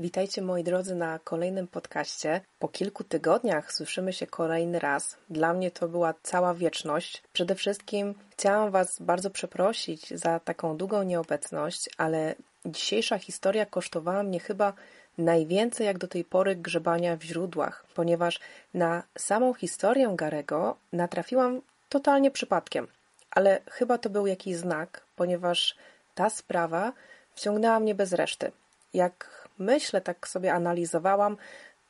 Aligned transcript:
Witajcie 0.00 0.42
moi 0.42 0.64
drodzy 0.64 0.94
na 0.94 1.18
kolejnym 1.18 1.68
podcaście. 1.68 2.40
Po 2.58 2.68
kilku 2.68 3.04
tygodniach 3.04 3.72
słyszymy 3.72 4.12
się 4.12 4.26
kolejny 4.26 4.78
raz. 4.78 5.16
Dla 5.30 5.54
mnie 5.54 5.70
to 5.70 5.88
była 5.88 6.14
cała 6.22 6.54
wieczność. 6.54 7.22
Przede 7.32 7.54
wszystkim 7.54 8.14
chciałam 8.30 8.70
Was 8.70 9.02
bardzo 9.02 9.30
przeprosić 9.30 10.10
za 10.10 10.40
taką 10.40 10.76
długą 10.76 11.02
nieobecność, 11.02 11.88
ale 11.96 12.34
dzisiejsza 12.66 13.18
historia 13.18 13.66
kosztowała 13.66 14.22
mnie 14.22 14.40
chyba 14.40 14.72
najwięcej 15.18 15.86
jak 15.86 15.98
do 15.98 16.08
tej 16.08 16.24
pory 16.24 16.56
grzebania 16.56 17.16
w 17.16 17.22
źródłach, 17.22 17.84
ponieważ 17.94 18.40
na 18.74 19.02
samą 19.18 19.54
historię 19.54 20.12
Garego 20.14 20.76
natrafiłam 20.92 21.60
totalnie 21.88 22.30
przypadkiem. 22.30 22.86
Ale 23.30 23.60
chyba 23.70 23.98
to 23.98 24.10
był 24.10 24.26
jakiś 24.26 24.56
znak, 24.56 25.00
ponieważ 25.16 25.76
ta 26.14 26.30
sprawa 26.30 26.92
wciągnęła 27.34 27.80
mnie 27.80 27.94
bez 27.94 28.12
reszty. 28.12 28.52
Jak 28.94 29.47
myślę, 29.58 30.00
tak 30.00 30.28
sobie 30.28 30.54
analizowałam, 30.54 31.36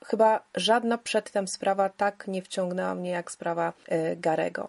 chyba 0.04 0.42
żadna 0.54 0.98
przedtem 0.98 1.48
sprawa 1.48 1.88
tak 1.88 2.28
nie 2.28 2.42
wciągnęła 2.42 2.94
mnie 2.94 3.10
jak 3.10 3.30
sprawa 3.30 3.72
y, 3.92 4.16
Garego. 4.16 4.68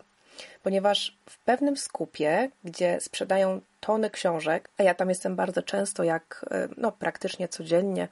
Ponieważ 0.64 1.18
w 1.30 1.38
pewnym 1.38 1.78
skupie, 1.78 2.50
gdzie 2.64 3.02
sprzedają 3.02 3.62
tony 3.80 4.10
książek, 4.10 4.70
a 4.78 4.84
ja 4.84 4.94
tam 4.94 5.10
jestem 5.10 5.36
bardzo 5.36 5.64
często, 5.64 6.04
jak 6.04 6.46
y, 6.52 6.70
no, 6.78 6.92
praktycznie 6.92 7.48
codziennie, 7.48 8.08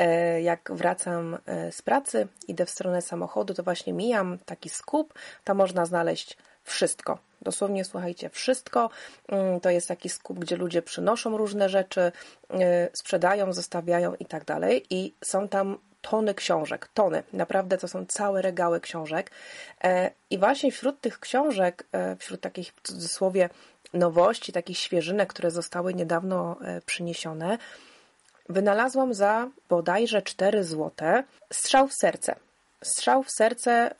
y, 0.00 0.42
jak 0.42 0.70
wracam 0.72 1.38
z 1.70 1.82
pracy, 1.82 2.28
idę 2.48 2.66
w 2.66 2.70
stronę 2.70 3.02
samochodu, 3.02 3.54
to 3.54 3.62
właśnie 3.62 3.92
mijam 3.92 4.38
taki 4.38 4.68
skup, 4.68 5.14
tam 5.44 5.56
można 5.56 5.86
znaleźć 5.86 6.36
wszystko. 6.64 7.18
Dosłownie 7.44 7.84
słuchajcie, 7.84 8.30
wszystko. 8.30 8.90
Mm, 9.28 9.60
to 9.60 9.70
jest 9.70 9.88
taki 9.88 10.08
skup, 10.08 10.38
gdzie 10.38 10.56
ludzie 10.56 10.82
przynoszą 10.82 11.36
różne 11.36 11.68
rzeczy, 11.68 12.00
y, 12.00 12.56
sprzedają, 12.92 13.52
zostawiają 13.52 14.14
i 14.14 14.24
tak 14.24 14.44
dalej. 14.44 14.86
I 14.90 15.14
są 15.24 15.48
tam 15.48 15.78
tony 16.10 16.34
książek, 16.34 16.88
tony. 16.94 17.22
Naprawdę 17.32 17.78
to 17.78 17.88
są 17.88 18.06
całe 18.06 18.42
regały 18.42 18.80
książek. 18.80 19.30
E, 19.84 20.10
I 20.30 20.38
właśnie 20.38 20.72
wśród 20.72 21.00
tych 21.00 21.20
książek, 21.20 21.86
e, 21.92 22.16
wśród 22.16 22.40
takich 22.40 22.72
w 22.72 22.82
cudzysłowie 22.82 23.48
nowości, 23.94 24.52
takich 24.52 24.78
świeżynek, 24.78 25.28
które 25.28 25.50
zostały 25.50 25.94
niedawno 25.94 26.56
e, 26.60 26.80
przyniesione, 26.80 27.58
wynalazłam 28.48 29.14
za 29.14 29.48
bodajże 29.68 30.22
4 30.22 30.64
złote 30.64 31.24
strzał 31.52 31.88
w 31.88 31.94
serce. 31.94 32.36
Strzał 32.84 33.22
w 33.22 33.30
serce 33.30 33.90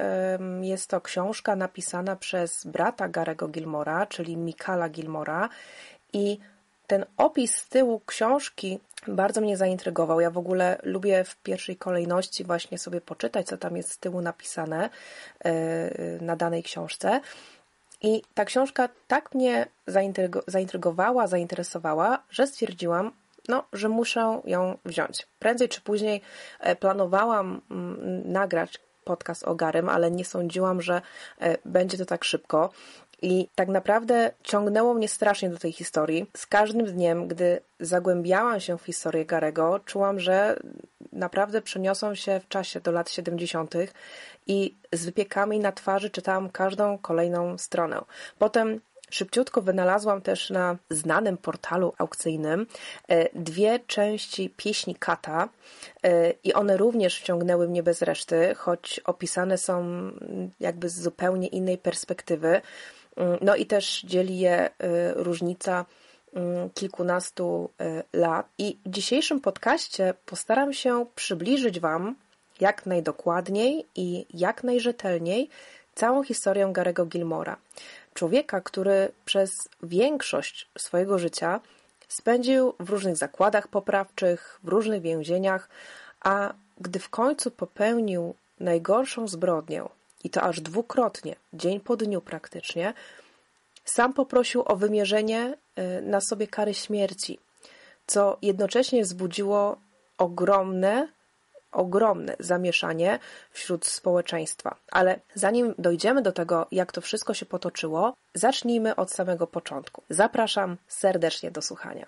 jest 0.60 0.90
to 0.90 1.00
książka 1.00 1.56
napisana 1.56 2.16
przez 2.16 2.66
brata 2.66 3.08
Garego 3.08 3.48
Gilmora, 3.48 4.06
czyli 4.06 4.36
Mikala 4.36 4.88
Gilmora 4.88 5.48
i 6.12 6.38
ten 6.86 7.04
opis 7.16 7.56
z 7.56 7.68
tyłu 7.68 8.00
książki 8.06 8.80
bardzo 9.08 9.40
mnie 9.40 9.56
zaintrygował. 9.56 10.20
Ja 10.20 10.30
w 10.30 10.38
ogóle 10.38 10.78
lubię 10.82 11.24
w 11.24 11.36
pierwszej 11.36 11.76
kolejności 11.76 12.44
właśnie 12.44 12.78
sobie 12.78 13.00
poczytać, 13.00 13.46
co 13.46 13.56
tam 13.56 13.76
jest 13.76 13.90
z 13.90 13.98
tyłu 13.98 14.20
napisane 14.20 14.90
e, 15.44 15.52
na 16.20 16.36
danej 16.36 16.62
książce. 16.62 17.20
I 18.02 18.22
ta 18.34 18.44
książka 18.44 18.88
tak 19.08 19.34
mnie 19.34 19.66
zaintrygowała, 20.46 21.26
zainteresowała, 21.26 22.22
że 22.30 22.46
stwierdziłam, 22.46 23.12
no, 23.48 23.64
że 23.72 23.88
muszę 23.88 24.40
ją 24.44 24.78
wziąć. 24.84 25.26
Prędzej 25.38 25.68
czy 25.68 25.80
później 25.80 26.20
e, 26.60 26.76
planowałam 26.76 27.60
mm, 27.70 28.32
nagrać 28.32 28.80
podcast 29.04 29.44
o 29.44 29.54
Garym, 29.54 29.88
ale 29.88 30.10
nie 30.10 30.24
sądziłam, 30.24 30.82
że 30.82 31.02
e, 31.40 31.56
będzie 31.64 31.98
to 31.98 32.06
tak 32.06 32.24
szybko. 32.24 32.70
I 33.22 33.48
tak 33.54 33.68
naprawdę 33.68 34.30
ciągnęło 34.42 34.94
mnie 34.94 35.08
strasznie 35.08 35.50
do 35.50 35.58
tej 35.58 35.72
historii. 35.72 36.30
Z 36.36 36.46
każdym 36.46 36.86
dniem, 36.86 37.28
gdy 37.28 37.60
zagłębiałam 37.80 38.60
się 38.60 38.78
w 38.78 38.82
historię 38.82 39.26
Garego, 39.26 39.80
czułam, 39.84 40.20
że 40.20 40.56
naprawdę 41.12 41.62
przeniosą 41.62 42.14
się 42.14 42.40
w 42.40 42.48
czasie 42.48 42.80
do 42.80 42.92
lat 42.92 43.10
70. 43.10 43.74
i 44.46 44.76
z 44.92 45.04
wypiekami 45.04 45.58
na 45.58 45.72
twarzy 45.72 46.10
czytałam 46.10 46.50
każdą 46.50 46.98
kolejną 46.98 47.58
stronę. 47.58 48.00
Potem 48.38 48.80
Szybciutko 49.10 49.62
wynalazłam 49.62 50.22
też 50.22 50.50
na 50.50 50.76
znanym 50.90 51.36
portalu 51.36 51.92
aukcyjnym 51.98 52.66
e, 53.08 53.28
dwie 53.38 53.78
części 53.86 54.50
pieśni 54.56 54.94
Kata 54.94 55.48
e, 56.02 56.30
i 56.30 56.52
one 56.52 56.76
również 56.76 57.20
wciągnęły 57.20 57.68
mnie 57.68 57.82
bez 57.82 58.02
reszty, 58.02 58.54
choć 58.54 59.00
opisane 59.04 59.58
są 59.58 60.10
jakby 60.60 60.88
z 60.88 61.00
zupełnie 61.00 61.48
innej 61.48 61.78
perspektywy. 61.78 62.60
Mm, 63.16 63.38
no 63.40 63.56
i 63.56 63.66
też 63.66 64.02
dzieli 64.02 64.38
je 64.38 64.54
e, 64.54 64.70
różnica 65.14 65.84
mm, 66.34 66.70
kilkunastu 66.70 67.70
lat. 68.12 68.48
I 68.58 68.78
w 68.86 68.90
dzisiejszym 68.90 69.40
podcaście 69.40 70.14
postaram 70.26 70.72
się 70.72 71.06
przybliżyć 71.14 71.80
Wam 71.80 72.14
jak 72.60 72.86
najdokładniej 72.86 73.86
i 73.94 74.26
jak 74.30 74.64
najrzetelniej 74.64 75.48
całą 75.94 76.22
historię 76.22 76.68
Garego 76.72 77.06
Gilmora 77.06 77.56
człowieka, 78.14 78.60
który 78.60 79.12
przez 79.24 79.68
większość 79.82 80.68
swojego 80.78 81.18
życia 81.18 81.60
spędził 82.08 82.74
w 82.80 82.90
różnych 82.90 83.16
zakładach 83.16 83.68
poprawczych, 83.68 84.60
w 84.62 84.68
różnych 84.68 85.02
więzieniach, 85.02 85.68
a 86.20 86.54
gdy 86.80 86.98
w 86.98 87.08
końcu 87.08 87.50
popełnił 87.50 88.34
najgorszą 88.60 89.28
zbrodnię, 89.28 89.82
i 90.24 90.30
to 90.30 90.42
aż 90.42 90.60
dwukrotnie, 90.60 91.36
dzień 91.52 91.80
po 91.80 91.96
dniu 91.96 92.20
praktycznie, 92.20 92.94
sam 93.84 94.12
poprosił 94.12 94.62
o 94.66 94.76
wymierzenie 94.76 95.56
y, 95.78 96.02
na 96.02 96.20
sobie 96.20 96.46
kary 96.46 96.74
śmierci, 96.74 97.38
co 98.06 98.36
jednocześnie 98.42 99.02
wzbudziło 99.02 99.76
ogromne 100.18 101.08
ogromne 101.74 102.36
zamieszanie 102.38 103.18
wśród 103.50 103.86
społeczeństwa. 103.86 104.76
Ale 104.90 105.20
zanim 105.34 105.74
dojdziemy 105.78 106.22
do 106.22 106.32
tego, 106.32 106.66
jak 106.72 106.92
to 106.92 107.00
wszystko 107.00 107.34
się 107.34 107.46
potoczyło, 107.46 108.14
zacznijmy 108.34 108.96
od 108.96 109.10
samego 109.10 109.46
początku. 109.46 110.02
Zapraszam 110.10 110.76
serdecznie 110.88 111.50
do 111.50 111.62
słuchania. 111.62 112.06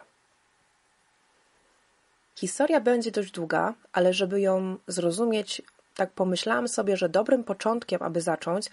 Historia 2.37 2.81
będzie 2.81 3.10
dość 3.10 3.31
długa, 3.31 3.75
ale 3.93 4.12
żeby 4.12 4.41
ją 4.41 4.76
zrozumieć, 4.87 5.62
tak 5.94 6.10
pomyślałam 6.10 6.69
sobie, 6.69 6.97
że 6.97 7.09
dobrym 7.09 7.44
początkiem, 7.44 8.03
aby 8.03 8.21
zacząć, 8.21 8.71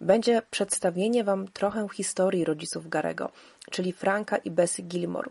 będzie 0.00 0.42
przedstawienie 0.50 1.24
Wam 1.24 1.48
trochę 1.48 1.88
historii 1.94 2.44
rodziców 2.44 2.88
Garego, 2.88 3.30
czyli 3.70 3.92
Franka 3.92 4.36
i 4.36 4.50
Bessie 4.50 4.82
Gilmore. 4.82 5.30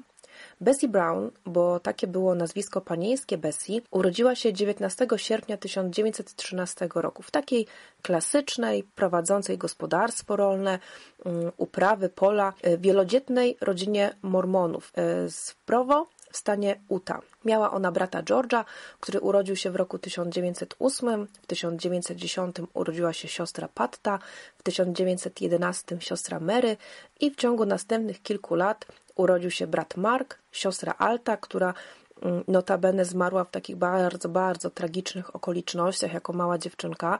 Bessie 0.61 0.87
Brown, 0.87 1.31
bo 1.45 1.79
takie 1.79 2.07
było 2.07 2.35
nazwisko 2.35 2.81
panieńskie 2.81 3.37
Bessie, 3.37 3.81
urodziła 3.91 4.35
się 4.35 4.53
19 4.53 5.07
sierpnia 5.17 5.57
1913 5.57 6.89
roku 6.95 7.23
w 7.23 7.31
takiej 7.31 7.67
klasycznej, 8.01 8.83
prowadzącej 8.83 9.57
gospodarstwo 9.57 10.35
rolne, 10.35 10.79
mm, 11.25 11.51
uprawy 11.57 12.09
pola, 12.09 12.53
e, 12.61 12.77
wielodzietnej 12.77 13.57
rodzinie 13.61 14.15
mormonów. 14.21 14.91
E, 14.95 15.29
z 15.29 15.55
Provo 15.65 16.07
w 16.31 16.37
stanie 16.37 16.79
Utah. 16.89 17.21
Miała 17.45 17.71
ona 17.71 17.91
brata 17.91 18.23
George'a, 18.23 18.63
który 18.99 19.19
urodził 19.19 19.55
się 19.55 19.71
w 19.71 19.75
roku 19.75 19.99
1908, 19.99 21.27
w 21.41 21.47
1910 21.47 22.55
urodziła 22.73 23.13
się 23.13 23.27
siostra 23.27 23.67
Patta, 23.73 24.19
w 24.57 24.63
1911 24.63 25.97
siostra 25.99 26.39
Mary 26.39 26.77
i 27.19 27.31
w 27.31 27.35
ciągu 27.35 27.65
następnych 27.65 28.21
kilku 28.21 28.55
lat 28.55 28.85
urodził 29.15 29.51
się 29.51 29.67
brat 29.67 29.97
Mark, 29.97 30.39
siostra 30.51 30.95
Alta, 30.97 31.37
która 31.37 31.73
mm, 32.21 32.43
notabene 32.47 33.05
zmarła 33.05 33.43
w 33.43 33.51
takich 33.51 33.75
bardzo, 33.75 34.29
bardzo 34.29 34.69
tragicznych 34.69 35.35
okolicznościach 35.35 36.13
jako 36.13 36.33
mała 36.33 36.57
dziewczynka. 36.57 37.19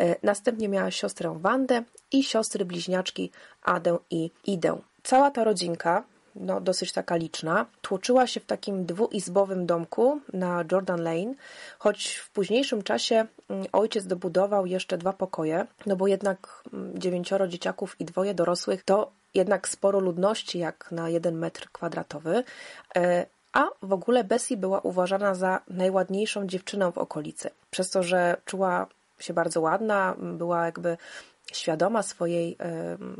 E, 0.00 0.16
następnie 0.22 0.68
miała 0.68 0.90
siostrę 0.90 1.38
Wandę 1.40 1.82
i 2.12 2.24
siostry 2.24 2.64
bliźniaczki 2.64 3.30
Adę 3.62 3.98
i 4.10 4.30
Idę. 4.44 4.78
Cała 5.02 5.30
ta 5.30 5.44
rodzinka, 5.44 6.04
no, 6.34 6.60
dosyć 6.60 6.92
taka 6.92 7.16
liczna, 7.16 7.66
tłoczyła 7.82 8.26
się 8.26 8.40
w 8.40 8.46
takim 8.46 8.86
dwuizbowym 8.86 9.66
domku 9.66 10.20
na 10.32 10.64
Jordan 10.72 11.02
Lane, 11.02 11.34
choć 11.78 12.14
w 12.14 12.30
późniejszym 12.30 12.82
czasie 12.82 13.26
mm, 13.48 13.66
ojciec 13.72 14.06
dobudował 14.06 14.66
jeszcze 14.66 14.98
dwa 14.98 15.12
pokoje, 15.12 15.66
no 15.86 15.96
bo 15.96 16.06
jednak 16.06 16.62
mm, 16.72 16.98
dziewięcioro 16.98 17.48
dzieciaków 17.48 18.00
i 18.00 18.04
dwoje 18.04 18.34
dorosłych 18.34 18.84
to 18.84 19.10
jednak 19.34 19.68
sporo 19.68 20.00
ludności, 20.00 20.58
jak 20.58 20.92
na 20.92 21.08
jeden 21.08 21.38
metr 21.38 21.68
kwadratowy, 21.72 22.44
e, 22.96 23.26
a 23.52 23.68
w 23.82 23.92
ogóle 23.92 24.24
Bessie 24.24 24.56
była 24.56 24.80
uważana 24.80 25.34
za 25.34 25.60
najładniejszą 25.68 26.46
dziewczynę 26.46 26.92
w 26.92 26.98
okolicy. 26.98 27.50
Przez 27.70 27.90
to, 27.90 28.02
że 28.02 28.36
czuła 28.44 28.86
się 29.18 29.34
bardzo 29.34 29.60
ładna, 29.60 30.14
była 30.18 30.64
jakby 30.64 30.96
świadoma 31.52 32.02
swojej, 32.02 32.56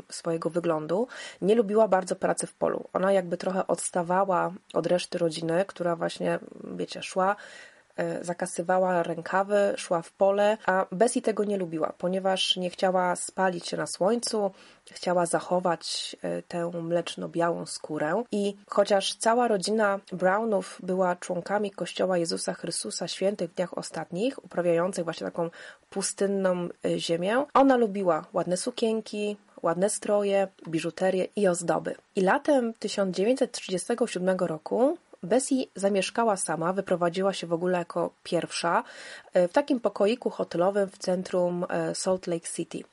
swojego 0.09 0.49
wyglądu, 0.49 1.07
nie 1.41 1.55
lubiła 1.55 1.87
bardzo 1.87 2.15
pracy 2.15 2.47
w 2.47 2.53
polu. 2.53 2.89
Ona 2.93 3.11
jakby 3.11 3.37
trochę 3.37 3.67
odstawała 3.67 4.51
od 4.73 4.87
reszty 4.87 5.17
rodziny, 5.17 5.65
która 5.67 5.95
właśnie, 5.95 6.39
wiecie, 6.63 7.03
szła 7.03 7.35
e, 7.97 8.23
zakasywała 8.23 9.03
rękawy, 9.03 9.73
szła 9.77 10.01
w 10.01 10.11
pole, 10.11 10.57
a 10.65 10.85
Bessie 10.91 11.21
tego 11.21 11.43
nie 11.43 11.57
lubiła, 11.57 11.93
ponieważ 11.97 12.57
nie 12.57 12.69
chciała 12.69 13.15
spalić 13.15 13.67
się 13.67 13.77
na 13.77 13.87
słońcu, 13.87 14.51
chciała 14.91 15.25
zachować 15.25 16.15
e, 16.21 16.41
tę 16.41 16.71
mleczno-białą 16.81 17.65
skórę 17.65 18.23
i 18.31 18.55
chociaż 18.67 19.15
cała 19.15 19.47
rodzina 19.47 19.99
Brownów 20.11 20.79
była 20.83 21.15
członkami 21.15 21.71
Kościoła 21.71 22.17
Jezusa 22.17 22.53
Chrystusa 22.53 23.07
Świętych 23.07 23.51
w 23.51 23.55
dniach 23.55 23.77
ostatnich, 23.77 24.43
uprawiających 24.43 25.03
właśnie 25.03 25.25
taką 25.25 25.49
pustynną 25.89 26.69
e, 26.85 26.99
ziemię, 26.99 27.45
ona 27.53 27.77
lubiła 27.77 28.25
ładne 28.33 28.57
sukienki, 28.57 29.37
ładne 29.61 29.89
stroje, 29.89 30.47
biżuterię 30.67 31.27
i 31.35 31.47
ozdoby. 31.47 31.95
I 32.15 32.21
latem 32.21 32.73
1937 32.73 34.37
roku 34.39 34.97
Bessie 35.23 35.67
zamieszkała 35.75 36.37
sama, 36.37 36.73
wyprowadziła 36.73 37.33
się 37.33 37.47
w 37.47 37.53
ogóle 37.53 37.77
jako 37.77 38.13
pierwsza 38.23 38.83
e, 39.33 39.47
w 39.47 39.53
takim 39.53 39.79
pokoiku 39.79 40.29
hotelowym 40.29 40.89
w 40.89 40.97
centrum 40.97 41.65
e, 41.69 41.95
Salt 41.95 42.27
Lake 42.27 42.47
City. 42.55 42.83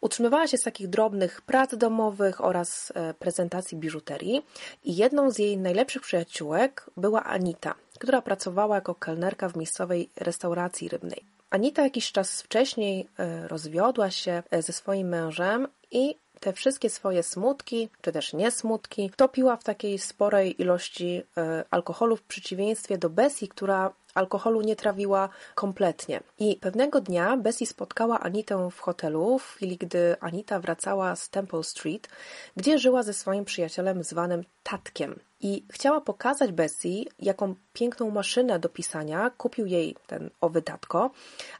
Utrzymywała 0.00 0.46
się 0.46 0.58
z 0.58 0.62
takich 0.62 0.88
drobnych 0.88 1.42
prac 1.42 1.76
domowych 1.76 2.44
oraz 2.44 2.92
prezentacji 3.18 3.78
biżuterii 3.78 4.46
i 4.84 4.96
jedną 4.96 5.30
z 5.30 5.38
jej 5.38 5.58
najlepszych 5.58 6.02
przyjaciółek 6.02 6.90
była 6.96 7.24
Anita, 7.24 7.74
która 7.98 8.22
pracowała 8.22 8.74
jako 8.74 8.94
kelnerka 8.94 9.48
w 9.48 9.56
miejscowej 9.56 10.10
restauracji 10.16 10.88
rybnej. 10.88 11.35
Anita 11.50 11.82
jakiś 11.82 12.12
czas 12.12 12.42
wcześniej 12.42 13.08
rozwiodła 13.48 14.10
się 14.10 14.42
ze 14.52 14.72
swoim 14.72 15.08
mężem 15.08 15.68
i 15.90 16.16
te 16.40 16.52
wszystkie 16.52 16.90
swoje 16.90 17.22
smutki, 17.22 17.88
czy 18.00 18.12
też 18.12 18.32
niesmutki, 18.32 19.10
topiła 19.16 19.56
w 19.56 19.64
takiej 19.64 19.98
sporej 19.98 20.62
ilości 20.62 21.22
e, 21.36 21.64
alkoholu 21.70 22.16
w 22.16 22.22
przeciwieństwie 22.22 22.98
do 22.98 23.10
Bessie, 23.10 23.48
która 23.48 23.92
alkoholu 24.14 24.60
nie 24.60 24.76
trawiła 24.76 25.28
kompletnie. 25.54 26.20
I 26.38 26.56
pewnego 26.56 27.00
dnia 27.00 27.36
Bessie 27.36 27.66
spotkała 27.66 28.20
Anitę 28.20 28.68
w 28.70 28.80
hotelu, 28.80 29.38
w 29.38 29.44
chwili 29.44 29.76
gdy 29.76 30.16
Anita 30.20 30.60
wracała 30.60 31.16
z 31.16 31.28
Temple 31.28 31.64
Street, 31.64 32.08
gdzie 32.56 32.78
żyła 32.78 33.02
ze 33.02 33.12
swoim 33.12 33.44
przyjacielem 33.44 34.04
zwanym 34.04 34.44
Tatkiem. 34.62 35.20
I 35.40 35.64
chciała 35.72 36.00
pokazać 36.00 36.52
Bessie, 36.52 37.08
jaką 37.18 37.54
piękną 37.72 38.10
maszynę 38.10 38.58
do 38.58 38.68
pisania 38.68 39.30
kupił 39.30 39.66
jej 39.66 39.96
ten 40.06 40.30
owy 40.40 40.62
tatko, 40.62 41.10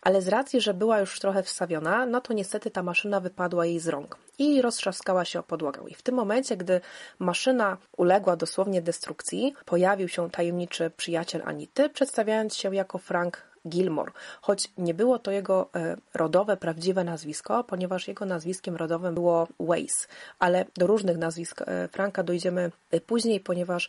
ale 0.03 0.23
z 0.23 0.29
racji, 0.29 0.61
że 0.61 0.75
była 0.75 1.01
już 1.01 1.21
trochę 1.21 1.43
wstawiona, 1.43 2.07
no 2.07 2.21
to 2.21 2.33
niestety 2.33 2.71
ta 2.71 2.83
maszyna 2.83 3.21
wypadła 3.21 3.67
jej 3.67 3.81
z 3.81 3.89
rąk 3.89 4.19
i 4.39 4.63
roztrzaskała 4.63 5.25
się 5.25 5.39
o 5.39 5.43
podłogę. 5.43 5.83
I 5.89 5.95
w 5.95 6.03
tym 6.03 6.15
momencie, 6.15 6.57
gdy 6.57 6.81
maszyna 7.19 7.79
uległa 7.97 8.37
dosłownie 8.37 8.83
destrukcji, 8.83 9.55
pojawił 9.65 10.09
się 10.09 10.31
tajemniczy 10.31 10.91
przyjaciel 10.97 11.43
Anity, 11.45 11.89
przedstawiając 11.89 12.57
się 12.57 12.75
jako 12.75 12.99
Frank 12.99 13.56
Gilmore, 13.69 14.13
choć 14.41 14.69
nie 14.79 14.95
było 14.95 15.19
to 15.19 15.31
jego 15.31 15.69
e, 15.75 15.97
rodowe, 16.15 16.57
prawdziwe 16.57 17.05
nazwisko, 17.05 17.65
ponieważ 17.65 18.09
jego 18.09 18.27
nazwiskiem 18.27 18.77
rodowym 18.77 19.15
było 19.15 19.49
Wace, 19.61 20.07
ale 20.39 20.65
do 20.77 20.87
różnych 20.87 21.19
nazwisk 21.19 21.63
e, 21.63 21.89
Franka 21.89 22.23
dojdziemy 22.23 22.71
e, 22.91 23.01
później, 23.01 23.41
ponieważ 23.41 23.89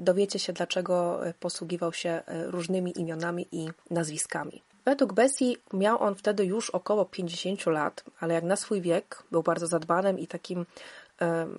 dowiecie 0.00 0.38
się, 0.38 0.52
dlaczego 0.52 1.20
posługiwał 1.40 1.92
się 1.92 2.22
różnymi 2.26 3.00
imionami 3.00 3.46
i 3.52 3.68
nazwiskami. 3.90 4.62
Według 4.88 5.12
Bessie 5.12 5.56
miał 5.72 6.02
on 6.02 6.14
wtedy 6.14 6.44
już 6.44 6.70
około 6.70 7.04
50 7.04 7.66
lat, 7.66 8.04
ale 8.20 8.34
jak 8.34 8.44
na 8.44 8.56
swój 8.56 8.80
wiek 8.80 9.22
był 9.30 9.42
bardzo 9.42 9.66
zadbanym 9.66 10.18
i 10.18 10.26
takim 10.26 10.66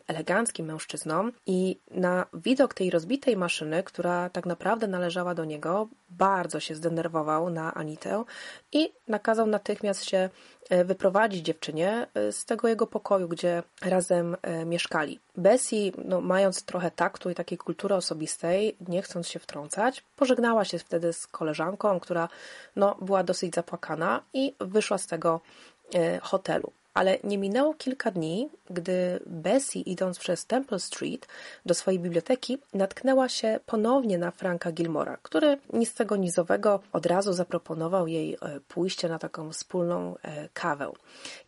eleganckim 0.07 0.65
mężczyzną 0.65 1.31
i 1.45 1.79
na 1.91 2.25
widok 2.33 2.73
tej 2.73 2.89
rozbitej 2.89 3.37
maszyny, 3.37 3.83
która 3.83 4.29
tak 4.29 4.45
naprawdę 4.45 4.87
należała 4.87 5.35
do 5.35 5.45
niego, 5.45 5.87
bardzo 6.09 6.59
się 6.59 6.75
zdenerwował 6.75 7.49
na 7.49 7.73
Anitę 7.73 8.23
i 8.71 8.93
nakazał 9.07 9.47
natychmiast 9.47 10.05
się 10.05 10.29
e, 10.69 10.85
wyprowadzić 10.85 11.45
dziewczynie 11.45 12.07
e, 12.13 12.31
z 12.31 12.45
tego 12.45 12.67
jego 12.67 12.87
pokoju, 12.87 13.27
gdzie 13.27 13.63
razem 13.81 14.37
e, 14.41 14.65
mieszkali. 14.65 15.19
Bessie, 15.37 15.91
no, 16.05 16.21
mając 16.21 16.63
trochę 16.65 16.91
taktu 16.91 17.29
i 17.29 17.35
takiej 17.35 17.57
kultury 17.57 17.95
osobistej, 17.95 18.75
nie 18.87 19.01
chcąc 19.01 19.27
się 19.27 19.39
wtrącać, 19.39 20.03
pożegnała 20.15 20.65
się 20.65 20.79
wtedy 20.79 21.13
z 21.13 21.27
koleżanką, 21.27 21.99
która 21.99 22.29
no, 22.75 22.95
była 23.01 23.23
dosyć 23.23 23.55
zapłakana 23.55 24.23
i 24.33 24.55
wyszła 24.59 24.97
z 24.97 25.07
tego 25.07 25.41
hotelu. 26.21 26.71
Ale 26.99 27.17
nie 27.23 27.37
minęło 27.37 27.73
kilka 27.73 28.11
dni, 28.11 28.49
gdy 28.69 29.19
Bessie, 29.25 29.91
idąc 29.91 30.19
przez 30.19 30.45
Temple 30.45 30.79
Street 30.79 31.27
do 31.65 31.73
swojej 31.73 31.99
biblioteki, 31.99 32.57
natknęła 32.73 33.29
się 33.29 33.59
ponownie 33.65 34.17
na 34.17 34.31
Franka 34.31 34.71
Gilmora, 34.71 35.17
który 35.21 35.57
nic 35.73 35.93
tego 35.93 36.15
nizowego 36.15 36.79
od 36.93 37.05
razu 37.05 37.33
zaproponował 37.33 38.07
jej 38.07 38.33
e, 38.33 38.59
pójście 38.67 39.09
na 39.09 39.19
taką 39.19 39.51
wspólną 39.51 40.15
e, 40.23 40.49
kawę. 40.53 40.91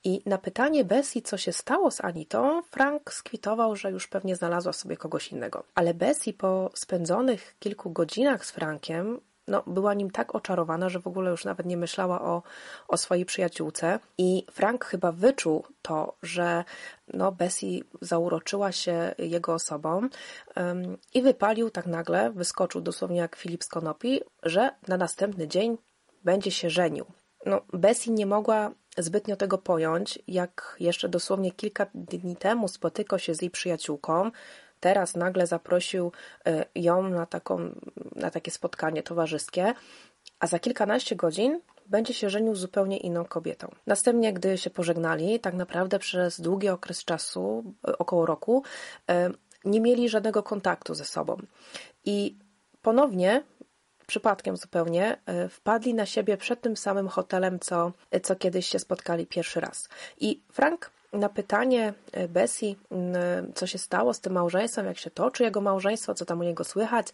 I 0.03 0.21
na 0.25 0.37
pytanie 0.37 0.83
Bessie, 0.83 1.21
co 1.21 1.37
się 1.37 1.51
stało 1.53 1.91
z 1.91 2.01
Anitą, 2.01 2.61
Frank 2.63 3.13
skwitował, 3.13 3.75
że 3.75 3.91
już 3.91 4.07
pewnie 4.07 4.35
znalazła 4.35 4.73
sobie 4.73 4.97
kogoś 4.97 5.31
innego. 5.31 5.63
Ale 5.75 5.93
Bessie 5.93 6.33
po 6.33 6.71
spędzonych 6.73 7.55
kilku 7.59 7.89
godzinach 7.89 8.45
z 8.45 8.51
Frankiem 8.51 9.19
no, 9.51 9.63
była 9.67 9.93
nim 9.93 10.11
tak 10.11 10.35
oczarowana, 10.35 10.89
że 10.89 10.99
w 10.99 11.07
ogóle 11.07 11.31
już 11.31 11.45
nawet 11.45 11.65
nie 11.65 11.77
myślała 11.77 12.21
o, 12.21 12.43
o 12.87 12.97
swojej 12.97 13.25
przyjaciółce. 13.25 13.99
I 14.17 14.45
Frank 14.51 14.85
chyba 14.85 15.11
wyczuł 15.11 15.65
to, 15.81 16.15
że 16.23 16.63
no, 17.13 17.31
Bessie 17.31 17.83
zauroczyła 18.01 18.71
się 18.71 19.15
jego 19.17 19.53
osobą 19.53 20.09
um, 20.55 20.97
i 21.13 21.21
wypalił 21.21 21.69
tak 21.69 21.85
nagle, 21.85 22.31
wyskoczył 22.31 22.81
dosłownie 22.81 23.19
jak 23.19 23.35
Filip 23.35 23.63
z 23.63 23.67
Konopi, 23.67 24.21
że 24.43 24.71
na 24.87 24.97
następny 24.97 25.47
dzień 25.47 25.77
będzie 26.23 26.51
się 26.51 26.69
żenił. 26.69 27.05
No, 27.45 27.61
Bessie 27.73 28.11
nie 28.11 28.25
mogła 28.25 28.71
zbytnio 28.97 29.35
tego 29.35 29.57
pojąć, 29.57 30.19
jak 30.27 30.75
jeszcze 30.79 31.09
dosłownie 31.09 31.51
kilka 31.51 31.85
dni 31.93 32.35
temu 32.35 32.67
spotykał 32.67 33.19
się 33.19 33.35
z 33.35 33.41
jej 33.41 33.51
przyjaciółką, 33.51 34.31
teraz 34.81 35.15
nagle 35.15 35.47
zaprosił 35.47 36.11
e, 36.45 36.65
ją 36.75 37.09
na, 37.09 37.25
taką, 37.25 37.59
na 38.15 38.31
takie 38.31 38.51
spotkanie 38.51 39.03
towarzyskie, 39.03 39.73
a 40.39 40.47
za 40.47 40.59
kilkanaście 40.59 41.15
godzin 41.15 41.59
będzie 41.85 42.13
się 42.13 42.29
żenił 42.29 42.55
zupełnie 42.55 42.97
inną 42.97 43.25
kobietą. 43.25 43.71
Następnie, 43.87 44.33
gdy 44.33 44.57
się 44.57 44.69
pożegnali, 44.69 45.39
tak 45.39 45.53
naprawdę 45.53 45.99
przez 45.99 46.41
długi 46.41 46.69
okres 46.69 47.05
czasu, 47.05 47.63
e, 47.87 47.97
około 47.97 48.25
roku, 48.25 48.63
e, 49.09 49.29
nie 49.65 49.81
mieli 49.81 50.09
żadnego 50.09 50.43
kontaktu 50.43 50.93
ze 50.93 51.05
sobą. 51.05 51.37
I 52.05 52.37
ponownie 52.81 53.43
przypadkiem 54.07 54.57
zupełnie, 54.57 55.17
wpadli 55.49 55.93
na 55.93 56.05
siebie 56.05 56.37
przed 56.37 56.61
tym 56.61 56.77
samym 56.77 57.07
hotelem, 57.07 57.59
co, 57.59 57.91
co 58.23 58.35
kiedyś 58.35 58.67
się 58.67 58.79
spotkali 58.79 59.27
pierwszy 59.27 59.59
raz. 59.59 59.89
I 60.19 60.43
Frank 60.51 60.91
na 61.13 61.29
pytanie 61.29 61.93
e, 62.11 62.27
Bessie, 62.27 62.75
co 63.55 63.67
się 63.67 63.77
stało 63.77 64.13
z 64.13 64.19
tym 64.19 64.33
małżeństwem, 64.33 64.85
jak 64.85 64.97
się 64.97 65.11
toczy 65.11 65.43
jego 65.43 65.61
małżeństwo, 65.61 66.13
co 66.13 66.25
tam 66.25 66.39
u 66.39 66.43
niego 66.43 66.63
słychać, 66.63 67.07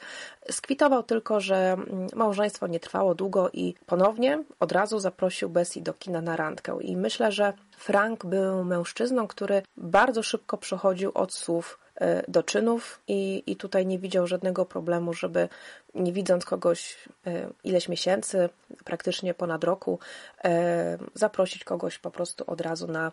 skwitował 0.52 1.04
tylko, 1.04 1.40
że 1.40 1.78
małżeństwo 2.16 2.68
nie 2.68 2.80
trwało 2.80 3.16
długo 3.16 3.50
i 3.54 3.74
ponownie 3.86 4.44
od 4.60 4.72
razu 4.72 5.00
zaprosił 5.00 5.50
Bessie 5.50 5.82
do 5.82 5.94
kina 5.94 6.22
na 6.22 6.36
randkę. 6.36 6.78
I 6.82 6.98
myślę, 6.98 7.32
że 7.32 7.54
Frank 7.78 8.26
był 8.26 8.64
mężczyzną, 8.64 9.28
który 9.28 9.62
bardzo 9.78 10.24
szybko 10.24 10.58
przechodził 10.58 11.12
od 11.14 11.34
słów 11.34 11.80
do 12.28 12.44
czynów 12.44 13.02
i, 13.08 13.44
i 13.46 13.56
tutaj 13.56 13.86
nie 13.86 14.00
widział 14.00 14.28
żadnego 14.28 14.66
problemu, 14.66 15.14
żeby 15.14 15.50
nie 15.96 16.14
widząc 16.14 16.46
kogoś 16.46 16.96
e, 17.28 17.48
ileś 17.64 17.90
miesięcy, 17.90 18.50
praktycznie 18.84 19.34
ponad 19.34 19.64
roku, 19.64 20.00
e, 20.44 20.98
zaprosić 21.14 21.64
kogoś 21.64 22.00
po 22.00 22.12
prostu 22.12 22.44
od 22.48 22.62
razu 22.62 22.88
na, 22.88 23.12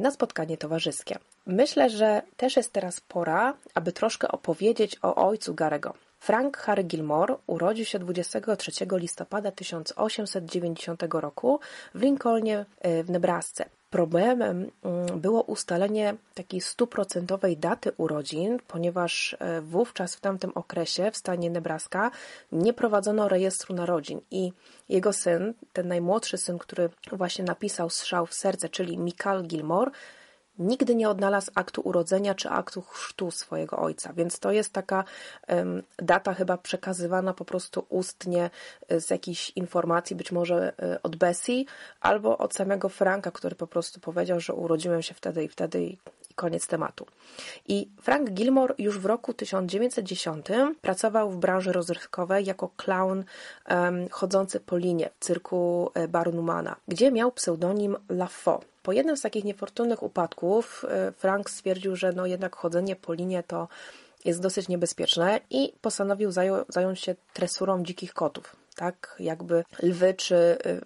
na 0.00 0.10
spotkanie 0.10 0.56
towarzyskie. 0.56 1.18
Myślę, 1.46 1.90
że 1.90 2.22
też 2.36 2.56
jest 2.56 2.72
teraz 2.72 3.00
pora, 3.00 3.54
aby 3.74 3.92
troszkę 3.92 4.28
opowiedzieć 4.28 4.96
o 5.02 5.28
ojcu 5.28 5.54
Garego. 5.54 5.94
Frank 6.20 6.56
Harry 6.56 6.84
Gilmore 6.84 7.36
urodził 7.46 7.84
się 7.84 7.98
23 7.98 8.70
listopada 8.92 9.52
1890 9.52 11.02
roku 11.10 11.60
w 11.94 12.02
Lincolnie 12.02 12.64
w 13.04 13.10
Nebrasce. 13.10 13.77
Problemem 13.90 14.70
mm, 14.82 15.20
było 15.20 15.42
ustalenie 15.42 16.14
takiej 16.34 16.60
stuprocentowej 16.60 17.56
daty 17.56 17.92
urodzin, 17.96 18.58
ponieważ 18.68 19.36
e, 19.38 19.60
wówczas 19.60 20.14
w 20.14 20.20
tamtym 20.20 20.52
okresie 20.54 21.10
w 21.10 21.16
stanie 21.16 21.50
Nebraska 21.50 22.10
nie 22.52 22.72
prowadzono 22.72 23.28
rejestru 23.28 23.74
narodzin 23.74 24.20
i 24.30 24.52
jego 24.88 25.12
syn, 25.12 25.54
ten 25.72 25.88
najmłodszy 25.88 26.38
syn, 26.38 26.58
który 26.58 26.90
właśnie 27.12 27.44
napisał 27.44 27.90
strzał 27.90 28.26
w 28.26 28.34
serce, 28.34 28.68
czyli 28.68 28.98
Michael 28.98 29.42
Gilmore, 29.46 29.90
nigdy 30.58 30.94
nie 30.94 31.08
odnalazł 31.08 31.50
aktu 31.54 31.80
urodzenia 31.80 32.34
czy 32.34 32.50
aktu 32.50 32.82
chrztu 32.82 33.30
swojego 33.30 33.78
ojca, 33.78 34.12
więc 34.12 34.38
to 34.38 34.52
jest 34.52 34.72
taka 34.72 35.04
data 35.98 36.34
chyba 36.34 36.56
przekazywana 36.56 37.34
po 37.34 37.44
prostu 37.44 37.86
ustnie 37.88 38.50
e, 38.88 39.00
z 39.00 39.10
jakichś 39.10 39.50
informacji, 39.50 40.16
być 40.16 40.32
może 40.32 40.72
e, 40.82 41.02
od 41.02 41.16
Bessie 41.16 41.66
albo 42.00 42.38
od 42.38 42.54
samego 42.54 42.88
Franka, 42.88 43.30
który 43.30 43.56
po 43.56 43.66
prostu 43.66 44.00
powiedział, 44.00 44.40
że 44.40 44.54
urodziłem 44.54 45.02
się 45.02 45.14
wtedy 45.14 45.44
i 45.44 45.48
wtedy 45.48 45.82
i 45.82 45.98
koniec 46.38 46.66
tematu. 46.66 47.06
I 47.68 47.88
Frank 48.02 48.30
Gilmore 48.30 48.74
już 48.78 48.98
w 48.98 49.06
roku 49.06 49.34
1910 49.34 50.46
pracował 50.80 51.30
w 51.30 51.36
branży 51.36 51.72
rozrywkowej 51.72 52.44
jako 52.44 52.70
clown 52.76 53.24
um, 53.70 54.08
chodzący 54.08 54.60
po 54.60 54.76
linie 54.76 55.10
w 55.20 55.24
cyrku 55.24 55.90
e, 55.94 56.08
Barnumana, 56.08 56.76
gdzie 56.88 57.12
miał 57.12 57.32
pseudonim 57.32 57.96
Lafo. 58.08 58.60
Po 58.82 58.92
jednym 58.92 59.16
z 59.16 59.20
takich 59.20 59.44
niefortunnych 59.44 60.02
upadków 60.02 60.84
e, 60.88 61.12
Frank 61.12 61.50
stwierdził, 61.50 61.96
że 61.96 62.12
no 62.12 62.26
jednak 62.26 62.56
chodzenie 62.56 62.96
po 62.96 63.12
linie 63.12 63.42
to 63.42 63.68
jest 64.24 64.42
dosyć 64.42 64.68
niebezpieczne 64.68 65.40
i 65.50 65.72
postanowił 65.80 66.30
zająć 66.68 67.00
się 67.00 67.14
tresurą 67.32 67.82
dzikich 67.82 68.14
kotów. 68.14 68.56
Tak, 68.78 69.16
jakby 69.20 69.64
lwy 69.82 70.14
czy 70.14 70.34
y, 70.34 70.80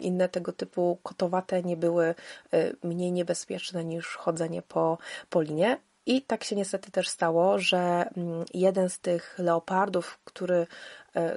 inne 0.00 0.28
tego 0.28 0.52
typu 0.52 0.98
kotowate 1.02 1.62
nie 1.62 1.76
były 1.76 2.14
y, 2.54 2.76
mniej 2.82 3.12
niebezpieczne 3.12 3.84
niż 3.84 4.16
chodzenie 4.16 4.62
po, 4.62 4.98
po 5.30 5.42
linie. 5.42 5.78
I 6.06 6.22
tak 6.22 6.44
się 6.44 6.56
niestety 6.56 6.90
też 6.90 7.08
stało, 7.08 7.58
że 7.58 7.78
mm, 8.16 8.44
jeden 8.54 8.90
z 8.90 8.98
tych 9.00 9.38
leopardów, 9.38 10.18
który, 10.24 10.66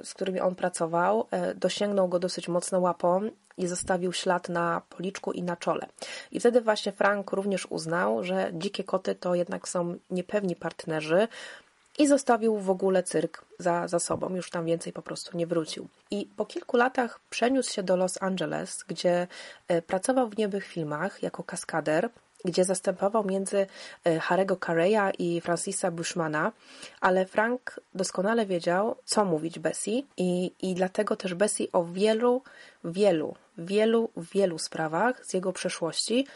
y, 0.00 0.04
z 0.04 0.14
którymi 0.14 0.40
on 0.40 0.54
pracował, 0.54 1.26
dosięgnął 1.54 2.08
go 2.08 2.18
dosyć 2.18 2.48
mocno 2.48 2.80
łapą 2.80 3.30
i 3.56 3.66
zostawił 3.66 4.12
ślad 4.12 4.48
na 4.48 4.82
policzku 4.88 5.32
i 5.32 5.42
na 5.42 5.56
czole. 5.56 5.86
I 6.30 6.40
wtedy 6.40 6.60
właśnie 6.60 6.92
Frank 6.92 7.32
również 7.32 7.66
uznał, 7.66 8.24
że 8.24 8.50
dzikie 8.52 8.84
koty 8.84 9.14
to 9.14 9.34
jednak 9.34 9.68
są 9.68 9.96
niepewni 10.10 10.56
partnerzy, 10.56 11.28
i 11.98 12.06
zostawił 12.06 12.58
w 12.58 12.70
ogóle 12.70 13.02
cyrk 13.02 13.44
za, 13.58 13.88
za 13.88 13.98
sobą. 13.98 14.36
Już 14.36 14.50
tam 14.50 14.64
więcej 14.64 14.92
po 14.92 15.02
prostu 15.02 15.36
nie 15.36 15.46
wrócił. 15.46 15.88
I 16.10 16.26
po 16.36 16.46
kilku 16.46 16.76
latach 16.76 17.20
przeniósł 17.30 17.72
się 17.72 17.82
do 17.82 17.96
Los 17.96 18.22
Angeles, 18.22 18.84
gdzie 18.88 19.26
e, 19.68 19.82
pracował 19.82 20.28
w 20.28 20.38
niebych 20.38 20.64
filmach 20.66 21.22
jako 21.22 21.44
kaskader, 21.44 22.10
gdzie 22.44 22.64
zastępował 22.64 23.24
między 23.24 23.66
e, 24.04 24.18
Harego 24.18 24.56
Carreya 24.56 25.12
i 25.18 25.40
Francisa 25.40 25.90
Bushmana, 25.90 26.52
ale 27.00 27.26
Frank 27.26 27.80
doskonale 27.94 28.46
wiedział, 28.46 28.96
co 29.04 29.24
mówić 29.24 29.58
Bessie 29.58 30.06
i, 30.16 30.52
i 30.62 30.74
dlatego 30.74 31.16
też 31.16 31.34
Bessie 31.34 31.68
o 31.72 31.84
wielu, 31.84 32.42
wielu, 32.84 33.34
wielu, 33.58 34.10
wielu 34.16 34.58
sprawach 34.58 35.26
z 35.26 35.34
jego 35.34 35.52
przeszłości 35.52 36.26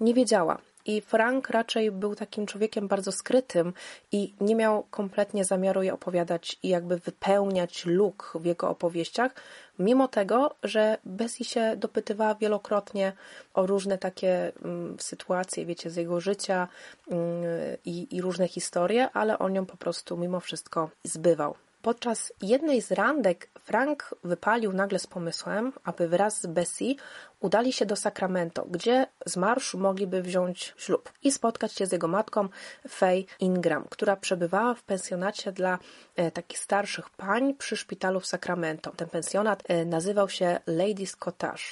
nie 0.00 0.14
wiedziała. 0.14 0.58
I 0.86 1.00
Frank 1.00 1.50
raczej 1.50 1.90
był 1.90 2.14
takim 2.14 2.46
człowiekiem 2.46 2.88
bardzo 2.88 3.12
skrytym 3.12 3.72
i 4.12 4.34
nie 4.40 4.54
miał 4.54 4.82
kompletnie 4.90 5.44
zamiaru 5.44 5.82
je 5.82 5.94
opowiadać 5.94 6.58
i 6.62 6.68
jakby 6.68 6.98
wypełniać 6.98 7.86
luk 7.86 8.32
w 8.34 8.44
jego 8.44 8.68
opowieściach, 8.68 9.34
mimo 9.78 10.08
tego, 10.08 10.54
że 10.62 10.98
Bessie 11.04 11.44
się 11.44 11.76
dopytywała 11.76 12.34
wielokrotnie 12.34 13.12
o 13.54 13.66
różne 13.66 13.98
takie 13.98 14.52
mm, 14.64 14.96
sytuacje, 15.00 15.66
wiecie, 15.66 15.90
z 15.90 15.96
jego 15.96 16.20
życia 16.20 16.68
mm, 17.10 17.42
i, 17.84 18.16
i 18.16 18.20
różne 18.20 18.48
historie, 18.48 19.10
ale 19.12 19.38
on 19.38 19.54
ją 19.54 19.66
po 19.66 19.76
prostu 19.76 20.16
mimo 20.16 20.40
wszystko 20.40 20.90
zbywał. 21.04 21.54
Podczas 21.86 22.32
jednej 22.42 22.82
z 22.82 22.92
randek 22.92 23.48
Frank 23.60 24.14
wypalił 24.24 24.72
nagle 24.72 24.98
z 24.98 25.06
pomysłem, 25.06 25.72
aby 25.84 26.08
wraz 26.08 26.40
z 26.40 26.46
Bessie 26.46 26.96
udali 27.40 27.72
się 27.72 27.86
do 27.86 27.96
Sacramento, 27.96 28.64
gdzie 28.70 29.06
z 29.26 29.36
marszu 29.36 29.78
mogliby 29.78 30.22
wziąć 30.22 30.74
ślub 30.76 31.12
i 31.22 31.32
spotkać 31.32 31.72
się 31.72 31.86
z 31.86 31.92
jego 31.92 32.08
matką 32.08 32.48
Faye 32.88 33.24
Ingram, 33.40 33.84
która 33.90 34.16
przebywała 34.16 34.74
w 34.74 34.82
pensjonacie 34.82 35.52
dla 35.52 35.78
e, 36.16 36.30
takich 36.30 36.58
starszych 36.58 37.10
pań 37.10 37.54
przy 37.54 37.76
szpitalu 37.76 38.20
w 38.20 38.26
Sacramento. 38.26 38.90
Ten 38.96 39.08
pensjonat 39.08 39.62
e, 39.68 39.84
nazywał 39.84 40.28
się 40.28 40.60
Ladies 40.66 41.16
Cottage. 41.16 41.62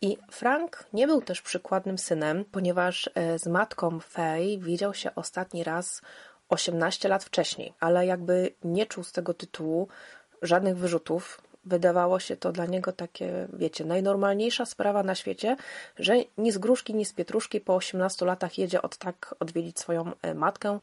I 0.00 0.16
Frank 0.30 0.84
nie 0.92 1.06
był 1.06 1.22
też 1.22 1.42
przykładnym 1.42 1.98
synem, 1.98 2.44
ponieważ 2.52 3.10
e, 3.14 3.38
z 3.38 3.46
matką 3.46 4.00
Faye 4.00 4.58
widział 4.58 4.94
się 4.94 5.14
ostatni 5.14 5.64
raz 5.64 6.02
18 6.48 7.08
lat 7.08 7.24
wcześniej, 7.24 7.72
ale 7.80 8.06
jakby 8.06 8.50
nie 8.64 8.86
czuł 8.86 9.04
z 9.04 9.12
tego 9.12 9.34
tytułu 9.34 9.88
żadnych 10.42 10.76
wyrzutów. 10.76 11.42
Wydawało 11.64 12.20
się 12.20 12.36
to 12.36 12.52
dla 12.52 12.66
niego 12.66 12.92
takie, 12.92 13.48
wiecie, 13.52 13.84
najnormalniejsza 13.84 14.66
sprawa 14.66 15.02
na 15.02 15.14
świecie, 15.14 15.56
że 15.98 16.14
ni 16.38 16.52
z 16.52 16.58
gruszki, 16.58 16.94
ni 16.94 17.04
z 17.04 17.12
pietruszki 17.12 17.60
po 17.60 17.74
18 17.74 18.26
latach 18.26 18.58
jedzie 18.58 18.82
od 18.82 18.96
tak 18.96 19.34
odwiedzić 19.40 19.78
swoją 19.78 20.12
e, 20.22 20.34
matkę. 20.34 20.78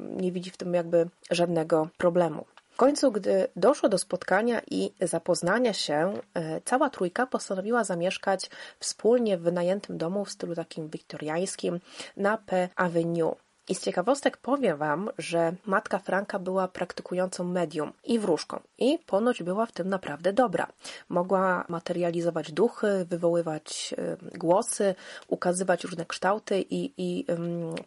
Nie 0.00 0.32
widzi 0.32 0.50
w 0.50 0.56
tym 0.56 0.74
jakby 0.74 1.08
żadnego 1.30 1.88
problemu. 1.98 2.44
W 2.74 2.76
końcu, 2.76 3.12
gdy 3.12 3.48
doszło 3.56 3.88
do 3.88 3.98
spotkania 3.98 4.60
i 4.70 4.92
zapoznania 5.00 5.72
się, 5.72 6.12
e, 6.34 6.60
cała 6.64 6.90
trójka 6.90 7.26
postanowiła 7.26 7.84
zamieszkać 7.84 8.50
wspólnie 8.78 9.38
w 9.38 9.42
wynajętym 9.42 9.98
domu 9.98 10.24
w 10.24 10.30
stylu 10.30 10.54
takim 10.54 10.88
wiktoriańskim 10.88 11.80
na 12.16 12.38
P 12.38 12.68
Avenue. 12.76 13.36
I 13.68 13.74
z 13.74 13.80
ciekawostek 13.80 14.36
powiem 14.36 14.78
Wam, 14.78 15.10
że 15.18 15.52
matka 15.66 15.98
Franka 15.98 16.38
była 16.38 16.68
praktykującą 16.68 17.44
medium 17.44 17.92
i 18.04 18.18
wróżką 18.18 18.60
i 18.78 18.98
ponoć 19.06 19.42
była 19.42 19.66
w 19.66 19.72
tym 19.72 19.88
naprawdę 19.88 20.32
dobra. 20.32 20.66
Mogła 21.08 21.64
materializować 21.68 22.52
duchy, 22.52 23.06
wywoływać 23.10 23.94
głosy, 24.34 24.94
ukazywać 25.28 25.84
różne 25.84 26.06
kształty 26.06 26.60
i, 26.70 26.92
i 26.96 27.26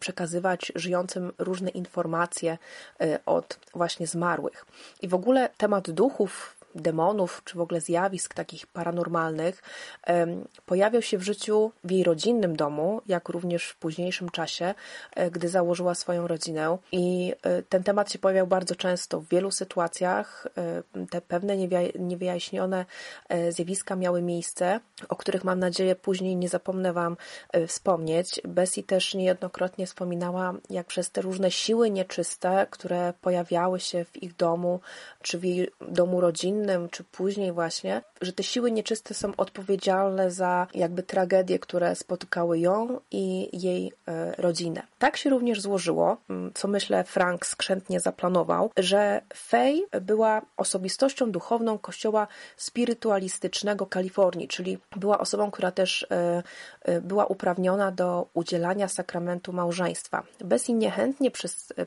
przekazywać 0.00 0.72
żyjącym 0.74 1.32
różne 1.38 1.70
informacje 1.70 2.58
y, 3.02 3.18
od 3.26 3.58
właśnie 3.74 4.06
zmarłych. 4.06 4.66
I 5.02 5.08
w 5.08 5.14
ogóle 5.14 5.48
temat 5.56 5.90
duchów 5.90 6.57
demonów, 6.80 7.42
czy 7.44 7.58
w 7.58 7.60
ogóle 7.60 7.80
zjawisk 7.80 8.34
takich 8.34 8.66
paranormalnych 8.66 9.62
pojawiał 10.66 11.02
się 11.02 11.18
w 11.18 11.22
życiu 11.22 11.72
w 11.84 11.90
jej 11.90 12.04
rodzinnym 12.04 12.56
domu, 12.56 13.00
jak 13.06 13.28
również 13.28 13.64
w 13.64 13.76
późniejszym 13.76 14.28
czasie, 14.28 14.74
e, 15.14 15.30
gdy 15.30 15.48
założyła 15.48 15.94
swoją 15.94 16.26
rodzinę. 16.26 16.78
I 16.92 17.34
e, 17.42 17.62
ten 17.62 17.82
temat 17.82 18.12
się 18.12 18.18
pojawiał 18.18 18.46
bardzo 18.46 18.74
często 18.74 19.20
w 19.20 19.28
wielu 19.28 19.50
sytuacjach. 19.50 20.46
E, 20.56 21.06
te 21.06 21.20
pewne 21.20 21.56
niewyjaśnione 21.98 22.84
zjawiska 23.50 23.96
miały 23.96 24.22
miejsce, 24.22 24.80
o 25.08 25.16
których 25.16 25.44
mam 25.44 25.58
nadzieję 25.58 25.96
później 25.96 26.36
nie 26.36 26.48
zapomnę 26.48 26.92
Wam 26.92 27.16
wspomnieć. 27.66 28.40
Bessie 28.44 28.82
też 28.82 29.14
niejednokrotnie 29.14 29.86
wspominała, 29.86 30.54
jak 30.70 30.86
przez 30.86 31.10
te 31.10 31.20
różne 31.20 31.50
siły 31.50 31.90
nieczyste, 31.90 32.66
które 32.70 33.12
pojawiały 33.20 33.80
się 33.80 34.04
w 34.04 34.22
ich 34.22 34.36
domu, 34.36 34.80
czy 35.22 35.38
w 35.38 35.44
jej 35.44 35.70
domu 35.88 36.20
rodzinnym, 36.20 36.67
czy 36.90 37.04
później 37.04 37.52
właśnie, 37.52 38.02
że 38.20 38.32
te 38.32 38.42
siły 38.42 38.70
nieczyste 38.72 39.14
są 39.14 39.32
odpowiedzialne 39.36 40.30
za 40.30 40.66
jakby 40.74 41.02
tragedie, 41.02 41.58
które 41.58 41.94
spotykały 41.94 42.58
ją 42.58 43.00
i 43.10 43.48
jej 43.62 43.92
e, 44.08 44.32
rodzinę. 44.38 44.82
Tak 44.98 45.16
się 45.16 45.30
również 45.30 45.60
złożyło, 45.60 46.16
co 46.54 46.68
myślę 46.68 47.04
Frank 47.04 47.46
skrzętnie 47.46 48.00
zaplanował, 48.00 48.70
że 48.76 49.22
Fay 49.34 49.86
była 50.00 50.42
osobistością 50.56 51.30
duchowną 51.30 51.78
kościoła 51.78 52.26
spirytualistycznego 52.56 53.86
Kalifornii, 53.86 54.48
czyli 54.48 54.78
była 54.96 55.18
osobą, 55.18 55.50
która 55.50 55.70
też 55.70 56.06
e, 56.10 56.42
e, 56.82 57.00
była 57.00 57.26
uprawniona 57.26 57.90
do 57.90 58.28
udzielania 58.34 58.88
sakramentu 58.88 59.52
małżeństwa. 59.52 60.22
Bessie 60.40 60.74
niechętnie 60.74 61.30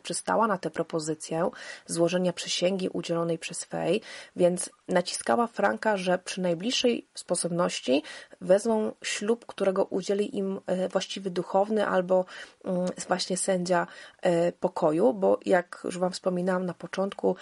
przystała 0.03 0.47
na 0.47 0.57
tę 0.57 0.69
propozycję 0.69 1.49
złożenia 1.85 2.33
przysięgi 2.33 2.89
udzielonej 2.89 3.37
przez 3.37 3.63
Fay, 3.63 4.01
więc 4.35 4.69
naciskała 4.87 5.47
Franka, 5.47 5.97
że 5.97 6.17
przy 6.23 6.41
najbliższej 6.41 7.07
sposobności 7.13 8.03
wezmą 8.41 8.91
ślub, 9.03 9.45
którego 9.45 9.85
udzieli 9.85 10.37
im 10.37 10.59
e, 10.65 10.89
właściwy 10.89 11.29
duchowny 11.29 11.87
albo 11.87 12.25
mm, 12.65 12.85
właśnie 13.07 13.37
sędzia 13.37 13.87
e, 14.21 14.51
pokoju, 14.51 15.13
bo 15.13 15.39
jak 15.45 15.81
już 15.83 15.97
Wam 15.97 16.11
wspominałam 16.11 16.65
na 16.65 16.73
początku, 16.73 17.35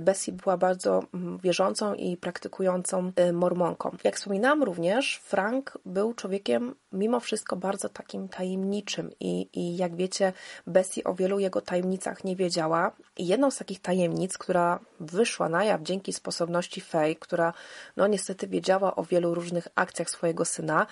Bessie 0.00 0.32
była 0.32 0.56
bardzo 0.56 1.02
mm, 1.14 1.38
wierzącą 1.38 1.94
i 1.94 2.16
praktykującą 2.16 3.12
e, 3.16 3.32
mormonką. 3.32 3.96
Jak 4.04 4.16
wspominałam 4.16 4.62
również, 4.62 5.20
Frank 5.24 5.78
był 5.84 6.14
człowiekiem 6.14 6.74
mimo 6.92 7.20
wszystko 7.20 7.56
bardzo 7.56 7.88
takim 7.88 8.28
tajemniczym 8.28 9.10
i, 9.20 9.48
i 9.52 9.76
jak 9.76 9.96
wiecie, 9.96 10.32
Bessie 10.66 11.04
o 11.04 11.14
wielu 11.14 11.38
jego 11.38 11.60
tajemnicach 11.60 12.24
nie 12.24 12.36
wiedziała. 12.36 12.92
I 13.16 13.26
jedną 13.26 13.50
z 13.50 13.56
takich 13.56 13.80
tajemnic, 13.80 14.38
która 14.38 14.80
wyszła 15.00 15.48
na 15.48 15.64
jaw 15.64 15.82
dzięki 15.82 16.12
sposobności 16.12 16.80
Faye, 16.80 17.14
która 17.14 17.52
no 17.96 18.06
niestety 18.06 18.46
wiedziała 18.46 18.96
o 18.96 19.04
wielu 19.04 19.34
różnych 19.34 19.68
akcjach 19.74 20.10
swojego 20.10 20.44
syna, 20.44 20.86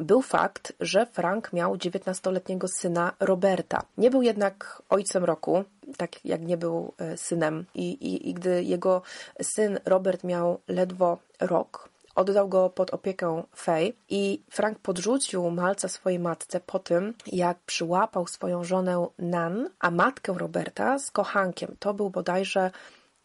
był 0.00 0.22
fakt, 0.22 0.72
że 0.80 1.06
Frank 1.06 1.52
miał 1.52 1.76
19-letniego 1.76 2.68
syna 2.68 3.12
Roberta. 3.20 3.82
Nie 3.98 4.10
był 4.10 4.22
jednak 4.22 4.82
ojcem 4.88 5.24
roku, 5.24 5.64
tak 5.96 6.24
jak 6.24 6.42
nie 6.42 6.56
był 6.56 6.92
e, 6.98 7.16
synem. 7.16 7.64
I, 7.74 7.90
i, 7.90 8.28
I 8.28 8.34
gdy 8.34 8.64
jego 8.64 9.02
syn 9.42 9.78
Robert 9.84 10.24
miał 10.24 10.60
ledwo 10.68 11.18
rok, 11.40 11.88
oddał 12.14 12.48
go 12.48 12.70
pod 12.70 12.90
opiekę 12.90 13.42
Faye 13.54 13.92
i 14.08 14.42
Frank 14.50 14.78
podrzucił 14.78 15.50
malca 15.50 15.88
swojej 15.88 16.18
matce 16.18 16.60
po 16.60 16.78
tym, 16.78 17.14
jak 17.26 17.58
przyłapał 17.58 18.26
swoją 18.26 18.64
żonę 18.64 19.06
Nan, 19.18 19.70
a 19.80 19.90
matkę 19.90 20.34
Roberta 20.38 20.98
z 20.98 21.10
kochankiem. 21.10 21.76
To 21.78 21.94
był 21.94 22.10
bodajże 22.10 22.70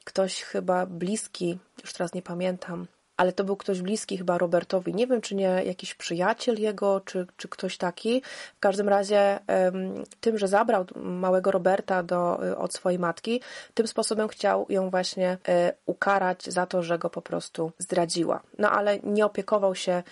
ktoś 0.05 0.41
chyba 0.41 0.85
bliski, 0.85 1.57
już 1.81 1.93
teraz 1.93 2.13
nie 2.13 2.21
pamiętam, 2.21 2.87
ale 3.21 3.33
to 3.33 3.43
był 3.43 3.55
ktoś 3.55 3.81
bliski 3.81 4.17
chyba 4.17 4.37
Robertowi. 4.37 4.93
Nie 4.93 5.07
wiem, 5.07 5.21
czy 5.21 5.35
nie 5.35 5.63
jakiś 5.65 5.95
przyjaciel 5.95 6.61
jego, 6.61 7.01
czy, 7.01 7.27
czy 7.37 7.47
ktoś 7.47 7.77
taki. 7.77 8.21
W 8.55 8.59
każdym 8.59 8.89
razie 8.89 9.39
tym, 10.21 10.37
że 10.37 10.47
zabrał 10.47 10.85
małego 10.95 11.51
Roberta 11.51 12.03
do, 12.03 12.39
od 12.57 12.73
swojej 12.73 12.99
matki, 12.99 13.41
tym 13.73 13.87
sposobem 13.87 14.27
chciał 14.27 14.65
ją 14.69 14.89
właśnie 14.89 15.37
ukarać 15.85 16.45
za 16.45 16.65
to, 16.65 16.83
że 16.83 16.99
go 16.99 17.09
po 17.09 17.21
prostu 17.21 17.71
zdradziła. 17.77 18.41
No 18.57 18.71
ale 18.71 18.99
nie 18.99 19.25
opiekował 19.25 19.75
się 19.75 20.03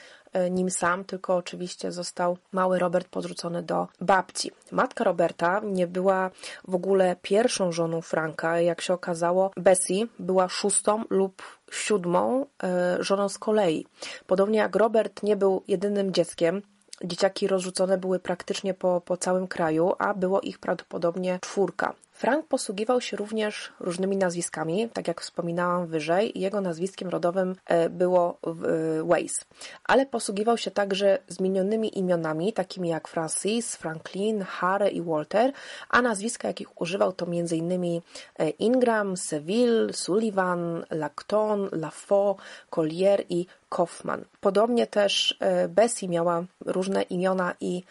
nim 0.51 0.69
sam, 0.69 1.03
tylko 1.03 1.35
oczywiście 1.35 1.91
został 1.91 2.37
mały 2.51 2.79
Robert 2.79 3.07
podrzucony 3.07 3.63
do 3.63 3.87
babci. 4.01 4.51
Matka 4.71 5.03
Roberta 5.03 5.61
nie 5.63 5.87
była 5.87 6.31
w 6.67 6.75
ogóle 6.75 7.15
pierwszą 7.21 7.71
żoną 7.71 8.01
Franka. 8.01 8.59
Jak 8.59 8.81
się 8.81 8.93
okazało, 8.93 9.51
Bessie 9.57 10.07
była 10.19 10.49
szóstą 10.49 11.03
lub 11.09 11.43
siódmą 11.71 12.45
e, 12.63 12.97
żoną 13.03 13.29
z 13.29 13.37
kolei. 13.37 13.85
Podobnie 14.27 14.59
jak 14.59 14.75
Robert 14.75 15.23
nie 15.23 15.35
był 15.35 15.63
jedynym 15.67 16.13
dzieckiem, 16.13 16.61
Dzieciaki 17.03 17.47
rozrzucone 17.47 17.97
były 17.97 18.19
praktycznie 18.19 18.73
po, 18.73 19.01
po 19.01 19.17
całym 19.17 19.47
kraju, 19.47 19.93
a 19.99 20.13
było 20.13 20.41
ich 20.41 20.59
prawdopodobnie 20.59 21.39
czwórka. 21.41 21.93
Frank 22.19 22.47
posługiwał 22.47 23.01
się 23.01 23.17
również 23.17 23.71
różnymi 23.79 24.17
nazwiskami, 24.17 24.89
tak 24.93 25.07
jak 25.07 25.21
wspominałam 25.21 25.87
wyżej. 25.87 26.31
Jego 26.35 26.61
nazwiskiem 26.61 27.09
rodowym 27.09 27.55
e, 27.65 27.89
było 27.89 28.37
e, 28.47 29.03
Weiss, 29.03 29.45
ale 29.83 30.05
posługiwał 30.05 30.57
się 30.57 30.71
także 30.71 31.19
zmienionymi 31.27 31.97
imionami, 31.99 32.53
takimi 32.53 32.89
jak 32.89 33.07
Francis, 33.07 33.75
Franklin, 33.75 34.41
Harry 34.41 34.89
i 34.89 35.01
Walter, 35.01 35.51
a 35.89 36.01
nazwiska, 36.01 36.47
jakich 36.47 36.81
używał, 36.81 37.13
to 37.13 37.25
m.in. 37.25 38.01
E, 38.39 38.49
Ingram, 38.49 39.17
Seville, 39.17 39.93
Sullivan, 39.93 40.85
Lacton, 40.91 41.69
Lafaux, 41.71 42.41
Collier 42.69 43.23
i 43.29 43.45
Kaufman. 43.69 44.25
Podobnie 44.41 44.87
też 44.87 45.39
Bessie 45.69 46.09
miała 46.09 46.43
różne 46.65 47.01
imiona 47.01 47.53
i 47.59 47.83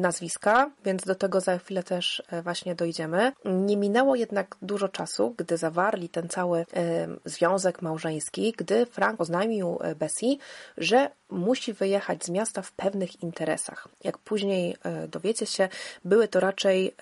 nazwiska, 0.00 0.70
więc 0.84 1.04
do 1.04 1.14
tego 1.14 1.40
za 1.40 1.58
chwilę 1.58 1.82
też 1.82 2.22
właśnie 2.42 2.74
dojdziemy. 2.74 3.32
Nie 3.44 3.76
minęło 3.76 4.16
jednak 4.16 4.56
dużo 4.62 4.88
czasu, 4.88 5.34
gdy 5.38 5.56
zawarli 5.56 6.08
ten 6.08 6.28
cały 6.28 6.58
e, 6.58 6.64
związek 7.24 7.82
małżeński, 7.82 8.54
gdy 8.56 8.86
Frank 8.86 9.20
oznajmił 9.20 9.78
e, 9.80 9.94
Bessie, 9.94 10.38
że 10.78 11.10
musi 11.30 11.72
wyjechać 11.72 12.24
z 12.24 12.28
miasta 12.28 12.62
w 12.62 12.72
pewnych 12.72 13.22
interesach. 13.22 13.88
Jak 14.04 14.18
później 14.18 14.76
e, 14.82 15.08
dowiecie 15.08 15.46
się, 15.46 15.68
były 16.04 16.28
to 16.28 16.40
raczej 16.40 16.94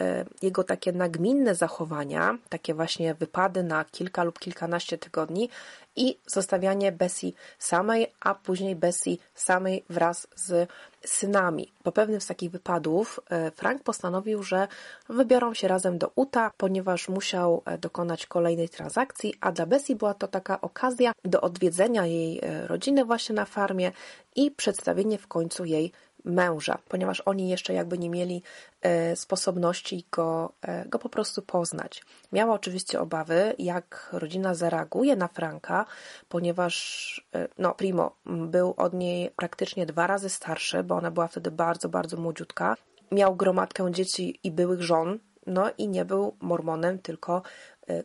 jego 0.43 0.65
takie 0.65 0.93
nagminne 0.93 1.55
zachowania, 1.55 2.39
takie 2.49 2.75
właśnie 2.75 3.15
wypady 3.15 3.63
na 3.63 3.85
kilka 3.85 4.25
lub 4.25 4.39
kilkanaście 4.39 4.99
tygodni 4.99 5.49
i 5.97 6.19
zostawianie 6.27 6.93
Bessie 6.93 7.35
samej, 7.59 8.07
a 8.21 8.35
później 8.35 8.77
Bessie 8.77 9.19
samej 9.35 9.85
wraz 9.91 10.27
z 10.37 10.69
synami. 11.07 11.73
Po 11.83 11.93
pewnym 11.93 12.21
z 12.21 12.27
takich 12.27 12.51
wypadów 12.51 13.21
e, 13.31 13.51
Frank 13.51 13.83
postanowił, 13.83 14.43
że 14.43 14.69
wybiorą 15.09 15.55
się 15.55 15.69
razem 15.69 15.99
do 15.99 16.11
Uta, 16.15 16.51
ponieważ 16.57 17.09
musiał 17.09 17.63
e, 17.65 17.79
dokonać 17.79 18.27
kolejnej 18.27 18.69
transakcji, 18.69 19.35
a 19.41 19.53
dla 19.53 19.67
Bessie 19.67 19.97
była 19.97 20.15
to 20.15 20.29
taka 20.29 20.61
okazja 20.61 21.13
do 21.25 21.41
odwiedzenia 21.41 22.07
jej 22.07 22.41
e, 22.43 22.67
rodziny 22.67 23.05
właśnie 23.05 23.35
na 23.35 23.45
farmie 23.45 23.93
i 24.37 24.51
przedstawienie 24.51 25.19
w 25.19 25.27
końcu 25.27 25.65
jej 25.65 25.93
męża, 26.25 26.79
ponieważ 26.89 27.21
oni 27.21 27.49
jeszcze 27.49 27.75
jakby 27.75 27.99
nie 27.99 28.11
mieli 28.11 28.43
e, 28.83 29.17
sposobności 29.17 30.07
go, 30.11 30.53
e, 30.63 30.89
go 30.89 30.99
po 30.99 31.09
prostu 31.09 31.43
poznać. 31.43 32.03
Miała 32.33 32.55
oczywiście 32.55 33.01
obawy, 33.01 33.55
jak 33.59 34.09
rodzina 34.13 34.55
zareaguje 34.55 35.17
na 35.17 35.29
Franka, 35.29 35.87
ponieważ 36.29 37.27
e, 37.35 37.49
no, 37.59 37.75
Primo 37.75 38.17
był 38.27 38.75
od 38.77 38.95
niej 38.95 39.31
praktycznie 39.37 39.87
dwa 39.87 40.07
razy 40.07 40.29
starszy, 40.29 40.83
bo 40.83 40.95
ona 40.97 41.11
była 41.11 41.29
wtedy 41.29 41.51
bardzo, 41.51 41.89
bardzo 41.89 42.17
młodziutka. 42.17 42.77
Miał 43.13 43.37
gromadkę 43.37 43.93
dzieci 43.93 44.41
i 44.43 44.51
byłych 44.51 44.83
żon, 44.83 45.19
no 45.47 45.71
i 45.79 45.89
nie 45.89 46.05
był 46.05 46.37
mormonem, 46.41 46.99
tylko 46.99 47.43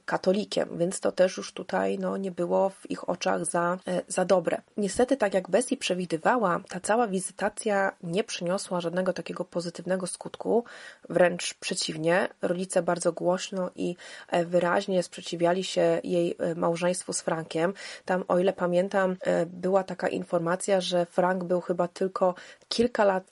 katolikiem, 0.06 0.78
więc 0.78 1.00
to 1.00 1.12
też 1.12 1.38
już 1.38 1.54
tutaj 1.54 2.00
no, 2.00 2.18
nie 2.18 2.32
było 2.32 2.70
w 2.70 2.92
ich 2.92 3.10
oczach 3.10 3.46
za, 3.46 3.78
e, 3.88 4.02
za 4.08 4.26
dobre. 4.26 4.62
Niestety, 4.78 5.18
tak 5.18 5.34
jak 5.34 5.50
Bessie 5.50 5.78
przewidywała, 5.78 6.62
ta 6.70 6.80
cała 6.80 7.08
wizytacja 7.08 7.92
nie 8.04 8.24
przyniosła 8.24 8.82
żadnego 8.82 9.14
takiego 9.14 9.46
pozytywnego 9.46 10.08
skutku, 10.08 10.64
wręcz 11.10 11.54
przeciwnie. 11.54 12.28
Rodzice 12.42 12.82
bardzo 12.82 13.12
głośno 13.12 13.70
i 13.76 13.96
e, 14.30 14.46
wyraźnie 14.46 15.04
sprzeciwiali 15.04 15.64
się 15.64 16.02
jej 16.04 16.38
małżeństwu 16.56 17.14
z 17.14 17.22
Frankiem. 17.22 17.74
Tam, 18.06 18.24
o 18.28 18.40
ile 18.40 18.54
pamiętam, 18.54 19.16
była 19.48 19.84
taka 19.84 20.08
informacja, 20.08 20.82
że 20.82 21.06
Frank 21.06 21.44
był 21.44 21.62
chyba 21.62 21.88
tylko 21.88 22.36
kilka 22.68 23.04
lat 23.04 23.32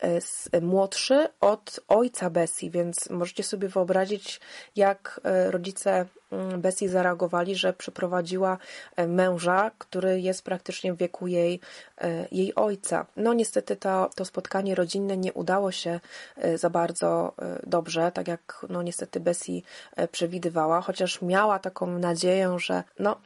młodszy 0.61 1.27
od 1.39 1.79
ojca 1.87 2.29
Bessie, 2.29 2.69
więc 2.69 3.09
możecie 3.09 3.43
sobie 3.43 3.67
wyobrazić, 3.67 4.39
jak 4.75 5.21
rodzice 5.49 6.05
Mm, 6.31 6.36
Bessie 6.57 6.89
zareagowali, 6.89 7.55
że 7.55 7.73
przyprowadziła 7.73 8.57
e, 8.95 9.07
męża, 9.07 9.71
który 9.77 10.21
jest 10.21 10.43
praktycznie 10.43 10.93
w 10.93 10.97
wieku 10.97 11.27
jej, 11.27 11.59
e, 11.97 12.27
jej 12.31 12.55
ojca. 12.55 13.05
No 13.15 13.33
niestety 13.33 13.75
to, 13.75 14.09
to 14.15 14.25
spotkanie 14.25 14.75
rodzinne 14.75 15.17
nie 15.17 15.33
udało 15.33 15.71
się 15.71 15.99
e, 16.37 16.57
za 16.57 16.69
bardzo 16.69 17.33
dobrze, 17.67 18.11
tak 18.11 18.27
jak 18.27 18.65
no 18.69 18.81
niestety 18.81 19.19
Bessie 19.19 19.63
przewidywała, 20.11 20.81
chociaż 20.81 21.21
miała 21.21 21.59
taką 21.59 21.87
nadzieję, 21.87 22.55
że 22.59 22.83
no, 22.99 23.17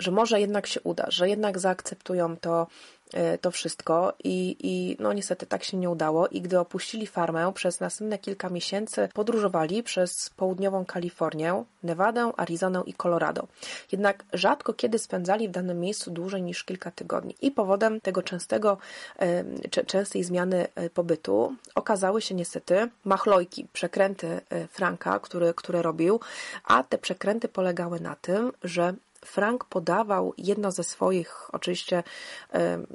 że 0.00 0.10
może 0.10 0.40
jednak 0.40 0.66
się 0.66 0.80
uda, 0.80 1.06
że 1.08 1.28
jednak 1.28 1.58
zaakceptują 1.58 2.36
to 2.36 2.66
E, 3.12 3.38
to 3.38 3.50
wszystko 3.50 4.12
i, 4.24 4.56
i 4.60 4.96
no 5.00 5.12
niestety 5.12 5.46
tak 5.46 5.64
się 5.64 5.76
nie 5.76 5.90
udało. 5.90 6.28
I 6.28 6.40
gdy 6.40 6.58
opuścili 6.58 7.06
farmę 7.06 7.52
przez 7.54 7.80
następne 7.80 8.18
kilka 8.18 8.48
miesięcy 8.48 9.08
podróżowali 9.14 9.82
przez 9.82 10.30
południową 10.30 10.84
Kalifornię, 10.84 11.64
Nevadę, 11.82 12.32
Arizonę 12.36 12.82
i 12.86 12.94
Colorado. 12.94 13.46
Jednak 13.92 14.24
rzadko 14.32 14.72
kiedy 14.72 14.98
spędzali 14.98 15.48
w 15.48 15.50
danym 15.50 15.80
miejscu 15.80 16.10
dłużej 16.10 16.42
niż 16.42 16.64
kilka 16.64 16.90
tygodni. 16.90 17.36
I 17.40 17.50
powodem 17.50 18.00
tego 18.00 18.22
częstego, 18.22 18.78
e, 19.18 19.44
częstej 19.86 20.24
zmiany 20.24 20.66
e, 20.74 20.90
pobytu 20.90 21.54
okazały 21.74 22.22
się 22.22 22.34
niestety 22.34 22.88
machlojki, 23.04 23.66
przekręty 23.72 24.40
Franka, 24.70 25.18
który, 25.18 25.54
które 25.54 25.82
robił, 25.82 26.20
a 26.64 26.82
te 26.82 26.98
przekręty 26.98 27.48
polegały 27.48 28.00
na 28.00 28.16
tym, 28.16 28.52
że 28.62 28.94
Frank 29.24 29.64
podawał 29.64 30.34
jedno 30.38 30.70
ze 30.70 30.84
swoich, 30.84 31.50
oczywiście 31.52 32.02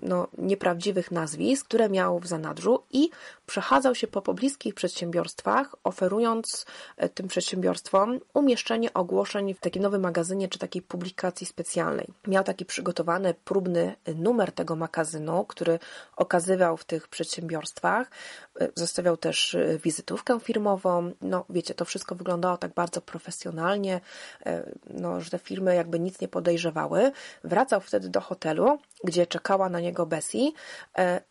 no, 0.01 0.27
nieprawdziwych 0.37 1.11
nazwisk, 1.11 1.67
które 1.67 1.89
miał 1.89 2.19
w 2.19 2.27
zanadrzu 2.27 2.83
i 2.91 3.09
przechadzał 3.45 3.95
się 3.95 4.07
po 4.07 4.21
pobliskich 4.21 4.73
przedsiębiorstwach, 4.73 5.75
oferując 5.83 6.65
e, 6.97 7.09
tym 7.09 7.27
przedsiębiorstwom 7.27 8.19
umieszczenie 8.33 8.93
ogłoszeń 8.93 9.53
w 9.53 9.59
takim 9.59 9.83
nowym 9.83 10.01
magazynie 10.01 10.47
czy 10.47 10.59
takiej 10.59 10.81
publikacji 10.81 11.47
specjalnej. 11.47 12.07
Miał 12.27 12.43
taki 12.43 12.65
przygotowany 12.65 13.33
próbny 13.33 13.95
numer 14.15 14.51
tego 14.51 14.75
magazynu, 14.75 15.45
który 15.45 15.79
okazywał 16.15 16.77
w 16.77 16.85
tych 16.85 17.07
przedsiębiorstwach. 17.07 18.11
E, 18.59 18.67
zostawiał 18.75 19.17
też 19.17 19.55
e, 19.55 19.77
wizytówkę 19.77 20.39
firmową. 20.39 21.11
No, 21.21 21.45
wiecie, 21.49 21.73
to 21.73 21.85
wszystko 21.85 22.15
wyglądało 22.15 22.57
tak 22.57 22.73
bardzo 22.73 23.01
profesjonalnie, 23.01 24.01
no, 24.89 25.21
że 25.21 25.29
te 25.29 25.39
firmy 25.39 25.75
jakby 25.75 25.99
nic 25.99 26.21
nie 26.21 26.27
podejrzewały. 26.27 27.11
Wracał 27.43 27.81
wtedy 27.81 28.09
do 28.09 28.21
hotelu, 28.21 28.77
gdzie 29.03 29.27
czekała 29.27 29.69
na 29.69 29.79
niego 29.79 30.05
Bessie 30.05 30.53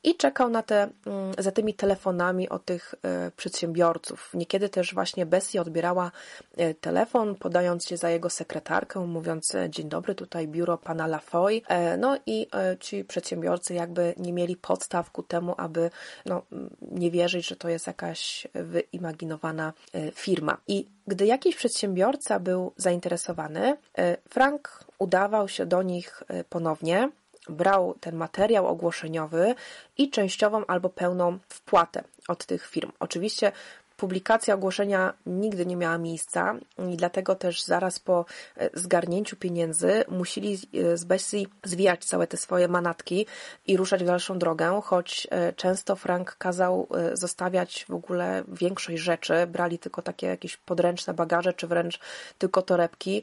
i 0.03 0.17
czekał 0.17 0.51
na 0.51 0.63
te, 0.63 0.83
mm, 1.07 1.35
za 1.39 1.51
tymi 1.51 1.75
telefonami 1.75 2.04
telefonami 2.05 2.49
od 2.49 2.65
tych 2.65 2.95
e, 3.03 3.31
przedsiębiorców. 3.31 4.31
Niekiedy 4.35 4.69
też 4.69 4.95
właśnie 4.95 5.27
Bessie 5.27 5.59
odbierała 5.59 6.11
e, 6.57 6.75
telefon, 6.75 7.35
podając 7.35 7.87
się 7.87 7.97
za 7.97 8.11
jego 8.11 8.31
sekretarkę, 8.31 9.01
mówiąc 9.01 9.55
e, 9.55 9.71
dzień 9.71 9.89
dobry, 9.89 10.15
tutaj 10.15 10.49
biuro 10.49 10.79
pana 10.79 11.07
Lafoy. 11.07 11.63
No 11.99 12.19
i 12.27 12.47
ci 12.81 13.05
przedsiębiorcy 13.05 13.75
jakby 13.75 14.15
nie 14.17 14.33
mieli 14.33 14.57
podstaw 14.57 15.11
ku 15.11 15.23
temu, 15.23 15.55
aby 15.57 15.91
no, 16.27 16.43
nie 16.83 17.11
wierzyć, 17.11 17.47
że 17.47 17.57
to 17.57 17.69
jest 17.69 17.87
jakaś 17.87 18.47
wyimaginowana 18.55 19.73
firma. 20.15 20.57
I 20.69 20.89
gdy 21.07 21.27
jakiś 21.27 21.57
przedsiębiorca 21.57 22.41
był 22.41 22.73
zainteresowany, 22.77 23.77
Frank 24.29 24.85
udawał 24.99 25.49
się 25.49 25.67
do 25.67 25.83
nich 25.83 26.23
ponownie, 26.49 27.09
brał 27.49 27.95
ten 28.01 28.17
materiał 28.17 28.67
ogłoszeniowy 28.67 29.55
i 29.99 30.11
częściową 30.11 30.67
albo 30.67 30.89
pełną 30.89 31.39
wpłatę 31.49 32.05
od 32.29 32.47
tych 32.47 32.67
firm. 32.67 32.93
Oczywiście 33.01 33.53
publikacja 33.97 34.55
ogłoszenia 34.55 35.15
nigdy 35.27 35.67
nie 35.67 35.77
miała 35.77 35.99
miejsca 35.99 36.55
i 36.93 36.97
dlatego 36.97 37.35
też 37.35 37.63
zaraz 37.63 37.99
po 37.99 38.25
e, 38.57 38.71
zgarnięciu 38.75 39.37
pieniędzy 39.37 40.05
musieli 40.09 40.55
e, 40.55 40.97
z 40.97 41.05
Bessie 41.05 41.47
zwijać 41.65 42.05
całe 42.05 42.27
te 42.27 42.37
swoje 42.37 42.69
manatki 42.69 43.27
i 43.67 43.77
ruszać 43.77 44.03
w 44.03 44.07
dalszą 44.07 44.39
drogę, 44.39 44.81
choć 44.85 45.27
e, 45.31 45.53
często 45.53 45.97
Frank 45.97 46.37
kazał 46.39 46.89
zostawiać 47.13 47.85
w 47.89 47.95
ogóle 47.95 48.45
większość 48.49 49.03
rzeczy, 49.03 49.47
brali 49.47 49.79
tylko 49.79 50.03
takie 50.03 50.27
jakieś 50.27 50.57
podręczne 50.57 51.15
bagaże, 51.15 51.53
czy 51.53 51.67
wręcz 51.67 51.99
tylko 52.39 52.63
torebki, 52.63 53.23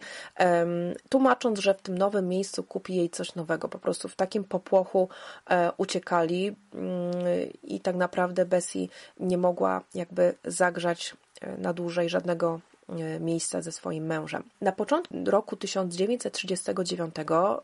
tłumacząc, 1.10 1.60
że 1.60 1.74
w 1.74 1.82
tym 1.82 1.98
nowym 1.98 2.30
miejscu 2.30 2.64
kupi 2.64 2.96
jej 2.96 3.10
coś 3.10 3.36
nowego. 3.36 3.68
Po 3.68 3.80
prostu 3.80 4.08
w 4.08 4.16
takim 4.16 4.44
popłochu 4.44 5.10
uciekali 5.78 6.56
mm, 6.74 7.12
i 7.64 7.80
tak 7.80 7.96
naprawdę 7.96 8.46
Bessie 8.46 8.90
nie 9.20 9.38
mogła 9.38 9.82
jakby 9.94 10.34
zagrzać 10.62 11.16
na 11.58 11.74
dłużej 11.74 12.10
żadnego 12.10 12.60
E, 13.00 13.20
miejsca 13.20 13.62
ze 13.62 13.72
swoim 13.72 14.06
mężem. 14.06 14.44
Na 14.62 14.72
początku 14.72 15.16
roku 15.26 15.56
1939 15.56 17.16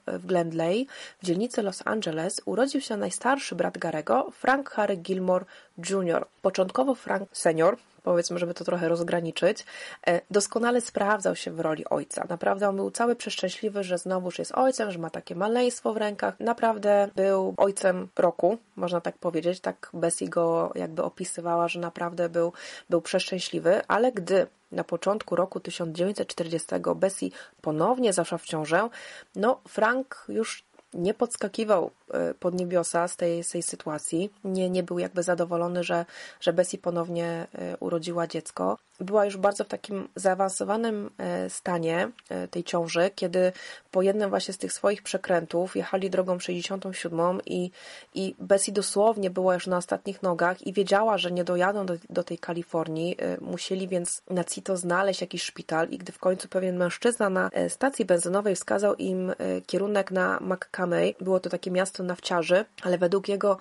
w 0.07 0.25
Glendley 0.25 0.87
w 1.21 1.25
dzielnicy 1.25 1.61
Los 1.61 1.81
Angeles 1.85 2.41
urodził 2.45 2.81
się 2.81 2.97
najstarszy 2.97 3.55
brat 3.55 3.77
Garego, 3.77 4.31
Frank 4.31 4.69
Harry 4.69 4.97
Gilmore 4.97 5.45
Jr. 5.89 6.27
Początkowo 6.41 6.95
Frank 6.95 7.29
senior 7.31 7.77
powiedzmy, 8.07 8.39
żeby 8.39 8.53
to 8.53 8.63
trochę 8.63 8.89
rozgraniczyć, 8.89 9.65
e, 10.07 10.21
doskonale 10.31 10.81
sprawdzał 10.81 11.35
się 11.35 11.51
w 11.51 11.59
roli 11.59 11.85
ojca. 11.85 12.25
Naprawdę 12.29 12.69
on 12.69 12.75
był 12.75 12.91
cały 12.91 13.15
przeszczęśliwy, 13.15 13.83
że 13.83 13.97
znowuż 13.97 14.39
jest 14.39 14.51
ojcem, 14.51 14.91
że 14.91 14.99
ma 14.99 15.09
takie 15.09 15.35
maleństwo 15.35 15.93
w 15.93 15.97
rękach. 15.97 16.39
Naprawdę 16.39 17.09
był 17.15 17.53
ojcem 17.57 18.07
roku, 18.15 18.57
można 18.75 19.01
tak 19.01 19.17
powiedzieć. 19.17 19.59
Tak 19.59 19.89
Bessie 19.93 20.29
go 20.29 20.71
jakby 20.75 21.03
opisywała, 21.03 21.67
że 21.67 21.79
naprawdę 21.79 22.29
był, 22.29 22.53
był 22.89 23.01
przeszczęśliwy, 23.01 23.81
ale 23.87 24.11
gdy 24.11 24.47
na 24.71 24.83
początku 24.83 25.35
roku 25.35 25.59
1940 25.59 26.67
Bessie 26.95 27.31
ponownie 27.61 28.13
zaszła 28.13 28.37
w 28.37 28.45
ciążę, 28.45 28.89
no 29.35 29.59
Frank 29.67 30.25
już 30.29 30.63
nie 30.93 31.13
podskakiwał 31.13 31.91
e, 32.13 32.33
pod 32.33 32.53
niebiosa 32.53 33.07
z 33.07 33.17
tej, 33.17 33.43
z 33.43 33.49
tej 33.49 33.63
sytuacji. 33.63 34.29
Nie, 34.43 34.69
nie 34.69 34.83
był 34.83 34.99
jakby 34.99 35.23
zadowolony, 35.23 35.83
że, 35.83 36.05
że 36.39 36.53
Bessie 36.53 36.77
ponownie 36.77 37.47
e, 37.53 37.77
urodziła 37.77 38.27
dziecko 38.27 38.77
była 38.99 39.25
już 39.25 39.37
bardzo 39.37 39.63
w 39.63 39.67
takim 39.67 40.07
zaawansowanym 40.15 41.09
e, 41.17 41.49
stanie 41.49 42.11
e, 42.29 42.47
tej 42.47 42.63
ciąży, 42.63 43.11
kiedy 43.15 43.51
po 43.91 44.01
jednym 44.01 44.29
właśnie 44.29 44.53
z 44.53 44.57
tych 44.57 44.73
swoich 44.73 45.03
przekrętów 45.03 45.75
jechali 45.75 46.09
drogą 46.09 46.39
67 46.39 47.41
i, 47.45 47.71
i 48.15 48.35
Bessie 48.39 48.71
dosłownie 48.71 49.29
była 49.29 49.53
już 49.53 49.67
na 49.67 49.77
ostatnich 49.77 50.23
nogach 50.23 50.67
i 50.67 50.73
wiedziała, 50.73 51.17
że 51.17 51.31
nie 51.31 51.43
dojadą 51.43 51.85
do, 51.85 51.93
do 52.09 52.23
tej 52.23 52.37
Kalifornii. 52.37 53.15
E, 53.19 53.37
musieli 53.41 53.87
więc 53.87 54.21
na 54.29 54.43
CITO 54.43 54.77
znaleźć 54.77 55.21
jakiś 55.21 55.43
szpital 55.43 55.89
i 55.89 55.97
gdy 55.97 56.11
w 56.11 56.19
końcu 56.19 56.47
pewien 56.47 56.77
mężczyzna 56.77 57.29
na 57.29 57.49
stacji 57.69 58.05
benzynowej 58.05 58.55
wskazał 58.55 58.95
im 58.95 59.33
kierunek 59.67 60.11
na 60.11 60.39
McCamey, 60.41 61.15
było 61.21 61.39
to 61.39 61.49
takie 61.49 61.71
miasto 61.71 62.03
nafciarzy, 62.03 62.65
ale 62.83 62.97
według 62.97 63.27
jego 63.27 63.57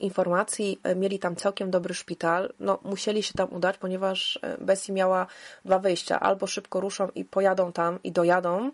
informacji 0.00 0.80
mieli 0.96 1.18
tam 1.18 1.36
całkiem 1.36 1.70
dobry 1.70 1.94
szpital. 1.94 2.52
No, 2.60 2.78
musieli 2.84 3.22
się 3.22 3.32
tam 3.32 3.52
udać, 3.52 3.78
ponieważ 3.78 4.35
Bessie 4.58 4.92
miała 4.92 5.26
dwa 5.64 5.78
wyjścia. 5.78 6.20
Albo 6.20 6.46
szybko 6.46 6.80
ruszą 6.80 7.08
i 7.14 7.24
pojadą 7.24 7.72
tam 7.72 7.98
i 8.04 8.12
dojadą, 8.12 8.70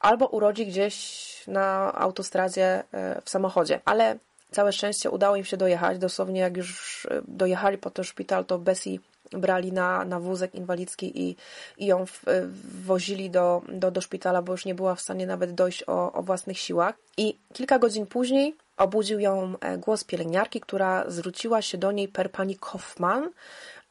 albo 0.00 0.26
urodzi 0.26 0.66
gdzieś 0.66 1.26
na 1.46 1.94
autostradzie 1.94 2.82
e, 2.92 3.22
w 3.24 3.30
samochodzie. 3.30 3.80
Ale 3.84 4.18
całe 4.50 4.72
szczęście 4.72 5.10
udało 5.10 5.36
im 5.36 5.44
się 5.44 5.56
dojechać. 5.56 5.98
Dosłownie 5.98 6.40
jak 6.40 6.56
już 6.56 7.06
e, 7.10 7.22
dojechali 7.28 7.78
po 7.78 7.90
ten 7.90 8.04
szpital, 8.04 8.44
to 8.44 8.58
Bessie 8.58 9.00
brali 9.32 9.72
na, 9.72 10.04
na 10.04 10.20
wózek 10.20 10.54
inwalidzki 10.54 11.22
i, 11.22 11.36
i 11.78 11.86
ją 11.86 12.06
w, 12.06 12.28
e, 12.28 12.42
wozili 12.84 13.30
do, 13.30 13.62
do, 13.68 13.90
do 13.90 14.00
szpitala, 14.00 14.42
bo 14.42 14.52
już 14.52 14.64
nie 14.64 14.74
była 14.74 14.94
w 14.94 15.00
stanie 15.00 15.26
nawet 15.26 15.54
dojść 15.54 15.84
o, 15.86 16.12
o 16.12 16.22
własnych 16.22 16.58
siłach. 16.58 16.94
I 17.16 17.38
kilka 17.52 17.78
godzin 17.78 18.06
później 18.06 18.56
obudził 18.76 19.20
ją 19.20 19.54
głos 19.78 20.04
pielęgniarki, 20.04 20.60
która 20.60 21.04
zwróciła 21.10 21.62
się 21.62 21.78
do 21.78 21.92
niej 21.92 22.08
per 22.08 22.30
pani 22.30 22.56
Kaufman, 22.56 23.30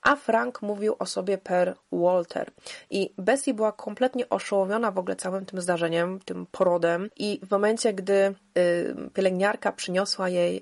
a 0.06 0.16
Frank 0.16 0.62
mówił 0.62 0.96
o 1.00 1.06
sobie 1.06 1.38
per 1.38 1.76
Walter. 1.92 2.52
I 2.90 3.14
Bessie 3.18 3.54
była 3.54 3.72
kompletnie 3.72 4.30
oszołomiona 4.30 4.92
w 4.92 4.98
ogóle 4.98 5.16
całym 5.16 5.46
tym 5.46 5.62
zdarzeniem, 5.62 6.20
tym 6.26 6.46
porodem 6.52 7.10
i 7.18 7.40
w 7.44 7.52
momencie, 7.52 7.94
gdy 7.94 8.36
y, 8.58 8.96
pielęgniarka 9.14 9.72
przyniosła 9.72 10.30
jej 10.30 10.58
y, 10.58 10.62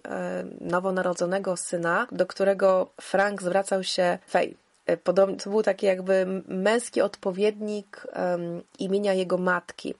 nowonarodzonego 0.62 1.58
syna, 1.58 2.08
do 2.12 2.26
którego 2.26 2.90
Frank 3.02 3.42
zwracał 3.42 3.84
się 3.84 4.18
Fej. 4.30 4.58
Y, 4.90 4.98
podobnie, 4.98 5.38
to 5.38 5.50
był 5.50 5.64
taki 5.64 5.86
jakby 5.86 6.44
męski 6.48 7.02
odpowiednik 7.02 8.08
imienia 8.80 9.14
jego 9.14 9.38
matki. 9.38 9.96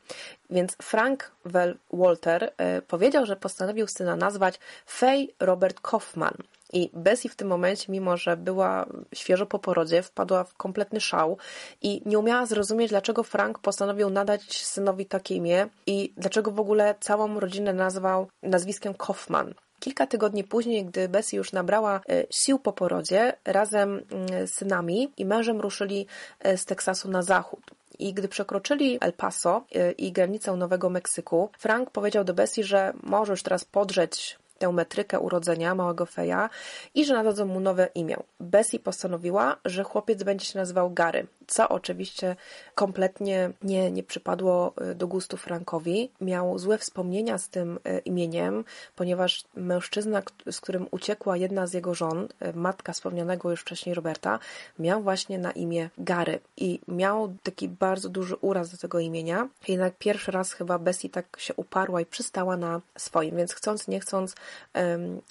Więc 0.50 0.76
Frank 0.82 1.32
Well 1.46 1.78
Walter 1.94 2.44
y, 2.44 2.82
powiedział, 2.82 3.26
że 3.26 3.36
postanowił 3.36 3.88
syna 3.88 4.16
nazwać 4.16 4.60
Fej 4.86 5.36
Robert 5.40 5.80
Kaufman. 5.82 6.38
I 6.74 6.90
Bessie 6.94 7.30
w 7.30 7.36
tym 7.36 7.48
momencie, 7.48 7.92
mimo 7.92 8.18
że 8.18 8.38
była 8.38 8.86
świeżo 9.14 9.46
po 9.46 9.60
porodzie, 9.60 10.04
wpadła 10.04 10.44
w 10.44 10.54
kompletny 10.54 11.02
szał 11.02 11.38
i 11.82 12.02
nie 12.06 12.20
umiała 12.20 12.46
zrozumieć, 12.46 12.90
dlaczego 12.90 13.24
Frank 13.24 13.60
postanowił 13.60 14.10
nadać 14.10 14.66
synowi 14.66 15.06
takie 15.06 15.36
imię 15.36 15.68
i 15.86 16.14
dlaczego 16.18 16.52
w 16.52 16.60
ogóle 16.60 16.96
całą 17.00 17.40
rodzinę 17.40 17.74
nazwał 17.74 18.28
nazwiskiem 18.44 18.94
Kaufman. 18.94 19.54
Kilka 19.84 20.08
tygodni 20.08 20.44
później, 20.44 20.86
gdy 20.86 21.10
Bessie 21.10 21.38
już 21.38 21.52
nabrała 21.52 22.02
e, 22.10 22.24
sił 22.30 22.60
po 22.60 22.74
porodzie, 22.74 23.34
razem 23.46 23.90
mm, 24.12 24.48
z 24.48 24.54
synami 24.54 25.12
i 25.18 25.26
mężem 25.26 25.62
ruszyli 25.62 26.08
e, 26.40 26.58
z 26.58 26.66
Teksasu 26.66 27.10
na 27.10 27.22
zachód. 27.22 27.60
I 28.00 28.14
gdy 28.14 28.28
przekroczyli 28.28 28.98
El 29.02 29.14
Paso 29.14 29.66
e, 29.76 29.92
i 29.92 30.12
granicę 30.12 30.56
Nowego 30.56 30.90
Meksyku, 30.90 31.50
Frank 31.60 31.92
powiedział 31.92 32.24
do 32.24 32.34
Bessie, 32.34 32.64
że 32.64 32.94
może 33.04 33.34
już 33.34 33.44
teraz 33.44 33.66
podrzeć 33.66 34.38
tę 34.58 34.72
metrykę 34.72 35.20
urodzenia 35.20 35.76
małego 35.76 36.06
Feja 36.06 36.50
i 36.96 37.06
że 37.06 37.14
nadadzą 37.14 37.46
mu 37.46 37.60
nowe 37.60 37.90
imię. 37.96 38.18
Bessie 38.40 38.80
postanowiła, 38.80 39.58
że 39.66 39.84
chłopiec 39.84 40.24
będzie 40.24 40.46
się 40.46 40.60
nazywał 40.60 40.92
Gary, 40.92 41.28
co 41.48 41.70
oczywiście 41.70 42.36
kompletnie 42.76 43.52
nie, 43.62 43.92
nie 43.92 44.04
przypadło 44.04 44.74
y, 44.92 44.96
do 44.96 45.08
gustu 45.08 45.38
Frankowi. 45.38 46.10
Miał 46.22 46.60
złe 46.60 46.78
wspomnienia 46.78 47.38
z 47.38 47.50
tym 47.50 47.80
y, 47.88 48.00
imieniem, 48.00 48.66
ponieważ 48.96 49.44
mężczyzna, 49.56 50.22
z 50.52 50.62
którym 50.62 50.88
uciekła 50.92 51.38
jedna 51.38 51.68
z 51.68 51.74
jego 51.74 51.96
żon, 51.96 52.24
y, 52.24 52.54
matka 52.54 52.94
wspomnianego 52.94 53.52
już 53.52 53.62
wcześniej 53.62 53.96
Roberta, 53.96 54.40
miał 54.80 55.02
właśnie 55.02 55.40
na 55.40 55.52
imię 55.52 55.90
Gary 55.98 56.40
i 56.58 56.80
miał 56.88 57.36
taki 57.44 57.70
bardzo 57.70 58.10
duży 58.10 58.36
uraz 58.36 58.70
do 58.72 58.78
tego 58.78 59.00
imienia. 59.00 59.50
Jednak 59.68 59.94
pierwszy 59.98 60.32
raz 60.32 60.54
chyba 60.54 60.80
Bessie 60.80 61.10
tak 61.10 61.26
się 61.40 61.54
uparła 61.54 62.02
i 62.02 62.06
przystała 62.06 62.58
na 62.58 62.82
swoim, 62.98 63.38
więc 63.38 63.54
chcąc, 63.54 63.88
nie 63.88 64.00
chcąc, 64.00 64.36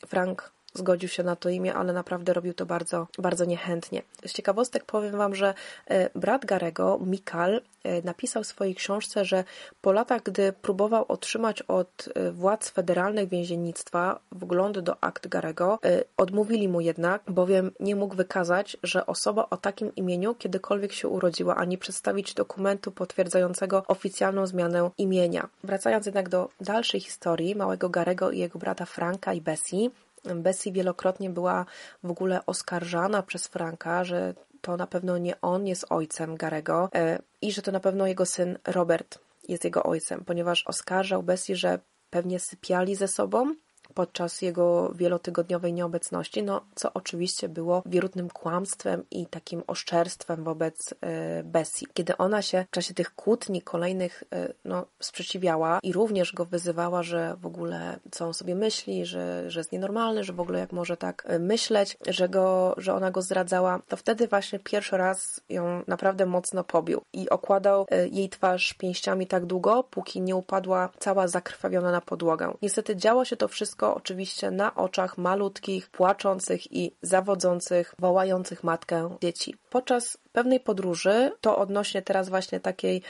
Frank 0.07 0.53
zgodził 0.75 1.09
się 1.09 1.23
na 1.23 1.37
to 1.37 1.49
imię, 1.49 1.75
ale 1.75 1.93
naprawdę 1.93 2.33
robił 2.33 2.55
to 2.55 2.67
bardzo, 2.67 3.07
bardzo 3.19 3.45
niechętnie. 3.45 4.03
Z 4.27 4.33
ciekawostek 4.33 4.85
powiem 4.85 5.17
Wam, 5.17 5.35
że 5.35 5.55
e, 5.87 6.11
brat 6.19 6.45
Garego, 6.45 6.99
Mikal, 7.07 7.61
e, 7.85 8.03
napisał 8.03 8.43
w 8.43 8.47
swojej 8.47 8.75
książce, 8.75 9.25
że 9.25 9.45
po 9.81 9.93
latach, 9.93 10.23
gdy 10.23 10.53
próbował 10.53 11.05
otrzymać 11.09 11.63
od 11.63 12.09
e, 12.15 12.31
władz 12.31 12.71
federalnych 12.71 13.29
więziennictwa 13.29 14.21
wgląd 14.33 14.79
do 14.79 15.05
akt 15.05 15.29
Garego, 15.29 15.79
odmówili 16.17 16.69
mu 16.69 16.81
jednak, 16.81 17.23
bowiem 17.29 17.71
nie 17.81 17.97
mógł 17.97 18.17
wykazać, 18.17 18.77
że 18.83 19.07
osoba 19.07 19.47
o 19.51 19.57
takim 19.57 19.95
imieniu 19.95 20.35
kiedykolwiek 20.35 20.93
się 20.93 21.09
urodziła, 21.09 21.57
ani 21.57 21.79
przedstawić 21.79 22.35
dokumentu 22.35 22.93
potwierdzającego 22.93 23.83
oficjalną 23.89 24.47
zmianę 24.47 24.91
imienia. 24.99 25.49
Wracając 25.65 26.07
jednak 26.07 26.29
do 26.29 26.49
dalszej 26.61 27.01
historii 27.01 27.55
małego 27.55 27.89
Garego 27.89 28.31
i 28.31 28.39
jego 28.39 28.59
brata 28.59 28.85
Franka 28.85 29.35
i 29.35 29.41
Bessie, 29.41 29.91
Bessie 30.25 30.73
wielokrotnie 30.73 31.31
była 31.31 31.67
w 32.03 32.11
ogóle 32.11 32.47
oskarżana 32.47 33.23
przez 33.23 33.47
Franka, 33.47 34.05
że 34.05 34.35
to 34.61 34.77
na 34.77 34.87
pewno 34.87 35.19
nie 35.19 35.41
on 35.41 35.67
jest 35.67 35.87
ojcem 35.91 36.37
Garego 36.37 36.91
e, 36.95 37.19
i 37.43 37.53
że 37.53 37.63
to 37.63 37.73
na 37.73 37.81
pewno 37.81 38.07
jego 38.07 38.27
syn 38.27 38.59
Robert 38.67 39.19
jest 39.49 39.65
jego 39.65 39.83
ojcem, 39.83 40.25
ponieważ 40.25 40.65
oskarżał 40.67 41.23
Bessie, 41.23 41.57
że 41.57 41.79
pewnie 42.11 42.41
sypiali 42.41 42.97
ze 42.97 43.09
sobą 43.09 43.55
podczas 43.95 44.43
jego 44.43 44.93
wielotygodniowej 44.95 45.73
nieobecności, 45.73 46.43
no 46.43 46.61
co 46.75 46.93
oczywiście 46.93 47.49
było 47.49 47.83
wierutnym 47.87 48.31
kłamstwem 48.31 49.05
i 49.11 49.27
takim 49.27 49.63
oszczerstwem 49.67 50.45
wobec 50.45 50.95
e, 51.01 51.43
Bessie. 51.43 51.87
Kiedy 51.95 52.17
ona 52.17 52.43
się 52.43 52.65
w 52.71 52.75
czasie 52.75 52.95
tych 52.95 53.15
kłótni 53.15 53.63
kolejnych 53.63 54.25
e, 54.33 54.53
no, 54.65 54.87
sprzeciwiała 55.01 55.79
i 55.83 55.93
również 55.93 56.33
go 56.33 56.45
wyzywała, 56.45 57.03
że 57.03 57.37
w 57.41 57.47
ogóle 57.47 57.99
co 58.11 58.27
on 58.27 58.35
sobie 58.35 58.55
myśli, 58.55 59.07
że, 59.07 59.51
że 59.51 59.61
jest 59.61 59.73
nienormalny, 59.73 60.25
że 60.25 60.33
w 60.33 60.41
ogóle 60.41 60.59
jak 60.59 60.73
może 60.73 60.97
tak 60.97 61.25
e, 61.27 61.39
myśleć, 61.39 61.99
że, 62.07 62.29
go, 62.29 62.75
że 62.77 62.95
ona 62.95 63.11
go 63.11 63.23
zdradzała, 63.23 63.81
to 63.89 63.97
wtedy 63.97 64.29
właśnie 64.29 64.59
pierwszy 64.59 64.97
raz 64.97 65.41
ją 65.49 65.83
naprawdę 65.87 66.27
mocno 66.27 66.65
pobił 66.65 67.03
i 67.13 67.31
okładał 67.31 67.87
jej 68.11 68.29
twarz 68.29 68.75
pięściami 68.75 69.27
tak 69.27 69.47
długo, 69.47 69.83
póki 69.83 70.21
nie 70.21 70.37
upadła 70.37 70.89
cała 70.99 71.29
zakrwawiona 71.29 71.91
na 71.91 72.01
podłogę. 72.01 72.55
Niestety 72.63 72.97
działo 72.97 73.25
się 73.25 73.37
to 73.37 73.49
wszystko 73.49 73.82
wszystko 73.83 73.95
oczywiście 73.95 74.51
na 74.51 74.75
oczach 74.75 75.19
malutkich, 75.19 75.91
płaczących 75.91 76.73
i 76.73 76.93
zawodzących, 77.03 77.95
wołających 77.99 78.65
matkę 78.65 79.17
dzieci. 79.21 79.55
Podczas 79.71 80.19
pewnej 80.33 80.61
podróży, 80.61 81.33
to 81.41 81.59
odnośnie 81.59 82.03
teraz 82.03 82.29
właśnie 82.29 82.61
takiej 82.61 83.03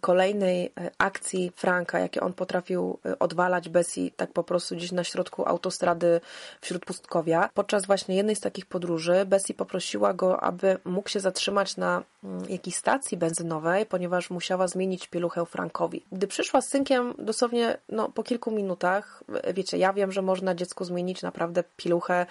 kolejnej 0.00 0.66
e, 0.66 0.90
akcji 0.98 1.52
Franka, 1.56 1.98
jakie 1.98 2.20
on 2.20 2.32
potrafił 2.32 2.98
e, 3.06 3.18
odwalać 3.18 3.68
Bessie 3.68 4.12
tak 4.16 4.32
po 4.32 4.44
prostu 4.44 4.76
gdzieś 4.76 4.92
na 4.92 5.04
środku 5.04 5.48
autostrady 5.48 6.20
wśród 6.60 6.84
pustkowia. 6.84 7.50
Podczas 7.54 7.86
właśnie 7.86 8.16
jednej 8.16 8.36
z 8.36 8.40
takich 8.40 8.66
podróży 8.66 9.24
Bessie 9.26 9.54
poprosiła 9.54 10.14
go, 10.14 10.40
aby 10.40 10.78
mógł 10.84 11.08
się 11.08 11.20
zatrzymać 11.20 11.76
na 11.76 12.02
mm, 12.24 12.48
jakiejś 12.48 12.76
stacji 12.76 13.16
benzynowej, 13.16 13.86
ponieważ 13.86 14.30
musiała 14.30 14.68
zmienić 14.68 15.06
pieluchę 15.06 15.46
Frankowi. 15.46 16.04
Gdy 16.12 16.26
przyszła 16.26 16.60
z 16.60 16.68
synkiem, 16.68 17.14
dosłownie 17.18 17.78
no, 17.88 18.08
po 18.08 18.22
kilku 18.22 18.50
minutach, 18.50 19.22
e, 19.42 19.54
wiecie, 19.54 19.78
ja 19.78 19.92
wiem, 19.92 20.12
że 20.12 20.22
można 20.22 20.54
dziecku 20.54 20.84
zmienić 20.84 21.22
naprawdę 21.22 21.64
pieluchę 21.76 22.26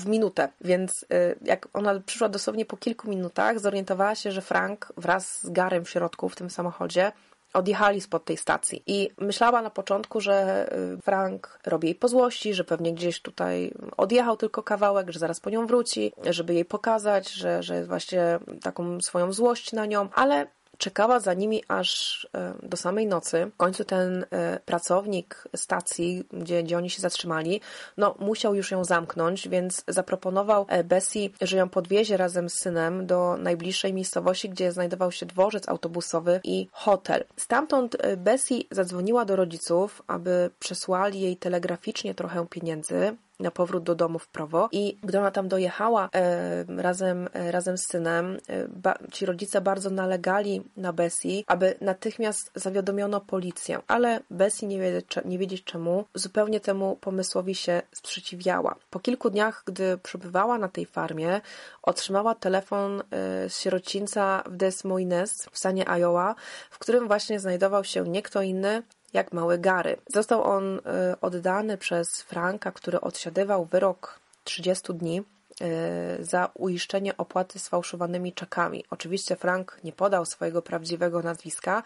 w 0.00 0.06
minutę, 0.06 0.48
więc 0.60 1.02
y, 1.02 1.06
jak 1.44 1.68
ona 1.72 2.00
przyszła 2.00 2.28
dosłownie 2.28 2.64
po 2.64 2.76
kilku 2.76 3.08
minutach, 3.08 3.60
zorientowała 3.60 4.14
się, 4.14 4.32
że 4.32 4.42
Frank 4.42 4.92
wraz 4.96 5.42
z 5.42 5.50
Garem 5.50 5.84
w 5.84 5.90
środku 5.90 6.28
w 6.28 6.36
tym 6.36 6.50
samochodzie 6.50 7.12
odjechali 7.52 8.00
spod 8.00 8.24
tej 8.24 8.36
stacji. 8.36 8.82
I 8.86 9.10
myślała 9.18 9.62
na 9.62 9.70
początku, 9.70 10.20
że 10.20 10.68
y, 10.98 11.02
Frank 11.02 11.58
robi 11.66 11.88
jej 11.88 11.94
po 11.94 12.08
złości, 12.08 12.54
że 12.54 12.64
pewnie 12.64 12.94
gdzieś 12.94 13.22
tutaj 13.22 13.74
odjechał 13.96 14.36
tylko 14.36 14.62
kawałek, 14.62 15.10
że 15.10 15.18
zaraz 15.18 15.40
po 15.40 15.50
nią 15.50 15.66
wróci, 15.66 16.12
żeby 16.30 16.54
jej 16.54 16.64
pokazać, 16.64 17.32
że, 17.32 17.62
że 17.62 17.84
właśnie 17.84 18.38
taką 18.62 19.00
swoją 19.00 19.32
złość 19.32 19.72
na 19.72 19.86
nią, 19.86 20.08
ale 20.14 20.46
czekała 20.78 21.20
za 21.20 21.34
nimi 21.34 21.64
aż 21.68 22.28
e, 22.34 22.54
do 22.62 22.76
samej 22.76 23.06
nocy. 23.06 23.50
W 23.54 23.56
końcu 23.56 23.84
ten 23.84 24.26
e, 24.30 24.60
pracownik 24.64 25.48
stacji, 25.56 26.24
gdzie, 26.32 26.62
gdzie 26.62 26.76
oni 26.76 26.90
się 26.90 27.02
zatrzymali, 27.02 27.60
no 27.96 28.14
musiał 28.18 28.54
już 28.54 28.70
ją 28.70 28.84
zamknąć, 28.84 29.48
więc 29.48 29.84
zaproponował 29.88 30.66
e, 30.68 30.84
Bessie, 30.84 31.32
że 31.40 31.56
ją 31.56 31.68
podwiezie 31.68 32.16
razem 32.16 32.48
z 32.48 32.54
synem 32.54 33.06
do 33.06 33.36
najbliższej 33.36 33.92
miejscowości, 33.92 34.48
gdzie 34.48 34.72
znajdował 34.72 35.12
się 35.12 35.26
dworzec 35.26 35.68
autobusowy 35.68 36.40
i 36.44 36.68
hotel. 36.72 37.24
Stamtąd 37.36 37.96
Bessie 38.16 38.68
zadzwoniła 38.70 39.24
do 39.24 39.36
rodziców, 39.36 40.02
aby 40.06 40.50
przesłali 40.58 41.20
jej 41.20 41.36
telegraficznie 41.36 42.14
trochę 42.14 42.46
pieniędzy 42.46 43.16
na 43.40 43.50
powrót 43.50 43.84
do 43.84 43.94
domu 43.94 44.18
w 44.18 44.28
prawo 44.28 44.68
i 44.72 44.98
gdy 45.02 45.18
ona 45.18 45.30
tam 45.30 45.48
dojechała 45.48 46.08
e, 46.14 46.64
razem, 46.82 47.28
e, 47.32 47.52
razem 47.52 47.78
z 47.78 47.86
synem, 47.90 48.38
e, 48.48 48.68
ba, 48.68 48.94
ci 49.12 49.26
rodzice 49.26 49.60
bardzo 49.60 49.90
nalegali 49.90 50.62
na 50.76 50.92
Bessie, 50.92 51.44
aby 51.46 51.74
natychmiast 51.80 52.50
zawiadomiono 52.54 53.20
policję, 53.20 53.78
ale 53.86 54.20
Bessie 54.30 54.66
nie 54.66 54.80
wiedzieć, 54.80 55.06
nie 55.24 55.38
wiedzieć 55.38 55.64
czemu, 55.64 56.04
zupełnie 56.14 56.60
temu 56.60 56.96
pomysłowi 56.96 57.54
się 57.54 57.82
sprzeciwiała. 57.92 58.74
Po 58.90 59.00
kilku 59.00 59.30
dniach, 59.30 59.62
gdy 59.66 59.98
przebywała 59.98 60.58
na 60.58 60.68
tej 60.68 60.86
farmie, 60.86 61.40
otrzymała 61.82 62.34
telefon 62.34 63.00
e, 63.00 63.04
z 63.50 63.60
sierocińca 63.60 64.42
w 64.46 64.56
Des 64.56 64.84
Moines 64.84 65.48
w 65.52 65.58
stanie 65.58 65.88
Iowa, 65.88 66.34
w 66.70 66.78
którym 66.78 67.06
właśnie 67.06 67.40
znajdował 67.40 67.84
się 67.84 68.02
nie 68.08 68.22
kto 68.22 68.42
inny 68.42 68.82
jak 69.14 69.32
mały 69.32 69.58
Gary. 69.58 69.96
Został 70.14 70.42
on 70.42 70.78
y, 70.78 70.80
oddany 71.20 71.78
przez 71.78 72.22
Franka, 72.22 72.72
który 72.72 73.00
odsiadywał 73.00 73.64
wyrok 73.64 74.20
30 74.44 74.94
dni 74.94 75.22
y, 76.20 76.24
za 76.24 76.50
uiszczenie 76.54 77.16
opłaty 77.16 77.58
sfałszowanymi 77.58 78.32
czekami. 78.32 78.84
Oczywiście 78.90 79.36
Frank 79.36 79.78
nie 79.84 79.92
podał 79.92 80.24
swojego 80.24 80.62
prawdziwego 80.62 81.22
nazwiska 81.22 81.82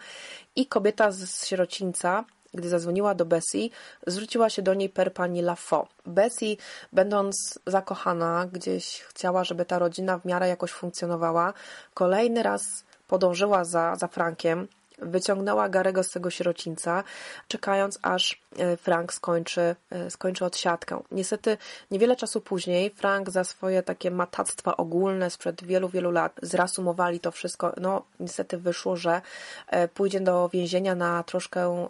i 0.55 0.65
kobieta 0.65 1.11
z 1.11 1.45
sierocińca 1.45 2.23
gdy 2.53 2.69
zadzwoniła 2.69 3.15
do 3.15 3.25
Bessie, 3.25 3.71
zwróciła 4.07 4.49
się 4.49 4.61
do 4.61 4.73
niej 4.73 4.89
per 4.89 5.13
pani 5.13 5.41
Lafo. 5.41 5.87
Bessie, 6.05 6.57
będąc 6.93 7.59
zakochana, 7.65 8.47
gdzieś 8.51 9.01
chciała, 9.01 9.43
żeby 9.43 9.65
ta 9.65 9.79
rodzina 9.79 10.17
w 10.17 10.25
miarę 10.25 10.47
jakoś 10.47 10.71
funkcjonowała, 10.71 11.53
kolejny 11.93 12.43
raz 12.43 12.83
podążyła 13.07 13.65
za, 13.65 13.95
za 13.95 14.07
Frankiem, 14.07 14.67
wyciągnęła 15.01 15.69
Garego 15.69 16.03
z 16.03 16.11
tego 16.11 16.29
sierocińca, 16.29 17.03
czekając 17.47 17.99
aż 18.01 18.41
e, 18.57 18.77
Frank 18.77 19.13
skończy, 19.13 19.75
e, 19.89 20.11
skończy 20.11 20.45
odsiadkę. 20.45 21.01
Niestety 21.11 21.57
niewiele 21.91 22.15
czasu 22.15 22.41
później 22.41 22.89
Frank 22.89 23.29
za 23.29 23.43
swoje 23.43 23.83
takie 23.83 24.11
matactwa 24.11 24.77
ogólne 24.77 25.29
sprzed 25.29 25.63
wielu, 25.63 25.89
wielu 25.89 26.11
lat 26.11 26.39
zrasumowali 26.41 27.19
to 27.19 27.31
wszystko. 27.31 27.73
No 27.81 28.03
niestety 28.19 28.57
wyszło, 28.57 28.95
że 28.95 29.21
e, 29.67 29.87
pójdzie 29.87 30.19
do 30.19 30.49
więzienia 30.53 30.95
na 30.95 31.23
troszkę 31.23 31.87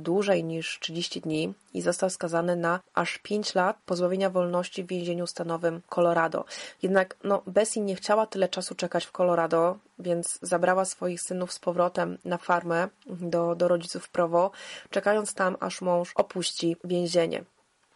dłużej 0.00 0.44
niż 0.44 0.78
30 0.80 1.20
dni 1.20 1.54
i 1.74 1.80
został 1.82 2.10
skazany 2.10 2.56
na 2.56 2.80
aż 2.94 3.18
5 3.18 3.54
lat 3.54 3.76
pozbawienia 3.86 4.30
wolności 4.30 4.84
w 4.84 4.86
więzieniu 4.86 5.26
stanowym 5.26 5.80
Colorado. 5.88 6.44
Jednak 6.82 7.16
no, 7.24 7.42
Bessie 7.46 7.80
nie 7.80 7.96
chciała 7.96 8.26
tyle 8.26 8.48
czasu 8.48 8.74
czekać 8.74 9.06
w 9.06 9.12
Colorado, 9.12 9.78
więc 9.98 10.38
zabrała 10.42 10.84
swoich 10.84 11.20
synów 11.22 11.52
z 11.52 11.58
powrotem 11.58 12.18
na 12.24 12.38
farmę 12.38 12.88
do, 13.06 13.54
do 13.54 13.68
rodziców 13.68 14.04
w 14.04 14.10
Provo, 14.10 14.50
czekając 14.90 15.34
tam, 15.34 15.56
aż 15.60 15.80
mąż 15.80 16.12
opuści 16.14 16.76
więzienie. 16.84 17.44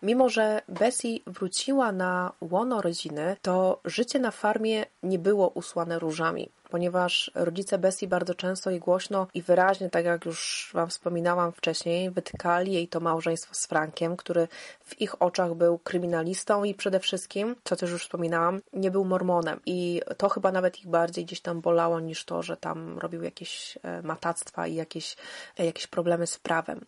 Mimo, 0.02 0.28
że 0.28 0.62
Bessie 0.68 1.22
wróciła 1.26 1.92
na 1.92 2.32
łono 2.40 2.82
rodziny, 2.82 3.36
to 3.42 3.80
życie 3.84 4.18
na 4.18 4.30
farmie 4.30 4.86
nie 5.02 5.18
było 5.18 5.48
usłane 5.48 5.98
różami 5.98 6.50
ponieważ 6.72 7.30
rodzice 7.34 7.78
Bessie 7.78 8.08
bardzo 8.08 8.34
często 8.34 8.70
i 8.70 8.78
głośno 8.78 9.26
i 9.34 9.42
wyraźnie, 9.42 9.90
tak 9.90 10.04
jak 10.04 10.24
już 10.24 10.70
Wam 10.74 10.88
wspominałam 10.88 11.52
wcześniej, 11.52 12.10
wytykali 12.10 12.72
jej 12.72 12.88
to 12.88 13.00
małżeństwo 13.00 13.54
z 13.54 13.66
Frankiem, 13.66 14.16
który 14.16 14.48
w 14.84 15.00
ich 15.00 15.22
oczach 15.22 15.54
był 15.54 15.78
kryminalistą 15.78 16.64
i 16.64 16.74
przede 16.74 17.00
wszystkim, 17.00 17.56
co 17.64 17.76
też 17.76 17.90
już 17.90 18.02
wspominałam, 18.02 18.60
nie 18.72 18.90
był 18.90 19.04
mormonem. 19.04 19.60
I 19.66 20.00
to 20.16 20.28
chyba 20.28 20.52
nawet 20.52 20.78
ich 20.78 20.86
bardziej 20.86 21.24
gdzieś 21.24 21.40
tam 21.40 21.60
bolało 21.60 22.00
niż 22.00 22.24
to, 22.24 22.42
że 22.42 22.56
tam 22.56 22.98
robił 22.98 23.22
jakieś 23.22 23.78
e, 23.82 24.02
matactwa 24.02 24.66
i 24.66 24.74
jakieś, 24.74 25.16
e, 25.58 25.66
jakieś 25.66 25.86
problemy 25.86 26.26
z 26.26 26.38
prawem. 26.38 26.80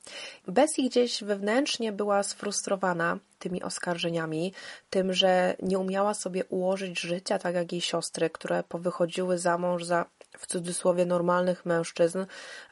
Bessie 0.48 0.88
gdzieś 0.88 1.24
wewnętrznie 1.24 1.92
była 1.92 2.22
sfrustrowana 2.22 3.18
tymi 3.44 3.62
oskarżeniami, 3.62 4.52
tym, 4.90 5.12
że 5.12 5.56
nie 5.62 5.78
umiała 5.78 6.14
sobie 6.14 6.44
ułożyć 6.44 7.00
życia 7.00 7.38
tak 7.38 7.54
jak 7.54 7.72
jej 7.72 7.80
siostry, 7.80 8.30
które 8.30 8.62
powychodziły 8.62 9.38
za 9.38 9.58
mąż 9.58 9.84
za 9.84 10.06
w 10.38 10.46
cudzysłowie 10.46 11.06
normalnych 11.06 11.66
mężczyzn, 11.66 12.26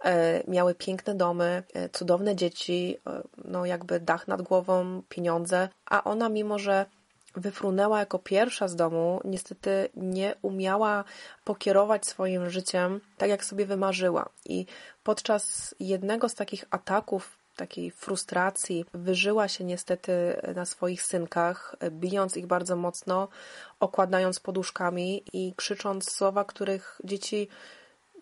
e, 0.05 0.43
miały 0.49 0.75
piękne 0.75 1.15
domy, 1.15 1.63
e, 1.75 1.89
cudowne 1.89 2.37
dzieci, 2.37 2.97
e, 3.07 3.23
no 3.45 3.67
jakby 3.67 4.01
dach 4.01 4.29
nad 4.29 4.43
głową, 4.43 5.03
pieniądze, 5.09 5.69
a 5.87 6.05
ona 6.05 6.29
mimo, 6.29 6.59
że 6.59 6.87
wyfrunęła 7.37 7.99
jako 7.99 8.19
pierwsza 8.19 8.69
z 8.69 8.77
domu, 8.77 9.21
niestety 9.25 9.89
nie 9.95 10.35
umiała 10.43 11.05
pokierować 11.45 12.07
swoim 12.07 12.51
życiem 12.51 13.01
tak, 13.19 13.31
jak 13.31 13.45
sobie 13.45 13.67
wymarzyła. 13.67 14.29
I 14.45 14.67
podczas 15.03 15.75
jednego 15.81 16.29
z 16.29 16.35
takich 16.35 16.65
ataków 16.71 17.42
takiej 17.63 17.91
frustracji 17.91 18.85
wyżyła 18.95 19.49
się 19.49 19.65
niestety 19.65 20.13
na 20.55 20.65
swoich 20.65 21.03
synkach, 21.03 21.77
bijąc 21.91 22.37
ich 22.37 22.47
bardzo 22.47 22.77
mocno, 22.77 23.29
okładając 23.81 24.41
poduszkami 24.41 25.23
i 25.33 25.55
krzycząc 25.57 26.11
słowa, 26.11 26.45
których 26.45 27.01
dzieci 27.05 27.49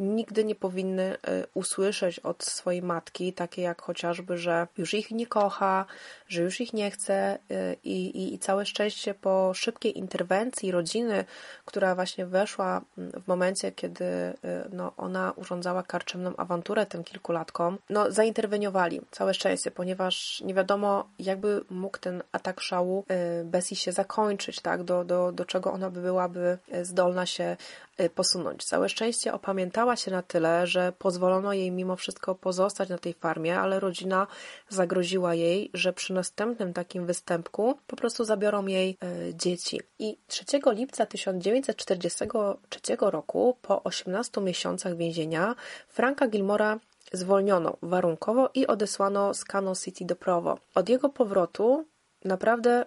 nigdy 0.01 0.45
nie 0.45 0.55
powinny 0.55 1.03
e, 1.03 1.47
usłyszeć 1.55 2.19
od 2.19 2.45
swojej 2.45 2.83
matki, 2.83 3.33
takie 3.33 3.63
jak 3.63 3.83
chociażby, 3.83 4.39
że 4.39 4.67
już 4.79 4.95
ich 4.95 5.11
nie 5.11 5.27
kocha, 5.27 5.85
że 6.29 6.43
już 6.43 6.61
ich 6.61 6.73
nie 6.73 6.91
chce 6.91 7.15
e, 7.15 7.75
i, 7.85 8.07
i, 8.07 8.35
i 8.35 8.39
całe 8.39 8.67
szczęście 8.67 9.15
po 9.15 9.55
szybkiej 9.55 9.99
interwencji 9.99 10.71
rodziny, 10.71 11.25
która 11.65 11.95
właśnie 11.95 12.27
weszła 12.27 12.81
w 12.97 13.29
momencie, 13.29 13.73
kiedy 13.73 14.05
e, 14.05 14.35
no, 14.73 14.93
ona 14.97 15.33
urządzała 15.37 15.83
karczemną 15.83 16.37
awanturę 16.37 16.87
tym 16.87 17.05
kilkulatkom, 17.05 17.79
no 17.91 18.11
zainterweniowali, 18.13 19.01
całe 19.11 19.35
szczęście, 19.35 19.71
ponieważ 19.71 20.41
nie 20.41 20.55
wiadomo 20.55 21.09
jakby 21.19 21.65
mógł 21.71 21.99
ten 21.99 22.23
atak 22.33 22.61
szału 22.61 23.05
Bessie 23.45 23.77
się 23.77 23.93
zakończyć, 23.93 24.61
tak, 24.61 24.83
do, 24.83 25.05
do, 25.05 25.33
do 25.33 25.45
czego 25.45 25.73
ona 25.73 25.91
by 25.91 26.01
byłaby 26.03 26.59
zdolna 26.83 27.27
się 27.27 27.57
Y, 27.90 27.90
posunąć. 28.09 28.65
Całe 28.65 28.89
szczęście 28.89 29.35
opamiętała 29.35 29.97
się 29.97 30.11
na 30.11 30.23
tyle, 30.23 30.67
że 30.67 30.93
pozwolono 30.99 31.53
jej 31.53 31.71
mimo 31.71 31.97
wszystko 31.97 32.35
pozostać 32.35 32.89
na 32.89 32.99
tej 32.99 33.15
farmie, 33.15 33.61
ale 33.61 33.81
rodzina 33.81 34.27
zagroziła 34.69 35.35
jej, 35.35 35.71
że 35.75 35.93
przy 35.93 36.13
następnym 36.13 36.73
takim 36.73 37.07
występku 37.07 37.79
po 37.87 37.97
prostu 37.97 38.25
zabiorą 38.25 38.67
jej 38.67 38.99
y, 39.29 39.35
dzieci. 39.35 39.81
I 39.99 40.19
3 40.27 40.45
lipca 40.67 41.07
1943 41.07 42.81
roku, 43.01 43.57
po 43.63 43.83
18 43.83 44.41
miesiącach 44.41 44.97
więzienia, 44.97 45.55
Franka 45.89 46.29
Gilmora 46.29 46.79
zwolniono 47.13 47.77
warunkowo 47.83 48.51
i 48.55 48.67
odesłano 48.67 49.35
z 49.35 49.45
Cano 49.45 49.75
City 49.75 50.05
do 50.05 50.17
Provo. 50.17 50.59
Od 50.75 50.89
jego 50.89 51.09
powrotu 51.09 51.85
naprawdę 52.25 52.85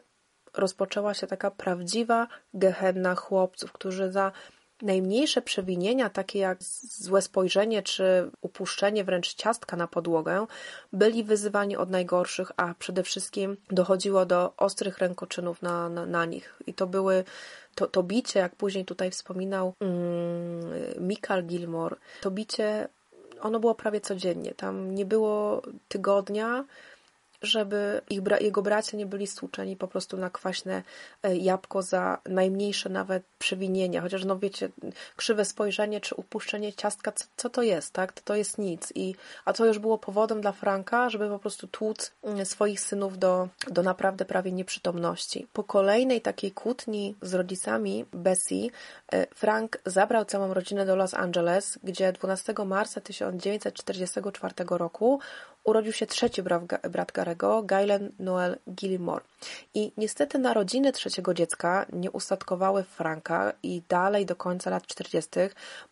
rozpoczęła 0.53 1.13
się 1.13 1.27
taka 1.27 1.51
prawdziwa 1.51 2.27
gehenna 2.53 3.15
chłopców, 3.15 3.71
którzy 3.71 4.11
za 4.11 4.31
najmniejsze 4.83 5.41
przewinienia, 5.41 6.09
takie 6.09 6.39
jak 6.39 6.63
złe 6.83 7.21
spojrzenie 7.21 7.81
czy 7.81 8.31
upuszczenie 8.41 9.03
wręcz 9.03 9.33
ciastka 9.33 9.77
na 9.77 9.87
podłogę, 9.87 10.45
byli 10.93 11.23
wyzywani 11.23 11.77
od 11.77 11.89
najgorszych, 11.89 12.51
a 12.57 12.73
przede 12.79 13.03
wszystkim 13.03 13.57
dochodziło 13.71 14.25
do 14.25 14.53
ostrych 14.57 14.97
rękoczynów 14.97 15.61
na, 15.61 15.89
na, 15.89 16.05
na 16.05 16.25
nich. 16.25 16.59
I 16.67 16.73
to 16.73 16.87
były 16.87 17.23
to, 17.75 17.87
to 17.87 18.03
bicie, 18.03 18.39
jak 18.39 18.55
później 18.55 18.85
tutaj 18.85 19.11
wspominał 19.11 19.73
mm, 19.79 21.07
Michael 21.07 21.45
Gilmore, 21.45 21.95
to 22.21 22.31
bicie, 22.31 22.87
ono 23.41 23.59
było 23.59 23.75
prawie 23.75 24.01
codziennie. 24.01 24.53
Tam 24.53 24.95
nie 24.95 25.05
było 25.05 25.61
tygodnia, 25.87 26.65
żeby 27.43 28.01
ich, 28.09 28.21
jego 28.39 28.61
bracia 28.61 28.97
nie 28.97 29.05
byli 29.05 29.27
stłuczeni 29.27 29.75
po 29.75 29.87
prostu 29.87 30.17
na 30.17 30.29
kwaśne 30.29 30.83
e, 31.23 31.35
jabłko 31.35 31.81
za 31.81 32.17
najmniejsze 32.25 32.89
nawet 32.89 33.23
przewinienia. 33.39 34.01
Chociaż, 34.01 34.25
no 34.25 34.39
wiecie, 34.39 34.69
krzywe 35.15 35.45
spojrzenie 35.45 36.01
czy 36.01 36.15
upuszczenie 36.15 36.73
ciastka, 36.73 37.11
co, 37.11 37.25
co 37.37 37.49
to 37.49 37.61
jest, 37.61 37.93
tak? 37.93 38.11
To, 38.11 38.21
to 38.25 38.35
jest 38.35 38.57
nic. 38.57 38.93
I, 38.95 39.15
a 39.45 39.53
to 39.53 39.65
już 39.65 39.79
było 39.79 39.97
powodem 39.97 40.41
dla 40.41 40.51
Franka, 40.51 41.09
żeby 41.09 41.29
po 41.29 41.39
prostu 41.39 41.67
tłuc 41.67 42.11
mm, 42.23 42.45
swoich 42.45 42.79
synów 42.79 43.17
do, 43.17 43.47
do 43.67 43.83
naprawdę 43.83 44.25
prawie 44.25 44.51
nieprzytomności. 44.51 45.47
Po 45.53 45.63
kolejnej 45.63 46.21
takiej 46.21 46.51
kłótni 46.51 47.15
z 47.21 47.33
rodzicami 47.33 48.05
Bessie, 48.11 48.71
e, 49.13 49.27
Frank 49.35 49.77
zabrał 49.85 50.25
całą 50.25 50.53
rodzinę 50.53 50.85
do 50.85 50.95
Los 50.95 51.13
Angeles, 51.13 51.79
gdzie 51.83 52.11
12 52.11 52.53
marca 52.65 53.01
1944 53.01 54.53
roku 54.69 55.19
urodził 55.63 55.93
się 55.93 56.05
trzeci 56.05 56.43
brat 56.89 57.11
Garego, 57.11 57.63
Galen 57.63 58.11
Noel 58.19 58.57
Gilmore. 58.69 59.23
I 59.73 59.91
niestety 59.97 60.39
narodziny 60.39 60.91
trzeciego 60.91 61.33
dziecka 61.33 61.85
nie 61.93 62.11
ustatkowały 62.11 62.83
Franka 62.83 63.53
i 63.63 63.81
dalej 63.89 64.25
do 64.25 64.35
końca 64.35 64.69
lat 64.69 64.87
40. 64.87 65.29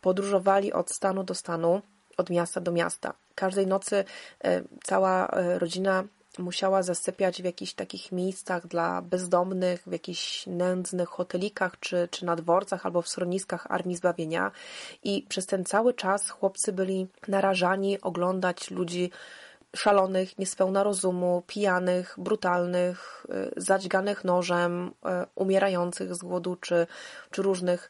podróżowali 0.01 0.73
od 0.73 0.91
stanu 0.91 1.23
do 1.23 1.35
stanu, 1.35 1.81
od 2.17 2.29
miasta 2.29 2.61
do 2.61 2.71
miasta. 2.71 3.13
Każdej 3.35 3.67
nocy 3.67 4.05
e, 4.43 4.61
cała 4.83 5.27
e, 5.27 5.59
rodzina 5.59 6.03
musiała 6.39 6.83
zasypiać 6.83 7.41
w 7.41 7.45
jakichś 7.45 7.73
takich 7.73 8.11
miejscach 8.11 8.67
dla 8.67 9.01
bezdomnych, 9.01 9.83
w 9.87 9.91
jakichś 9.91 10.47
nędznych 10.47 11.09
hotelikach 11.09 11.79
czy, 11.79 12.07
czy 12.11 12.25
na 12.25 12.35
dworcach 12.35 12.85
albo 12.85 13.01
w 13.01 13.09
schroniskach 13.09 13.67
Armii 13.69 13.95
Zbawienia. 13.95 14.51
I 15.03 15.25
przez 15.29 15.45
ten 15.45 15.65
cały 15.65 15.93
czas 15.93 16.29
chłopcy 16.29 16.73
byli 16.73 17.07
narażani 17.27 18.01
oglądać 18.01 18.71
ludzi 18.71 19.11
szalonych, 19.75 20.37
niespełna 20.37 20.83
rozumu, 20.83 21.43
pijanych, 21.47 22.15
brutalnych, 22.17 23.25
y, 23.29 23.61
zadźganych 23.61 24.23
nożem, 24.23 24.87
y, 24.87 25.09
umierających 25.35 26.15
z 26.15 26.19
głodu 26.19 26.55
czy, 26.55 26.87
czy 27.31 27.41
różnych 27.41 27.89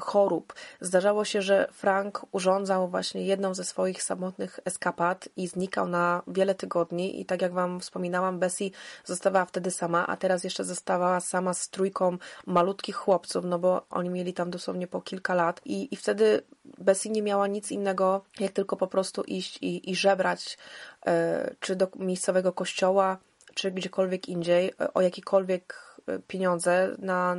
chorób. 0.00 0.54
Zdarzało 0.80 1.24
się, 1.24 1.42
że 1.42 1.68
Frank 1.72 2.26
urządzał 2.32 2.88
właśnie 2.88 3.24
jedną 3.24 3.54
ze 3.54 3.64
swoich 3.64 4.02
samotnych 4.02 4.60
eskapad 4.64 5.28
i 5.36 5.48
znikał 5.48 5.88
na 5.88 6.22
wiele 6.26 6.54
tygodni 6.54 7.20
i 7.20 7.24
tak 7.24 7.42
jak 7.42 7.52
Wam 7.52 7.80
wspominałam, 7.80 8.38
Bessie 8.38 8.72
zostawała 9.04 9.44
wtedy 9.44 9.70
sama, 9.70 10.06
a 10.06 10.16
teraz 10.16 10.44
jeszcze 10.44 10.64
zostawała 10.64 11.20
sama 11.20 11.54
z 11.54 11.68
trójką 11.68 12.18
malutkich 12.46 12.96
chłopców, 12.96 13.44
no 13.44 13.58
bo 13.58 13.86
oni 13.90 14.10
mieli 14.10 14.34
tam 14.34 14.50
dosłownie 14.50 14.86
po 14.86 15.00
kilka 15.00 15.34
lat 15.34 15.60
i, 15.64 15.94
i 15.94 15.96
wtedy 15.96 16.42
Bessie 16.78 17.10
nie 17.10 17.22
miała 17.22 17.46
nic 17.46 17.70
innego, 17.70 18.24
jak 18.40 18.52
tylko 18.52 18.76
po 18.76 18.86
prostu 18.86 19.22
iść 19.22 19.58
i, 19.62 19.90
i 19.90 19.96
żebrać 19.96 20.58
E, 21.06 21.54
czy 21.60 21.76
do 21.76 21.88
miejscowego 21.96 22.52
kościoła, 22.52 23.18
czy 23.54 23.70
gdziekolwiek 23.70 24.28
indziej, 24.28 24.72
e, 24.80 24.94
o 24.94 25.00
jakikolwiek 25.00 25.93
pieniądze, 26.26 26.96
na, 26.98 27.36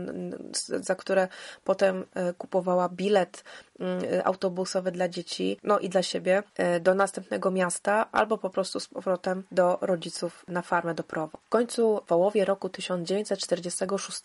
za 0.80 0.95
które 0.95 1.28
potem 1.63 2.06
kupowała 2.38 2.89
bilet 2.89 3.43
mm, 3.80 4.04
autobusowy 4.23 4.91
dla 4.91 5.10
dzieci, 5.10 5.60
no 5.63 5.80
i 5.80 5.89
dla 5.89 6.04
siebie, 6.04 6.43
do 6.82 6.95
następnego 6.95 7.51
miasta, 7.51 8.12
albo 8.12 8.38
po 8.38 8.49
prostu 8.49 8.80
z 8.80 8.88
powrotem 8.88 9.43
do 9.51 9.78
rodziców 9.82 10.45
na 10.47 10.62
farmę 10.62 10.93
do 10.93 11.04
Prowo. 11.04 11.38
W 11.45 11.49
końcu 11.49 11.97
w 11.97 12.08
połowie 12.08 12.45
roku 12.45 12.69
1946 12.69 14.21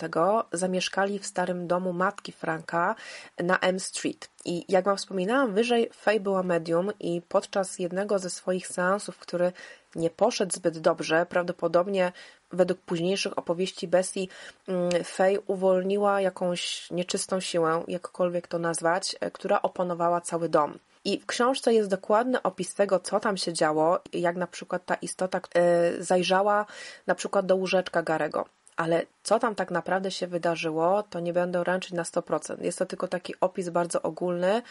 zamieszkali 0.53 1.19
w 1.19 1.27
starym 1.27 1.67
domu 1.67 1.93
matki 1.93 2.33
Franka 2.33 2.95
na 3.39 3.59
M 3.59 3.81
Street. 3.81 4.31
I 4.45 4.65
jak 4.69 4.85
Wam 4.85 4.97
wspominałam 4.97 5.55
wyżej, 5.55 5.91
Faye 5.93 6.21
była 6.21 6.43
medium 6.43 6.91
i 7.01 7.23
podczas 7.29 7.79
jednego 7.79 8.19
ze 8.19 8.31
swoich 8.31 8.67
seansów, 8.67 9.19
który 9.19 9.53
nie 9.95 10.11
poszedł 10.11 10.53
zbyt 10.55 10.79
dobrze, 10.79 11.27
prawdopodobnie 11.27 12.13
według 12.53 12.81
późniejszych 12.81 13.39
opowieści 13.39 13.89
Bessie, 13.89 14.29
mm, 14.69 14.91
Faye 15.05 15.41
uwolniła 15.47 16.21
jakąś 16.21 16.91
nieczystą 16.91 17.41
siłę, 17.41 17.85
jakkolwiek 17.89 18.49
to 18.49 18.59
nazwać, 18.59 19.17
e, 19.21 19.31
która 19.31 19.63
opanowała 19.63 20.21
cały 20.21 20.49
dom. 20.49 20.79
I 21.05 21.21
w 21.21 21.27
książce 21.27 21.75
jest 21.75 21.89
dokładny 21.91 22.43
opis 22.43 22.75
tego, 22.75 23.01
co 23.01 23.21
tam 23.21 23.37
się 23.37 23.53
działo, 23.53 24.01
jak 24.13 24.37
na 24.37 24.47
przykład 24.47 24.85
ta 24.87 24.95
istota 24.95 25.41
e, 25.55 26.03
zajrzała 26.03 26.67
na 27.07 27.15
przykład 27.15 27.47
do 27.47 27.57
łóżeczka 27.57 28.03
Garego 28.03 28.45
ale 28.81 29.07
co 29.23 29.39
tam 29.39 29.55
tak 29.55 29.71
naprawdę 29.71 30.11
się 30.11 30.27
wydarzyło, 30.27 31.03
to 31.03 31.21
nie 31.21 31.33
będę 31.33 31.65
ręczyć 31.65 31.93
na 31.93 32.03
100%. 32.03 32.63
Jest 32.63 32.79
to 32.79 32.87
tylko 32.87 33.09
taki 33.09 33.35
opis 33.41 33.69
bardzo 33.69 34.03
ogólny, 34.03 34.63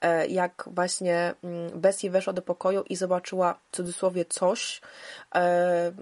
e, 0.00 0.26
jak 0.26 0.64
właśnie 0.66 1.34
mm, 1.44 1.80
Bessie 1.80 2.10
weszła 2.10 2.32
do 2.32 2.42
pokoju 2.42 2.82
i 2.88 2.96
zobaczyła 2.96 3.54
w 3.54 3.76
cudzysłowie 3.76 4.24
coś 4.24 4.80
e, 5.34 5.92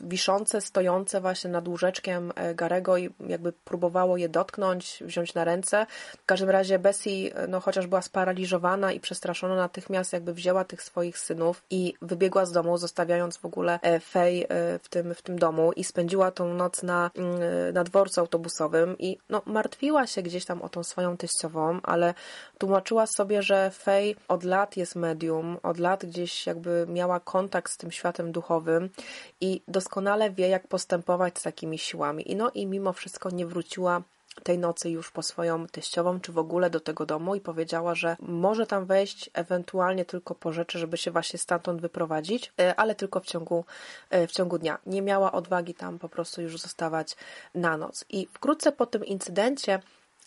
wiszące, 0.00 0.60
stojące 0.60 1.20
właśnie 1.20 1.50
nad 1.50 1.68
łóżeczkiem 1.68 2.32
e, 2.34 2.54
Garego 2.54 2.96
i 2.96 3.10
jakby 3.28 3.52
próbowało 3.52 4.16
je 4.16 4.28
dotknąć, 4.28 5.02
wziąć 5.06 5.34
na 5.34 5.44
ręce. 5.44 5.86
W 6.22 6.26
każdym 6.26 6.50
razie 6.50 6.78
Bessie, 6.78 7.32
no 7.48 7.60
chociaż 7.60 7.86
była 7.86 8.02
sparaliżowana 8.02 8.92
i 8.92 9.00
przestraszona, 9.00 9.56
natychmiast 9.56 10.12
jakby 10.12 10.34
wzięła 10.34 10.64
tych 10.64 10.82
swoich 10.82 11.18
synów 11.18 11.62
i 11.70 11.94
wybiegła 12.02 12.46
z 12.46 12.52
domu, 12.52 12.78
zostawiając 12.78 13.36
w 13.36 13.44
ogóle 13.44 13.80
Fej 14.00 14.46
w 14.82 14.88
tym, 14.90 15.14
w 15.14 15.22
tym 15.22 15.38
domu 15.38 15.72
i 15.72 15.84
spędziła 15.84 16.30
to 16.30 16.41
tą 16.42 16.54
noc 16.54 16.82
na, 16.82 17.10
mm, 17.14 17.40
na 17.74 17.84
dworcu 17.84 18.20
autobusowym 18.20 18.98
i 18.98 19.18
no, 19.28 19.42
martwiła 19.46 20.06
się 20.06 20.22
gdzieś 20.22 20.44
tam 20.44 20.62
o 20.62 20.68
tą 20.68 20.84
swoją 20.84 21.16
teściową, 21.16 21.80
ale 21.82 22.14
tłumaczyła 22.58 23.06
sobie, 23.06 23.42
że 23.42 23.70
Fej 23.70 24.16
od 24.28 24.44
lat 24.44 24.76
jest 24.76 24.96
medium, 24.96 25.58
od 25.62 25.78
lat 25.78 26.06
gdzieś 26.06 26.46
jakby 26.46 26.86
miała 26.88 27.20
kontakt 27.20 27.72
z 27.72 27.76
tym 27.76 27.90
światem 27.90 28.32
duchowym 28.32 28.90
i 29.40 29.62
doskonale 29.68 30.30
wie, 30.30 30.48
jak 30.48 30.68
postępować 30.68 31.38
z 31.38 31.42
takimi 31.42 31.78
siłami. 31.78 32.30
I 32.30 32.36
no 32.36 32.50
i 32.54 32.66
mimo 32.66 32.92
wszystko 32.92 33.30
nie 33.30 33.46
wróciła 33.46 34.02
tej 34.34 34.58
nocy 34.58 34.90
już 34.90 35.10
po 35.10 35.22
swoją 35.22 35.66
teściową, 35.66 36.20
czy 36.20 36.32
w 36.32 36.38
ogóle 36.38 36.70
do 36.70 36.80
tego 36.80 37.06
domu 37.06 37.34
i 37.34 37.40
powiedziała, 37.40 37.94
że 37.94 38.16
może 38.20 38.66
tam 38.66 38.86
wejść 38.86 39.30
ewentualnie 39.34 40.04
tylko 40.04 40.34
po 40.34 40.52
rzeczy, 40.52 40.78
żeby 40.78 40.96
się 40.96 41.10
właśnie 41.10 41.38
stamtąd 41.38 41.80
wyprowadzić, 41.80 42.52
e, 42.60 42.74
ale 42.76 42.94
tylko 42.94 43.20
w 43.20 43.26
ciągu, 43.26 43.64
e, 44.10 44.26
w 44.26 44.32
ciągu 44.32 44.58
dnia. 44.58 44.78
Nie 44.86 45.02
miała 45.02 45.32
odwagi 45.32 45.74
tam 45.74 45.98
po 45.98 46.08
prostu 46.08 46.42
już 46.42 46.60
zostawać 46.60 47.16
na 47.54 47.76
noc. 47.76 48.04
I 48.08 48.28
wkrótce 48.32 48.72
po 48.72 48.86
tym 48.86 49.04
incydencie 49.04 49.80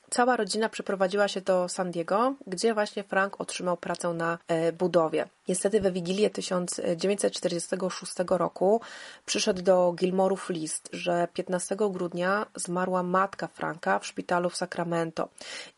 cała 0.10 0.38
rodzina 0.38 0.70
przeprowadziła 0.70 1.28
się 1.28 1.41
do 1.41 1.70
San 1.70 1.91
Diego, 1.91 2.36
gdzie 2.48 2.74
właśnie 2.74 3.04
Frank 3.04 3.41
otrzymał 3.41 3.78
pracę 3.78 4.10
na 4.10 4.38
e, 4.48 4.72
budowie. 4.72 5.28
Niestety 5.48 5.82
we 5.82 5.91
Wigilię 5.91 6.30
1946 6.30 8.13
roku 8.30 8.82
przyszedł 9.26 9.62
do 9.62 9.94
Gilmorów 9.94 10.50
list, 10.50 10.89
że 10.94 11.28
15 11.34 11.76
grudnia 11.76 12.46
zmarła 12.56 13.04
matka 13.04 13.48
Franka 13.48 14.00
w 14.00 14.06
szpitalu 14.06 14.50
w 14.50 14.58
Sacramento. 14.58 15.30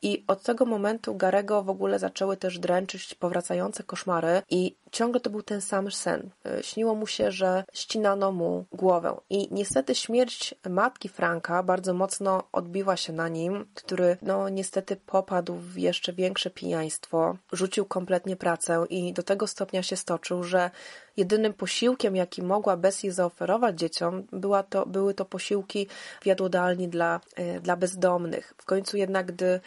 I 0.02 0.24
od 0.28 0.44
tego 0.44 0.66
momentu 0.66 1.16
Garego 1.16 1.64
w 1.64 1.70
ogóle 1.70 2.00
zaczęły 2.00 2.38
też 2.38 2.60
dręczyć 2.60 3.16
powracające 3.16 3.84
koszmary 3.84 4.42
i 4.50 4.76
ciągle 4.92 5.22
to 5.22 5.30
był 5.30 5.42
ten 5.42 5.62
sam 5.62 5.92
sen. 5.92 6.30
E, 6.46 6.64
śniło 6.64 6.96
mu 6.96 7.08
się, 7.08 7.32
że 7.32 7.64
ścinano 7.74 8.32
mu 8.32 8.66
głowę. 8.72 9.18
I 9.30 9.48
niestety 9.52 9.96
śmierć 9.96 10.56
matki 10.70 11.10
Franka 11.10 11.64
bardzo 11.64 11.94
mocno 11.94 12.44
odbiła 12.52 12.98
się 12.98 13.14
na 13.14 13.28
nim, 13.28 13.66
który 13.74 14.18
no 14.22 14.50
niestety 14.50 14.96
popadł 14.96 15.56
w 15.56 15.78
jeszcze 15.78 16.14
większe 16.14 16.50
pijaństwo, 16.50 17.38
rzucił 17.52 17.86
kompletnie 17.86 18.36
pracę 18.36 18.86
i 18.90 19.14
do 19.14 19.24
tego 19.24 19.48
stopnia 19.48 19.84
się 19.84 19.96
stoczył, 19.96 20.44
że 20.44 20.72
jedynym 21.18 21.54
posiłkiem, 21.54 22.16
jaki 22.16 22.44
mogła 22.44 22.78
Bessie 22.78 23.12
zaoferować 23.12 23.80
dzieciom, 23.80 24.24
była 24.32 24.64
to, 24.64 24.86
były 24.86 25.14
to 25.14 25.26
posiłki 25.26 25.88
w 26.22 26.26
jadłodalni 26.26 26.88
dla, 26.88 27.20
e, 27.36 27.60
dla 27.60 27.76
bezdomnych. 27.76 28.54
W 28.58 28.66
końcu 28.66 28.98
jednak, 28.98 29.26
gdy 29.26 29.60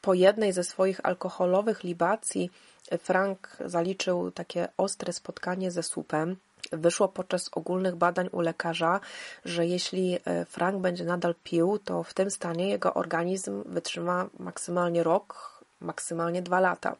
po 0.00 0.14
jednej 0.14 0.52
ze 0.52 0.64
swoich 0.64 1.00
alkoholowych 1.06 1.84
libacji 1.84 2.50
Frank 2.98 3.56
zaliczył 3.64 4.30
takie 4.30 4.68
ostre 4.76 5.12
spotkanie 5.12 5.70
ze 5.70 5.82
słupem, 5.82 6.36
Wyszło 6.72 7.08
podczas 7.08 7.50
ogólnych 7.52 7.96
badań 7.96 8.28
u 8.32 8.40
lekarza, 8.40 9.00
że 9.44 9.66
jeśli 9.66 10.18
e, 10.24 10.44
Frank 10.44 10.80
będzie 10.80 11.04
nadal 11.04 11.34
pił, 11.44 11.78
to 11.78 12.02
w 12.02 12.14
tym 12.14 12.30
stanie 12.30 12.68
jego 12.68 12.94
organizm 12.94 13.62
wytrzyma 13.66 14.26
maksymalnie 14.38 15.02
rok 15.02 15.57
maksymalnie 15.80 16.42
dwa 16.42 16.60
lata. 16.60 16.96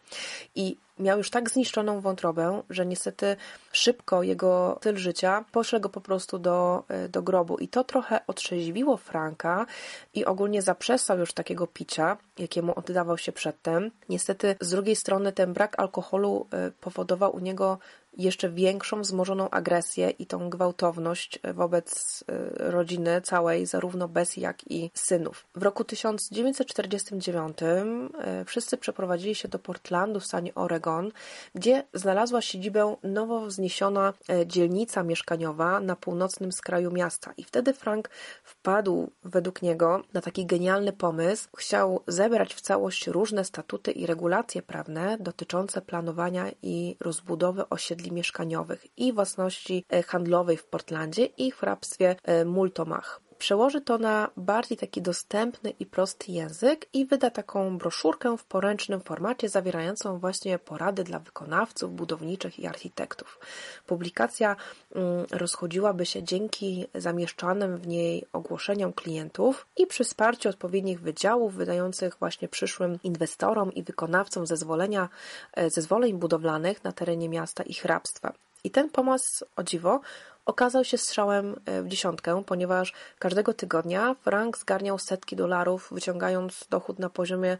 I 0.55 0.77
miał 0.99 1.19
już 1.19 1.31
tak 1.31 1.51
zniszczoną 1.51 2.01
wątrobę, 2.01 2.62
że 2.71 2.87
niestety 2.87 3.37
szybko 3.73 4.23
jego 4.23 4.77
styl 4.81 4.97
życia 4.97 5.45
poszedł 5.53 5.83
go 5.83 5.88
po 5.88 6.01
prostu 6.01 6.38
do, 6.38 6.85
e, 6.88 7.09
do 7.09 7.23
grobu. 7.23 7.59
I 7.59 7.69
to 7.69 7.85
trochę 7.85 8.21
otrzeźwiło 8.27 8.97
Franka 8.97 9.67
i 10.14 10.25
ogólnie 10.25 10.62
zaprzestał 10.62 11.19
już 11.19 11.33
takiego 11.33 11.67
picia, 11.67 12.17
jakiemu 12.38 12.79
oddawał 12.79 13.19
się 13.19 13.33
przedtem. 13.33 13.91
Niestety 14.09 14.57
z 14.61 14.71
drugiej 14.71 14.97
strony 14.97 15.33
ten 15.33 15.53
brak 15.53 15.79
alkoholu 15.79 16.47
e, 16.53 16.70
powodował 16.70 17.37
u 17.37 17.39
niego 17.39 17.79
jeszcze 18.19 18.51
większą 18.51 19.01
wzmożoną 19.01 19.51
agresję 19.51 20.11
i 20.11 20.27
tą 20.27 20.51
gwałtowność 20.51 21.39
wobec 21.55 22.25
e, 22.29 22.71
rodziny 22.71 23.21
całej, 23.21 23.66
zarówno 23.66 24.09
Bessie, 24.09 24.41
jak 24.41 24.71
i 24.71 24.91
synów. 24.95 25.47
W 25.55 25.62
roku 25.62 25.85
1949 25.85 27.59
e, 27.62 28.45
wszyscy 28.45 28.77
przeprowadzili 28.77 29.35
się 29.35 29.49
do 29.49 29.59
Portlandu 29.59 30.21
w 30.21 30.27
stanie 30.27 30.55
Oregon, 30.55 31.12
gdzie 31.55 31.85
znalazła 31.95 32.43
siedzibę 32.43 32.97
nowo 33.03 33.47
wzniesiona 33.47 34.12
e, 34.29 34.47
dzielnica 34.47 35.03
mieszkaniowa 35.03 35.81
na 35.81 35.97
północnym 35.97 36.53
skraju 36.53 36.91
miasta. 36.91 37.33
I 37.37 37.45
wtedy 37.45 37.75
Frank 37.75 38.11
wpadł 38.45 39.11
według 39.25 39.62
niego 39.62 40.03
na 40.12 40.21
taki 40.21 40.47
genialny 40.47 40.93
pomysł. 40.93 41.49
Chciał 41.57 42.01
zebrać 42.07 42.55
w 42.55 42.61
całość 42.61 43.07
różne 43.07 43.45
statuty 43.45 43.93
i 43.93 44.07
regulacje 44.07 44.62
prawne 44.62 45.16
dotyczące 45.21 45.83
planowania 45.83 46.51
i 46.62 46.97
rozbudowy 47.01 47.69
osiedli 47.69 48.08
mieszkaniowych 48.13 48.87
i 48.97 49.13
własności 49.13 49.85
e, 49.89 50.03
handlowej 50.03 50.57
w 50.57 50.67
Portlandzie 50.67 51.25
i 51.25 51.51
hrabstwie 51.51 52.17
e, 52.23 52.45
Multomach 52.45 53.28
przełoży 53.39 53.80
to 53.80 53.99
na 53.99 54.30
bardziej 54.36 54.78
taki 54.78 55.03
dostępny 55.03 55.70
i 55.70 55.86
prosty 55.86 56.32
język 56.32 56.86
i 56.93 57.07
wyda 57.07 57.30
taką 57.30 57.78
broszurkę 57.78 58.39
w 58.39 58.45
poręcznym 58.45 59.01
formacie 59.01 59.49
zawierającą 59.49 60.18
właśnie 60.18 60.59
porady 60.59 61.05
dla 61.05 61.18
wykonawców 61.18 61.93
budowniczych 61.93 62.59
i 62.59 62.66
architektów. 62.66 63.39
Publikacja 63.86 64.57
mm, 64.95 65.26
rozchodziłaby 65.30 66.07
się 66.07 66.22
dzięki 66.22 66.86
zamieszczanym 66.95 67.76
w 67.76 67.86
niej 67.86 68.24
ogłoszeniom 68.32 68.93
klientów 68.93 69.66
i 69.76 69.86
przy 69.86 70.05
wsparciu 70.05 70.49
odpowiednich 70.49 71.01
wydziałów 71.01 71.55
wydających 71.55 72.16
właśnie 72.18 72.49
przyszłym 72.49 72.99
inwestorom 73.03 73.72
i 73.74 73.82
wykonawcom 73.82 74.47
zezwolenia, 74.47 75.09
e, 75.55 75.70
zezwoleń 75.70 76.18
budowlanych 76.18 76.84
na 76.84 76.93
terenie 76.93 77.28
miasta 77.28 77.62
i 77.62 77.74
hrabstwa. 77.74 78.32
I 78.64 78.70
ten 78.70 78.91
pomysł, 78.91 79.45
o 79.57 79.62
dziwo, 79.62 80.01
okazał 80.49 80.84
się 80.84 80.99
strzałem 80.99 81.61
e, 81.66 81.82
w 81.82 81.88
dziesiątkę, 81.88 82.42
ponieważ 82.46 82.92
każdego 83.18 83.55
tygodnia 83.55 84.14
Frank 84.22 84.59
zgarniał 84.59 84.99
setki 84.99 85.36
dolarów, 85.36 85.88
wyciągając 85.92 86.64
dochód 86.70 86.99
na 86.99 87.11
poziomie 87.11 87.59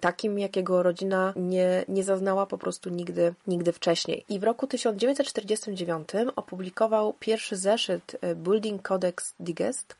takim, 0.00 0.38
jakiego 0.38 0.82
rodzina 0.82 1.32
nie, 1.36 1.84
nie 1.88 2.04
zaznała 2.04 2.46
po 2.46 2.58
prostu 2.58 2.90
nigdy, 2.90 3.34
nigdy 3.46 3.72
wcześniej. 3.72 4.24
I 4.28 4.38
w 4.38 4.44
roku 4.44 4.66
1949 4.66 6.08
opublikował 6.36 7.14
pierwszy 7.20 7.56
zeszyt 7.56 8.16
e, 8.20 8.34
Building 8.34 8.88
Codex 8.88 9.34
Digest 9.40 9.96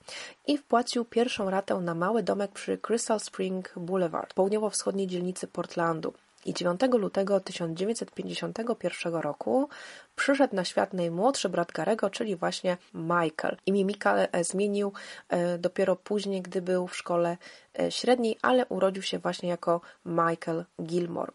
i 0.46 0.58
wpłacił 0.58 1.04
pierwszą 1.04 1.50
ratę 1.50 1.74
na 1.74 1.94
mały 1.94 2.22
domek 2.22 2.52
przy 2.52 2.78
Crystal 2.78 3.20
Spring 3.20 3.72
Boulevard, 3.76 4.34
południowo-wschodniej 4.34 5.06
dzielnicy 5.06 5.46
Portlandu. 5.46 6.12
I 6.44 6.54
9 6.54 6.80
lutego 6.92 7.40
1951 7.40 9.14
roku 9.14 9.68
przyszedł 10.16 10.56
na 10.56 10.64
świat 10.64 10.92
najmłodszy 10.92 11.48
brat 11.48 11.72
Garego, 11.72 12.10
czyli 12.10 12.36
właśnie 12.36 12.76
Michael. 12.94 13.56
Imię 13.66 13.84
Michael 13.84 14.28
e, 14.32 14.44
zmienił 14.44 14.92
e, 15.28 15.58
dopiero 15.58 15.96
później, 15.96 16.42
gdy 16.42 16.62
był 16.62 16.86
w 16.86 16.96
szkole 16.96 17.36
e, 17.78 17.90
średniej, 17.90 18.38
ale 18.42 18.66
urodził 18.66 19.02
się 19.02 19.18
właśnie 19.18 19.48
jako 19.48 19.80
Michael 20.04 20.64
Gilmore. 20.82 21.32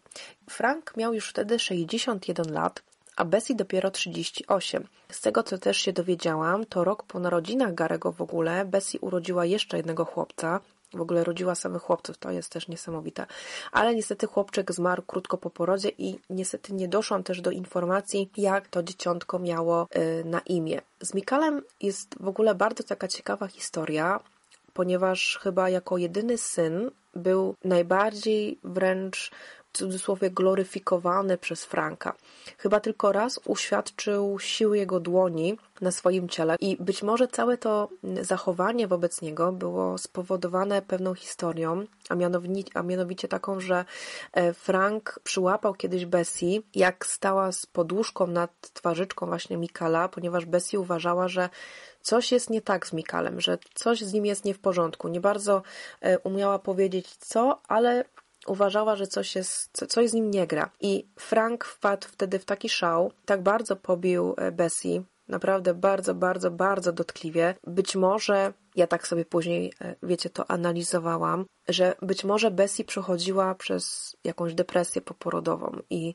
Frank 0.50 0.96
miał 0.96 1.14
już 1.14 1.30
wtedy 1.30 1.58
61 1.58 2.52
lat, 2.52 2.82
a 3.16 3.24
Bessie 3.24 3.54
dopiero 3.54 3.90
38. 3.90 4.86
Z 5.10 5.20
tego, 5.20 5.42
co 5.42 5.58
też 5.58 5.76
się 5.76 5.92
dowiedziałam, 5.92 6.66
to 6.66 6.84
rok 6.84 7.02
po 7.02 7.20
narodzinach 7.20 7.74
Garego 7.74 8.12
w 8.12 8.22
ogóle 8.22 8.64
Bessie 8.64 8.98
urodziła 8.98 9.44
jeszcze 9.44 9.76
jednego 9.76 10.04
chłopca, 10.04 10.60
w 10.94 11.00
ogóle 11.00 11.24
rodziła 11.24 11.54
samych 11.54 11.82
chłopców, 11.82 12.18
to 12.18 12.30
jest 12.30 12.52
też 12.52 12.68
niesamowite. 12.68 13.26
Ale 13.72 13.94
niestety 13.94 14.26
chłopczyk 14.26 14.72
zmarł 14.72 15.02
krótko 15.02 15.38
po 15.38 15.50
porodzie 15.50 15.88
i 15.98 16.18
niestety 16.30 16.72
nie 16.72 16.88
doszłam 16.88 17.22
też 17.22 17.40
do 17.40 17.50
informacji, 17.50 18.30
jak 18.36 18.68
to 18.68 18.82
dzieciątko 18.82 19.38
miało 19.38 19.88
y, 19.96 20.24
na 20.24 20.40
imię. 20.40 20.80
Z 21.02 21.14
Mikalem 21.14 21.62
jest 21.80 22.14
w 22.20 22.28
ogóle 22.28 22.54
bardzo 22.54 22.84
taka 22.84 23.08
ciekawa 23.08 23.46
historia, 23.46 24.20
ponieważ 24.72 25.38
chyba 25.42 25.70
jako 25.70 25.98
jedyny 25.98 26.38
syn 26.38 26.90
był 27.14 27.54
najbardziej 27.64 28.58
wręcz 28.64 29.30
cudzysłowie 29.72 30.30
gloryfikowany 30.30 31.38
przez 31.38 31.64
Franka. 31.64 32.14
Chyba 32.58 32.80
tylko 32.80 33.12
raz 33.12 33.40
uświadczył 33.44 34.38
siły 34.38 34.78
jego 34.78 35.00
dłoni 35.00 35.58
na 35.80 35.90
swoim 35.90 36.28
ciele 36.28 36.56
i 36.60 36.76
być 36.80 37.02
może 37.02 37.28
całe 37.28 37.58
to 37.58 37.88
zachowanie 38.20 38.88
wobec 38.88 39.22
niego 39.22 39.52
było 39.52 39.98
spowodowane 39.98 40.82
pewną 40.82 41.14
historią, 41.14 41.84
a 42.08 42.14
mianowicie, 42.14 42.70
a 42.74 42.82
mianowicie 42.82 43.28
taką, 43.28 43.60
że 43.60 43.84
e, 44.32 44.52
Frank 44.52 45.20
przyłapał 45.24 45.74
kiedyś 45.74 46.06
Bessie, 46.06 46.62
jak 46.74 47.06
stała 47.06 47.52
z 47.52 47.66
poduszką 47.66 48.26
nad 48.26 48.72
twarzyczką 48.72 49.26
właśnie 49.26 49.56
Mikala, 49.56 50.08
ponieważ 50.08 50.46
Bessie 50.46 50.78
uważała, 50.78 51.28
że 51.28 51.48
coś 52.02 52.32
jest 52.32 52.50
nie 52.50 52.62
tak 52.62 52.86
z 52.86 52.92
Mikalem, 52.92 53.40
że 53.40 53.58
coś 53.74 54.00
z 54.00 54.12
nim 54.12 54.26
jest 54.26 54.44
nie 54.44 54.54
w 54.54 54.58
porządku. 54.58 55.08
Nie 55.08 55.20
bardzo 55.20 55.62
e, 56.00 56.18
umiała 56.18 56.58
powiedzieć 56.58 57.16
co, 57.16 57.60
ale 57.68 58.04
uważała, 58.46 58.96
że 58.96 59.06
coś, 59.06 59.34
jest, 59.36 59.86
coś 59.88 60.10
z 60.10 60.12
nim 60.12 60.30
nie 60.30 60.46
gra. 60.46 60.70
I 60.80 61.06
Frank 61.18 61.64
wpadł 61.64 62.08
wtedy 62.08 62.38
w 62.38 62.44
taki 62.44 62.68
szał, 62.68 63.12
tak 63.24 63.42
bardzo 63.42 63.76
pobił 63.76 64.34
e, 64.36 64.52
Bessie, 64.52 65.02
naprawdę 65.28 65.74
bardzo, 65.74 66.14
bardzo, 66.14 66.50
bardzo 66.50 66.92
dotkliwie. 66.92 67.54
Być 67.66 67.96
może, 67.96 68.52
ja 68.76 68.86
tak 68.86 69.08
sobie 69.08 69.24
później, 69.24 69.72
e, 69.80 69.94
wiecie, 70.02 70.30
to 70.30 70.50
analizowałam, 70.50 71.44
że 71.68 71.94
być 72.02 72.24
może 72.24 72.50
Bessie 72.50 72.84
przechodziła 72.84 73.54
przez 73.54 74.16
jakąś 74.24 74.54
depresję 74.54 75.02
poporodową 75.02 75.78
i 75.90 76.14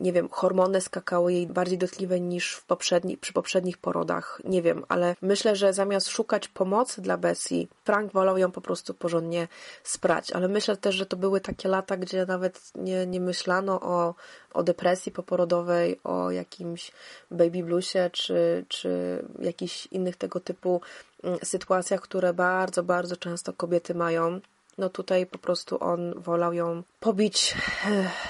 nie 0.00 0.12
wiem, 0.12 0.28
hormony 0.30 0.80
skakały 0.80 1.32
jej 1.32 1.46
bardziej 1.46 1.78
dotkliwe 1.78 2.20
niż 2.20 2.54
w 2.54 2.64
poprzedni, 2.66 3.16
przy 3.16 3.32
poprzednich 3.32 3.78
porodach. 3.78 4.40
Nie 4.44 4.62
wiem, 4.62 4.84
ale 4.88 5.16
myślę, 5.22 5.56
że 5.56 5.72
zamiast 5.72 6.08
szukać 6.08 6.48
pomocy 6.48 7.02
dla 7.02 7.16
Bessie, 7.16 7.68
Frank 7.84 8.12
wolał 8.12 8.38
ją 8.38 8.52
po 8.52 8.60
prostu 8.60 8.94
porządnie 8.94 9.48
sprać. 9.82 10.32
Ale 10.32 10.48
myślę 10.48 10.76
też, 10.76 10.94
że 10.94 11.06
to 11.06 11.16
były 11.16 11.40
takie 11.40 11.68
lata, 11.68 11.96
gdzie 11.96 12.26
nawet 12.26 12.60
nie, 12.74 13.06
nie 13.06 13.20
myślano 13.20 13.80
o, 13.80 14.14
o 14.52 14.62
depresji 14.62 15.12
poporodowej, 15.12 16.00
o 16.04 16.30
jakimś 16.30 16.92
baby 17.30 17.62
bluesie, 17.62 18.10
czy, 18.12 18.64
czy 18.68 19.22
jakichś 19.38 19.86
innych 19.86 20.16
tego 20.16 20.40
typu 20.40 20.80
mm, 21.22 21.38
sytuacjach, 21.42 22.00
które 22.00 22.34
bardzo, 22.34 22.82
bardzo 22.82 23.16
często 23.16 23.52
kobiety 23.52 23.94
mają 23.94 24.40
no 24.78 24.88
tutaj 24.88 25.26
po 25.26 25.38
prostu 25.38 25.84
on 25.84 26.14
wolał 26.16 26.52
ją 26.52 26.82
pobić 27.00 27.54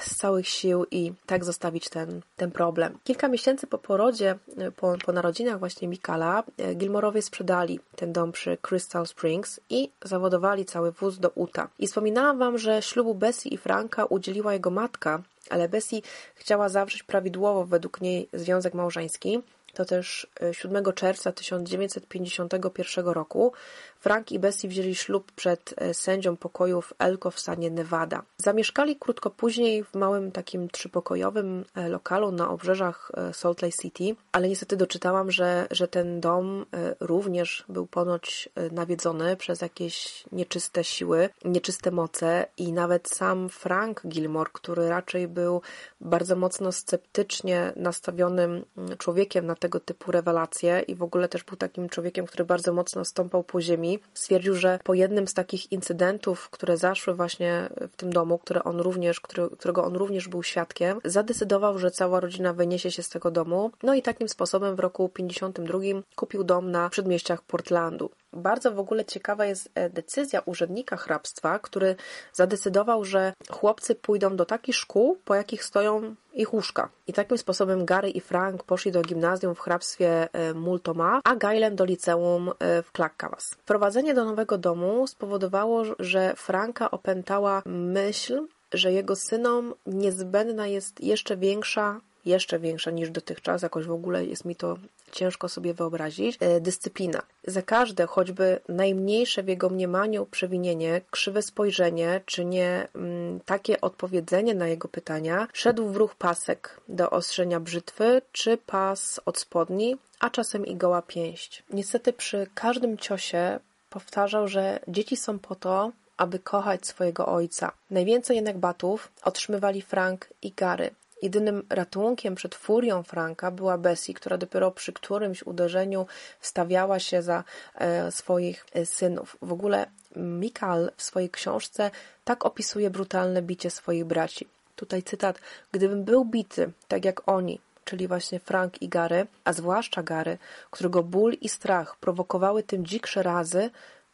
z 0.01 0.15
całych 0.15 0.47
sił 0.47 0.85
i 0.91 1.13
tak 1.25 1.45
zostawić 1.45 1.89
ten, 1.89 2.21
ten 2.37 2.51
problem. 2.51 2.97
Kilka 3.03 3.27
miesięcy 3.27 3.67
po 3.67 3.77
porodzie, 3.77 4.35
po, 4.75 4.95
po 5.05 5.11
narodzinach 5.11 5.59
właśnie 5.59 5.87
Mikala, 5.87 6.43
e, 6.57 6.75
Gilmorowie 6.75 7.21
sprzedali 7.21 7.79
ten 7.95 8.13
dom 8.13 8.31
przy 8.31 8.57
Crystal 8.57 9.07
Springs 9.07 9.59
i 9.69 9.89
zawodowali 10.03 10.65
cały 10.65 10.91
wóz 10.91 11.19
do 11.19 11.29
Uta. 11.29 11.67
I 11.79 11.87
wspominałam 11.87 12.37
Wam, 12.37 12.57
że 12.57 12.81
ślubu 12.81 13.15
Bessie 13.15 13.53
i 13.53 13.57
Franka 13.57 14.05
udzieliła 14.05 14.53
jego 14.53 14.69
matka, 14.69 15.21
ale 15.49 15.69
Bessie 15.69 16.01
chciała 16.35 16.69
zawrzeć 16.69 17.03
prawidłowo 17.03 17.65
według 17.65 18.01
niej 18.01 18.29
związek 18.33 18.73
małżeński, 18.73 19.41
to 19.75 19.85
też 19.85 20.27
7 20.51 20.87
e, 20.87 20.93
czerwca 20.93 21.31
1951 21.31 23.07
roku 23.07 23.53
Frank 23.99 24.31
i 24.31 24.39
Bessie 24.39 24.67
wzięli 24.67 24.95
ślub 24.95 25.31
przed 25.31 25.73
e, 25.77 25.93
sędzią 25.93 26.37
pokoju 26.37 26.81
w 26.81 26.93
Elko 26.99 27.31
w 27.31 27.39
stanie 27.39 27.71
Nevada. 27.71 28.23
Zamieszkali 28.37 28.95
krótko 28.95 29.29
później 29.29 29.83
w 29.83 29.93
małym 29.93 30.31
takim 30.31 30.69
trzypokojowym 30.69 31.65
e, 31.75 31.89
lokalu 31.89 32.31
na 32.31 32.49
obrzeżach 32.49 33.11
Salt 33.33 33.61
Lake 33.61 33.77
City, 33.81 34.15
ale 34.31 34.49
niestety 34.49 34.77
doczytałam, 34.77 35.31
że, 35.31 35.67
że 35.71 35.87
ten 35.87 36.19
dom 36.19 36.65
również 36.99 37.65
był 37.69 37.87
ponoć 37.87 38.49
nawiedzony 38.71 39.37
przez 39.37 39.61
jakieś 39.61 40.23
nieczyste 40.31 40.83
siły, 40.83 41.29
nieczyste 41.45 41.91
moce 41.91 42.45
i 42.57 42.73
nawet 42.73 43.09
sam 43.09 43.49
Frank 43.49 44.01
Gilmore, 44.07 44.49
który 44.53 44.89
raczej 44.89 45.27
był 45.27 45.61
bardzo 46.01 46.35
mocno 46.35 46.71
sceptycznie 46.71 47.73
nastawionym 47.75 48.65
człowiekiem 48.97 49.45
na 49.45 49.55
tego 49.65 49.79
typu 49.79 50.11
rewelacje 50.11 50.79
i 50.87 50.95
w 50.95 51.03
ogóle 51.03 51.29
też 51.29 51.43
był 51.43 51.57
takim 51.57 51.89
człowiekiem, 51.89 52.25
który 52.25 52.45
bardzo 52.45 52.73
mocno 52.73 53.05
stąpał 53.05 53.43
po 53.43 53.61
ziemi. 53.61 53.99
Stwierdził, 54.13 54.55
że 54.55 54.79
po 54.83 54.93
jednym 54.93 55.27
z 55.27 55.33
takich 55.33 55.71
incydentów, 55.71 56.49
które 56.49 56.77
zaszły 56.77 57.13
właśnie 57.13 57.69
w 57.91 57.95
tym 57.95 58.13
domu, 58.13 58.37
które 58.37 58.63
on 58.63 58.79
również, 58.79 59.19
który, 59.19 59.49
którego 59.49 59.83
on 59.83 59.95
również 59.95 60.27
był 60.27 60.43
świadkiem, 60.43 60.99
zadecydował, 61.05 61.79
że 61.79 61.91
cała 61.91 62.19
rodzina 62.19 62.53
wyniesie 62.53 62.91
się 62.91 63.03
z 63.03 63.09
tego 63.09 63.31
domu. 63.31 63.71
No 63.83 63.93
i 63.93 64.01
takim 64.01 64.29
sposobem 64.29 64.75
w 64.75 64.79
roku 64.79 65.09
52 65.09 65.79
kupił 66.15 66.43
dom 66.43 66.71
na 66.71 66.89
przedmieściach 66.89 67.41
Portlandu. 67.41 68.09
Bardzo 68.35 68.71
w 68.71 68.79
ogóle 68.79 69.05
ciekawa 69.05 69.45
jest 69.45 69.69
e, 69.75 69.89
decyzja 69.89 70.41
urzędnika 70.45 70.97
hrabstwa, 70.97 71.59
który 71.59 71.95
zadecydował, 72.33 73.05
że 73.05 73.33
chłopcy 73.49 73.95
pójdą 73.95 74.35
do 74.35 74.45
takich 74.45 74.75
szkół, 74.75 75.17
po 75.25 75.35
jakich 75.35 75.63
stoją 75.63 76.15
ich 76.33 76.53
łóżka. 76.53 76.89
I 77.07 77.13
takim 77.13 77.37
sposobem 77.37 77.85
Gary 77.85 78.09
i 78.09 78.21
Frank 78.21 78.63
poszli 78.63 78.91
do 78.91 79.01
gimnazjum 79.01 79.55
w 79.55 79.59
hrabstwie 79.59 80.27
e, 80.33 80.53
Multoma, 80.53 81.21
a 81.23 81.35
Gailen 81.35 81.75
do 81.75 81.85
liceum 81.85 82.49
e, 82.49 82.83
w 82.83 82.91
Clackamas. 82.91 83.51
Wprowadzenie 83.51 84.13
do 84.13 84.25
nowego 84.25 84.57
domu 84.57 85.07
spowodowało, 85.07 85.83
że 85.99 86.33
Franka 86.35 86.91
opętała 86.91 87.61
myśl, 87.65 88.47
że 88.73 88.91
jego 88.91 89.15
synom 89.15 89.73
niezbędna 89.85 90.67
jest 90.67 91.01
jeszcze 91.01 91.37
większa 91.37 91.99
jeszcze 92.25 92.59
większa 92.59 92.91
niż 92.91 93.09
dotychczas, 93.09 93.61
jakoś 93.61 93.85
w 93.85 93.91
ogóle 93.91 94.25
jest 94.25 94.45
mi 94.45 94.55
to 94.55 94.77
ciężko 95.15 95.49
sobie 95.49 95.73
wyobrazić, 95.73 96.37
e, 96.39 96.61
dyscyplina. 96.61 97.21
Za 97.47 97.61
każde, 97.61 98.05
choćby 98.05 98.59
najmniejsze 98.69 99.43
w 99.43 99.47
jego 99.47 99.69
mniemaniu 99.69 100.25
przewinienie, 100.25 101.01
krzywe 101.11 101.41
spojrzenie, 101.41 102.21
czy 102.25 102.45
nie 102.45 102.87
mm, 102.95 103.39
takie 103.39 103.81
odpowiedzenie 103.81 104.55
na 104.55 104.67
jego 104.67 104.87
pytania, 104.87 105.47
szedł 105.53 105.87
w 105.87 105.95
ruch 105.95 106.15
pasek 106.15 106.81
do 106.87 107.09
ostrzenia 107.09 107.59
brzytwy, 107.59 108.21
czy 108.31 108.57
pas 108.57 109.19
od 109.25 109.37
spodni, 109.37 109.97
a 110.19 110.29
czasem 110.29 110.65
i 110.65 110.75
goła 110.75 111.01
pięść. 111.01 111.63
Niestety 111.69 112.13
przy 112.13 112.47
każdym 112.53 112.97
ciosie 112.97 113.59
powtarzał, 113.89 114.47
że 114.47 114.79
dzieci 114.87 115.17
są 115.17 115.39
po 115.39 115.55
to, 115.55 115.91
aby 116.17 116.39
kochać 116.39 116.87
swojego 116.87 117.25
ojca. 117.25 117.71
Najwięcej 117.91 118.35
jednak 118.35 118.57
batów 118.57 119.11
otrzymywali 119.23 119.81
Frank 119.81 120.29
i 120.41 120.51
Gary. 120.51 120.89
Jedynym 121.21 121.63
ratunkiem 121.69 122.35
przed 122.35 122.55
furią 122.55 123.03
Franka 123.03 123.51
była 123.51 123.77
Bessie, 123.77 124.13
która 124.13 124.37
dopiero 124.37 124.71
przy 124.71 124.93
którymś 124.93 125.43
uderzeniu 125.43 126.07
wstawiała 126.39 126.99
się 126.99 127.21
za 127.21 127.43
e, 127.75 128.11
swoich 128.11 128.65
e, 128.73 128.85
synów. 128.85 129.37
W 129.41 129.53
ogóle 129.53 129.87
Mikal 130.15 130.91
w 130.97 131.03
swojej 131.03 131.29
książce 131.29 131.91
tak 132.23 132.45
opisuje 132.45 132.89
brutalne 132.89 133.41
bicie 133.41 133.69
swoich 133.69 134.05
braci. 134.05 134.47
Tutaj 134.75 135.03
cytat: 135.03 135.39
Gdybym 135.71 136.03
był 136.03 136.25
bity, 136.25 136.71
tak 136.87 137.05
jak 137.05 137.29
oni, 137.29 137.59
czyli 137.85 138.07
właśnie 138.07 138.39
Frank 138.39 138.81
i 138.81 138.89
Gary, 138.89 139.27
a 139.43 139.53
zwłaszcza 139.53 140.03
Gary, 140.03 140.37
którego 140.71 141.03
ból 141.03 141.33
i 141.41 141.49
strach 141.49 141.95
prowokowały 141.95 142.63
tym 142.63 142.85
dziksze 142.85 143.23
razy, 143.23 143.69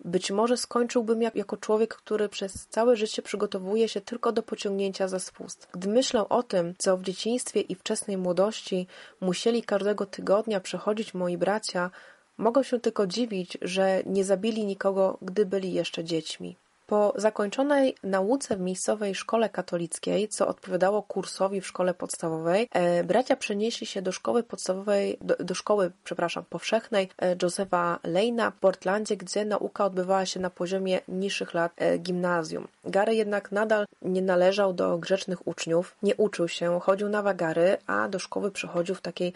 być 0.06 0.32
może 0.32 0.58
skończyłbym 0.58 1.22
jako 1.22 1.58
człowiek, 1.58 1.96
który 1.96 2.30
przez 2.30 2.68
całe 2.68 2.96
życie 2.96 3.22
przygotowuje 3.22 3.88
się 3.88 4.02
tylko 4.02 4.32
do 4.32 4.44
pociągnięcia 4.44 5.08
za 5.08 5.20
spust. 5.20 5.68
Gdy 5.72 5.88
myślę 5.90 6.30
o 6.30 6.44
tym, 6.44 6.74
co 6.78 6.98
w 6.98 7.04
dzieciństwie 7.04 7.62
i 7.62 7.76
wczesnej 7.76 8.18
młodości 8.18 8.88
musieli 9.22 9.64
każdego 9.64 10.06
tygodnia 10.06 10.60
przechodzić 10.60 11.14
moi 11.14 11.38
bracia, 11.38 11.92
mogę 12.38 12.64
się 12.64 12.80
tylko 12.80 13.08
dziwić, 13.08 13.58
że 13.62 14.04
nie 14.06 14.24
zabili 14.24 14.66
nikogo, 14.66 15.18
gdy 15.22 15.46
byli 15.46 15.74
jeszcze 15.74 16.04
dziećmi. 16.04 16.58
Po 16.92 17.14
zakończonej 17.16 17.96
nauce 18.04 18.58
w 18.58 18.60
miejscowej 18.60 19.16
szkole 19.16 19.50
katolickiej, 19.50 20.28
co 20.28 20.48
odpowiadało 20.48 21.04
kursowi 21.04 21.62
w 21.62 21.68
szkole 21.68 21.94
podstawowej, 21.94 22.68
e, 22.72 23.04
bracia 23.04 23.36
przenieśli 23.36 23.88
się 23.88 24.02
do 24.02 24.12
szkoły 24.12 24.44
podstawowej, 24.44 25.18
do, 25.22 25.36
do 25.36 25.56
szkoły, 25.56 25.92
przepraszam, 26.04 26.44
powszechnej 26.50 27.10
e, 27.18 27.36
Josepha 27.42 28.00
Lejna 28.04 28.52
w 28.52 28.56
Portlandzie, 28.56 29.18
gdzie 29.18 29.46
nauka 29.46 29.86
odbywała 29.86 30.26
się 30.26 30.40
na 30.40 30.50
poziomie 30.50 31.02
niższych 31.08 31.54
lat 31.54 31.72
e, 31.78 31.98
gimnazjum. 31.98 32.68
Gary 32.86 33.16
jednak 33.16 33.52
nadal 33.52 33.86
nie 34.02 34.22
należał 34.22 34.74
do 34.74 34.98
grzecznych 34.98 35.48
uczniów, 35.48 35.96
nie 36.04 36.16
uczył 36.16 36.48
się, 36.48 36.80
chodził 36.80 37.10
na 37.10 37.22
wagary, 37.22 37.78
a 37.88 38.08
do 38.08 38.20
szkoły 38.20 38.52
przychodził 38.52 38.96
w 38.96 39.02
takiej 39.02 39.34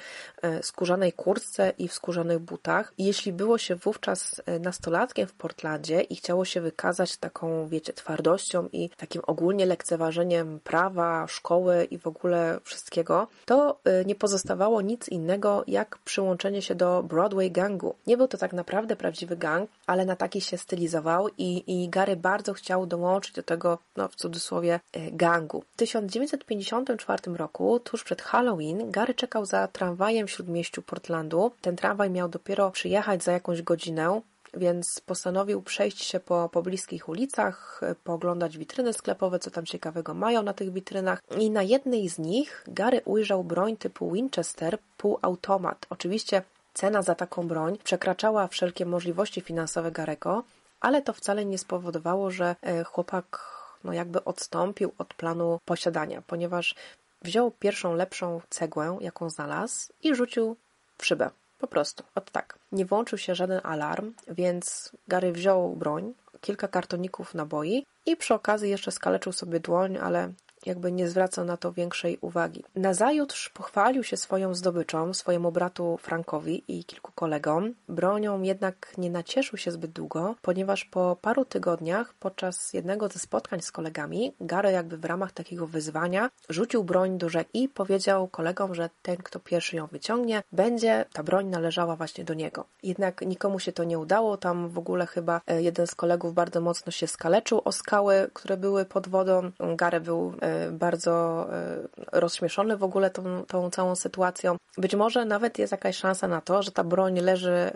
skórzanej 0.62 1.14
kurtce 1.14 1.74
i 1.78 1.88
w 1.88 1.93
skórzanych 1.93 2.39
butach. 2.39 2.93
Jeśli 2.97 3.34
było 3.34 3.58
się 3.58 3.76
wówczas 3.76 4.41
nastolatkiem 4.60 5.28
w 5.28 5.34
Portlandzie 5.34 6.01
i 6.01 6.16
chciało 6.16 6.45
się 6.45 6.62
wykazać 6.62 7.18
taką 7.18 7.45
taką, 7.46 7.68
wiecie, 7.68 7.93
twardością 7.93 8.70
i 8.72 8.89
takim 8.89 9.22
ogólnie 9.28 9.66
lekceważeniem 9.66 10.60
prawa, 10.60 11.28
szkoły 11.28 11.88
i 11.91 11.98
w 11.98 12.08
ogóle 12.08 12.60
wszystkiego, 12.64 13.28
to 13.46 13.80
y, 14.02 14.06
nie 14.06 14.16
pozostawało 14.16 14.82
nic 14.82 15.10
innego 15.10 15.64
jak 15.68 15.98
przyłączenie 15.98 16.62
się 16.62 16.76
do 16.76 17.04
Broadway 17.04 17.52
gangu. 17.52 17.96
Nie 18.08 18.18
był 18.18 18.28
to 18.28 18.38
tak 18.38 18.54
naprawdę 18.54 18.96
prawdziwy 18.96 19.38
gang, 19.38 19.70
ale 19.88 20.06
na 20.06 20.16
taki 20.16 20.41
się 20.41 20.58
stylizował 20.58 21.30
i, 21.38 21.64
i 21.68 21.89
Gary 21.89 22.16
bardzo 22.16 22.54
chciał 22.54 22.86
dołączyć 22.86 23.36
do 23.36 23.43
tego, 23.43 23.78
no 23.96 24.08
w 24.08 24.16
cudzysłowie, 24.16 24.80
y, 24.98 25.12
gangu. 25.12 25.64
W 25.74 25.78
1954 25.78 27.36
roku, 27.36 27.80
tuż 27.80 28.04
przed 28.04 28.22
Halloween, 28.22 28.91
Gary 28.91 29.14
czekał 29.14 29.46
za 29.46 29.68
tramwajem 29.68 30.28
w 30.28 30.32
śródmieściu 30.32 30.82
Portlandu. 30.82 31.52
Ten 31.62 31.76
tramwaj 31.76 32.10
miał 32.10 32.30
dopiero 32.30 32.72
przyjechać 32.72 33.24
za 33.24 33.32
jakąś 33.32 33.62
godzinę 33.62 34.22
więc 34.56 35.01
postanowił 35.06 35.62
przejść 35.62 36.03
się 36.03 36.20
po 36.20 36.49
pobliskich 36.49 37.10
ulicach, 37.10 37.82
pooglądać 38.03 38.58
witryny 38.58 38.93
sklepowe, 38.93 39.39
co 39.39 39.51
tam 39.51 39.66
ciekawego 39.66 40.14
mają 40.14 40.43
na 40.43 40.53
tych 40.53 40.74
witrynach. 40.74 41.22
I 41.39 41.49
na 41.49 41.64
jednej 41.64 42.10
z 42.10 42.20
nich 42.20 42.64
Gary 42.68 43.01
ujrzał 43.06 43.43
broń 43.43 43.78
typu 43.78 44.12
Winchester, 44.12 44.78
półautomat. 44.97 45.86
Oczywiście 45.89 46.41
cena 46.74 47.01
za 47.01 47.16
taką 47.16 47.47
broń 47.47 47.78
przekraczała 47.84 48.47
wszelkie 48.47 48.86
możliwości 48.86 49.41
finansowe 49.41 49.91
Garego, 49.91 50.43
ale 50.82 51.01
to 51.01 51.14
wcale 51.14 51.45
nie 51.45 51.58
spowodowało, 51.58 52.32
że 52.32 52.56
e, 52.62 52.84
chłopak 52.84 53.56
no 53.84 53.93
jakby 53.93 54.24
odstąpił 54.24 54.91
od 54.97 55.14
planu 55.14 55.60
posiadania, 55.66 56.22
ponieważ 56.28 56.76
wziął 57.22 57.51
pierwszą 57.51 57.93
lepszą 57.93 58.41
cegłę, 58.49 58.97
jaką 59.01 59.30
znalazł 59.30 59.93
i 60.03 60.16
rzucił 60.16 60.56
w 60.97 61.06
szybę. 61.06 61.30
Po 61.58 61.68
prostu, 61.68 62.03
od 62.16 62.32
tak. 62.32 62.60
Nie 62.72 62.86
włączył 62.86 63.18
się 63.18 63.36
żaden 63.36 63.62
alarm, 63.64 64.14
więc 64.28 64.91
Gary 65.08 65.32
wziął 65.32 65.76
broń, 65.76 66.14
kilka 66.41 66.68
kartoników 66.68 67.34
naboi 67.34 67.86
i 68.06 68.18
przy 68.18 68.34
okazji 68.34 68.70
jeszcze 68.70 68.91
skaleczył 68.91 69.32
sobie 69.34 69.60
dłoń, 69.60 69.97
ale 69.97 70.34
jakby 70.66 70.91
nie 70.91 71.07
zwracał 71.07 71.45
na 71.45 71.57
to 71.57 71.74
większej 71.74 72.18
uwagi. 72.22 72.63
Nazajutrz 72.76 73.49
pochwalił 73.49 74.03
się 74.03 74.18
swoją 74.18 74.55
zdobyczą 74.55 75.13
swojemu 75.13 75.51
bratu 75.51 75.97
Frankowi 76.01 76.63
i 76.68 76.86
kilku 76.86 77.11
kolegom. 77.16 77.74
Bronią 77.89 78.41
jednak 78.41 78.93
nie 78.97 79.09
nacieszył 79.09 79.57
się 79.57 79.72
zbyt 79.72 79.91
długo, 79.91 80.36
ponieważ 80.41 80.86
po 80.86 81.18
paru 81.22 81.45
tygodniach 81.45 82.13
podczas 82.13 82.74
jednego 82.74 83.07
ze 83.07 83.20
spotkań 83.20 83.61
z 83.61 83.72
kolegami 83.72 84.34
Gary 84.41 84.72
jakby 84.72 84.97
w 84.97 85.05
ramach 85.05 85.32
takiego 85.32 85.68
wyzwania 85.68 86.30
rzucił 86.49 86.84
broń 86.84 87.18
do 87.18 87.30
rzeki 87.30 87.63
i 87.63 87.70
powiedział 87.70 88.28
kolegom, 88.28 88.76
że 88.76 88.89
ten, 89.01 89.18
kto 89.18 89.39
pierwszy 89.39 89.76
ją 89.76 89.88
wyciągnie, 89.88 90.43
będzie, 90.51 91.05
ta 91.13 91.24
broń 91.24 91.47
należała 91.47 91.95
właśnie 91.95 92.24
do 92.24 92.34
niego. 92.34 92.66
Jednak 92.84 93.22
nikomu 93.22 93.59
się 93.59 93.72
to 93.72 93.84
nie 93.84 93.99
udało, 93.99 94.38
tam 94.38 94.70
w 94.70 94.78
ogóle 94.78 95.05
chyba 95.05 95.41
e, 95.47 95.61
jeden 95.61 95.88
z 95.88 95.95
kolegów 95.95 96.34
bardzo 96.34 96.61
mocno 96.61 96.91
się 96.91 97.07
skaleczył 97.07 97.61
o 97.66 97.72
skały, 97.72 98.30
które 98.34 98.57
były 98.57 98.86
pod 98.86 99.07
wodą. 99.07 99.51
Gary 99.76 100.01
był 100.01 100.34
e, 100.41 100.55
bardzo 100.72 101.47
e, 101.53 102.20
rozśmieszony 102.20 102.78
w 102.78 102.84
ogóle 102.84 103.10
tą, 103.10 103.45
tą 103.45 103.70
całą 103.70 103.95
sytuacją. 103.95 104.58
Być 104.78 104.95
może 104.95 105.26
nawet 105.26 105.60
jest 105.60 105.72
jakaś 105.72 105.97
szansa 105.97 106.28
na 106.28 106.41
to, 106.41 106.64
że 106.64 106.72
ta 106.72 106.84
broń 106.84 107.20
leży 107.20 107.51
e, 107.51 107.72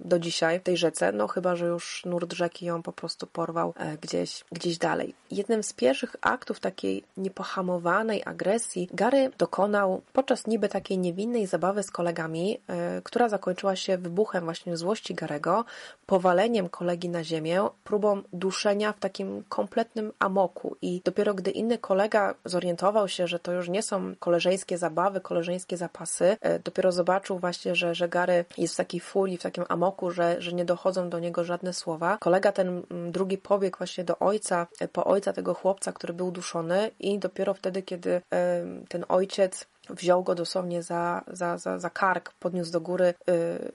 do 0.00 0.18
dzisiaj 0.18 0.60
w 0.60 0.62
tej 0.62 0.76
rzece, 0.76 1.12
no 1.12 1.28
chyba, 1.28 1.56
że 1.56 1.66
już 1.66 2.02
nurt 2.04 2.32
rzeki 2.32 2.66
ją 2.66 2.82
po 2.82 2.92
prostu 2.92 3.26
porwał 3.26 3.74
e, 3.76 3.96
gdzieś, 3.96 4.44
gdzieś 4.52 4.78
dalej. 4.78 5.14
Jednym 5.30 5.62
z 5.62 5.72
pierwszych 5.72 6.16
aktów 6.20 6.60
takiej 6.60 7.04
niepohamowanej 7.16 8.22
agresji 8.26 8.88
Gary 8.92 9.30
dokonał 9.38 10.02
podczas 10.12 10.46
niby 10.46 10.68
takiej 10.68 10.98
niewinnej 10.98 11.46
zabawy 11.46 11.82
z 11.82 11.90
kolegami, 11.90 12.60
która 13.04 13.28
zakończyła 13.28 13.76
się 13.76 13.98
wybuchem 13.98 14.44
właśnie 14.44 14.76
złości 14.76 15.14
Garego, 15.14 15.64
powaleniem 16.06 16.68
kolegi 16.68 17.08
na 17.08 17.24
ziemię, 17.24 17.68
próbą 17.84 18.22
duszenia 18.32 18.92
w 18.92 18.98
takim 18.98 19.44
kompletnym 19.48 20.12
amoku 20.18 20.76
i 20.82 21.02
dopiero 21.04 21.34
gdy 21.34 21.50
inny 21.50 21.78
kolega 21.78 22.07
kolega 22.08 22.34
zorientował 22.44 23.08
się, 23.08 23.26
że 23.26 23.38
to 23.38 23.52
już 23.52 23.68
nie 23.68 23.82
są 23.82 24.14
koleżeńskie 24.20 24.78
zabawy, 24.78 25.20
koleżeńskie 25.20 25.76
zapasy, 25.76 26.36
e, 26.40 26.58
dopiero 26.58 26.92
zobaczył 26.92 27.38
właśnie, 27.38 27.74
że, 27.74 27.94
że 27.94 28.08
Gary 28.08 28.44
jest 28.58 28.74
w 28.74 28.76
takiej 28.76 29.00
furii, 29.00 29.38
w 29.38 29.42
takim 29.42 29.64
amoku, 29.68 30.10
że, 30.10 30.42
że 30.42 30.52
nie 30.52 30.64
dochodzą 30.64 31.10
do 31.10 31.18
niego 31.18 31.44
żadne 31.44 31.72
słowa. 31.72 32.18
Kolega 32.20 32.52
ten 32.52 32.68
mm, 32.68 33.12
drugi 33.12 33.38
pobiegł 33.38 33.78
właśnie 33.78 34.04
do 34.04 34.18
ojca, 34.18 34.66
e, 34.80 34.88
po 34.88 35.04
ojca 35.04 35.32
tego 35.32 35.54
chłopca, 35.54 35.92
który 35.92 36.12
był 36.12 36.30
duszony 36.30 36.90
i 37.00 37.18
dopiero 37.18 37.54
wtedy, 37.54 37.82
kiedy 37.82 38.22
ten 38.88 39.04
ojciec 39.08 39.66
wziął 39.90 40.22
go 40.22 40.34
dosłownie 40.34 40.82
za, 40.82 41.24
za, 41.26 41.58
za, 41.58 41.78
za 41.78 41.90
kark, 41.90 42.32
podniósł 42.40 42.72
do 42.72 42.80
góry, 42.80 43.14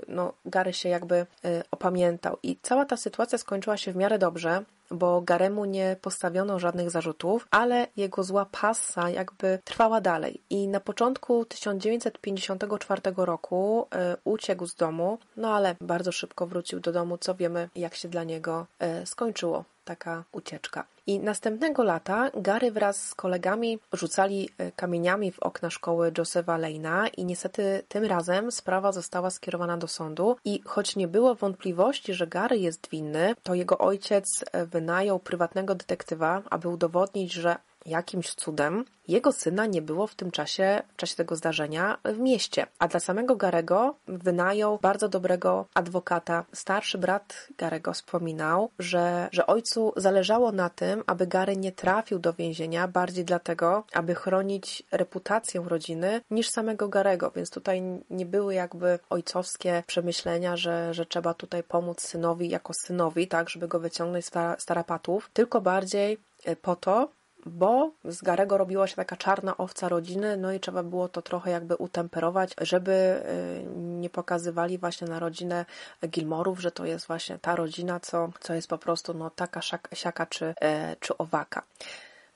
no 0.08 0.34
Gary 0.46 0.74
się 0.74 0.90
jakby 0.90 1.26
opamiętał. 1.72 2.38
I 2.44 2.58
cała 2.62 2.86
ta 2.86 2.98
sytuacja 2.98 3.38
skończyła 3.38 3.78
się 3.78 3.92
w 3.92 3.96
miarę 3.96 4.20
dobrze, 4.20 4.64
bo 4.94 5.22
Garemu 5.22 5.66
nie 5.66 5.96
postawiono 6.02 6.60
żadnych 6.60 6.90
zarzutów, 6.90 7.48
ale 7.52 7.88
jego 7.98 8.24
zła 8.24 8.46
pasa 8.52 9.10
jakby 9.10 9.60
trwała 9.64 10.02
dalej. 10.02 10.42
I 10.50 10.68
na 10.68 10.80
początku 10.80 11.46
1954 11.46 13.02
roku 13.18 13.88
y, 14.14 14.18
uciekł 14.24 14.66
z 14.66 14.76
domu, 14.76 15.18
no 15.38 15.56
ale 15.56 15.76
bardzo 15.82 16.12
szybko 16.12 16.48
wrócił 16.48 16.80
do 16.80 16.92
domu, 16.92 17.18
co 17.18 17.36
wiemy, 17.36 17.70
jak 17.76 17.96
się 17.96 18.08
dla 18.08 18.24
niego 18.24 18.68
skończyło. 19.06 19.66
Taka 19.86 20.24
ucieczka. 20.32 20.86
I 21.08 21.20
następnego 21.20 21.84
lata 21.84 22.32
Gary 22.36 22.72
wraz 22.72 23.08
z 23.08 23.16
kolegami 23.16 23.80
rzucali 23.94 24.50
e, 24.58 24.72
kamieniami 24.72 25.32
w 25.32 25.40
okna 25.40 25.70
szkoły 25.70 26.12
Josepha 26.18 26.58
Lane'a 26.60 27.10
i 27.18 27.26
niestety 27.26 27.84
tym 27.88 28.06
razem 28.06 28.52
sprawa 28.52 28.92
została 28.92 29.30
skierowana 29.30 29.78
do 29.78 29.88
sądu 29.88 30.38
i 30.46 30.62
choć 30.66 30.96
nie 30.96 31.08
było 31.08 31.36
wątpliwości, 31.36 32.14
że 32.14 32.28
Gary 32.28 32.58
jest 32.58 32.90
winny, 32.90 33.36
to 33.44 33.54
jego 33.54 33.78
ojciec 33.78 34.44
e, 34.52 34.66
wynajął 34.66 35.20
prywatnego 35.20 35.76
detektywa, 35.76 36.42
aby 36.50 36.68
udowodnić, 36.68 37.34
że 37.34 37.56
jakimś 37.86 38.34
cudem 38.34 38.86
jego 39.08 39.32
syna 39.32 39.66
nie 39.66 39.82
było 39.82 40.08
w 40.08 40.16
tym 40.16 40.32
czasie, 40.32 40.82
w 40.94 40.96
czasie 40.96 41.16
tego 41.16 41.36
zdarzenia 41.36 41.98
w 42.06 42.20
mieście. 42.20 42.68
A 42.80 42.88
dla 42.88 43.00
samego 43.00 43.36
Garego 43.36 43.96
wynajął 44.08 44.80
bardzo 44.82 45.10
dobrego 45.10 45.66
adwokata. 45.74 46.46
Starszy 46.54 46.98
brat 46.98 47.48
Garego 47.58 47.94
wspominał, 47.94 48.70
że, 48.80 49.30
że 49.32 49.48
ojcu 49.48 49.94
zależało 49.96 50.52
na 50.52 50.70
tym, 50.70 51.04
aby 51.08 51.28
Gary 51.28 51.58
nie 51.58 51.72
trafił 51.72 52.20
do 52.20 52.34
więzienia, 52.34 52.88
bardziej 52.88 53.26
dlatego, 53.26 53.84
aby 53.94 54.16
chronić 54.16 54.84
reputację 54.92 55.64
rodziny 55.68 56.22
niż 56.32 56.50
samego 56.50 56.90
Garego, 56.90 57.32
więc 57.32 57.50
tutaj 57.50 57.82
nie 58.10 58.26
były 58.26 58.54
jakby 58.54 59.00
ojcowskie 59.10 59.84
przemyślenia, 59.88 60.58
że, 60.58 60.94
że 60.94 61.06
trzeba 61.06 61.34
tutaj 61.34 61.64
pomóc 61.64 62.02
synowi 62.02 62.50
jako 62.50 62.74
synowi, 62.74 63.28
tak, 63.28 63.50
żeby 63.50 63.68
go 63.68 63.80
wyciągnąć 63.80 64.26
z 64.26 64.32
starapatów, 64.58 65.30
tylko 65.34 65.62
bardziej 65.62 66.18
po 66.62 66.76
to, 66.76 67.10
bo 67.46 67.92
z 68.06 68.22
Garego 68.22 68.58
robiła 68.58 68.88
się 68.88 68.96
taka 68.96 69.16
czarna 69.16 69.58
owca 69.58 69.90
rodziny, 69.90 70.38
no 70.38 70.54
i 70.54 70.60
trzeba 70.60 70.84
było 70.84 71.10
to 71.10 71.22
trochę 71.22 71.52
jakby 71.52 71.76
utemperować, 71.76 72.54
żeby 72.62 72.92
y, 72.92 73.66
nie 73.76 74.10
pokazywali 74.10 74.78
właśnie 74.78 75.08
na 75.08 75.20
rodzinę 75.20 75.66
Gilmorów, 76.08 76.62
że 76.62 76.72
to 76.72 76.86
jest 76.86 77.08
właśnie 77.08 77.40
ta 77.40 77.56
rodzina, 77.56 78.00
co, 78.00 78.30
co 78.40 78.54
jest 78.54 78.68
po 78.68 78.78
prostu 78.78 79.14
no 79.14 79.30
taka 79.30 79.62
siaka 79.94 80.26
czy, 80.26 80.54
e, 80.62 80.96
czy 81.00 81.18
owaka. 81.18 81.64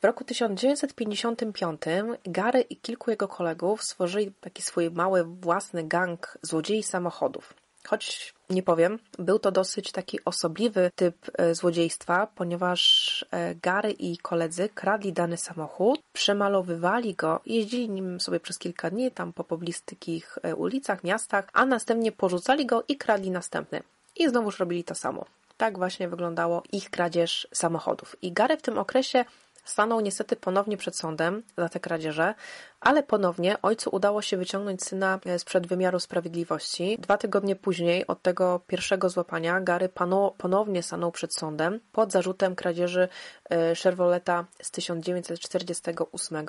W 0.01 0.05
roku 0.05 0.23
1955 0.23 1.81
Gary 2.25 2.61
i 2.61 2.77
kilku 2.77 3.11
jego 3.11 3.27
kolegów 3.27 3.83
stworzyli 3.83 4.31
taki 4.41 4.61
swój 4.61 4.91
mały 4.91 5.23
własny 5.23 5.83
gang 5.83 6.37
złodziei 6.41 6.83
samochodów. 6.83 7.66
Choć 7.89 8.33
nie 8.49 8.63
powiem, 8.63 8.99
był 9.19 9.39
to 9.39 9.51
dosyć 9.51 9.91
taki 9.91 10.25
osobliwy 10.25 10.91
typ 10.95 11.15
e, 11.37 11.55
złodziejstwa, 11.55 12.27
ponieważ 12.35 13.25
e, 13.31 13.55
Gary 13.55 13.91
i 13.91 14.17
koledzy 14.17 14.69
kradli 14.69 15.13
dany 15.13 15.37
samochód, 15.37 15.99
przemalowywali 16.13 17.15
go, 17.15 17.39
jeździli 17.45 17.89
nim 17.89 18.19
sobie 18.19 18.39
przez 18.39 18.57
kilka 18.57 18.89
dni 18.89 19.11
tam 19.11 19.33
po 19.33 19.43
pobliskich 19.43 20.37
e, 20.43 20.55
ulicach, 20.55 21.03
miastach, 21.03 21.47
a 21.53 21.65
następnie 21.65 22.11
porzucali 22.11 22.65
go 22.65 22.83
i 22.87 22.97
kradli 22.97 23.31
następny. 23.31 23.83
I 24.15 24.29
znowuż 24.29 24.59
robili 24.59 24.83
to 24.83 24.95
samo. 24.95 25.25
Tak 25.57 25.77
właśnie 25.77 26.09
wyglądało 26.09 26.63
ich 26.71 26.89
kradzież 26.89 27.47
samochodów. 27.53 28.15
I 28.21 28.31
Gary 28.31 28.57
w 28.57 28.61
tym 28.61 28.77
okresie 28.77 29.25
stanął 29.67 29.99
niestety 29.99 30.35
ponownie 30.35 30.77
przed 30.77 30.95
sądem 30.95 31.43
za 31.57 31.69
te 31.69 31.79
kradzieże, 31.79 32.35
ale 32.79 33.03
ponownie 33.03 33.61
ojcu 33.61 33.89
udało 33.93 34.21
się 34.21 34.37
wyciągnąć 34.37 34.83
syna 34.83 35.19
sprzed 35.37 35.67
wymiaru 35.67 35.99
sprawiedliwości. 35.99 36.97
Dwa 36.99 37.17
tygodnie 37.17 37.55
później 37.55 38.07
od 38.07 38.21
tego 38.21 38.61
pierwszego 38.67 39.09
złapania 39.09 39.61
Gary 39.61 39.89
ponownie 40.37 40.83
stanął 40.83 41.11
przed 41.11 41.33
sądem 41.33 41.79
pod 41.91 42.11
zarzutem 42.11 42.55
kradzieży 42.55 43.07
e, 43.49 43.75
Chevroleta 43.75 44.45
z 44.61 44.71
1948 44.71 46.45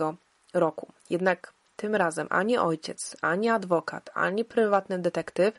roku. 0.54 0.92
Jednak 1.10 1.57
tym 1.78 1.94
razem 1.94 2.26
ani 2.30 2.58
ojciec, 2.58 3.16
ani 3.22 3.48
adwokat, 3.48 4.10
ani 4.14 4.44
prywatny 4.44 4.98
detektyw 4.98 5.58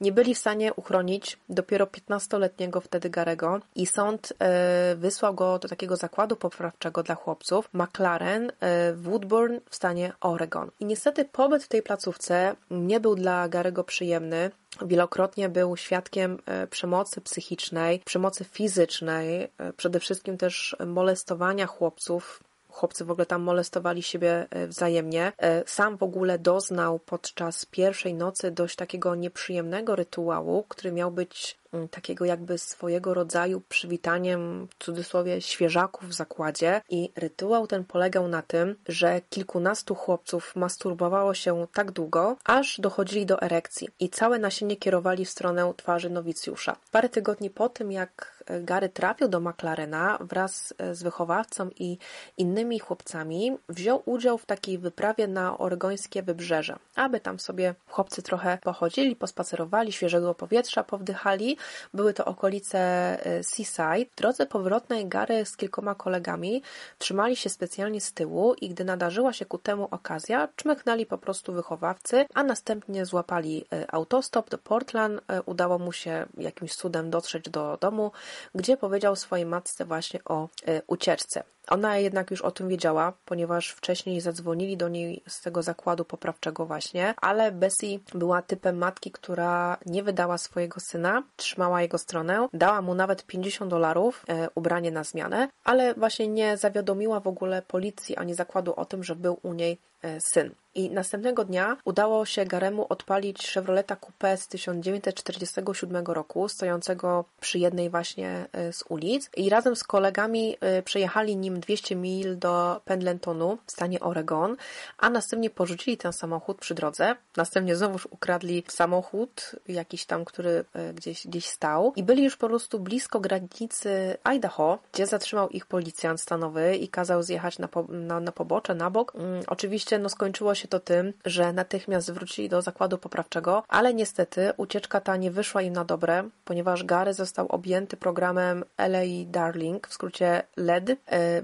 nie 0.00 0.12
byli 0.12 0.34
w 0.34 0.38
stanie 0.38 0.74
uchronić 0.74 1.38
dopiero 1.48 1.86
15-letniego 1.86 2.80
wtedy 2.80 3.10
Garego 3.10 3.60
i 3.74 3.86
sąd 3.86 4.32
e, 4.38 4.94
wysłał 4.96 5.34
go 5.34 5.58
do 5.58 5.68
takiego 5.68 5.96
zakładu 5.96 6.36
poprawczego 6.36 7.02
dla 7.02 7.14
chłopców 7.14 7.68
McLaren 7.72 8.52
e, 8.60 8.92
Woodburn 8.92 9.58
w 9.70 9.74
stanie 9.74 10.12
Oregon. 10.20 10.70
I 10.80 10.84
niestety 10.84 11.24
pobyt 11.24 11.64
w 11.64 11.68
tej 11.68 11.82
placówce 11.82 12.56
nie 12.70 13.00
był 13.00 13.14
dla 13.14 13.48
Garego 13.48 13.84
przyjemny. 13.84 14.50
Wielokrotnie 14.82 15.48
był 15.48 15.76
świadkiem 15.76 16.38
e, 16.46 16.66
przemocy 16.66 17.20
psychicznej, 17.20 18.00
przemocy 18.04 18.44
fizycznej, 18.44 19.48
przede 19.76 20.00
wszystkim 20.00 20.38
też 20.38 20.76
molestowania 20.86 21.66
chłopców 21.66 22.42
chłopcy 22.74 23.04
w 23.04 23.10
ogóle 23.10 23.26
tam 23.26 23.42
molestowali 23.42 24.02
siebie 24.02 24.46
e, 24.50 24.66
wzajemnie. 24.66 25.32
E, 25.38 25.62
sam 25.66 25.96
w 25.96 26.02
ogóle 26.02 26.38
doznał 26.38 26.98
podczas 26.98 27.66
pierwszej 27.66 28.14
nocy 28.14 28.50
dość 28.50 28.76
takiego 28.76 29.14
nieprzyjemnego 29.14 29.96
rytuału, 29.96 30.64
który 30.68 30.92
miał 30.92 31.10
być 31.10 31.58
Mm, 31.74 31.88
takiego 31.88 32.24
jakby 32.24 32.58
swojego 32.58 33.14
rodzaju 33.14 33.62
przywitaniem, 33.68 34.68
w 34.78 34.84
cudzysłowie, 34.84 35.40
świeżaków 35.40 36.08
w 36.08 36.12
zakładzie. 36.12 36.80
I 36.88 37.12
rytuał 37.16 37.66
ten 37.66 37.84
polegał 37.84 38.28
na 38.28 38.42
tym, 38.42 38.76
że 38.88 39.20
kilkunastu 39.30 39.94
chłopców 39.94 40.56
masturbowało 40.56 41.34
się 41.34 41.66
tak 41.72 41.90
długo, 41.90 42.36
aż 42.44 42.80
dochodzili 42.80 43.26
do 43.26 43.42
erekcji 43.42 43.88
i 44.00 44.08
całe 44.08 44.38
nasienie 44.38 44.76
kierowali 44.76 45.24
w 45.24 45.30
stronę 45.30 45.72
twarzy 45.76 46.10
nowicjusza. 46.10 46.76
Parę 46.92 47.08
tygodni 47.08 47.50
po 47.50 47.68
tym, 47.68 47.92
jak 47.92 48.43
Gary 48.60 48.88
trafił 48.88 49.28
do 49.28 49.40
McLarena 49.40 50.18
wraz 50.20 50.74
z 50.92 51.02
wychowawcą 51.02 51.70
i 51.78 51.98
innymi 52.36 52.78
chłopcami, 52.78 53.58
wziął 53.68 54.02
udział 54.06 54.38
w 54.38 54.46
takiej 54.46 54.78
wyprawie 54.78 55.28
na 55.28 55.58
oregońskie 55.58 56.22
wybrzeże, 56.22 56.76
aby 56.96 57.20
tam 57.20 57.38
sobie 57.38 57.74
chłopcy 57.88 58.22
trochę 58.22 58.58
pochodzili, 58.62 59.16
pospacerowali, 59.16 59.92
świeżego 59.92 60.34
powietrza 60.34 60.84
powdychali, 60.84 61.56
były 61.94 62.14
to 62.14 62.24
okolice 62.24 62.78
e, 62.78 63.42
Seaside. 63.42 64.10
W 64.12 64.16
drodze 64.16 64.46
powrotnej 64.46 65.08
Gary 65.08 65.44
z 65.44 65.56
kilkoma 65.56 65.94
kolegami 65.94 66.62
trzymali 66.98 67.36
się 67.36 67.50
specjalnie 67.50 68.00
z 68.00 68.12
tyłu 68.12 68.54
i 68.54 68.68
gdy 68.68 68.84
nadarzyła 68.84 69.32
się 69.32 69.46
ku 69.46 69.58
temu 69.58 69.88
okazja, 69.90 70.48
czmychnęli 70.56 71.06
po 71.06 71.18
prostu 71.18 71.52
wychowawcy, 71.52 72.26
a 72.34 72.42
następnie 72.42 73.06
złapali 73.06 73.64
e, 73.72 73.94
autostop 73.94 74.50
do 74.50 74.58
Portland. 74.58 75.20
E, 75.28 75.42
udało 75.42 75.78
mu 75.78 75.92
się 75.92 76.26
jakimś 76.38 76.74
cudem 76.74 77.10
dotrzeć 77.10 77.48
do 77.48 77.78
domu, 77.80 78.12
gdzie 78.54 78.76
powiedział 78.76 79.16
swojej 79.16 79.46
matce 79.46 79.84
właśnie 79.84 80.20
o 80.24 80.48
ucieczce. 80.86 81.44
Ona 81.68 81.98
jednak 81.98 82.30
już 82.30 82.42
o 82.42 82.50
tym 82.50 82.68
wiedziała, 82.68 83.12
ponieważ 83.24 83.70
wcześniej 83.70 84.20
zadzwonili 84.20 84.76
do 84.76 84.88
niej 84.88 85.22
z 85.28 85.40
tego 85.40 85.62
zakładu 85.62 86.04
poprawczego 86.04 86.66
właśnie, 86.66 87.14
ale 87.20 87.52
Bessie 87.52 88.00
była 88.14 88.42
typem 88.42 88.78
matki, 88.78 89.10
która 89.10 89.78
nie 89.86 90.02
wydała 90.02 90.38
swojego 90.38 90.80
syna, 90.80 91.22
trzymała 91.36 91.82
jego 91.82 91.98
stronę, 91.98 92.48
dała 92.52 92.82
mu 92.82 92.94
nawet 92.94 93.26
50 93.26 93.70
dolarów, 93.70 94.24
e, 94.28 94.48
ubranie 94.54 94.90
na 94.90 95.04
zmianę, 95.04 95.48
ale 95.64 95.94
właśnie 95.94 96.28
nie 96.28 96.56
zawiadomiła 96.56 97.20
w 97.20 97.26
ogóle 97.26 97.62
policji 97.62 98.16
ani 98.16 98.34
zakładu 98.34 98.74
o 98.74 98.84
tym, 98.84 99.04
że 99.04 99.16
był 99.16 99.38
u 99.42 99.52
niej 99.52 99.78
e, 100.02 100.18
syn. 100.20 100.54
I 100.74 100.90
następnego 100.90 101.44
dnia 101.44 101.76
udało 101.84 102.26
się 102.26 102.44
Garemu 102.44 102.86
odpalić 102.88 103.48
Chevroleta 103.48 103.96
Coupé 103.96 104.36
z 104.36 104.48
1947 104.48 106.06
roku, 106.06 106.48
stojącego 106.48 107.24
przy 107.40 107.58
jednej 107.58 107.90
właśnie 107.90 108.46
e, 108.52 108.72
z 108.72 108.84
ulic. 108.88 109.30
I 109.36 109.50
razem 109.50 109.76
z 109.76 109.84
kolegami 109.84 110.56
e, 110.60 110.82
przejechali 110.82 111.36
nim 111.36 111.53
200 111.60 111.96
mil 111.96 112.38
do 112.38 112.80
Pendletonu 112.84 113.58
w 113.66 113.72
stanie 113.72 114.00
Oregon, 114.00 114.56
a 114.98 115.10
następnie 115.10 115.50
porzucili 115.50 115.96
ten 115.96 116.12
samochód 116.12 116.58
przy 116.58 116.74
drodze. 116.74 117.16
Następnie 117.36 117.76
znowuż 117.76 118.08
ukradli 118.10 118.64
samochód, 118.68 119.56
jakiś 119.68 120.06
tam, 120.06 120.24
który 120.24 120.64
e, 120.74 120.94
gdzieś, 120.94 121.26
gdzieś 121.26 121.46
stał. 121.46 121.92
I 121.96 122.02
byli 122.02 122.24
już 122.24 122.36
po 122.36 122.48
prostu 122.48 122.80
blisko 122.80 123.20
granicy 123.20 124.16
Idaho, 124.24 124.78
gdzie 124.92 125.06
zatrzymał 125.06 125.48
ich 125.48 125.66
policjant 125.66 126.20
stanowy 126.20 126.76
i 126.76 126.88
kazał 126.88 127.22
zjechać 127.22 127.58
na, 127.58 127.68
po, 127.68 127.82
na, 127.88 128.20
na 128.20 128.32
pobocze, 128.32 128.74
na 128.74 128.90
bok. 128.90 129.14
Um, 129.14 129.24
oczywiście 129.46 129.98
no, 129.98 130.08
skończyło 130.08 130.54
się 130.54 130.68
to 130.68 130.80
tym, 130.80 131.12
że 131.24 131.52
natychmiast 131.52 132.12
wrócili 132.12 132.48
do 132.48 132.62
zakładu 132.62 132.98
poprawczego, 132.98 133.62
ale 133.68 133.94
niestety 133.94 134.52
ucieczka 134.56 135.00
ta 135.00 135.16
nie 135.16 135.30
wyszła 135.30 135.62
im 135.62 135.72
na 135.72 135.84
dobre, 135.84 136.28
ponieważ 136.44 136.84
Gary 136.84 137.14
został 137.14 137.46
objęty 137.48 137.96
programem 137.96 138.64
LA 138.76 139.02
Darling, 139.26 139.88
w 139.88 139.92
skrócie 139.92 140.42
LED. 140.56 140.90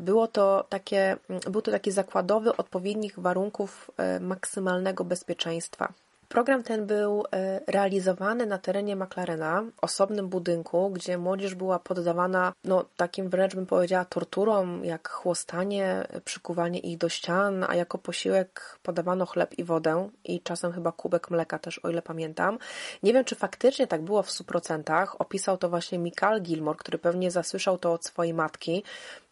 Było 0.01 0.27
to 0.27 0.65
takie, 0.69 1.17
był 1.51 1.63
to 1.63 1.71
taki 1.71 1.91
zakładowy 1.91 2.57
odpowiednich 2.57 3.19
warunków 3.19 3.91
e, 3.97 4.21
maksymalnego 4.21 5.05
bezpieczeństwa. 5.05 5.93
Program 6.31 6.63
ten 6.63 6.87
był 6.87 7.25
e, 7.33 7.61
realizowany 7.67 8.47
na 8.47 8.59
terenie 8.59 8.97
McLarena, 8.97 9.65
osobnym 9.81 10.29
budynku, 10.29 10.91
gdzie 10.91 11.19
młodzież 11.19 11.55
była 11.55 11.79
poddawana, 11.79 12.53
no 12.65 12.85
takim 12.97 13.29
wręcz 13.29 13.55
bym 13.55 13.67
powiedziała, 13.67 14.05
torturom, 14.05 14.85
jak 14.85 15.09
chłostanie, 15.09 16.07
przykuwanie 16.25 16.79
ich 16.79 16.99
do 16.99 17.09
ścian, 17.09 17.67
a 17.69 17.75
jako 17.75 17.99
posiłek 17.99 18.79
podawano 18.83 19.27
chleb 19.27 19.59
i 19.59 19.65
wodę 19.65 20.09
i 20.25 20.41
czasem 20.41 20.73
chyba 20.73 20.93
kubek 20.93 21.31
mleka 21.31 21.59
też, 21.59 21.79
o 21.79 21.91
ile 21.91 22.03
pamiętam. 22.03 22.59
Nie 23.03 23.13
wiem, 23.13 23.25
czy 23.25 23.35
faktycznie 23.35 23.87
tak 23.87 24.03
było 24.03 24.23
w 24.23 24.31
100%. 24.31 25.07
Opisał 25.19 25.59
to 25.59 25.69
właśnie 25.69 25.99
Michael 25.99 26.43
Gilmore, 26.43 26.79
który 26.79 26.99
pewnie 26.99 27.31
zasłyszał 27.31 27.79
to 27.79 27.93
od 27.93 28.05
swojej 28.05 28.35
matki, 28.35 28.73
mm, 28.73 29.30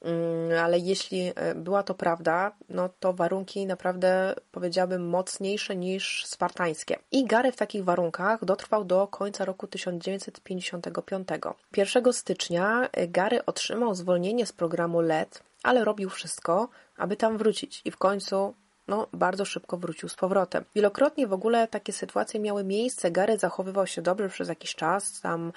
ale 0.60 0.78
jeśli 0.78 1.32
e, 1.34 1.54
była 1.54 1.82
to 1.82 1.94
prawda, 1.94 2.52
no 2.68 2.88
to 3.00 3.12
warunki 3.12 3.66
naprawdę 3.66 4.34
powiedziałabym 4.52 5.08
mocniejsze 5.08 5.76
niż 5.76 6.26
spartańskie. 6.26 6.98
I 7.12 7.24
Gary 7.24 7.52
w 7.52 7.56
takich 7.56 7.84
warunkach 7.84 8.44
dotrwał 8.44 8.84
do 8.84 9.06
końca 9.06 9.44
roku 9.44 9.66
1955. 9.66 11.28
1 11.76 12.12
stycznia 12.12 12.88
Gary 13.08 13.44
otrzymał 13.44 13.94
zwolnienie 13.94 14.46
z 14.46 14.52
programu 14.52 15.00
LED, 15.00 15.42
ale 15.62 15.84
robił 15.84 16.10
wszystko, 16.10 16.68
aby 16.96 17.16
tam 17.16 17.38
wrócić 17.38 17.82
i 17.84 17.90
w 17.90 17.96
końcu 17.96 18.54
no, 18.88 19.06
bardzo 19.12 19.44
szybko 19.44 19.76
wrócił 19.76 20.08
z 20.08 20.14
powrotem. 20.14 20.64
Wielokrotnie 20.74 21.26
w 21.26 21.32
ogóle 21.32 21.68
takie 21.68 21.92
sytuacje 21.92 22.40
miały 22.40 22.64
miejsce. 22.64 23.10
Gary 23.10 23.38
zachowywał 23.38 23.86
się 23.86 24.02
dobrze 24.02 24.28
przez 24.28 24.48
jakiś 24.48 24.74
czas. 24.74 25.20
Tam 25.20 25.52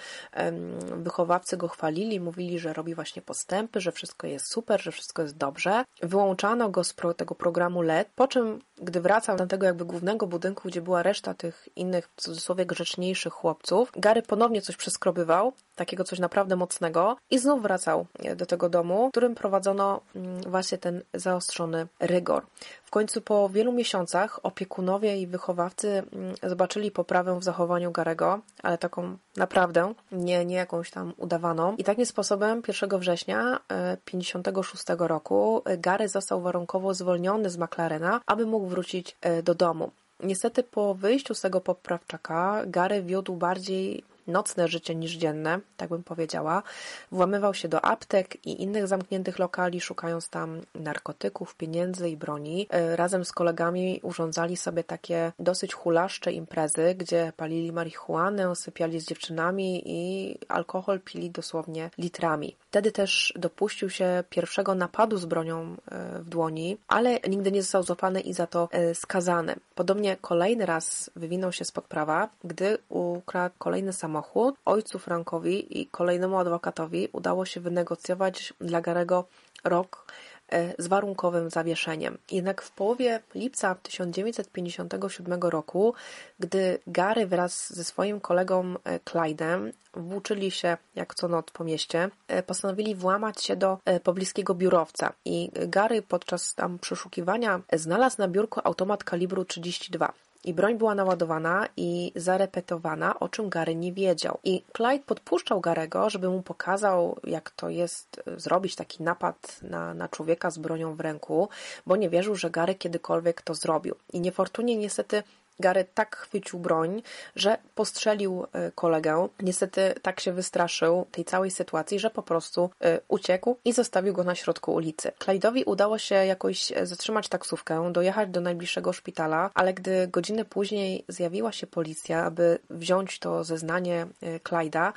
wychowawcy 0.97 1.57
go 1.57 1.67
chwalili, 1.67 2.19
mówili, 2.19 2.59
że 2.59 2.73
robi 2.73 2.95
właśnie 2.95 3.21
postępy, 3.21 3.81
że 3.81 3.91
wszystko 3.91 4.27
jest 4.27 4.45
super, 4.45 4.81
że 4.81 4.91
wszystko 4.91 5.21
jest 5.21 5.37
dobrze. 5.37 5.85
Wyłączano 6.01 6.69
go 6.69 6.83
z 6.83 6.93
pro, 6.93 7.13
tego 7.13 7.35
programu 7.35 7.81
LED, 7.81 8.09
po 8.15 8.27
czym, 8.27 8.59
gdy 8.77 9.01
wracał 9.01 9.37
do 9.37 9.47
tego 9.47 9.65
jakby 9.65 9.85
głównego 9.85 10.27
budynku, 10.27 10.67
gdzie 10.67 10.81
była 10.81 11.03
reszta 11.03 11.33
tych 11.33 11.69
innych, 11.75 12.09
w 12.15 12.21
cudzysłowie, 12.21 12.65
grzeczniejszych 12.65 13.33
chłopców, 13.33 13.91
Gary 13.95 14.21
ponownie 14.21 14.61
coś 14.61 14.75
przeskrobywał, 14.75 15.53
takiego 15.75 16.03
coś 16.03 16.19
naprawdę 16.19 16.55
mocnego 16.55 17.17
i 17.29 17.39
znów 17.39 17.61
wracał 17.61 18.05
do 18.35 18.45
tego 18.45 18.69
domu, 18.69 19.07
w 19.07 19.11
którym 19.11 19.35
prowadzono 19.35 20.01
mm, 20.15 20.41
właśnie 20.41 20.77
ten 20.77 21.03
zaostrzony 21.13 21.87
rygor. 21.99 22.45
Końcu 22.91 23.21
po 23.21 23.49
wielu 23.49 23.71
miesiącach 23.71 24.39
opiekunowie 24.43 25.17
i 25.17 25.27
wychowawcy 25.27 26.03
mm, 26.13 26.35
zobaczyli 26.43 26.91
poprawę 26.91 27.39
w 27.39 27.43
zachowaniu 27.43 27.91
Garego, 27.91 28.39
ale 28.63 28.77
taką 28.77 29.17
naprawdę, 29.37 29.93
nie, 30.11 30.45
nie 30.45 30.55
jakąś 30.55 30.91
tam 30.91 31.13
udawaną. 31.17 31.75
I 31.75 31.83
takim 31.83 32.05
sposobem 32.05 32.61
1 32.67 32.99
września 32.99 33.59
1956 34.05 34.89
e, 34.89 35.07
roku 35.07 35.63
Gary 35.77 36.07
został 36.07 36.41
warunkowo 36.41 36.93
zwolniony 36.93 37.49
z 37.49 37.57
McLarena, 37.57 38.21
aby 38.25 38.45
mógł 38.45 38.67
wrócić 38.67 39.17
e, 39.21 39.43
do 39.43 39.55
domu. 39.55 39.91
Niestety 40.23 40.63
po 40.63 40.93
wyjściu 40.95 41.33
z 41.33 41.41
tego 41.41 41.61
poprawczaka 41.61 42.61
Gary 42.65 43.01
wiódł 43.01 43.35
bardziej 43.35 44.03
nocne 44.27 44.67
życie 44.67 44.95
niż 44.95 45.11
dzienne, 45.11 45.59
tak 45.77 45.89
bym 45.89 46.03
powiedziała. 46.03 46.63
Włamywał 47.11 47.53
się 47.53 47.67
do 47.67 47.85
aptek 47.85 48.45
i 48.45 48.61
innych 48.61 48.87
zamkniętych 48.87 49.39
lokali, 49.39 49.81
szukając 49.81 50.29
tam 50.29 50.61
narkotyków, 50.75 51.55
pieniędzy 51.55 52.09
i 52.09 52.17
broni. 52.17 52.67
E, 52.69 52.95
razem 52.95 53.25
z 53.25 53.31
kolegami 53.31 53.99
urządzali 54.03 54.57
sobie 54.57 54.83
takie 54.83 55.31
dosyć 55.39 55.73
hulaszcze 55.73 56.31
imprezy, 56.31 56.95
gdzie 56.97 57.33
palili 57.37 57.71
marihuanę, 57.71 58.55
sypiali 58.55 58.99
z 58.99 59.05
dziewczynami 59.05 59.83
i 59.85 60.37
alkohol 60.47 60.99
pili 60.99 61.29
dosłownie 61.29 61.89
litrami. 61.97 62.55
Wtedy 62.69 62.91
też 62.91 63.33
dopuścił 63.35 63.89
się 63.89 64.23
pierwszego 64.29 64.75
napadu 64.75 65.17
z 65.17 65.25
bronią 65.25 65.75
e, 65.91 66.19
w 66.19 66.29
dłoni, 66.29 66.77
ale 66.87 67.19
nigdy 67.29 67.51
nie 67.51 67.61
został 67.61 67.83
złapany 67.83 68.21
i 68.21 68.33
za 68.33 68.47
to 68.47 68.69
e, 68.71 68.95
skazany. 68.95 69.55
Podobnie 69.75 70.17
kolejny 70.21 70.65
raz 70.65 71.11
wywinął 71.15 71.51
się 71.51 71.65
spod 71.65 71.87
prawa, 71.87 72.29
gdy 72.43 72.77
ukradł 72.89 73.55
kolejny 73.57 73.93
samochód 73.93 74.10
samochód. 74.11 74.55
Ojcu 74.65 74.99
Frankowi 74.99 75.81
i 75.81 75.87
kolejnemu 75.87 76.37
adwokatowi 76.37 77.07
udało 77.13 77.45
się 77.45 77.59
wynegocjować 77.59 78.53
dla 78.61 78.81
Garego 78.81 79.25
rok 79.63 80.11
e, 80.49 80.73
z 80.83 80.87
warunkowym 80.87 81.49
zawieszeniem. 81.49 82.17
Jednak 82.31 82.61
w 82.61 82.71
połowie 82.71 83.19
lipca 83.35 83.75
1957 83.75 85.41
roku, 85.41 85.93
gdy 86.39 86.79
Gary 86.87 87.27
wraz 87.27 87.73
ze 87.73 87.83
swoim 87.83 88.19
kolegą 88.19 88.75
e, 88.83 88.99
Clydem 88.99 89.71
włóczyli 89.93 90.51
się 90.51 90.77
jak 90.95 91.15
co 91.15 91.27
noc 91.27 91.51
po 91.51 91.63
mieście, 91.63 92.09
e, 92.27 92.43
postanowili 92.43 92.95
włamać 92.95 93.43
się 93.43 93.55
do 93.55 93.77
pobliskiego 94.03 94.55
biurowca 94.55 95.13
i 95.25 95.49
Gary 95.53 96.01
podczas 96.01 96.55
tam 96.55 96.79
przeszukiwania 96.79 97.61
znalazł 97.73 98.15
na 98.19 98.27
biurku 98.27 98.61
automat 98.63 99.03
kalibru 99.03 99.45
32. 99.45 100.13
I 100.43 100.53
broń 100.53 100.77
była 100.77 100.95
naładowana 100.95 101.67
i 101.77 102.11
zarepetowana, 102.15 103.19
o 103.19 103.29
czym 103.29 103.49
Gary 103.49 103.75
nie 103.75 103.93
wiedział. 103.93 104.39
I 104.43 104.63
Clyde 104.73 105.03
podpuszczał 105.05 105.61
Garego, 105.61 106.09
żeby 106.09 106.29
mu 106.29 106.41
pokazał, 106.41 107.19
jak 107.23 107.51
to 107.51 107.69
jest 107.69 108.21
e, 108.27 108.39
zrobić 108.39 108.75
taki 108.75 109.03
napad 109.03 109.59
na, 109.61 109.93
na 109.93 110.07
człowieka 110.07 110.51
z 110.51 110.57
bronią 110.57 110.95
w 110.95 110.99
ręku, 110.99 111.49
bo 111.85 111.95
nie 111.95 112.09
wierzył, 112.09 112.35
że 112.35 112.49
Gary 112.49 112.75
kiedykolwiek 112.75 113.41
to 113.41 113.55
zrobił. 113.55 113.95
I 114.13 114.21
niefortunnie 114.21 114.77
niestety 114.77 115.23
Gary 115.59 115.85
tak 115.93 116.15
chwycił 116.15 116.59
broń, 116.59 117.01
że 117.35 117.57
postrzelił 117.75 118.45
e, 118.53 118.71
kolegę. 118.71 119.27
Niestety 119.39 119.93
tak 120.01 120.19
się 120.19 120.33
wystraszył 120.33 121.05
tej 121.11 121.25
całej 121.25 121.51
sytuacji, 121.51 121.99
że 121.99 122.09
po 122.09 122.23
prostu 122.23 122.69
e, 122.81 122.99
uciekł 123.07 123.57
i 123.65 123.73
zostawił 123.73 124.13
go 124.13 124.23
na 124.23 124.35
środku 124.35 124.73
ulicy. 124.73 125.11
Clyde'owi 125.19 125.63
udało 125.65 125.97
się 125.97 126.15
jakoś 126.15 126.71
e, 126.71 126.85
zatrzymać 126.85 127.27
taksówkę, 127.27 127.91
dojechać 127.93 128.29
do 128.29 128.41
najbliższego 128.41 128.93
szpitala, 128.93 129.49
ale 129.53 129.73
gdy 129.73 130.07
godzinę 130.07 130.45
później 130.45 131.05
zjawiła 131.07 131.51
się 131.51 131.67
policja, 131.67 132.23
aby 132.23 132.59
wziąć 132.69 133.19
to 133.19 133.43
zeznanie 133.43 134.07
Clyde'a, 134.43 134.93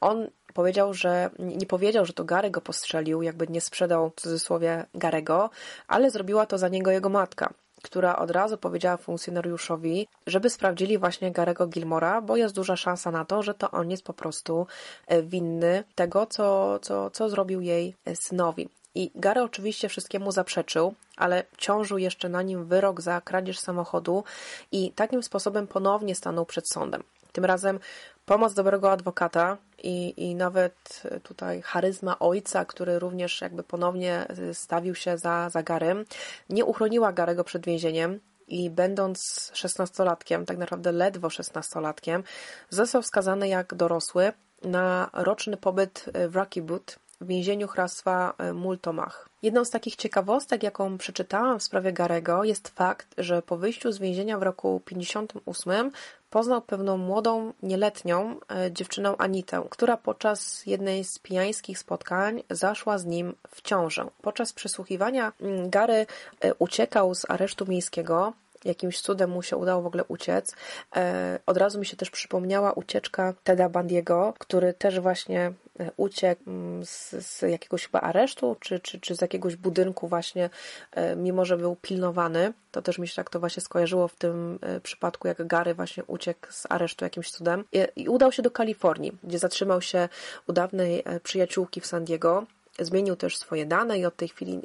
on 0.00 0.28
powiedział, 0.54 0.94
że 0.94 1.30
nie 1.38 1.66
powiedział, 1.66 2.06
że 2.06 2.12
to 2.12 2.24
Gary 2.24 2.50
go 2.50 2.60
postrzelił, 2.60 3.22
jakby 3.22 3.46
nie 3.48 3.60
sprzedał 3.60 4.10
w 4.10 4.20
cudzysłowie 4.20 4.86
Garego, 4.94 5.50
ale 5.88 6.10
zrobiła 6.10 6.46
to 6.46 6.58
za 6.58 6.68
niego 6.68 6.90
jego 6.90 7.08
matka 7.08 7.54
która 7.86 8.16
od 8.16 8.30
razu 8.30 8.58
powiedziała 8.58 8.96
funkcjonariuszowi, 8.96 10.08
żeby 10.26 10.50
sprawdzili 10.50 10.98
właśnie 10.98 11.32
Garego 11.32 11.66
Gilmora, 11.66 12.20
bo 12.20 12.36
jest 12.36 12.54
duża 12.54 12.76
szansa 12.76 13.10
na 13.10 13.24
to, 13.24 13.42
że 13.42 13.54
to 13.54 13.70
on 13.70 13.90
jest 13.90 14.02
po 14.02 14.12
prostu 14.12 14.66
e, 15.06 15.22
winny 15.22 15.84
tego, 15.94 16.26
co, 16.26 16.78
co, 16.82 17.10
co 17.10 17.28
zrobił 17.28 17.60
jej 17.60 17.94
synowi. 18.14 18.68
I 18.94 19.10
Gary 19.14 19.42
oczywiście 19.42 19.88
wszystkiemu 19.88 20.32
zaprzeczył, 20.32 20.94
ale 21.16 21.44
ciążył 21.58 21.98
jeszcze 21.98 22.28
na 22.28 22.42
nim 22.42 22.64
wyrok 22.64 23.00
za 23.00 23.20
kradzież 23.20 23.58
samochodu 23.58 24.24
i 24.72 24.92
takim 24.92 25.22
sposobem 25.22 25.66
ponownie 25.66 26.14
stanął 26.14 26.46
przed 26.46 26.68
sądem. 26.68 27.02
Tym 27.32 27.44
razem 27.44 27.80
pomoc 28.26 28.54
dobrego 28.54 28.90
adwokata 28.90 29.56
i, 29.82 30.14
i 30.16 30.34
nawet 30.34 31.02
tutaj 31.22 31.62
charyzma 31.62 32.18
ojca, 32.18 32.64
który 32.64 32.98
również 32.98 33.40
jakby 33.40 33.62
ponownie 33.62 34.26
stawił 34.52 34.94
się 34.94 35.18
za, 35.18 35.50
za 35.50 35.62
Garym, 35.62 36.04
nie 36.50 36.64
uchroniła 36.64 37.12
Garego 37.12 37.44
przed 37.44 37.66
więzieniem 37.66 38.20
i 38.48 38.70
będąc 38.70 39.50
szesnastolatkiem, 39.54 40.46
tak 40.46 40.58
naprawdę 40.58 40.92
ledwo 40.92 41.30
szesnastolatkiem, 41.30 42.24
został 42.70 43.02
skazany 43.02 43.48
jak 43.48 43.74
dorosły 43.74 44.32
na 44.62 45.10
roczny 45.12 45.56
pobyt 45.56 46.04
w 46.28 46.36
Rocky 46.36 46.62
Boot 46.62 46.98
w 47.20 47.26
więzieniu 47.26 47.68
hrabstwa 47.68 48.34
Multomach. 48.54 49.28
Jedną 49.42 49.64
z 49.64 49.70
takich 49.70 49.96
ciekawostek, 49.96 50.62
jaką 50.62 50.98
przeczytałam 50.98 51.58
w 51.58 51.62
sprawie 51.62 51.92
Garego, 51.92 52.44
jest 52.44 52.68
fakt, 52.68 53.14
że 53.18 53.42
po 53.42 53.56
wyjściu 53.56 53.92
z 53.92 53.98
więzienia 53.98 54.38
w 54.38 54.42
roku 54.42 54.82
58 54.84 55.90
poznał 56.36 56.62
pewną 56.62 56.96
młodą, 56.96 57.52
nieletnią 57.62 58.36
e, 58.50 58.72
dziewczynę 58.72 59.14
Anitę, 59.18 59.62
która 59.70 59.96
podczas 59.96 60.66
jednej 60.66 61.04
z 61.04 61.18
pijańskich 61.18 61.78
spotkań 61.78 62.42
zaszła 62.50 62.98
z 62.98 63.04
nim 63.04 63.34
w 63.48 63.62
ciążę. 63.62 64.06
Podczas 64.22 64.52
przesłuchiwania 64.52 65.32
mm, 65.40 65.70
Gary 65.70 66.06
e, 66.40 66.54
uciekał 66.54 67.14
z 67.14 67.30
aresztu 67.30 67.66
miejskiego, 67.66 68.32
jakimś 68.64 69.00
cudem 69.00 69.30
mu 69.30 69.42
się 69.42 69.56
udało 69.56 69.82
w 69.82 69.86
ogóle 69.86 70.04
uciec. 70.04 70.56
E, 70.96 71.38
od 71.46 71.56
razu 71.56 71.78
mi 71.78 71.86
się 71.86 71.96
też 71.96 72.10
przypomniała 72.10 72.72
ucieczka 72.72 73.34
Teda 73.44 73.68
Bandiego, 73.68 74.34
który 74.38 74.74
też 74.74 75.00
właśnie 75.00 75.52
uciekł 75.96 76.42
mm, 76.46 76.84
z, 76.84 77.10
z 77.10 77.42
jakiegoś 77.42 77.86
chyba 77.86 78.00
aresztu, 78.00 78.56
czy, 78.60 78.80
czy, 78.80 79.00
czy 79.00 79.16
z 79.16 79.20
jakiegoś 79.20 79.56
budynku 79.56 80.08
właśnie, 80.08 80.50
e, 80.92 81.16
mimo 81.16 81.44
że 81.44 81.56
był 81.56 81.76
pilnowany. 81.76 82.52
To 82.70 82.82
też 82.82 82.98
mi 82.98 83.08
się 83.08 83.14
tak 83.14 83.30
to 83.30 83.40
właśnie 83.40 83.62
skojarzyło 83.62 84.08
w 84.08 84.16
tym 84.16 84.58
przypadku, 84.82 85.28
jak 85.28 85.46
Gary 85.46 85.74
właśnie 85.74 86.04
uciekł 86.04 86.46
z 86.50 86.66
aresztu 86.68 87.04
jakimś 87.04 87.30
cudem. 87.30 87.64
I, 87.72 88.02
i 88.02 88.08
udał 88.08 88.32
się 88.32 88.42
do 88.42 88.50
Kalifornii, 88.50 89.12
gdzie 89.24 89.38
zatrzymał 89.38 89.82
się 89.82 90.08
u 90.46 90.52
dawnej 90.52 91.04
przyjaciółki 91.22 91.80
w 91.80 91.86
San 91.86 92.04
Diego. 92.04 92.46
Zmienił 92.78 93.16
też 93.16 93.36
swoje 93.36 93.66
dane 93.66 93.98
i 93.98 94.06
od 94.06 94.16
tej 94.16 94.28
chwili 94.28 94.60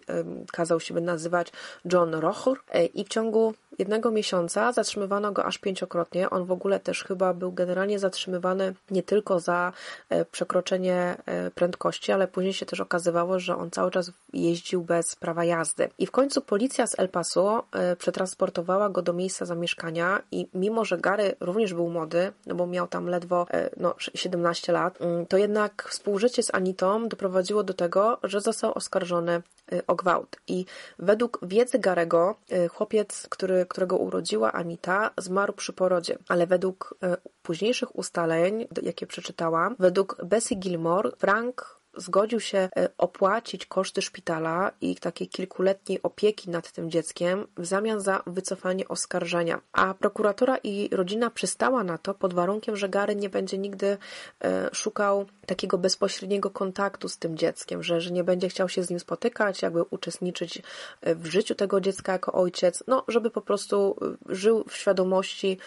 kazał 0.51 0.80
się 0.80 0.93
nazywać 0.93 1.51
John 1.93 2.14
Rochur 2.14 2.64
i 2.93 3.05
w 3.05 3.09
ciągu 3.09 3.53
jednego 3.80 4.11
miesiąca 4.11 4.72
zatrzymywano 4.72 5.32
go 5.32 5.45
aż 5.45 5.57
pięciokrotnie. 5.57 6.30
On 6.30 6.45
w 6.45 6.51
ogóle 6.51 6.80
też 6.80 7.03
chyba 7.03 7.34
był 7.34 7.51
generalnie 7.51 7.99
zatrzymywany 7.99 8.74
nie 8.91 9.03
tylko 9.03 9.39
za 9.39 9.74
e, 10.09 10.26
przekroczenie 10.26 11.17
e, 11.26 11.51
prędkości, 11.51 12.11
ale 12.11 12.28
później 12.28 12.53
się 12.53 12.65
też 12.65 12.80
okazywało, 12.80 13.39
że 13.39 13.55
on 13.55 13.72
cały 13.72 13.91
czas 13.91 14.11
jeździł 14.34 14.84
bez 14.84 15.15
prawa 15.15 15.45
jazdy. 15.45 15.89
I 15.97 16.07
w 16.07 16.11
końcu 16.11 16.41
policja 16.41 16.88
z 16.88 16.99
El 16.99 17.09
Paso 17.09 17.63
e, 17.72 17.95
przetransportowała 17.95 18.89
go 18.89 19.01
do 19.01 19.13
miejsca 19.13 19.45
zamieszkania 19.45 20.22
i 20.32 20.47
mimo, 20.53 20.86
że 20.86 20.97
Gary 20.97 21.36
również 21.39 21.74
był 21.74 21.89
młody, 21.89 22.32
no 22.45 22.55
bo 22.55 22.67
miał 22.67 22.88
tam 22.88 23.07
ledwo 23.07 23.47
no, 23.78 23.95
17 23.97 24.72
lat, 24.72 25.01
mm, 25.01 25.26
to 25.26 25.38
jednak 25.38 25.88
współżycie 25.89 26.43
z 26.43 26.53
Anitą 26.53 27.07
doprowadziło 27.07 27.63
do 27.63 27.74
tego, 27.74 28.17
że 28.24 28.41
został 28.41 28.74
oskarżony 28.74 29.41
o 29.88 29.95
gwałt. 29.95 30.38
I 30.47 30.65
według 30.99 31.39
wiedzy 31.41 31.80
Garego 31.80 32.36
chłopiec, 32.72 33.28
który 33.30 33.61
którego 33.66 33.97
urodziła 33.97 34.51
Anita, 34.51 35.12
zmarł 35.18 35.53
przy 35.53 35.74
porodzie, 35.74 36.18
ale 36.28 36.47
według 36.47 36.95
e, 37.03 37.18
późniejszych 37.41 37.95
ustaleń, 37.95 38.68
jakie 38.82 39.07
przeczytałam, 39.07 39.76
według 39.80 40.26
Bessie 40.26 40.57
Gilmore, 40.57 41.12
Frank 41.18 41.80
zgodził 41.97 42.39
się 42.39 42.57
e, 42.57 42.89
opłacić 42.97 43.65
koszty 43.65 44.01
szpitala 44.01 44.71
i 44.81 44.95
takiej 44.95 45.27
kilkuletniej 45.27 46.01
opieki 46.03 46.49
nad 46.49 46.71
tym 46.71 46.91
dzieckiem 46.91 47.47
w 47.57 47.65
zamian 47.65 48.01
za 48.01 48.23
wycofanie 48.27 48.87
oskarżenia. 48.87 49.61
A 49.71 49.93
prokuratura 49.93 50.57
i 50.57 50.89
rodzina 50.91 51.29
przystała 51.29 51.83
na 51.83 51.97
to 51.97 52.13
pod 52.13 52.33
warunkiem, 52.33 52.75
że 52.75 52.89
Gary 52.89 53.15
nie 53.15 53.29
będzie 53.29 53.57
nigdy 53.57 53.97
e, 54.43 54.69
szukał 54.73 55.25
takiego 55.45 55.77
bezpośredniego 55.77 56.49
kontaktu 56.49 57.09
z 57.09 57.17
tym 57.17 57.37
dzieckiem, 57.37 57.83
że, 57.83 58.01
że 58.01 58.11
nie 58.11 58.23
będzie 58.23 58.49
chciał 58.49 58.69
się 58.69 58.83
z 58.83 58.89
nim 58.89 58.99
spotykać, 58.99 59.61
jakby 59.61 59.83
uczestniczyć 59.83 60.61
e, 61.01 61.15
w 61.15 61.25
życiu 61.25 61.55
tego 61.55 61.81
dziecka 61.81 62.11
jako 62.11 62.31
ojciec, 62.31 62.83
no 62.87 63.03
żeby 63.07 63.29
po 63.29 63.41
prostu 63.41 63.95
żył 64.29 64.63
w 64.67 64.77
świadomości 64.77 65.57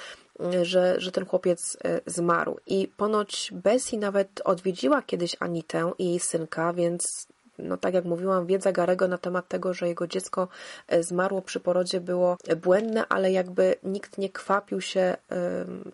że, 0.62 1.00
że 1.00 1.12
ten 1.12 1.26
chłopiec 1.26 1.76
e, 1.84 2.00
zmarł. 2.06 2.58
I 2.66 2.88
ponoć 2.88 3.50
Bessie 3.52 3.98
nawet 3.98 4.40
odwiedziła 4.44 5.02
kiedyś 5.02 5.36
Anitę 5.40 5.92
i 5.98 6.04
jej 6.04 6.20
synka, 6.20 6.72
więc 6.72 7.28
no 7.58 7.76
tak 7.76 7.94
jak 7.94 8.04
mówiłam, 8.04 8.46
wiedza 8.46 8.72
Garego 8.72 9.08
na 9.08 9.18
temat 9.18 9.48
tego, 9.48 9.74
że 9.74 9.88
jego 9.88 10.06
dziecko 10.06 10.48
e, 10.88 11.02
zmarło 11.02 11.42
przy 11.42 11.60
porodzie 11.60 12.00
było 12.00 12.36
błędne, 12.62 13.04
ale 13.08 13.32
jakby 13.32 13.74
nikt 13.82 14.18
nie 14.18 14.28
kwapił 14.28 14.80
się, 14.80 15.16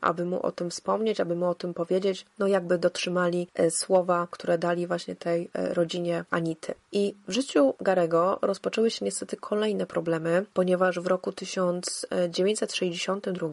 aby 0.01 0.25
mu 0.25 0.43
o 0.43 0.53
tym 0.53 0.71
wspomnieć, 0.71 1.21
aby 1.21 1.37
mu 1.37 1.47
o 1.47 1.55
tym 1.55 1.75
powiedzieć, 1.75 2.27
no 2.39 2.47
jakby 2.47 2.79
dotrzymali 2.79 3.49
e, 3.55 3.71
słowa, 3.71 4.29
które 4.31 4.59
dali 4.59 4.87
właśnie 4.87 5.17
tej 5.17 5.51
e, 5.55 5.75
rodzinie 5.75 6.25
Anity. 6.31 6.75
I 6.93 7.15
w 7.29 7.33
życiu 7.33 7.75
Garego 7.81 8.39
rozpoczęły 8.43 8.91
się 8.91 9.05
niestety 9.05 9.37
kolejne 9.37 9.87
problemy, 9.87 10.45
ponieważ 10.55 11.01
w 11.01 11.07
roku 11.07 11.33
1962 11.33 13.49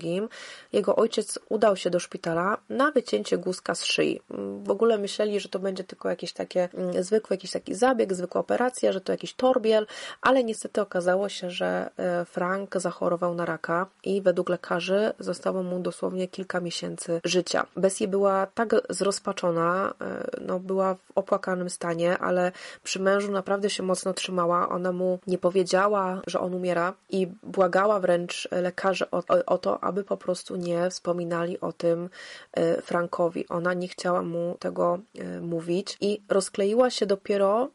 jego 0.74 0.96
ojciec 0.96 1.40
udał 1.50 1.76
się 1.76 1.90
do 1.90 2.00
szpitala 2.00 2.58
na 2.70 2.92
wycięcie 2.92 3.38
guzka 3.38 3.76
z 3.76 3.86
szyi. 3.86 4.22
W 4.64 4.72
ogóle 4.72 4.98
myśleli, 4.98 5.40
że 5.40 5.50
to 5.50 5.60
będzie 5.60 5.84
tylko 5.84 6.10
jakieś 6.10 6.34
takie 6.34 6.70
mm, 6.74 7.04
zwykłe, 7.04 7.34
jakiś 7.34 7.52
taki 7.52 7.76
zabieg, 7.76 7.97
zabieg, 7.98 8.14
zwykła 8.14 8.42
operacja, 8.42 8.92
że 8.92 9.02
to 9.02 9.12
jakiś 9.12 9.34
torbiel, 9.34 9.88
ale 10.22 10.44
niestety 10.44 10.82
okazało 10.82 11.30
się, 11.30 11.50
że 11.50 11.90
e, 11.98 12.26
Frank 12.26 12.78
zachorował 12.78 13.36
na 13.36 13.46
raka 13.46 13.88
i 14.04 14.22
według 14.22 14.50
lekarzy 14.50 15.14
zostało 15.20 15.64
mu 15.64 15.80
dosłownie 15.80 16.28
kilka 16.28 16.60
miesięcy 16.60 17.22
życia. 17.24 17.66
Bessie 17.76 18.08
była 18.08 18.48
tak 18.54 18.76
zrozpaczona, 18.90 19.94
e, 20.02 20.28
no 20.42 20.60
była 20.60 20.96
w 20.96 21.12
opłakanym 21.16 21.70
stanie, 21.70 22.18
ale 22.18 22.52
przy 22.84 23.00
mężu 23.00 23.32
naprawdę 23.32 23.70
się 23.70 23.84
mocno 23.84 24.14
trzymała. 24.14 24.70
Ona 24.70 24.92
mu 24.92 25.20
nie 25.28 25.38
powiedziała, 25.38 26.22
że 26.28 26.40
on 26.40 26.54
umiera 26.54 26.94
i 27.10 27.28
błagała 27.44 28.00
wręcz 28.00 28.48
lekarzy 28.52 29.12
o, 29.12 29.24
o, 29.46 29.58
to, 29.58 29.84
aby 29.84 30.04
po 30.04 30.18
prostu 30.18 30.56
nie 30.56 30.90
wspominali 30.90 31.60
o 31.60 31.74
tym 31.74 32.10
e, 32.54 32.82
Frankowi. 32.82 33.48
Ona 33.50 33.74
nie 33.74 33.88
chciała 33.88 34.22
mu 34.22 34.56
tego 34.60 35.00
mówić 35.42 35.98
i 36.02 36.22
rozkleiła 36.30 36.90
się 36.90 37.06
dopiero 37.06 37.70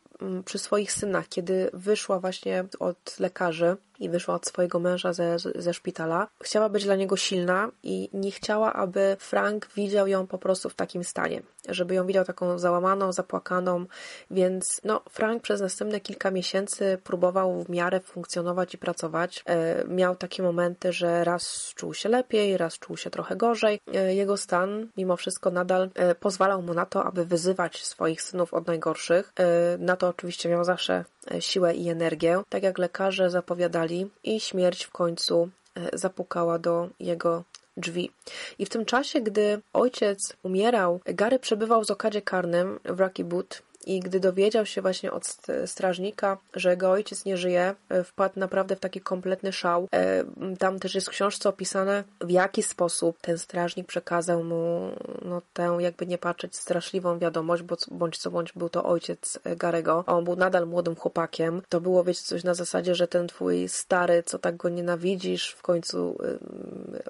przy 0.44 0.58
swoich 0.58 0.92
synach, 0.92 1.28
kiedy 1.28 1.70
wyszła 1.72 2.20
właśnie 2.20 2.64
od 2.78 3.18
lekarzy 3.18 3.76
i 4.02 4.08
wyszła 4.08 4.34
od 4.34 4.46
swojego 4.46 4.78
męża 4.78 5.12
ze, 5.12 5.36
ze 5.38 5.74
szpitala. 5.74 6.28
Chciała 6.42 6.68
być 6.68 6.84
dla 6.84 6.96
niego 6.96 7.16
silna 7.16 7.70
i 7.82 8.08
nie 8.12 8.30
chciała, 8.30 8.72
aby 8.72 9.16
Frank 9.18 9.68
widział 9.76 10.06
ją 10.06 10.26
po 10.26 10.38
prostu 10.38 10.68
w 10.68 10.74
takim 10.74 11.04
stanie, 11.04 11.42
żeby 11.68 11.94
ją 11.94 12.06
widział 12.06 12.24
taką 12.24 12.58
załamaną, 12.58 13.12
zapłakaną, 13.12 13.86
więc 14.30 14.80
no, 14.84 15.02
Frank 15.10 15.42
przez 15.42 15.60
następne 15.60 16.00
kilka 16.00 16.30
miesięcy 16.30 16.98
próbował 17.04 17.64
w 17.64 17.68
miarę 17.68 18.00
funkcjonować 18.00 18.74
i 18.74 18.78
pracować. 18.78 19.42
E, 19.46 19.84
miał 19.84 20.16
takie 20.16 20.42
momenty, 20.42 20.92
że 20.92 21.24
raz 21.24 21.72
czuł 21.74 21.94
się 21.94 22.08
lepiej, 22.08 22.56
raz 22.56 22.78
czuł 22.78 22.96
się 22.96 23.10
trochę 23.10 23.36
gorzej. 23.36 23.80
E, 23.94 24.14
jego 24.14 24.36
stan 24.36 24.88
mimo 24.96 25.16
wszystko 25.16 25.50
nadal 25.50 25.90
e, 25.94 26.14
pozwalał 26.14 26.62
mu 26.62 26.74
na 26.74 26.86
to, 26.86 27.04
aby 27.04 27.24
wyzywać 27.24 27.84
swoich 27.84 28.22
synów 28.22 28.54
od 28.54 28.66
najgorszych. 28.66 29.32
E, 29.36 29.78
na 29.78 29.96
to 29.96 30.08
oczywiście 30.08 30.48
miał 30.48 30.64
zawsze 30.64 31.04
siłę 31.40 31.74
i 31.74 31.88
energię. 31.88 32.42
Tak 32.48 32.62
jak 32.62 32.78
lekarze 32.78 33.30
zapowiadali, 33.30 34.10
i 34.24 34.40
śmierć 34.40 34.84
w 34.84 34.90
końcu 34.90 35.48
e, 35.74 35.98
zapukała 35.98 36.58
do 36.58 36.88
jego 37.00 37.44
drzwi. 37.76 38.10
I 38.58 38.66
w 38.66 38.68
tym 38.68 38.84
czasie, 38.84 39.20
gdy 39.20 39.60
ojciec 39.72 40.36
umierał, 40.42 41.00
Gary 41.04 41.38
przebywał 41.38 41.82
w 41.82 41.86
zokadzie 41.86 42.22
karnym 42.22 42.78
w 42.84 43.00
Rocky 43.00 43.24
Boot 43.24 43.62
i 43.86 44.00
gdy 44.00 44.20
dowiedział 44.20 44.66
się 44.66 44.82
właśnie 44.82 45.12
od 45.12 45.36
strażnika, 45.66 46.38
że 46.54 46.70
jego 46.70 46.90
ojciec 46.90 47.24
nie 47.24 47.36
żyje, 47.36 47.74
e, 47.88 48.04
wpadł 48.04 48.40
naprawdę 48.40 48.76
w 48.76 48.80
taki 48.80 49.00
kompletny 49.00 49.52
szał. 49.52 49.88
E, 49.92 50.24
tam 50.58 50.78
też 50.78 50.94
jest 50.94 51.06
w 51.06 51.10
książce 51.10 51.48
opisane, 51.48 52.04
w 52.20 52.30
jaki 52.30 52.62
sposób 52.62 53.20
ten 53.20 53.38
strażnik 53.38 53.86
przekazał 53.86 54.44
mu 54.44 54.90
no, 55.24 55.42
tę, 55.52 55.76
jakby 55.80 56.06
nie 56.06 56.18
patrzeć, 56.18 56.56
straszliwą 56.56 57.18
wiadomość, 57.18 57.62
bo 57.62 57.76
bądź 57.90 58.18
co 58.18 58.30
bądź 58.30 58.52
był 58.52 58.68
to 58.68 58.84
ojciec 58.84 59.38
e, 59.44 59.56
Garego. 59.56 60.04
On 60.06 60.24
był 60.24 60.36
nadal 60.36 60.66
młodym 60.66 60.96
chłopakiem. 60.96 61.62
To 61.68 61.80
było, 61.80 62.04
wiecie, 62.04 62.22
coś 62.22 62.44
na 62.44 62.54
zasadzie, 62.54 62.94
że 62.94 63.08
ten 63.08 63.28
twój 63.28 63.68
stary, 63.68 64.22
co 64.26 64.38
tak 64.38 64.56
go 64.56 64.68
nienawidzisz, 64.68 65.50
w 65.50 65.62
końcu 65.62 66.18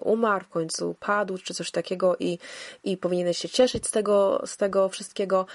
umarł, 0.00 0.44
w 0.44 0.48
końcu 0.48 0.96
padł, 1.00 1.38
czy 1.38 1.54
coś 1.54 1.70
takiego 1.70 2.16
i, 2.20 2.38
i 2.84 2.96
powinieneś 2.96 3.38
się 3.38 3.48
cieszyć 3.48 3.86
z 3.86 3.90
tego, 3.90 4.42
z 4.46 4.56
tego 4.56 4.88
wszystkiego. 4.88 5.46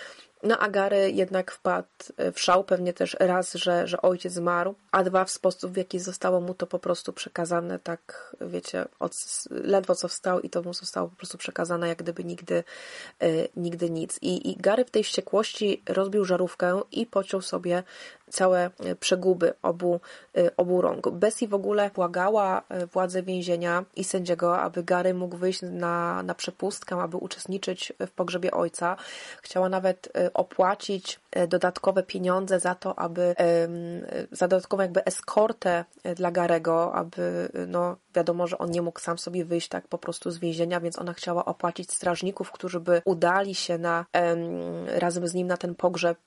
No 0.43 0.57
a 0.57 0.69
Gary 0.69 1.11
jednak 1.11 1.51
wpadł 1.51 1.87
w 2.33 2.39
szał, 2.39 2.63
pewnie 2.63 2.93
też 2.93 3.17
raz, 3.19 3.53
że, 3.53 3.87
że 3.87 4.01
ojciec 4.01 4.33
zmarł, 4.33 4.75
a 4.91 5.03
dwa 5.03 5.25
w 5.25 5.31
sposób, 5.31 5.71
w 5.71 5.77
jaki 5.77 5.99
zostało 5.99 6.41
mu 6.41 6.53
to 6.53 6.67
po 6.67 6.79
prostu 6.79 7.13
przekazane, 7.13 7.79
tak 7.79 8.35
wiecie, 8.41 8.85
od, 8.99 9.13
ledwo 9.49 9.95
co 9.95 10.07
wstał 10.07 10.39
i 10.39 10.49
to 10.49 10.61
mu 10.61 10.73
zostało 10.73 11.07
po 11.07 11.15
prostu 11.15 11.37
przekazane, 11.37 11.87
jak 11.87 11.97
gdyby 11.97 12.23
nigdy, 12.23 12.63
y, 13.23 13.49
nigdy 13.55 13.89
nic. 13.89 14.19
I, 14.21 14.51
I 14.51 14.55
Gary 14.55 14.85
w 14.85 14.91
tej 14.91 15.03
wściekłości 15.03 15.83
rozbił 15.89 16.25
żarówkę 16.25 16.81
i 16.91 17.05
pociął 17.05 17.41
sobie 17.41 17.83
całe 18.29 18.69
e, 18.79 18.95
przeguby 18.95 19.53
obu, 19.61 19.99
e, 20.37 20.57
obu 20.57 20.81
rąk. 20.81 21.09
Bessie 21.09 21.47
w 21.47 21.53
ogóle 21.53 21.91
błagała 21.95 22.61
e, 22.69 22.85
władze 22.85 23.23
więzienia 23.23 23.85
i 23.95 24.03
sędziego, 24.03 24.59
aby 24.59 24.83
Gary 24.83 25.13
mógł 25.13 25.37
wyjść 25.37 25.61
na, 25.61 26.23
na 26.23 26.35
przepustkę, 26.35 26.95
aby 26.95 27.17
uczestniczyć 27.17 27.93
w 27.99 28.11
pogrzebie 28.11 28.51
ojca. 28.51 28.95
Chciała 29.41 29.69
nawet 29.69 30.09
opłacić 30.33 31.19
dodatkowe 31.47 32.03
pieniądze 32.03 32.59
za 32.59 32.75
to, 32.75 32.99
aby 32.99 33.35
za 34.31 34.47
dodatkową 34.47 34.83
jakby 34.83 35.05
eskortę 35.05 35.85
dla 36.15 36.31
Garego, 36.31 36.93
aby 36.95 37.49
no 37.67 37.97
wiadomo, 38.15 38.47
że 38.47 38.57
on 38.57 38.71
nie 38.71 38.81
mógł 38.81 38.99
sam 38.99 39.17
sobie 39.17 39.45
wyjść 39.45 39.69
tak 39.69 39.87
po 39.87 39.97
prostu 39.97 40.31
z 40.31 40.37
więzienia, 40.37 40.79
więc 40.79 40.99
ona 40.99 41.13
chciała 41.13 41.45
opłacić 41.45 41.91
strażników, 41.91 42.51
którzy 42.51 42.79
by 42.79 43.01
udali 43.05 43.55
się 43.55 43.77
na 43.77 44.05
razem 44.87 45.27
z 45.27 45.33
nim 45.33 45.47
na 45.47 45.57
ten 45.57 45.75
pogrzeb 45.75 46.17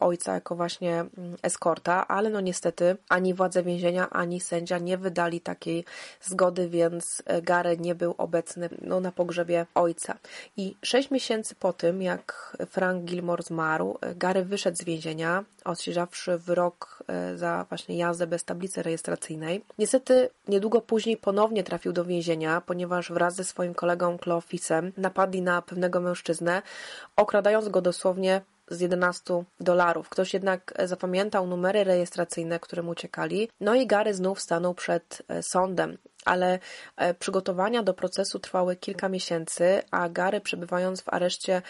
ojca 0.00 0.34
jako 0.34 0.56
właśnie 0.56 1.04
eskorta, 1.42 2.08
ale 2.08 2.30
no 2.30 2.40
niestety 2.40 2.96
ani 3.08 3.34
władze 3.34 3.62
więzienia, 3.62 4.10
ani 4.10 4.40
sędzia 4.40 4.78
nie 4.78 4.98
wydali 4.98 5.40
takiej 5.40 5.84
zgody, 6.22 6.68
więc 6.68 7.22
e, 7.26 7.42
Gary 7.42 7.78
nie 7.78 7.94
był 7.94 8.14
obecny 8.18 8.68
no, 8.82 9.00
na 9.00 9.12
pogrzebie 9.12 9.66
ojca. 9.74 10.18
I 10.56 10.76
sześć 10.82 11.10
miesięcy 11.10 11.54
po 11.54 11.72
tym, 11.72 12.02
jak 12.02 12.56
Frank 12.70 13.04
Gilmore 13.04 13.42
zmarł, 13.42 13.98
e, 14.00 14.14
Gary 14.32 14.44
wyszedł 14.44 14.76
z 14.76 14.84
więzienia, 14.84 15.44
odsiedziawszy 15.64 16.38
wyrok 16.38 17.02
e, 17.08 17.36
za 17.36 17.66
właśnie 17.68 17.96
jazdę 17.96 18.26
bez 18.26 18.44
tablicy 18.44 18.82
rejestracyjnej. 18.82 19.64
Niestety 19.78 20.30
niedługo 20.48 20.80
później 20.80 21.16
ponownie 21.16 21.64
trafił 21.64 21.92
do 21.92 22.04
więzienia, 22.04 22.60
ponieważ 22.66 23.12
wraz 23.12 23.34
ze 23.34 23.44
swoim 23.44 23.74
kolegą 23.74 24.18
Cleofisem 24.18 24.92
napadli 24.96 25.42
na 25.42 25.62
pewnego 25.62 26.00
mężczyznę, 26.00 26.62
okradając 27.16 27.68
go 27.68 27.80
dosłownie 27.80 28.40
z 28.70 28.80
11 28.80 29.44
dolarów. 29.60 30.08
Ktoś 30.08 30.34
jednak 30.34 30.74
zapamiętał 30.84 31.46
numery 31.46 31.84
rejestracyjne, 31.84 32.60
które 32.60 32.82
mu 32.82 32.90
uciekali. 32.90 33.48
No 33.60 33.74
i 33.74 33.86
Gary 33.86 34.14
znów 34.14 34.40
stanął 34.40 34.74
przed 34.74 35.22
e, 35.28 35.42
sądem 35.42 35.98
ale 36.24 36.58
e, 36.96 37.14
przygotowania 37.14 37.82
do 37.82 37.94
procesu 37.94 38.38
trwały 38.38 38.76
kilka 38.76 39.08
miesięcy, 39.08 39.82
a 39.90 40.08
Gary 40.08 40.40
przebywając 40.40 41.02
w 41.02 41.08
areszcie 41.08 41.62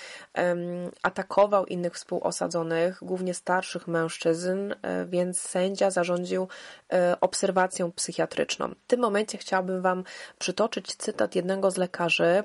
atakował 1.03 1.66
innych 1.66 1.94
współosadzonych, 1.94 2.98
głównie 3.03 3.34
starszych 3.34 3.88
mężczyzn, 3.88 4.74
e, 4.82 5.07
więc 5.07 5.40
sędzia 5.40 5.90
zarządził 5.90 6.48
e, 6.92 7.16
obserwację 7.20 7.90
psychiatryczną. 7.96 8.68
W 8.68 8.86
tym 8.86 9.00
momencie 9.00 9.38
chciałabym 9.38 9.82
Wam 9.82 10.05
przytoczyć 10.38 10.96
cytat 10.96 11.34
jednego 11.34 11.70
z 11.70 11.76
lekarzy, 11.76 12.42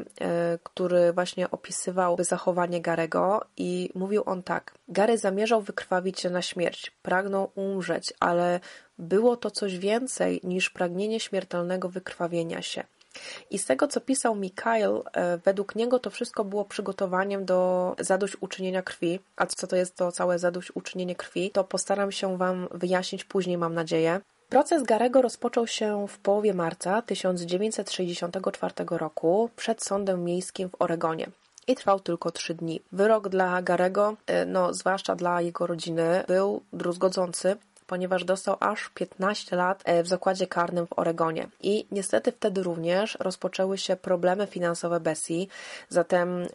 który 0.63 1.13
właśnie 1.13 1.51
opisywał 1.51 2.17
zachowanie 2.19 2.81
Garego 2.81 3.45
i 3.57 3.89
mówił 3.95 4.23
on 4.25 4.43
tak. 4.43 4.73
Gary 4.87 5.17
zamierzał 5.17 5.61
wykrwawić 5.61 6.19
się 6.19 6.29
na 6.29 6.41
śmierć, 6.41 6.91
pragnął 7.01 7.51
umrzeć, 7.55 8.13
ale 8.19 8.59
było 8.99 9.37
to 9.37 9.51
coś 9.51 9.77
więcej 9.77 10.41
niż 10.43 10.69
pragnienie 10.69 11.19
śmiertelnego 11.19 11.89
wykrwawienia 11.89 12.61
się. 12.61 12.83
I 13.49 13.57
z 13.57 13.65
tego, 13.65 13.87
co 13.87 14.01
pisał 14.01 14.35
Mikael, 14.35 15.03
e, 15.13 15.37
według 15.37 15.75
niego 15.75 15.99
to 15.99 16.09
wszystko 16.09 16.45
było 16.45 16.65
przygotowaniem 16.65 17.45
do 17.45 17.95
zadośćuczynienia 17.99 18.81
krwi. 18.81 19.19
A 19.35 19.45
co 19.45 19.67
to 19.67 19.75
jest 19.75 19.95
to 19.95 20.11
całe 20.11 20.39
zadośćuczynienie 20.39 21.15
krwi, 21.15 21.51
to 21.51 21.63
postaram 21.63 22.11
się 22.11 22.37
Wam 22.37 22.67
wyjaśnić 22.71 23.23
później, 23.23 23.57
mam 23.57 23.73
nadzieję. 23.73 24.21
Proces 24.49 24.83
Garego 24.83 25.21
rozpoczął 25.21 25.67
się 25.67 26.07
w 26.07 26.17
połowie 26.17 26.53
marca 26.53 27.01
1964 27.01 28.73
roku 28.89 29.49
przed 29.55 29.83
sądem 29.83 30.23
miejskim 30.23 30.69
w 30.69 30.75
Oregonie. 30.79 31.29
i 31.67 31.75
trwał 31.75 31.99
tylko 31.99 32.31
trzy 32.31 32.53
dni. 32.53 32.81
Wyrok 32.91 33.29
dla 33.29 33.61
Garego, 33.61 34.15
e, 34.27 34.45
no 34.45 34.73
zwłaszcza 34.73 35.15
dla 35.15 35.41
jego 35.41 35.67
rodziny, 35.67 36.23
był 36.27 36.61
druzgodzący, 36.73 37.55
ponieważ 37.87 38.23
dostał 38.23 38.57
aż 38.59 38.89
15 38.89 39.55
lat 39.55 39.81
e, 39.85 40.03
w 40.03 40.07
zakładzie 40.07 40.47
karnym 40.47 40.87
w 40.87 40.99
Oregonie. 40.99 41.47
I 41.61 41.85
niestety 41.91 42.31
wtedy 42.31 42.63
również 42.63 43.17
rozpoczęły 43.19 43.77
się 43.77 43.95
problemy 43.95 44.47
finansowe 44.47 44.99
Bessie, 44.99 45.47
zatem, 45.89 46.41
e, 46.41 46.47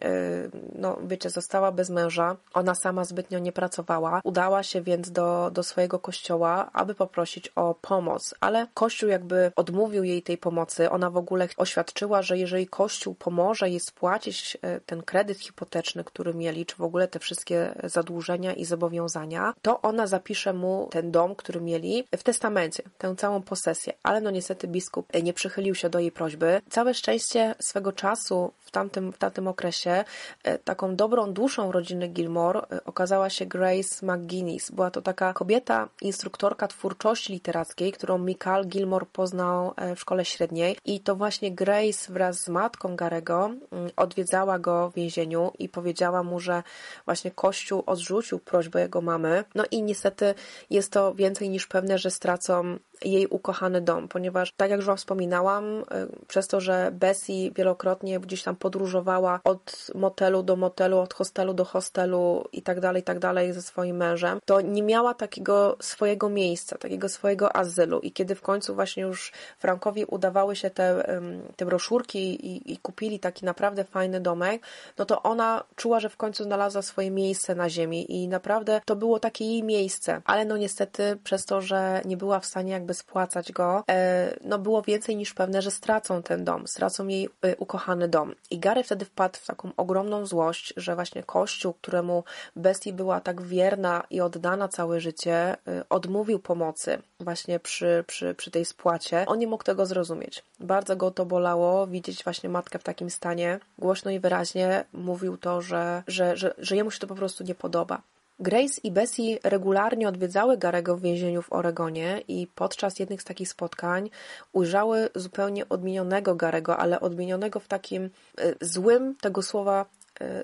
no 0.75 0.97
wiecie, 1.07 1.29
została 1.29 1.71
bez 1.71 1.89
męża, 1.89 2.35
ona 2.53 2.75
sama 2.75 3.05
zbytnio 3.05 3.39
nie 3.39 3.51
pracowała, 3.51 4.21
udała 4.23 4.63
się 4.63 4.81
więc 4.81 5.11
do, 5.11 5.51
do 5.53 5.63
swojego 5.63 5.99
kościoła, 5.99 6.69
aby 6.73 6.95
poprosić 6.95 7.47
o 7.55 7.75
pomoc, 7.81 8.35
ale 8.39 8.67
kościół 8.73 9.09
jakby 9.09 9.51
odmówił 9.55 10.03
jej 10.03 10.21
tej 10.21 10.37
pomocy, 10.37 10.89
ona 10.89 11.09
w 11.09 11.17
ogóle 11.17 11.47
oświadczyła, 11.57 12.21
że 12.21 12.37
jeżeli 12.37 12.67
kościół 12.67 13.15
pomoże 13.15 13.69
jej 13.69 13.79
spłacić 13.79 14.57
e, 14.61 14.79
ten 14.79 15.03
kredyt 15.03 15.39
hipoteczny, 15.39 16.03
który 16.03 16.33
mieli, 16.33 16.65
czy 16.65 16.75
w 16.75 16.81
ogóle 16.81 17.07
te 17.07 17.19
wszystkie 17.19 17.75
zadłużenia 17.83 18.53
i 18.53 18.65
zobowiązania, 18.65 19.53
to 19.61 19.81
ona 19.81 20.07
zapisze 20.07 20.53
mu 20.53 20.87
ten 20.91 21.11
dom 21.11 21.22
dom, 21.23 21.35
który 21.35 21.61
mieli 21.61 22.03
w 22.17 22.23
testamencie, 22.23 22.83
tę 22.97 23.15
całą 23.15 23.41
posesję, 23.41 23.93
ale 24.03 24.21
no 24.21 24.31
niestety 24.31 24.67
biskup 24.67 25.07
nie 25.23 25.33
przychylił 25.33 25.75
się 25.75 25.89
do 25.89 25.99
jej 25.99 26.11
prośby. 26.11 26.61
Całe 26.69 26.93
szczęście 26.93 27.55
swego 27.59 27.91
czasu 27.91 28.53
w 28.59 28.71
tamtym, 28.71 29.13
w 29.13 29.17
tamtym 29.17 29.47
okresie 29.47 30.03
e, 30.43 30.57
taką 30.57 30.95
dobrą 30.95 31.33
duszą 31.33 31.71
rodziny 31.71 32.07
Gilmore 32.07 32.59
e, 32.59 32.85
okazała 32.85 33.29
się 33.29 33.45
Grace 33.45 34.05
McGuinness. 34.05 34.71
Była 34.71 34.91
to 34.91 35.01
taka 35.01 35.33
kobieta, 35.33 35.89
instruktorka 36.01 36.67
twórczości 36.67 37.33
literackiej, 37.33 37.91
którą 37.91 38.17
Michael 38.17 38.67
Gilmore 38.67 39.05
poznał 39.05 39.73
e, 39.75 39.95
w 39.95 39.99
szkole 39.99 40.25
średniej 40.25 40.77
i 40.85 40.99
to 40.99 41.15
właśnie 41.15 41.51
Grace 41.51 42.13
wraz 42.13 42.39
z 42.39 42.49
matką 42.49 42.95
Garego 42.95 43.45
mm, 43.45 43.91
odwiedzała 43.95 44.59
go 44.59 44.89
w 44.89 44.93
więzieniu 44.93 45.51
i 45.59 45.69
powiedziała 45.69 46.23
mu, 46.23 46.39
że 46.39 46.63
właśnie 47.05 47.31
Kościół 47.31 47.83
odrzucił 47.85 48.39
prośbę 48.39 48.81
jego 48.81 49.01
mamy. 49.01 49.43
No 49.55 49.63
i 49.71 49.83
niestety 49.83 50.33
jest 50.69 50.91
to 50.91 51.12
więcej 51.15 51.49
niż 51.49 51.67
pewne, 51.67 51.97
że 51.97 52.11
stracą 52.11 52.79
jej 53.03 53.27
ukochany 53.27 53.81
dom, 53.81 54.07
ponieważ, 54.07 54.53
tak 54.57 54.69
jak 54.69 54.77
już 54.77 54.85
Wam 54.85 54.97
wspominałam, 54.97 55.79
y, 55.79 55.83
przez 56.27 56.47
to, 56.47 56.61
że 56.61 56.91
Bessie 56.91 57.51
wielokrotnie 57.55 58.19
gdzieś 58.19 58.43
tam 58.43 58.55
podróżowała 58.55 59.39
od 59.43 59.87
motelu 59.95 60.43
do 60.43 60.55
motelu, 60.55 60.99
od 60.99 61.13
hostelu 61.13 61.53
do 61.53 61.65
hostelu 61.65 62.47
i 62.51 62.61
tak 62.61 62.79
dalej, 62.79 63.01
i 63.01 63.03
tak 63.03 63.19
dalej 63.19 63.53
ze 63.53 63.61
swoim 63.61 63.97
mężem, 63.97 64.39
to 64.45 64.61
nie 64.61 64.83
miała 64.83 65.13
takiego 65.13 65.77
swojego 65.81 66.29
miejsca, 66.29 66.77
takiego 66.77 67.09
swojego 67.09 67.55
azylu. 67.55 67.99
I 67.99 68.11
kiedy 68.11 68.35
w 68.35 68.41
końcu 68.41 68.75
właśnie 68.75 69.03
już 69.03 69.31
Frankowi 69.59 70.05
udawały 70.05 70.55
się 70.55 70.69
te, 70.69 71.19
te 71.55 71.65
broszurki 71.65 72.47
i, 72.47 72.73
i 72.73 72.77
kupili 72.77 73.19
taki 73.19 73.45
naprawdę 73.45 73.83
fajny 73.83 74.19
domek, 74.19 74.61
no 74.97 75.05
to 75.05 75.23
ona 75.23 75.63
czuła, 75.75 75.99
że 75.99 76.09
w 76.09 76.17
końcu 76.17 76.43
znalazła 76.43 76.81
swoje 76.81 77.11
miejsce 77.11 77.55
na 77.55 77.69
ziemi 77.69 78.23
i 78.23 78.27
naprawdę 78.27 78.81
to 78.85 78.95
było 78.95 79.19
takie 79.19 79.45
jej 79.45 79.63
miejsce. 79.63 80.21
Ale 80.25 80.45
no 80.45 80.57
niestety 80.57 81.17
przez 81.23 81.45
to, 81.45 81.61
że 81.61 82.01
nie 82.05 82.17
była 82.17 82.39
w 82.39 82.45
stanie 82.45 82.71
jakby 82.71 82.92
spłacać 82.93 83.51
go, 83.51 83.83
e, 83.89 84.37
no 84.41 84.59
było 84.59 84.81
więcej 84.81 85.15
niż 85.15 85.33
pewne, 85.33 85.61
że 85.61 85.71
stracą 85.71 86.23
ten 86.23 86.43
dom, 86.43 86.67
stracą 86.67 87.07
jej 87.07 87.29
e, 87.41 87.55
ukochany 87.55 88.07
dom. 88.07 88.35
I 88.51 88.59
Gary 88.59 88.83
wtedy 88.83 89.05
wpadł 89.05 89.37
w 89.37 89.45
taką 89.45 89.71
ogromną 89.77 90.25
złość, 90.25 90.73
że 90.77 90.95
właśnie 90.95 91.23
Kościół, 91.23 91.73
któremu 91.73 92.23
Bestii 92.55 92.93
była 92.93 93.21
tak 93.21 93.41
wierna 93.41 94.03
i 94.09 94.21
oddana 94.21 94.67
całe 94.67 94.99
życie, 94.99 95.33
e, 95.67 95.83
odmówił 95.89 96.39
pomocy 96.39 97.01
właśnie 97.19 97.59
przy, 97.59 98.03
przy, 98.07 98.35
przy 98.35 98.51
tej 98.51 98.65
spłacie. 98.65 99.25
On 99.27 99.39
nie 99.39 99.47
mógł 99.47 99.63
tego 99.63 99.85
zrozumieć. 99.85 100.43
Bardzo 100.59 100.95
go 100.95 101.11
to 101.11 101.25
bolało, 101.25 101.87
widzieć 101.87 102.23
właśnie 102.23 102.49
matkę 102.49 102.79
w 102.79 102.83
takim 102.83 103.09
stanie. 103.09 103.59
Głośno 103.77 104.11
i 104.11 104.19
wyraźnie 104.19 104.85
mówił 104.93 105.37
to, 105.37 105.61
że, 105.61 106.03
że, 106.07 106.37
że, 106.37 106.53
że 106.57 106.75
jemu 106.75 106.91
się 106.91 106.99
to 106.99 107.07
po 107.07 107.15
prostu 107.15 107.43
nie 107.43 107.55
podoba. 107.55 108.01
Grace 108.39 108.81
i 108.83 108.91
Bessie 108.91 109.39
regularnie 109.43 110.07
odwiedzały 110.07 110.57
Garego 110.57 110.97
w 110.97 111.01
więzieniu 111.01 111.41
w 111.41 111.53
Oregonie 111.53 112.21
i 112.27 112.47
podczas 112.47 112.99
jednych 112.99 113.21
z 113.21 113.25
takich 113.25 113.49
spotkań 113.49 114.09
ujrzały 114.51 115.09
zupełnie 115.15 115.69
odmienionego 115.69 116.35
Garego, 116.35 116.77
ale 116.77 116.99
odmienionego 116.99 117.59
w 117.59 117.67
takim 117.67 118.03
y, 118.39 118.55
złym 118.61 119.15
tego 119.15 119.41
słowa 119.41 119.85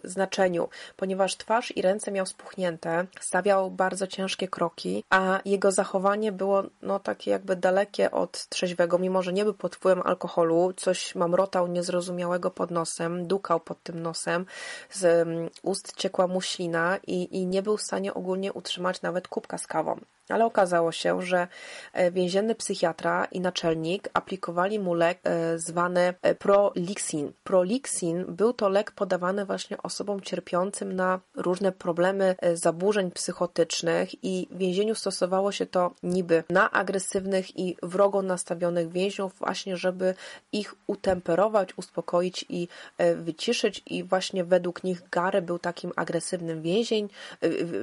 znaczeniu, 0.04 0.70
ponieważ 0.98 1.38
twarz 1.38 1.78
i 1.78 1.82
ręce 1.82 2.12
miał 2.12 2.26
spuchnięte, 2.26 3.06
stawiał 3.20 3.72
bardzo 3.72 4.08
ciężkie 4.08 4.48
kroki, 4.48 5.04
a 5.10 5.40
jego 5.46 5.72
zachowanie 5.72 6.32
było 6.32 6.64
no 6.82 7.00
takie 7.00 7.32
jakby 7.32 7.56
dalekie 7.56 8.12
od 8.12 8.48
trzeźwego, 8.50 9.00
mimo 9.00 9.24
że 9.24 9.34
nie 9.34 9.44
był 9.44 9.54
pod 9.54 9.76
wpływem 9.76 10.02
alkoholu, 10.06 10.74
coś 10.74 11.16
mamrotał 11.16 11.68
niezrozumiałego 11.68 12.52
pod 12.52 12.72
nosem, 12.72 13.28
dukał 13.28 13.60
pod 13.60 13.84
tym 13.84 14.02
nosem, 14.02 14.46
z 14.92 15.06
mm, 15.06 15.50
ust 15.62 15.96
ciekła 15.96 16.28
mu 16.28 16.42
ślina 16.42 16.98
i, 17.08 17.38
i 17.38 17.48
nie 17.48 17.62
był 17.62 17.78
w 17.78 17.82
stanie 17.82 18.14
ogólnie 18.14 18.54
utrzymać 18.54 19.02
nawet 19.02 19.28
kubka 19.28 19.58
z 19.58 19.68
kawą. 19.68 20.00
Ale 20.30 20.46
okazało 20.46 20.92
się, 20.92 21.22
że 21.22 21.48
e, 21.94 22.12
więzienny 22.12 22.56
psychiatra 22.56 23.26
i 23.26 23.40
naczelnik 23.40 24.10
aplikowali 24.14 24.80
mu 24.80 24.94
lek 24.94 25.20
e, 25.24 25.58
zwany 25.60 26.14
e, 26.22 26.36
Prolixin. 26.36 27.32
Prolixin 27.44 28.26
był 28.28 28.54
to 28.54 28.70
lek 28.70 28.92
podawany 28.92 29.46
właśnie 29.46 29.78
osobom 29.78 30.22
cierpiącym 30.22 30.94
na 30.94 31.20
różne 31.36 31.72
problemy 31.72 32.36
zaburzeń 32.54 33.12
psychotycznych 33.12 34.24
i 34.24 34.48
w 34.52 34.58
więzieniu 34.58 34.96
stosowało 34.96 35.52
się 35.52 35.66
to 35.66 35.92
niby 36.04 36.44
na 36.50 36.72
agresywnych 36.72 37.60
i 37.60 37.78
wrogo 37.84 38.22
nastawionych 38.22 38.92
więźniów 38.92 39.34
właśnie, 39.40 39.78
żeby 39.78 40.16
ich 40.52 40.76
utemperować, 40.88 41.78
uspokoić 41.78 42.46
i 42.50 42.68
wyciszyć 43.16 43.82
i 43.86 44.04
właśnie 44.04 44.44
według 44.44 44.84
nich 44.84 45.10
Gary 45.10 45.42
był 45.42 45.60
takim 45.60 45.92
agresywnym 45.96 46.62
więzień, 46.62 47.10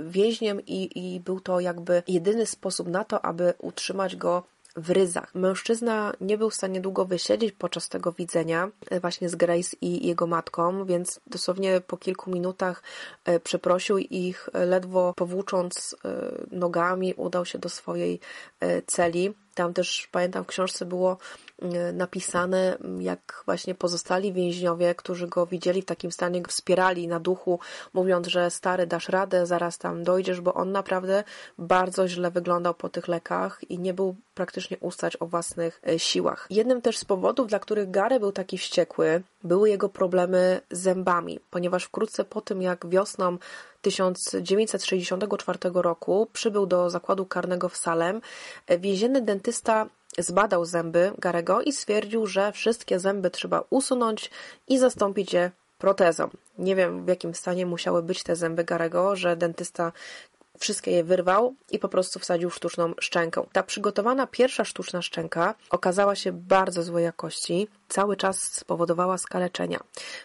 więźniem 0.06 0.60
i, 0.66 0.90
i 0.94 1.20
był 1.20 1.40
to 1.40 1.60
jakby 1.60 2.02
jedyny 2.08 2.35
jedyny 2.36 2.46
sposób 2.46 2.88
na 2.88 3.04
to, 3.04 3.24
aby 3.24 3.54
utrzymać 3.58 4.16
go 4.16 4.42
w 4.76 4.90
ryzach. 4.90 5.34
Mężczyzna 5.34 6.12
nie 6.20 6.38
był 6.38 6.50
w 6.50 6.54
stanie 6.54 6.80
długo 6.80 7.04
wysiedzieć 7.04 7.52
podczas 7.52 7.88
tego 7.88 8.12
widzenia 8.12 8.70
e, 8.90 9.00
właśnie 9.00 9.28
z 9.28 9.34
Grace 9.34 9.76
i 9.80 10.06
jego 10.06 10.26
matką, 10.26 10.84
więc 10.84 11.20
dosłownie 11.26 11.80
po 11.80 11.96
kilku 11.96 12.30
minutach 12.30 12.82
e, 13.24 13.40
przeprosił 13.40 13.98
ich, 13.98 14.48
e, 14.52 14.66
ledwo 14.66 15.14
powłócząc 15.16 15.96
nogami 16.50 17.14
udał 17.14 17.44
się 17.44 17.58
do 17.58 17.68
swojej 17.68 18.20
celi. 18.86 19.34
Tam 19.56 19.74
też 19.74 20.08
pamiętam 20.12 20.44
w 20.44 20.46
książce 20.46 20.84
było 20.84 21.16
E, 21.62 21.92
napisane, 21.92 22.78
jak 22.98 23.42
właśnie 23.46 23.74
pozostali 23.74 24.32
więźniowie, 24.32 24.94
którzy 24.94 25.28
go 25.28 25.46
widzieli 25.46 25.82
w 25.82 25.84
takim 25.84 26.12
stanie, 26.12 26.42
go 26.42 26.50
wspierali 26.50 27.08
na 27.08 27.20
duchu, 27.20 27.60
mówiąc, 27.94 28.26
że 28.26 28.50
stary, 28.50 28.86
dasz 28.86 29.08
radę, 29.08 29.46
zaraz 29.46 29.78
tam 29.78 30.04
dojdziesz, 30.04 30.40
bo 30.40 30.54
on 30.54 30.72
naprawdę 30.72 31.24
bardzo 31.58 32.08
źle 32.08 32.30
wyglądał 32.30 32.74
po 32.74 32.88
tych 32.88 33.08
lekach 33.08 33.60
i 33.68 33.78
nie 33.78 33.94
był 33.94 34.16
praktycznie 34.34 34.76
ustać 34.80 35.16
o 35.20 35.26
własnych 35.26 35.80
e, 35.88 35.98
siłach. 35.98 36.46
Jednym 36.50 36.82
też 36.82 36.98
z 36.98 37.04
powodów, 37.04 37.46
dla 37.46 37.58
których 37.58 37.90
Gary 37.90 38.20
był 38.20 38.32
taki 38.32 38.58
wściekły, 38.58 39.22
były 39.44 39.68
jego 39.68 39.88
problemy 39.88 40.60
z 40.70 40.80
zębami, 40.80 41.40
ponieważ 41.50 41.84
wkrótce 41.84 42.24
po 42.24 42.40
tym, 42.40 42.62
jak 42.62 42.86
wiosną 42.88 43.38
1964 43.86 45.58
roku 45.74 46.28
przybył 46.32 46.66
do 46.66 46.90
zakładu 46.90 47.26
karnego 47.26 47.68
w 47.68 47.76
Salem, 47.76 48.20
więzienny 48.78 49.22
dentysta 49.22 49.86
zbadał 50.18 50.64
zęby 50.64 51.12
Garego 51.18 51.62
i 51.62 51.72
stwierdził, 51.72 52.26
że 52.26 52.52
wszystkie 52.52 52.98
zęby 52.98 53.30
trzeba 53.30 53.62
usunąć 53.70 54.30
i 54.68 54.78
zastąpić 54.78 55.32
je 55.32 55.50
protezą. 55.78 56.30
Nie 56.58 56.76
wiem, 56.76 57.04
w 57.04 57.08
jakim 57.08 57.34
stanie 57.34 57.66
musiały 57.66 58.02
być 58.02 58.22
te 58.22 58.36
zęby 58.36 58.64
Garego, 58.64 59.16
że 59.16 59.36
dentysta 59.36 59.92
wszystkie 60.58 60.90
je 60.90 61.04
wyrwał 61.04 61.54
i 61.70 61.78
po 61.78 61.88
prostu 61.88 62.18
wsadził 62.18 62.50
sztuczną 62.50 62.94
szczękę. 63.00 63.42
Ta 63.52 63.62
przygotowana 63.62 64.26
pierwsza 64.26 64.64
sztuczna 64.64 65.02
szczęka 65.02 65.54
okazała 65.70 66.14
się 66.14 66.32
bardzo 66.32 66.82
złej 66.82 67.04
jakości, 67.04 67.68
cały 67.88 68.16
czas 68.16 68.42
spowodowała 68.42 69.18
skaleczenia. 69.18 69.80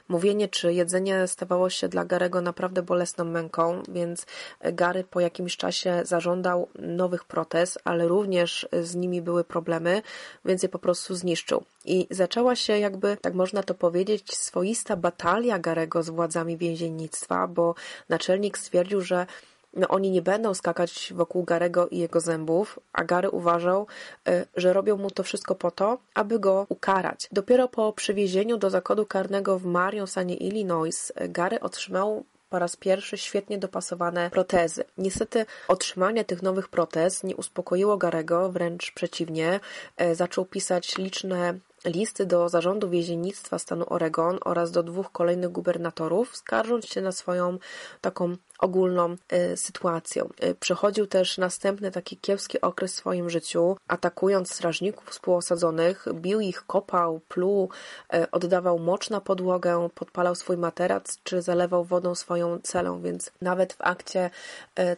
Mówienie 0.08 0.48
czy 0.48 0.74
jedzenie 0.74 1.28
stawało 1.28 1.70
się 1.70 1.88
dla 1.88 2.06
Garego 2.06 2.42
naprawdę 2.42 2.82
bolesną 2.82 3.26
męką, 3.26 3.84
więc 3.90 4.26
Gary 4.62 5.04
po 5.04 5.20
jakimś 5.20 5.58
czasie 5.58 6.02
zażądał 6.06 6.68
nowych 6.80 7.24
protez, 7.24 7.78
ale 7.84 8.08
również 8.08 8.68
z 8.82 8.96
nimi 8.96 9.22
były 9.22 9.44
problemy, 9.44 10.02
więc 10.46 10.64
je 10.64 10.70
po 10.70 10.80
prostu 10.80 11.16
zniszczył. 11.16 11.64
I 11.86 12.08
zaczęła 12.10 12.56
się 12.56 12.80
jakby, 12.80 13.18
tak 13.22 13.34
można 13.34 13.64
to 13.64 13.74
powiedzieć, 13.74 14.38
swoista 14.38 14.96
batalia 14.96 15.60
Garego 15.60 16.04
z 16.04 16.10
władzami 16.10 16.58
więziennictwa, 16.58 17.48
bo 17.48 17.76
naczelnik 18.10 18.58
stwierdził, 18.58 19.02
że 19.02 19.26
no 19.74 19.88
oni 19.88 20.12
nie 20.12 20.22
będą 20.22 20.54
skakać 20.54 21.14
wokół 21.16 21.44
Garego 21.44 21.88
i 21.88 21.98
jego 21.98 22.20
zębów, 22.20 22.80
a 22.94 23.04
Gary 23.04 23.30
uważał, 23.30 23.88
y, 24.30 24.46
że 24.56 24.74
robią 24.74 24.98
mu 24.98 25.12
to 25.12 25.24
wszystko 25.24 25.56
po 25.56 25.72
to, 25.72 25.98
aby 26.14 26.40
go 26.40 26.66
ukarać. 26.70 27.28
Dopiero 27.32 27.68
po 27.68 27.94
przywiezieniu 27.94 28.58
do 28.58 28.70
zakładu 28.70 29.06
karnego 29.06 29.60
w 29.60 29.66
Marion, 29.66 30.08
stanie 30.08 30.36
Illinois, 30.36 31.12
y, 31.22 31.30
Gary 31.30 31.60
otrzymał 31.60 32.24
po 32.50 32.60
raz 32.60 32.76
pierwszy 32.76 33.18
świetnie 33.18 33.58
dopasowane 33.58 34.30
protezy. 34.30 34.84
Niestety 34.98 35.46
otrzymanie 35.68 36.26
tych 36.26 36.42
nowych 36.42 36.68
protez 36.68 37.24
nie 37.24 37.36
uspokoiło 37.36 37.98
Garego, 37.98 38.50
wręcz 38.50 38.92
przeciwnie. 38.92 39.60
Y, 40.02 40.16
zaczął 40.16 40.46
pisać 40.46 40.98
liczne 40.98 41.54
listy 41.86 42.26
do 42.26 42.50
zarządu 42.50 42.90
więziennictwa 42.90 43.60
stanu 43.60 43.86
Oregon 43.90 44.40
oraz 44.46 44.72
do 44.72 44.84
dwóch 44.84 45.12
kolejnych 45.12 45.52
gubernatorów, 45.52 46.38
skarżąc 46.38 46.86
się 46.86 47.02
na 47.02 47.12
swoją 47.12 47.58
taką 48.02 48.36
ogólną 48.62 49.16
y, 49.34 49.58
sytuacją. 49.58 50.30
Y, 50.44 50.56
przechodził 50.56 51.08
też 51.08 51.38
następny 51.38 51.92
taki 51.92 52.18
kiepski 52.18 52.62
okres 52.62 52.94
w 52.94 52.96
swoim 52.96 53.30
życiu, 53.30 53.78
atakując 53.88 54.54
strażników 54.54 55.10
współosadzonych, 55.10 56.06
bił 56.14 56.40
ich, 56.40 56.66
kopał, 56.66 57.20
pluł, 57.28 57.70
y, 58.14 58.32
oddawał 58.32 58.80
mocz 58.80 59.10
na 59.10 59.22
podłogę, 59.22 59.90
podpalał 59.96 60.36
swój 60.36 60.58
materac, 60.58 61.20
czy 61.24 61.42
zalewał 61.42 61.84
wodą 61.84 62.16
swoją 62.16 62.60
celę, 62.60 63.00
więc 63.04 63.32
nawet 63.42 63.74
w 63.74 63.82
akcie 63.82 64.30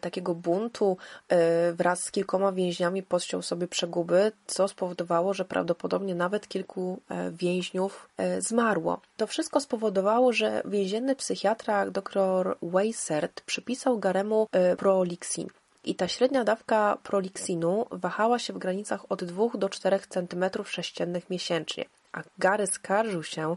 takiego 0.01 0.35
buntu 0.35 0.97
wraz 1.73 2.03
z 2.03 2.11
kilkoma 2.11 2.51
więźniami 2.51 3.03
podciął 3.03 3.41
sobie 3.41 3.67
przeguby, 3.67 4.31
co 4.47 4.67
spowodowało, 4.67 5.33
że 5.33 5.45
prawdopodobnie 5.45 6.15
nawet 6.15 6.47
kilku 6.47 7.01
więźniów 7.31 8.09
zmarło. 8.39 9.01
To 9.17 9.27
wszystko 9.27 9.59
spowodowało, 9.59 10.33
że 10.33 10.61
więzienny 10.65 11.15
psychiatra 11.15 11.89
dr 11.89 12.57
Weissert 12.61 13.41
przypisał 13.53 13.99
Garemu 13.99 14.47
e, 14.51 14.75
prolixin. 14.75 15.47
I 15.83 15.95
ta 15.95 16.07
średnia 16.07 16.43
dawka 16.43 16.97
proliksinu 17.03 17.85
wahała 17.91 18.39
się 18.39 18.53
w 18.53 18.57
granicach 18.57 19.11
od 19.11 19.23
2 19.23 19.43
do 19.53 19.69
4 19.69 19.97
cm3 19.97 21.21
miesięcznie. 21.29 21.85
A 22.11 22.23
Gary 22.37 22.67
skarżył 22.67 23.23
się, 23.23 23.55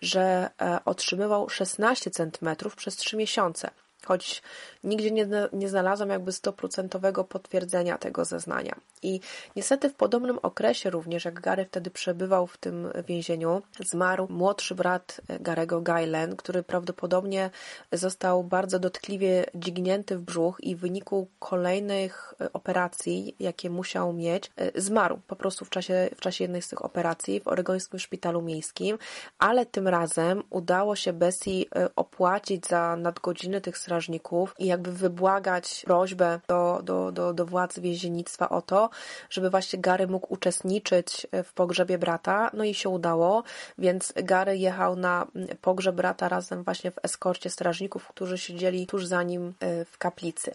że 0.00 0.50
e, 0.60 0.78
otrzymywał 0.84 1.48
16 1.48 2.10
cm 2.10 2.56
przez 2.76 2.96
3 2.96 3.16
miesiące 3.16 3.70
choć 4.06 4.42
nigdzie 4.84 5.10
nie, 5.10 5.26
nie 5.52 5.68
znalazłam 5.68 6.08
jakby 6.08 6.32
stuprocentowego 6.32 7.24
potwierdzenia 7.24 7.98
tego 7.98 8.24
zeznania. 8.24 8.76
I 9.02 9.20
niestety 9.56 9.90
w 9.90 9.94
podobnym 9.94 10.38
okresie 10.42 10.90
również, 10.90 11.24
jak 11.24 11.40
Gary 11.40 11.64
wtedy 11.64 11.90
przebywał 11.90 12.46
w 12.46 12.58
tym 12.58 12.88
więzieniu, 13.08 13.62
zmarł 13.80 14.26
młodszy 14.30 14.74
brat 14.74 15.20
Garego 15.40 15.80
Gailen, 15.80 16.36
który 16.36 16.62
prawdopodobnie 16.62 17.50
został 17.92 18.44
bardzo 18.44 18.78
dotkliwie 18.78 19.44
dźgnięty 19.54 20.18
w 20.18 20.22
brzuch 20.22 20.56
i 20.60 20.76
w 20.76 20.80
wyniku 20.80 21.28
kolejnych 21.38 22.34
operacji, 22.52 23.36
jakie 23.40 23.70
musiał 23.70 24.12
mieć, 24.12 24.52
zmarł 24.74 25.18
po 25.26 25.36
prostu 25.36 25.64
w 25.64 25.70
czasie, 25.70 26.08
w 26.16 26.20
czasie 26.20 26.44
jednej 26.44 26.62
z 26.62 26.68
tych 26.68 26.84
operacji 26.84 27.40
w 27.40 27.48
oregońskim 27.48 27.98
szpitalu 27.98 28.42
miejskim, 28.42 28.98
ale 29.38 29.66
tym 29.66 29.88
razem 29.88 30.42
udało 30.50 30.96
się 30.96 31.12
Bessie 31.12 31.66
opłacić 31.96 32.66
za 32.66 32.96
nadgodziny 32.96 33.60
tych 33.60 33.78
strażników 33.92 34.54
i 34.58 34.66
jakby 34.66 34.92
wybłagać 34.92 35.82
prośbę 35.86 36.40
do, 36.48 36.80
do, 36.82 37.12
do, 37.12 37.32
do 37.34 37.46
władz 37.46 37.78
więziennictwa 37.78 38.48
o 38.48 38.62
to, 38.62 38.90
żeby 39.30 39.50
właśnie 39.50 39.78
Gary 39.78 40.06
mógł 40.06 40.34
uczestniczyć 40.34 41.26
w 41.44 41.52
pogrzebie 41.52 41.98
brata. 41.98 42.50
No 42.54 42.64
i 42.64 42.74
się 42.74 42.88
udało, 42.88 43.42
więc 43.78 44.12
Gary 44.16 44.56
jechał 44.56 44.96
na 44.96 45.26
pogrzeb 45.60 45.96
brata 45.96 46.28
razem 46.28 46.64
właśnie 46.64 46.90
w 46.90 46.98
eskorcie 47.02 47.50
strażników, 47.50 48.08
którzy 48.08 48.38
siedzieli 48.38 48.86
tuż 48.86 49.06
za 49.06 49.22
nim 49.22 49.54
e, 49.60 49.84
w 49.84 49.98
kaplicy. 49.98 50.54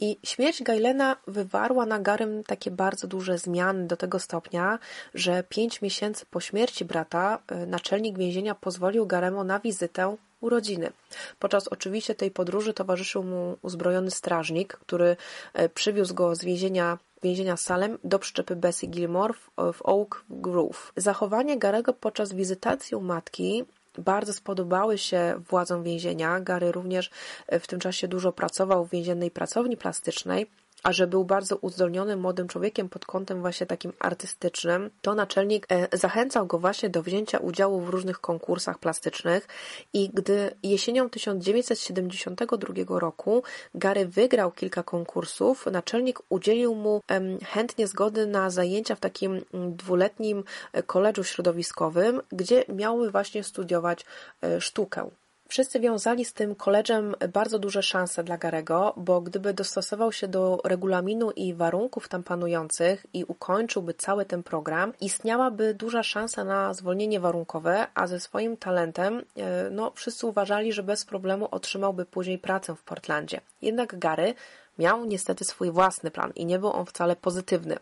I 0.00 0.18
śmierć 0.24 0.62
Gailena 0.62 1.16
wywarła 1.26 1.86
na 1.86 1.98
Garym 1.98 2.44
takie 2.44 2.70
bardzo 2.70 3.06
duże 3.06 3.38
zmiany 3.38 3.86
do 3.86 3.96
tego 3.96 4.18
stopnia, 4.18 4.78
że 5.14 5.42
pięć 5.42 5.82
miesięcy 5.82 6.26
po 6.30 6.40
śmierci 6.40 6.84
brata 6.84 7.38
e, 7.48 7.66
naczelnik 7.66 8.18
więzienia 8.18 8.54
pozwolił 8.54 9.06
Garemu 9.06 9.44
na 9.44 9.60
wizytę 9.60 10.16
urodziny. 10.44 10.92
Podczas 11.38 11.68
oczywiście 11.68 12.14
tej 12.14 12.30
podróży 12.30 12.74
towarzyszył 12.74 13.22
mu 13.22 13.56
uzbrojony 13.62 14.10
strażnik, 14.10 14.76
który 14.76 15.16
e, 15.54 15.68
przywiózł 15.68 16.14
go 16.14 16.34
z 16.34 16.44
więzienia 16.44 16.98
więzienia 17.22 17.56
Salem 17.56 17.98
do 18.04 18.18
przyczepy 18.18 18.56
Bessie 18.56 18.88
Gilmore 18.88 19.34
w 19.72 19.82
Oak 19.82 20.24
Grove. 20.30 20.92
Zachowanie 20.96 21.58
Garego 21.58 21.92
podczas 21.92 22.32
wizytacji 22.32 22.96
u 22.96 23.00
matki 23.00 23.64
bardzo 23.98 24.32
spodobały 24.32 24.98
się 24.98 25.34
władzom 25.48 25.82
więzienia. 25.82 26.40
Gary 26.40 26.72
również 26.72 27.10
e, 27.46 27.60
w 27.60 27.66
tym 27.66 27.80
czasie 27.80 28.08
dużo 28.08 28.32
pracował 28.32 28.84
w 28.84 28.90
więziennej 28.90 29.30
pracowni 29.30 29.76
plastycznej 29.76 30.46
a 30.84 30.92
że 30.92 31.06
był 31.06 31.24
bardzo 31.24 31.56
uzdolnionym 31.56 32.20
młodym 32.20 32.48
człowiekiem 32.48 32.88
pod 32.88 33.06
kątem 33.06 33.40
właśnie 33.40 33.66
takim 33.66 33.92
artystycznym, 33.98 34.90
to 35.00 35.14
naczelnik 35.14 35.66
e, 35.68 35.98
zachęcał 35.98 36.46
go 36.46 36.58
właśnie 36.58 36.90
do 36.90 37.02
wzięcia 37.02 37.38
udziału 37.38 37.80
w 37.80 37.88
różnych 37.88 38.20
konkursach 38.20 38.78
plastycznych 38.78 39.48
i 39.92 40.10
gdy 40.14 40.50
jesienią 40.62 41.10
1972 41.10 42.98
roku 42.98 43.42
Gary 43.74 44.06
wygrał 44.06 44.52
kilka 44.52 44.82
konkursów, 44.82 45.66
naczelnik 45.66 46.18
udzielił 46.28 46.74
mu 46.74 47.00
chętnie 47.44 47.86
zgody 47.86 48.26
na 48.26 48.50
zajęcia 48.50 48.94
w 48.94 49.00
takim 49.00 49.40
dwuletnim 49.52 50.44
e, 50.72 50.82
koledżu 50.82 51.24
środowiskowym, 51.24 52.20
gdzie 52.32 52.64
miały 52.68 53.10
właśnie 53.10 53.44
studiować 53.44 54.04
e, 54.42 54.60
sztukę. 54.60 55.10
Wszyscy 55.54 55.80
wiązali 55.80 56.24
z 56.24 56.32
tym 56.32 56.54
koledżem 56.54 57.14
bardzo 57.32 57.58
duże 57.58 57.82
szanse 57.82 58.24
dla 58.24 58.38
Garego, 58.38 58.94
bo 58.96 59.20
gdyby 59.20 59.54
dostosował 59.54 60.12
się 60.12 60.28
do 60.28 60.60
regulaminu 60.64 61.30
i 61.30 61.54
warunków 61.54 62.08
tam 62.08 62.22
panujących 62.22 63.06
i 63.12 63.24
ukończyłby 63.24 63.94
cały 63.94 64.24
ten 64.24 64.42
program, 64.42 64.92
istniałaby 65.00 65.74
duża 65.74 66.02
szansa 66.02 66.44
na 66.44 66.74
zwolnienie 66.74 67.20
warunkowe, 67.20 67.86
a 67.94 68.06
ze 68.06 68.20
swoim 68.20 68.56
talentem, 68.56 69.22
e, 69.36 69.70
no, 69.70 69.92
wszyscy 69.94 70.26
uważali, 70.26 70.72
że 70.72 70.82
bez 70.82 71.04
problemu 71.04 71.48
otrzymałby 71.50 72.06
później 72.06 72.38
pracę 72.38 72.74
w 72.74 72.82
Portlandzie. 72.82 73.40
Jednak 73.62 73.98
Gary 73.98 74.34
Miał 74.78 75.04
niestety 75.04 75.44
swój 75.44 75.70
własny 75.70 76.10
plan 76.10 76.32
i 76.34 76.46
nie 76.46 76.58
był 76.58 76.72
on 76.72 76.86
wcale 76.86 77.16
pozytywny. 77.16 77.76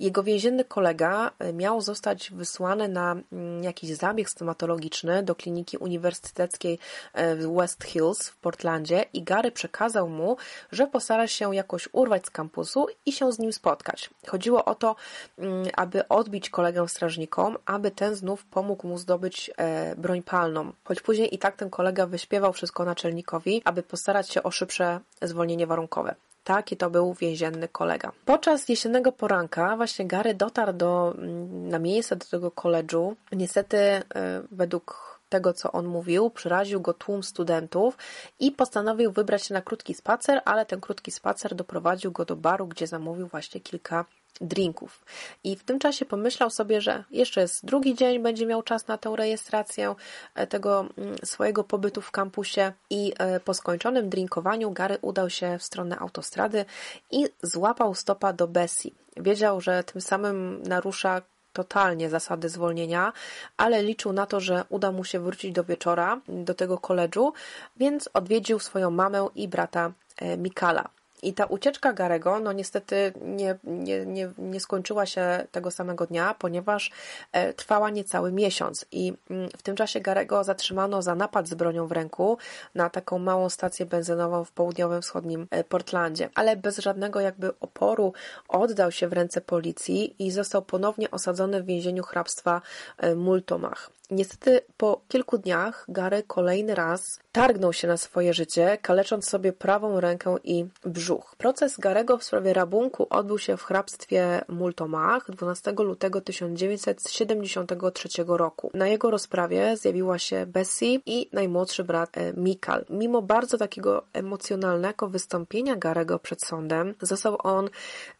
Jego 0.00 0.22
więzienny 0.22 0.64
kolega 0.64 1.30
e, 1.38 1.52
miał 1.52 1.80
zostać 1.80 2.30
wysłany 2.30 2.88
na 2.88 3.16
mm, 3.32 3.64
jakiś 3.64 3.90
zabieg 3.90 4.30
stomatologiczny 4.30 5.22
do 5.22 5.34
kliniki 5.34 5.76
uniwersyteckiej 5.76 6.78
e, 7.12 7.36
w 7.36 7.54
West 7.54 7.84
Hills 7.84 8.28
w 8.28 8.36
Portlandzie 8.36 9.04
i 9.12 9.22
Gary 9.22 9.50
przekazał 9.50 10.08
mu, 10.08 10.36
że 10.72 10.86
postara 10.86 11.26
się 11.26 11.54
jakoś 11.54 11.88
urwać 11.92 12.26
z 12.26 12.30
kampusu 12.30 12.86
i 13.06 13.12
się 13.12 13.32
z 13.32 13.38
nim 13.38 13.52
spotkać. 13.52 14.10
Chodziło 14.26 14.64
o 14.64 14.74
to, 14.74 14.96
mm, 15.38 15.66
aby 15.76 16.08
odbić 16.08 16.50
kolegę 16.50 16.88
strażnikom, 16.88 17.58
aby 17.66 17.90
ten 17.90 18.14
znów 18.14 18.44
pomógł 18.44 18.88
mu 18.88 18.98
zdobyć 18.98 19.50
e, 19.56 19.96
broń 19.96 20.22
palną. 20.22 20.72
Choć 20.84 21.00
później 21.00 21.34
i 21.34 21.38
tak 21.38 21.56
ten 21.56 21.70
kolega 21.70 22.06
wyśpiewał 22.06 22.52
wszystko 22.52 22.84
naczelnikowi, 22.84 23.62
aby 23.64 23.82
postarać 23.82 24.30
się 24.30 24.42
o 24.42 24.50
szybsze 24.50 25.00
zwolnienie 25.22 25.66
warunkowe. 25.66 26.14
Taki 26.44 26.76
to 26.76 26.90
był 26.90 27.14
więzienny 27.14 27.68
kolega. 27.68 28.12
Podczas 28.24 28.68
jesiennego 28.68 29.12
poranka 29.12 29.76
właśnie 29.76 30.06
Gary 30.06 30.34
dotarł 30.34 30.72
do, 30.72 31.14
mm, 31.18 31.68
na 31.68 31.78
miejsce 31.78 32.16
do 32.16 32.26
tego 32.26 32.50
koledżu. 32.50 33.16
Niestety 33.32 33.76
e, 33.76 34.02
według 34.50 35.12
tego, 35.28 35.52
co 35.52 35.72
on 35.72 35.86
mówił, 35.86 36.30
przeraził 36.30 36.80
go 36.80 36.94
tłum 36.94 37.22
studentów 37.22 37.98
i 38.40 38.52
postanowił 38.52 39.12
wybrać 39.12 39.46
się 39.46 39.54
na 39.54 39.62
krótki 39.62 39.94
spacer, 39.94 40.40
ale 40.44 40.66
ten 40.66 40.80
krótki 40.80 41.10
spacer 41.10 41.54
doprowadził 41.54 42.12
go 42.12 42.24
do 42.24 42.36
baru, 42.36 42.66
gdzie 42.66 42.86
zamówił 42.86 43.26
właśnie 43.26 43.60
kilka 43.60 44.04
drinków. 44.40 45.04
I 45.44 45.56
w 45.56 45.64
tym 45.64 45.78
czasie 45.78 46.04
pomyślał 46.04 46.50
sobie, 46.50 46.80
że 46.80 47.04
jeszcze 47.10 47.40
jest 47.40 47.66
drugi 47.66 47.94
dzień, 47.94 48.22
będzie 48.22 48.46
miał 48.46 48.62
czas 48.62 48.86
na 48.86 48.98
tę 48.98 49.12
rejestrację 49.16 49.94
e, 50.34 50.46
tego 50.46 50.80
mm, 50.98 51.16
swojego 51.24 51.64
pobytu 51.64 52.00
w 52.00 52.10
kampusie 52.10 52.72
i 52.90 53.12
e, 53.18 53.40
po 53.40 53.54
skończonym 53.54 54.08
drinkowaniu 54.08 54.70
Gary 54.70 54.98
udał 55.02 55.30
się 55.30 55.58
w 55.58 55.62
stronę 55.62 55.98
autostrady 55.98 56.64
i 57.10 57.26
złapał 57.42 57.94
stopa 57.94 58.32
do 58.32 58.48
Bessie. 58.48 58.94
Wiedział, 59.16 59.60
że 59.60 59.84
tym 59.84 60.00
samym 60.00 60.62
narusza 60.62 61.22
totalnie 61.52 62.10
zasady 62.10 62.48
zwolnienia, 62.48 63.12
ale 63.56 63.82
liczył 63.82 64.12
na 64.12 64.26
to, 64.26 64.40
że 64.40 64.64
uda 64.68 64.92
mu 64.92 65.04
się 65.04 65.20
wrócić 65.20 65.52
do 65.52 65.64
wieczora 65.64 66.20
do 66.28 66.54
tego 66.54 66.78
koledżu, 66.78 67.32
więc 67.76 68.10
odwiedził 68.14 68.58
swoją 68.58 68.90
mamę 68.90 69.28
i 69.34 69.48
brata 69.48 69.92
e, 70.16 70.36
Mikala. 70.36 71.01
I 71.22 71.34
ta 71.34 71.44
ucieczka 71.46 71.92
Garego, 71.92 72.40
no 72.40 72.52
niestety 72.52 73.12
nie, 73.22 73.58
nie, 73.64 74.06
nie, 74.06 74.30
nie 74.38 74.60
skończyła 74.60 75.06
się 75.06 75.46
tego 75.52 75.70
samego 75.70 76.06
dnia, 76.06 76.34
ponieważ 76.38 76.90
e, 77.32 77.52
trwała 77.52 77.90
niecały 77.90 78.32
miesiąc. 78.32 78.86
I 78.92 79.12
mm, 79.30 79.48
w 79.56 79.62
tym 79.62 79.76
czasie 79.76 80.00
Garego 80.00 80.44
zatrzymano 80.44 81.02
za 81.02 81.14
napad 81.14 81.48
z 81.48 81.54
bronią 81.54 81.86
w 81.86 81.92
ręku 81.92 82.38
na 82.74 82.90
taką 82.90 83.18
małą 83.18 83.48
stację 83.48 83.86
benzynową 83.86 84.44
w 84.44 84.52
południowym 84.52 85.02
wschodnim 85.02 85.46
e, 85.50 85.64
Portlandzie. 85.64 86.28
Ale 86.34 86.56
bez 86.56 86.78
żadnego 86.78 87.20
jakby 87.20 87.58
oporu 87.60 88.12
oddał 88.48 88.92
się 88.92 89.08
w 89.08 89.12
ręce 89.12 89.40
policji 89.40 90.14
i 90.18 90.30
został 90.30 90.62
ponownie 90.62 91.10
osadzony 91.10 91.62
w 91.62 91.66
więzieniu 91.66 92.02
hrabstwa 92.02 92.62
e, 92.98 93.14
Multomach. 93.14 93.90
Niestety 94.12 94.60
po 94.76 95.00
kilku 95.08 95.38
dniach 95.38 95.84
Gary 95.88 96.22
kolejny 96.26 96.74
raz 96.74 97.20
targnął 97.32 97.72
się 97.72 97.88
na 97.88 97.96
swoje 97.96 98.34
życie, 98.34 98.78
kalecząc 98.82 99.28
sobie 99.28 99.52
prawą 99.52 100.00
rękę 100.00 100.36
i 100.44 100.66
brzuch. 100.84 101.34
Proces 101.38 101.78
Garego 101.78 102.18
w 102.18 102.24
sprawie 102.24 102.52
rabunku 102.52 103.06
odbył 103.10 103.38
się 103.38 103.56
w 103.56 103.62
hrabstwie 103.62 104.44
Multomach 104.48 105.30
12 105.30 105.72
lutego 105.78 106.20
1973 106.20 108.08
roku. 108.26 108.70
Na 108.74 108.88
jego 108.88 109.10
rozprawie 109.10 109.76
zjawiła 109.76 110.18
się 110.18 110.46
Bessie 110.46 111.02
i 111.06 111.28
najmłodszy 111.32 111.84
brat 111.84 112.18
e, 112.18 112.32
Mikal. 112.32 112.84
Mimo 112.90 113.22
bardzo 113.22 113.58
takiego 113.58 114.02
emocjonalnego 114.12 115.08
wystąpienia 115.08 115.76
Garego 115.76 116.18
przed 116.18 116.42
sądem, 116.44 116.94
został 117.00 117.36
on 117.38 117.70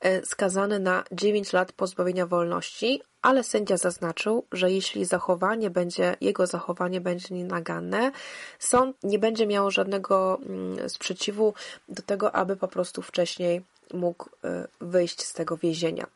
e, 0.01 0.27
skazany 0.27 0.79
na 0.79 1.05
9 1.13 1.53
lat 1.53 1.73
pozbawienia 1.73 2.27
wolności 2.27 3.03
ale 3.23 3.45
sędzia 3.45 3.77
zaznaczył, 3.77 4.45
że 4.53 4.71
jeśli 4.71 5.05
zachowanie 5.05 5.71
będzie, 5.71 6.17
jego 6.21 6.47
zachowanie 6.47 7.01
będzie 7.01 7.35
nienaganne, 7.35 8.13
sąd 8.59 8.97
nie 9.03 9.19
będzie 9.19 9.47
miał 9.47 9.71
żadnego 9.71 10.39
mm, 10.47 10.89
sprzeciwu 10.89 11.55
do 11.89 12.03
tego, 12.03 12.35
aby 12.35 12.57
po 12.57 12.69
prostu 12.69 13.03
wcześniej 13.03 13.63
mógł 13.95 14.29
e, 14.45 14.69
wyjść 14.81 15.23
z 15.23 15.33
tego 15.33 15.57
więzienia. 15.57 16.07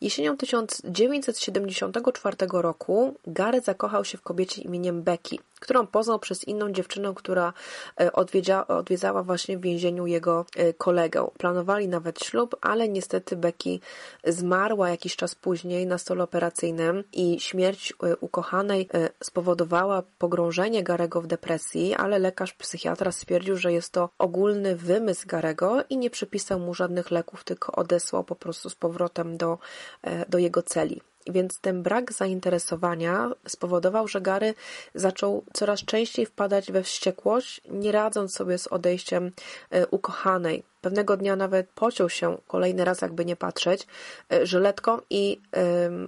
Jesienią 0.00 0.36
1974 0.36 2.36
roku 2.52 3.14
Gary 3.26 3.60
zakochał 3.60 4.04
się 4.04 4.18
w 4.18 4.22
kobiecie 4.22 4.62
imieniem 4.62 5.02
Becky, 5.02 5.36
którą 5.60 5.86
poznał 5.86 6.18
przez 6.18 6.44
inną 6.44 6.72
dziewczynę, 6.72 7.12
która 7.16 7.52
e, 8.00 8.12
odwiedza, 8.12 8.66
odwiedzała 8.66 9.22
właśnie 9.22 9.58
w 9.58 9.60
więzieniu 9.60 10.06
jego 10.06 10.46
e, 10.56 10.72
kolegę. 10.72 11.26
Planowali 11.38 11.88
nawet 11.88 12.24
ślub, 12.24 12.56
ale 12.60 12.88
niestety 12.88 13.36
Becky 13.36 13.78
zmarła 14.24 14.90
jakiś 14.90 15.16
czas 15.16 15.34
później 15.34 15.86
na 15.86 15.98
stole 15.98 16.24
operacyjnym 16.24 17.04
i 17.12 17.40
śmierć 17.40 17.94
ukochanej 18.20 18.88
spowodowała 19.22 20.02
pogrążenie 20.18 20.82
Garego 20.82 21.20
w 21.20 21.26
depresji, 21.26 21.94
ale 21.94 22.18
lekarz 22.18 22.52
psychiatra 22.52 23.12
stwierdził, 23.12 23.56
że 23.56 23.72
jest 23.72 23.92
to 23.92 24.10
ogólny 24.18 24.76
wymysł 24.76 25.26
Garego 25.26 25.84
i 25.90 25.98
nie 25.98 26.10
przypisał 26.10 26.60
mu 26.60 26.74
żadnych 26.74 27.10
leków, 27.10 27.44
tylko 27.44 27.72
odesłał 27.72 28.24
po 28.24 28.36
prostu 28.36 28.70
z 28.70 28.74
powrotem 28.74 29.36
do, 29.36 29.55
e, 30.02 30.26
do 30.28 30.38
jego 30.38 30.62
celi. 30.62 31.00
Więc 31.26 31.60
ten 31.60 31.82
brak 31.82 32.12
zainteresowania 32.12 33.30
spowodował, 33.48 34.08
że 34.08 34.20
Gary 34.20 34.54
zaczął 34.94 35.44
coraz 35.52 35.84
częściej 35.84 36.26
wpadać 36.26 36.72
we 36.72 36.82
wściekłość, 36.82 37.60
nie 37.70 37.92
radząc 37.92 38.34
sobie 38.34 38.58
z 38.58 38.66
odejściem 38.66 39.32
e, 39.70 39.86
ukochanej. 39.86 40.62
Pewnego 40.80 41.16
dnia 41.16 41.36
nawet 41.36 41.68
pociął 41.74 42.08
się 42.08 42.36
kolejny 42.46 42.84
raz, 42.84 43.00
jakby 43.00 43.24
nie 43.24 43.36
patrzeć, 43.36 43.86
e, 44.32 44.46
żyletką 44.46 44.98
i 45.10 45.40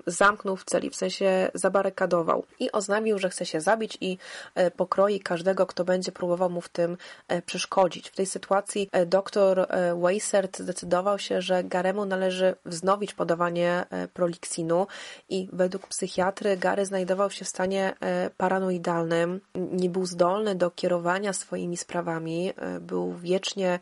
zamknął 0.07 0.57
w 0.57 0.65
celi, 0.65 0.91
w 0.91 0.97
sensie 0.97 1.51
zabarykadował. 1.55 2.45
I 2.61 2.73
oznamił, 2.73 3.19
że 3.19 3.31
chce 3.31 3.47
się 3.47 3.61
zabić 3.61 3.99
i 4.01 4.19
e, 4.55 4.71
pokroi 4.71 5.21
każdego, 5.21 5.67
kto 5.67 5.85
będzie 5.85 6.13
próbował 6.13 6.51
mu 6.51 6.61
w 6.61 6.69
tym 6.69 6.97
e, 7.29 7.43
przeszkodzić. 7.43 8.09
W 8.11 8.17
tej 8.17 8.27
sytuacji 8.27 8.91
doktor 9.07 9.67
Weissert 9.97 10.59
zdecydował 10.59 11.19
się, 11.19 11.43
że 11.43 11.65
Garemu 11.65 12.05
należy 12.05 12.55
wznowić 12.65 13.15
podawanie 13.15 13.85
proliksinu 14.15 14.87
i 15.29 15.49
według 15.53 15.87
psychiatry 15.87 16.57
Gary 16.57 16.87
znajdował 16.87 17.31
się 17.31 17.45
w 17.45 17.49
stanie 17.49 17.95
paranoidalnym, 18.37 19.41
nie 19.55 19.91
był 19.91 20.07
zdolny 20.07 20.55
do 20.55 20.71
kierowania 20.71 21.33
swoimi 21.33 21.77
sprawami, 21.77 22.53
był 22.81 23.15
wiecznie 23.15 23.79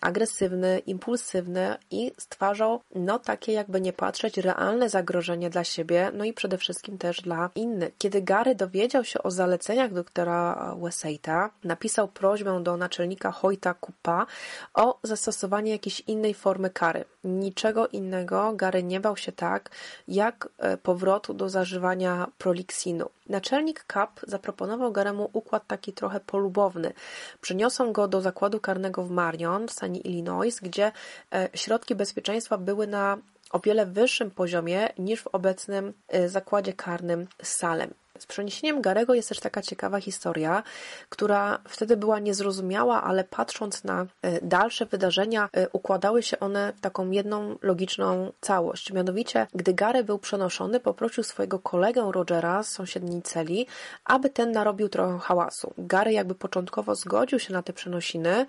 agresywny, 0.00 0.28
agresywny, 0.28 0.78
impulsywny 0.78 1.76
i 1.90 2.12
stwarzał, 2.18 2.80
no 2.94 3.18
takie 3.18 3.52
jakby 3.52 3.80
nie 3.80 3.92
patrzeć, 3.92 4.38
realne 4.38 4.88
zagrożenie 4.88 5.50
dla 5.50 5.64
siebie, 5.64 6.10
no 6.14 6.24
i 6.24 6.32
przede 6.32 6.58
wszystkim 6.58 6.98
też 6.98 7.20
dla 7.20 7.50
innych. 7.54 7.94
Kiedy 7.98 8.22
Gary 8.22 8.54
dowiedział 8.54 9.04
się 9.04 9.22
o 9.22 9.30
zaleceniach 9.30 9.92
doktora 9.92 10.74
Weseita, 10.82 11.50
napisał 11.64 12.08
prośbę 12.08 12.62
do 12.62 12.76
naczelnika 12.76 13.32
Hoyta 13.32 13.74
Kupa 13.74 14.26
o 14.74 14.98
zastosowanie 15.02 15.72
jakiejś 15.72 16.00
innej 16.00 16.34
formy 16.34 16.70
kary. 16.70 17.04
Niczego 17.24 17.88
innego 17.88 18.52
Gary 18.52 18.82
nie 18.82 19.00
bał 19.00 19.16
się 19.16 19.32
tak, 19.32 19.70
jak 20.08 20.48
e, 20.58 20.76
powrotu 20.76 21.34
do 21.34 21.48
zażywania 21.48 22.26
proliksinu. 22.38 23.10
Naczelnik 23.28 23.84
KAP 23.84 24.20
zaproponował 24.26 24.92
Garemu 24.92 25.30
układ 25.32 25.66
taki 25.66 25.92
trochę 25.92 26.20
polubowny. 26.20 26.92
Przyniosą 27.40 27.92
go 27.92 28.08
do 28.08 28.20
zakładu 28.20 28.60
karnego 28.60 29.04
w 29.04 29.10
Marion 29.10 29.67
w 29.70 29.72
stanie 29.72 30.00
Illinois, 30.00 30.60
gdzie 30.60 30.92
e, 31.32 31.48
środki 31.54 31.94
bezpieczeństwa 31.94 32.58
były 32.58 32.86
na 32.86 33.18
o 33.50 33.60
wiele 33.60 33.86
wyższym 33.86 34.30
poziomie 34.30 34.88
niż 34.98 35.22
w 35.22 35.26
obecnym 35.26 35.92
e, 36.08 36.28
zakładzie 36.28 36.72
karnym 36.72 37.26
Salem. 37.42 37.94
Z 38.18 38.26
przeniesieniem 38.26 38.80
Garego 38.82 39.14
jest 39.14 39.28
też 39.28 39.40
taka 39.40 39.62
ciekawa 39.62 40.00
historia, 40.00 40.62
która 41.08 41.58
wtedy 41.68 41.96
była 41.96 42.18
niezrozumiała, 42.18 43.02
ale 43.02 43.24
patrząc 43.24 43.84
na 43.84 44.06
e, 44.22 44.40
dalsze 44.46 44.86
wydarzenia, 44.86 45.48
układały 45.72 46.22
się 46.22 46.40
one 46.40 46.72
w 46.76 46.80
taką 46.80 47.10
jedną 47.10 47.58
logiczną 47.62 48.32
całość. 48.40 48.92
Mianowicie, 48.92 49.46
gdy 49.54 49.74
Gary 49.74 50.04
był 50.04 50.18
przenoszony, 50.18 50.80
poprosił 50.80 51.24
swojego 51.24 51.58
kolegę 51.58 52.10
Rogera 52.12 52.62
z 52.62 52.70
sąsiedniej 52.70 53.22
celi, 53.22 53.66
aby 54.04 54.30
ten 54.30 54.52
narobił 54.52 54.88
trochę 54.88 55.18
hałasu. 55.18 55.74
Gary 55.78 56.12
jakby 56.12 56.34
początkowo 56.34 56.94
zgodził 56.94 57.38
się 57.38 57.52
na 57.52 57.62
te 57.62 57.72
przenosiny, 57.72 58.46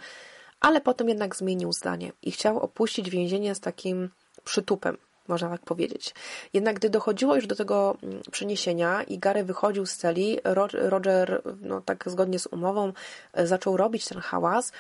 ale 0.60 0.82
potem 0.82 1.10
jednak 1.10 1.36
zmienił 1.36 1.74
zdanie 1.74 2.12
i 2.22 2.32
chciał 2.32 2.60
opuścić 2.60 3.10
więzienie 3.10 3.56
z 3.56 3.60
takim 3.60 4.10
przytupem 4.44 4.98
można 5.30 5.50
tak 5.50 5.62
powiedzieć. 5.62 6.16
Jednak 6.54 6.76
gdy 6.76 6.90
dochodziło 6.90 7.36
już 7.36 7.48
do 7.48 7.56
tego 7.56 7.98
mm, 8.04 8.22
przeniesienia 8.32 9.04
i 9.04 9.20
Gary 9.20 9.44
wychodził 9.44 9.86
z 9.86 9.96
celi, 9.96 10.40
Roger, 10.74 11.42
no 11.62 11.82
tak 11.82 12.04
zgodnie 12.08 12.40
z 12.40 12.48
umową, 12.48 12.94
e, 13.34 13.48
zaczął 13.48 13.78
robić 13.78 14.06
ten 14.06 14.20
hałas, 14.20 14.72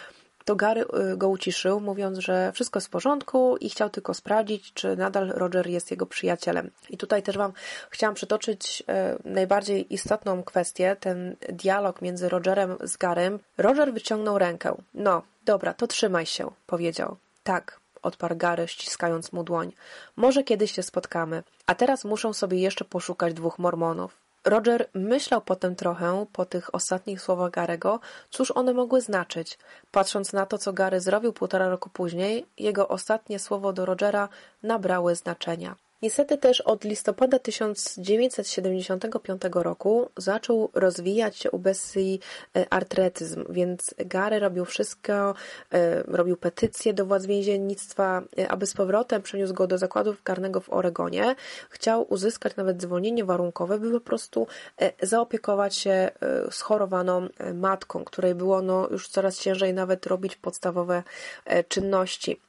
to 0.45 0.55
Gary 0.55 0.81
e, 0.81 1.17
go 1.17 1.29
uciszył, 1.29 1.79
mówiąc, 1.79 2.17
że 2.17 2.51
wszystko 2.51 2.77
jest 2.77 2.87
w 2.87 2.91
porządku 2.91 3.57
i 3.57 3.69
chciał 3.69 3.89
tylko 3.89 4.13
sprawdzić, 4.13 4.73
czy 4.73 4.95
nadal 4.95 5.27
Roger 5.27 5.67
jest 5.67 5.91
jego 5.91 6.05
przyjacielem. 6.05 6.71
I 6.89 6.97
tutaj 6.97 7.23
też 7.23 7.37
Wam 7.37 7.53
chciałam 7.89 8.15
przytoczyć 8.15 8.83
e, 8.87 9.17
najbardziej 9.25 9.93
istotną 9.93 10.43
kwestię, 10.43 10.95
ten 10.99 11.35
dialog 11.49 12.01
między 12.01 12.29
Rogerem 12.29 12.77
z 12.83 12.97
Garym. 12.97 13.39
Roger 13.57 13.93
wyciągnął 13.93 14.37
rękę. 14.37 14.75
No, 14.93 15.21
dobra, 15.45 15.73
to 15.73 15.87
trzymaj 15.87 16.25
się, 16.25 16.51
powiedział. 16.67 17.17
Tak, 17.43 17.79
odparł 18.01 18.35
Gary, 18.35 18.67
ściskając 18.67 19.33
mu 19.33 19.43
dłoń. 19.43 19.71
Może 20.15 20.43
kiedyś 20.43 20.71
się 20.71 20.83
spotkamy, 20.83 21.43
a 21.65 21.75
teraz 21.75 22.05
muszę 22.05 22.33
sobie 22.33 22.59
jeszcze 22.59 22.85
poszukać 22.85 23.33
dwóch 23.33 23.59
mormonów. 23.59 24.28
Roger 24.45 24.89
myślał 24.93 25.41
potem 25.41 25.75
trochę 25.75 26.25
po 26.33 26.45
tych 26.45 26.75
ostatnich 26.75 27.21
słowach 27.21 27.51
Garego, 27.51 27.99
cóż 28.29 28.51
one 28.51 28.73
mogły 28.73 29.01
znaczyć. 29.01 29.57
Patrząc 29.91 30.33
na 30.33 30.45
to, 30.45 30.57
co 30.57 30.73
Gary 30.73 30.99
zrobił 30.99 31.33
półtora 31.33 31.69
roku 31.69 31.89
później, 31.89 32.45
jego 32.57 32.87
ostatnie 32.87 33.39
słowo 33.39 33.73
do 33.73 33.85
Rogera 33.85 34.29
nabrały 34.63 35.15
znaczenia. 35.15 35.75
Niestety 36.01 36.37
też 36.37 36.61
od 36.61 36.83
listopada 36.83 37.39
1975 37.39 39.41
roku 39.53 40.09
zaczął 40.17 40.69
rozwijać 40.73 41.37
się 41.37 41.51
u 41.51 41.59
Bessie 41.59 42.19
e, 42.55 42.73
artretyzm, 42.73 43.45
więc 43.49 43.95
Gary 43.97 44.39
robił 44.39 44.65
wszystko, 44.65 45.35
e, 45.71 46.03
robił 46.03 46.37
petycje 46.37 46.93
do 46.93 47.05
władz 47.05 47.25
więziennictwa, 47.25 48.21
e, 48.37 48.51
aby 48.51 48.65
z 48.65 48.73
powrotem 48.73 49.21
przeniósł 49.21 49.53
go 49.53 49.67
do 49.67 49.77
zakładu 49.77 50.15
karnego 50.23 50.61
w 50.61 50.69
Oregonie. 50.69 51.35
Chciał 51.69 52.13
uzyskać 52.13 52.55
nawet 52.55 52.81
zwolnienie 52.81 53.25
warunkowe, 53.25 53.79
by 53.79 53.91
po 53.91 53.99
prostu 53.99 54.47
zaopiekować 55.01 55.75
się 55.75 56.11
schorowaną 56.51 57.27
matką, 57.53 58.03
której 58.03 58.35
było 58.35 58.61
no, 58.61 58.87
już 58.91 59.07
coraz 59.07 59.39
ciężej 59.39 59.73
nawet 59.73 60.05
robić 60.05 60.35
podstawowe 60.35 61.03
czynności. 61.67 62.39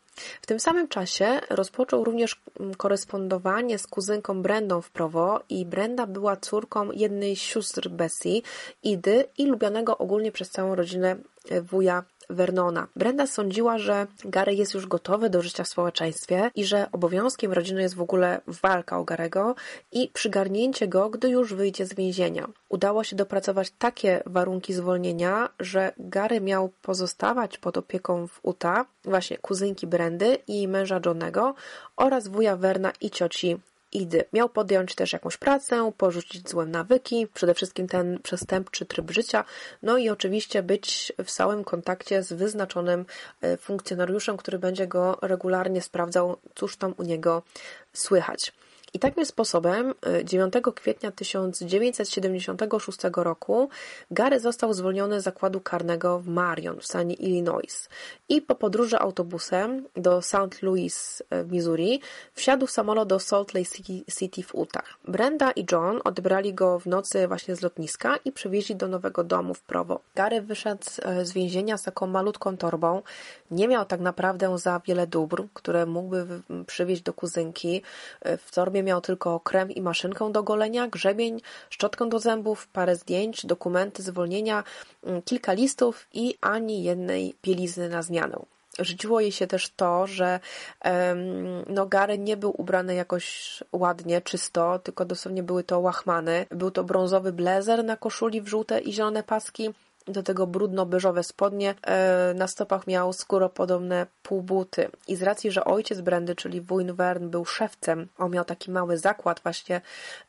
W 0.43 0.47
tym 0.47 0.61
samym 0.61 0.89
czasie 0.89 1.41
rozpoczął 1.51 2.05
również 2.05 2.43
korespondowanie 2.77 3.79
z 3.79 3.87
kuzynką 3.87 4.43
Brendą 4.43 4.81
w 4.81 4.91
Prowo 4.91 5.41
i 5.49 5.67
Brenda 5.67 6.07
była 6.07 6.37
córką 6.37 6.93
jednej 6.93 7.37
z 7.37 7.41
sióstr 7.41 7.89
Bessie, 7.89 8.43
Idy 8.83 9.25
i 9.39 9.47
lubianego 9.47 9.99
ogólnie 9.99 10.33
przez 10.33 10.51
całą 10.51 10.75
rodzinę 10.75 11.17
wuja 11.63 12.05
Vernona. 12.31 12.87
Brenda 12.97 13.27
sądziła, 13.27 13.79
że 13.79 14.07
Gary 14.25 14.55
jest 14.55 14.75
już 14.75 14.87
gotowy 14.87 15.31
do 15.31 15.43
życia 15.43 15.65
w 15.65 15.69
społeczeństwie 15.69 16.51
i 16.55 16.65
że 16.65 16.87
obowiązkiem 16.93 17.53
rodziny 17.53 17.83
jest 17.83 17.95
w 17.95 18.01
ogóle 18.01 18.41
walka 18.47 18.99
o 18.99 19.05
Garego 19.05 19.55
i 19.93 20.11
przygarnięcie 20.15 20.89
go, 20.89 21.11
gdy 21.11 21.29
już 21.29 21.55
wyjdzie 21.55 21.87
z 21.87 21.95
więzienia. 21.95 22.49
Udało 22.69 23.05
się 23.05 23.17
dopracować 23.17 23.71
takie 23.79 24.23
warunki 24.27 24.73
zwolnienia, 24.75 25.49
że 25.61 25.93
Gary 25.99 26.41
miał 26.41 26.69
pozostawać 26.83 27.59
pod 27.59 27.77
opieką 27.77 28.27
w 28.27 28.41
Utah, 28.45 28.87
właśnie 29.05 29.39
kuzynki 29.39 29.87
Brendy 29.87 30.39
i 30.47 30.69
męża 30.69 31.01
Johnego 31.07 31.55
oraz 31.97 32.29
wuja 32.29 32.57
Verna 32.57 32.93
i 33.01 33.11
cioci 33.11 33.61
Idy. 33.93 34.25
Miał 34.33 34.49
podjąć 34.49 34.95
też 34.95 35.13
jakąś 35.13 35.37
pracę, 35.37 35.93
porzucić 35.97 36.49
złe 36.49 36.67
nawyki, 36.67 37.27
przede 37.35 37.55
wszystkim 37.55 37.89
ten 37.89 38.19
przestępczy 38.23 38.87
tryb 38.87 39.11
życia, 39.11 39.45
no 39.83 39.99
i 39.99 40.09
oczywiście 40.09 40.63
być 40.63 41.13
w 41.25 41.31
stałym 41.31 41.65
kontakcie 41.65 42.23
z 42.23 42.33
wyznaczonym 42.33 43.07
e, 43.41 43.57
funkcjonariuszem, 43.57 44.37
który 44.37 44.59
będzie 44.59 44.87
go 44.87 45.19
regularnie 45.23 45.83
sprawdzał, 45.83 46.37
cóż 46.55 46.77
tam 46.77 46.95
u 46.97 47.03
niego 47.03 47.43
słychać. 47.93 48.53
I 48.93 48.99
takim 48.99 49.27
sposobem 49.27 49.95
9 50.25 50.57
y, 50.57 50.73
kwietnia 50.73 51.11
1976 51.11 52.99
roku 53.17 53.69
Gary 54.11 54.41
został 54.41 54.73
zwolniony 54.75 55.21
z 55.21 55.25
zakładu 55.25 55.61
karnego 55.61 56.19
w 56.19 56.29
Marion 56.29 56.81
w 56.81 56.87
stanie 56.87 57.15
Illinois 57.15 57.89
i 58.29 58.43
po 58.43 58.55
podróży 58.55 58.99
autobusem 58.99 59.85
do 59.97 60.23
St. 60.23 60.63
Louis 60.63 61.21
y, 61.21 61.45
w 61.45 61.53
Missouri 61.53 62.01
wsiadł 62.35 62.67
w 62.67 62.71
samolot 62.71 63.09
do 63.09 63.19
Salt 63.19 63.55
Lake 63.55 63.71
City 64.19 64.43
w 64.43 64.55
Utah. 64.55 64.99
Brenda 65.09 65.51
i 65.51 65.67
John 65.73 66.01
odebrali 66.05 66.55
go 66.55 66.79
w 66.79 66.87
nocy 66.87 67.29
właśnie 67.29 67.57
z 67.57 67.63
lotniska 67.63 68.17
i 68.25 68.33
przywieźli 68.33 68.77
do 68.77 68.89
nowego 68.89 69.25
domu 69.25 69.55
w 69.55 69.63
Provo. 69.63 70.01
Gary 70.15 70.41
wyszedł 70.43 70.85
y, 71.21 71.27
z 71.27 71.33
więzienia 71.33 71.79
z 71.79 71.83
taką 71.83 72.07
malutką 72.07 72.57
torbą. 72.57 73.03
Nie 73.51 73.69
miał 73.69 73.85
tak 73.85 74.01
naprawdę 74.01 74.59
za 74.59 74.81
wiele 74.87 75.07
dóbr, 75.07 75.45
które 75.55 75.87
mógłby 75.87 76.27
przywieźć 76.67 77.03
do 77.03 77.13
kuzynki. 77.13 77.83
W 78.25 78.51
torbie 78.55 78.80
miał 78.83 79.01
tylko 79.01 79.41
krem 79.41 79.71
i 79.71 79.83
maszynkę 79.83 80.33
do 80.33 80.43
golenia, 80.43 80.89
grzebień, 80.89 81.41
szczotkę 81.71 82.09
do 82.09 82.19
zębów, 82.19 82.69
parę 82.69 82.97
zdjęć, 82.97 83.47
dokumenty, 83.47 84.03
zwolnienia, 84.03 84.65
mm, 85.05 85.23
kilka 85.23 85.53
listów 85.53 86.07
i 86.13 86.35
ani 86.41 86.83
jednej 86.83 87.35
bielizny 87.43 87.89
na 87.89 88.03
zmianę. 88.03 88.47
Żydziło 88.79 89.21
jej 89.21 89.33
się 89.33 89.47
też 89.47 89.71
to, 89.77 90.07
że 90.07 90.41
no, 91.67 91.87
Gary 91.87 92.19
nie 92.19 92.37
był 92.37 92.55
ubrany 92.61 92.95
jakoś 92.95 93.59
ładnie, 93.73 94.21
czysto, 94.21 94.79
tylko 94.79 95.05
dosłownie 95.05 95.43
były 95.43 95.65
to 95.65 95.81
łachmany. 95.81 96.47
Był 96.51 96.71
to 96.71 96.85
brązowy 96.85 97.33
blazer 97.33 97.85
na 97.85 97.97
koszuli 97.97 98.41
w 98.41 98.49
żółte 98.49 98.81
i 98.81 98.93
zielone 98.93 99.23
paski, 99.23 99.71
do 100.11 100.23
tego 100.23 100.47
brudno-beżowe 100.47 101.23
spodnie, 101.23 101.75
e, 101.83 102.35
na 102.35 102.49
stopach 102.49 102.87
miał 102.87 103.13
skóropodobne 103.13 104.07
półbuty. 104.23 104.91
I 105.09 105.17
z 105.17 105.23
racji, 105.23 105.51
że 105.51 105.65
ojciec 105.65 106.01
Brandy, 106.01 106.35
czyli 106.35 106.61
wuj 106.61 106.81
Vern, 106.85 107.29
był 107.29 107.45
szewcem, 107.45 108.09
on 108.19 108.31
miał 108.31 108.45
taki 108.45 108.71
mały 108.71 108.99
zakład 108.99 109.41
właśnie 109.43 109.81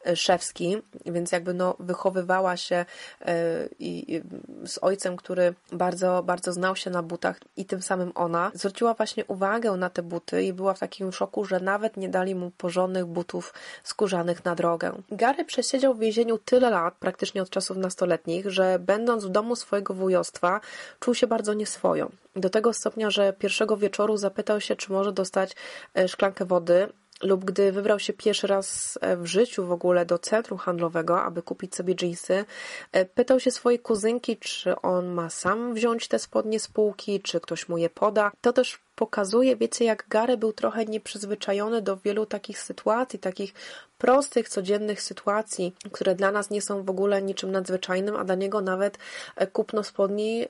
e, 0.05 0.15
szewski, 0.15 0.77
więc 1.05 1.31
jakby 1.31 1.53
no 1.53 1.75
wychowywała 1.79 2.57
się 2.57 2.85
e, 3.21 3.35
i 3.79 4.21
z 4.65 4.77
ojcem, 4.81 5.17
który 5.17 5.53
bardzo, 5.71 6.23
bardzo 6.23 6.53
znał 6.53 6.75
się 6.75 6.89
na 6.89 7.03
butach 7.03 7.39
i 7.57 7.65
tym 7.65 7.81
samym 7.81 8.11
ona, 8.15 8.51
zwróciła 8.53 8.93
właśnie 8.93 9.25
uwagę 9.25 9.71
na 9.71 9.89
te 9.89 10.03
buty 10.03 10.43
i 10.43 10.53
była 10.53 10.73
w 10.73 10.79
takim 10.79 11.11
szoku, 11.11 11.45
że 11.45 11.59
nawet 11.59 11.97
nie 11.97 12.09
dali 12.09 12.35
mu 12.35 12.51
porządnych 12.51 13.05
butów 13.05 13.53
skórzanych 13.83 14.45
na 14.45 14.55
drogę. 14.55 14.91
Gary 15.11 15.45
przesiedział 15.45 15.93
w 15.93 15.99
więzieniu 15.99 16.37
tyle 16.37 16.69
lat, 16.69 16.93
praktycznie 16.99 17.41
od 17.41 17.49
czasów 17.49 17.77
nastoletnich, 17.77 18.49
że 18.49 18.79
będąc 18.79 19.25
w 19.25 19.29
domu 19.29 19.55
swojego 19.71 19.93
wujostwa, 19.93 20.61
czuł 20.99 21.15
się 21.15 21.27
bardzo 21.27 21.53
nieswojo. 21.53 22.11
Do 22.35 22.49
tego 22.49 22.73
stopnia, 22.73 23.09
że 23.09 23.33
pierwszego 23.33 23.77
wieczoru 23.77 24.17
zapytał 24.17 24.61
się, 24.61 24.75
czy 24.75 24.91
może 24.91 25.11
dostać 25.11 25.55
e, 25.97 26.07
szklankę 26.07 26.45
wody, 26.45 26.87
lub 27.23 27.45
gdy 27.45 27.71
wybrał 27.71 27.99
się 27.99 28.13
pierwszy 28.13 28.47
raz 28.47 28.97
e, 29.01 29.17
w 29.17 29.25
życiu 29.25 29.65
w 29.65 29.71
ogóle 29.71 30.05
do 30.05 30.19
centrum 30.19 30.59
handlowego, 30.59 31.21
aby 31.21 31.41
kupić 31.41 31.75
sobie 31.75 31.95
dżinsy, 31.95 32.45
e, 32.91 33.05
pytał 33.05 33.39
się 33.39 33.51
swojej 33.51 33.79
kuzynki, 33.79 34.37
czy 34.37 34.81
on 34.81 35.07
ma 35.07 35.29
sam 35.29 35.73
wziąć 35.73 36.07
te 36.07 36.19
spodnie 36.19 36.59
z 36.59 36.67
półki, 36.67 37.21
czy 37.21 37.39
ktoś 37.39 37.69
mu 37.69 37.77
je 37.77 37.89
poda. 37.89 38.31
To 38.41 38.53
też 38.53 38.79
pokazuje, 39.01 39.55
wiecie, 39.55 39.85
jak 39.85 40.05
Gary 40.09 40.37
był 40.37 40.53
trochę 40.53 40.85
nieprzyzwyczajony 40.85 41.81
do 41.81 41.97
wielu 41.97 42.25
takich 42.25 42.59
sytuacji, 42.59 43.19
takich 43.19 43.53
prostych, 44.01 44.49
codziennych 44.49 45.01
sytuacji, 45.01 45.75
które 45.91 46.15
dla 46.15 46.31
nas 46.31 46.49
nie 46.49 46.61
są 46.61 46.83
w 46.83 46.89
ogóle 46.89 47.21
niczym 47.21 47.51
nadzwyczajnym, 47.51 48.15
a 48.15 48.23
dla 48.23 48.35
niego 48.35 48.61
nawet 48.61 48.97
e, 49.35 49.47
kupno 49.47 49.83
spodni 49.83 50.43
e, 50.43 50.47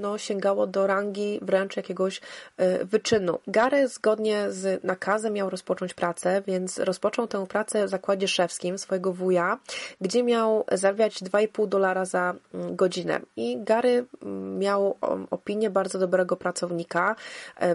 no, 0.00 0.18
sięgało 0.18 0.66
do 0.66 0.86
rangi 0.86 1.38
wręcz 1.42 1.76
jakiegoś 1.76 2.20
e, 2.56 2.84
wyczynu. 2.84 3.38
Gary 3.46 3.88
zgodnie 3.88 4.50
z 4.50 4.84
nakazem 4.84 5.32
miał 5.32 5.50
rozpocząć 5.50 5.94
pracę, 5.94 6.42
więc 6.46 6.78
rozpoczął 6.78 7.26
tę 7.26 7.46
pracę 7.46 7.86
w 7.86 7.88
zakładzie 7.88 8.28
szewskim 8.28 8.78
swojego 8.78 9.12
wuja, 9.12 9.58
gdzie 10.00 10.22
miał 10.22 10.64
zarabiać 10.72 11.22
2,5 11.22 11.68
dolara 11.68 12.04
za 12.04 12.34
mm, 12.54 12.76
godzinę. 12.76 13.20
I 13.36 13.58
Gary 13.64 14.04
mm, 14.22 14.58
miał 14.58 14.96
opinię 15.30 15.70
bardzo 15.70 15.98
dobrego 15.98 16.36
pracownika, 16.36 17.16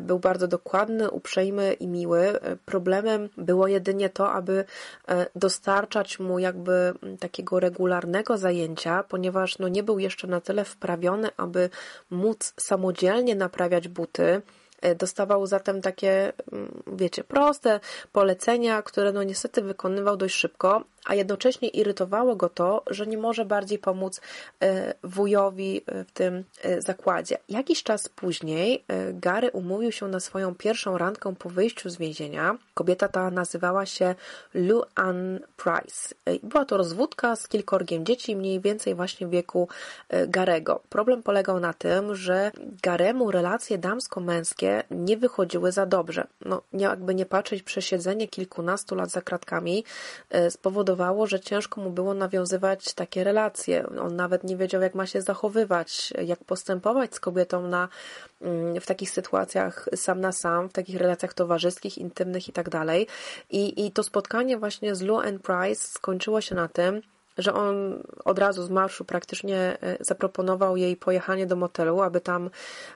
był 0.04 0.20
bardzo 0.20 0.48
dokładny, 0.48 1.12
uprzejmy 1.12 1.74
i 1.74 1.88
miły. 1.88 2.40
Problemem 2.66 3.30
było 3.38 3.68
jedynie 3.68 4.10
to, 4.10 4.32
aby 4.32 4.66
e, 5.08 5.26
dostarczać 5.36 6.20
mu 6.20 6.40
jakby 6.40 6.94
takiego 7.20 7.60
regularnego 7.60 8.38
zajęcia, 8.38 9.04
ponieważ 9.04 9.60
no 9.60 9.68
nie 9.68 9.84
był 9.84 10.00
jeszcze 10.00 10.28
na 10.28 10.42
tyle 10.42 10.66
wprawiony, 10.66 11.30
aby 11.38 11.70
móc 12.10 12.54
samodzielnie 12.58 13.36
naprawiać 13.36 13.88
buty. 13.88 14.42
E, 14.82 14.96
dostawał 14.96 15.48
zatem 15.48 15.82
takie, 15.82 16.34
wiecie, 16.88 17.24
proste 17.24 17.80
polecenia, 18.12 18.82
które 18.82 19.12
no 19.12 19.24
niestety 19.24 19.62
wykonywał 19.62 20.18
dość 20.18 20.36
szybko, 20.36 20.84
a 21.06 21.16
jednocześnie 21.16 21.68
irytowało 21.68 22.36
go 22.36 22.50
to, 22.50 22.84
że 22.88 23.08
nie 23.08 23.18
może 23.18 23.46
bardziej 23.46 23.80
pomóc 23.80 24.22
e, 24.62 24.94
wujowi 25.04 25.82
e, 25.86 26.04
w 26.04 26.12
tym 26.12 26.44
e, 26.62 26.82
zakładzie. 26.82 27.38
Jakiś 27.50 27.84
czas 27.84 28.10
później 28.10 28.84
Gary 29.14 29.52
umówił 29.52 29.92
się 29.92 30.08
na 30.08 30.20
swoją 30.20 30.56
pierwszą 30.56 30.98
randkę 30.98 31.36
po 31.40 31.50
wyjściu 31.50 31.90
z 31.90 31.98
więzienia. 31.98 32.58
Kobieta 32.74 33.08
ta 33.08 33.32
nazywała 33.32 33.86
się 33.86 34.16
Lou 34.54 34.84
Ann 34.96 35.40
Price. 35.58 36.16
Była 36.44 36.66
to 36.66 36.78
rozwódka 36.78 37.36
z 37.36 37.48
kilkorgiem 37.48 38.06
dzieci, 38.06 38.36
mniej 38.36 38.60
więcej 38.60 38.96
właśnie 38.96 39.28
wieku 39.28 39.68
Garego. 40.28 40.82
Problem 40.90 41.24
polegał 41.24 41.60
na 41.60 41.74
tym, 41.74 42.16
że 42.16 42.52
Garemu 42.84 43.32
relacje 43.32 43.78
damsko-męskie 43.78 44.84
nie 44.92 45.18
wychodziły 45.18 45.72
za 45.72 45.86
dobrze. 45.86 46.28
No, 46.46 46.62
jakby 46.74 47.16
nie 47.16 47.26
patrzeć, 47.26 47.64
przesiedzenie 47.64 48.28
kilkunastu 48.28 48.96
lat 48.96 49.10
za 49.10 49.22
kratkami 49.22 49.84
spowodowało 50.50 50.93
spowodowało, 50.94 51.28
że 51.28 51.40
ciężko 51.40 51.82
mu 51.82 51.90
było 51.90 52.14
nawiązywać 52.14 52.94
takie 52.94 53.24
relacje. 53.24 53.88
On 54.02 54.16
nawet 54.16 54.44
nie 54.44 54.58
wiedział, 54.58 54.82
jak 54.82 54.96
ma 54.96 55.06
się 55.06 55.22
zachowywać, 55.22 56.14
jak 56.26 56.44
postępować 56.44 57.16
z 57.16 57.20
kobietą 57.20 57.68
na, 57.68 57.90
mm, 58.42 58.82
w 58.82 58.86
takich 58.86 59.10
sytuacjach 59.10 59.90
sam 59.96 60.22
na 60.22 60.32
sam, 60.32 60.70
w 60.70 60.74
takich 60.74 60.98
relacjach 60.98 61.34
towarzyskich, 61.34 61.98
intymnych 61.98 62.50
i 62.50 62.52
tak 62.52 62.70
dalej. 62.70 63.08
I 63.50 63.92
to 63.92 64.04
spotkanie 64.04 64.58
właśnie 64.58 64.96
z 64.96 65.02
Lou 65.02 65.18
Ann 65.18 65.40
Price 65.40 65.88
skończyło 65.88 66.42
się 66.42 66.56
na 66.56 66.68
tym, 66.68 67.02
że 67.38 67.54
on 67.54 68.04
od 68.26 68.40
razu 68.40 68.64
z 68.64 68.70
marszu 68.70 69.06
praktycznie 69.06 69.58
e, 69.58 69.98
zaproponował 70.00 70.78
jej 70.78 70.96
pojechanie 70.98 71.46
do 71.46 71.56
motelu, 71.56 72.02
aby 72.02 72.22
tam 72.22 72.50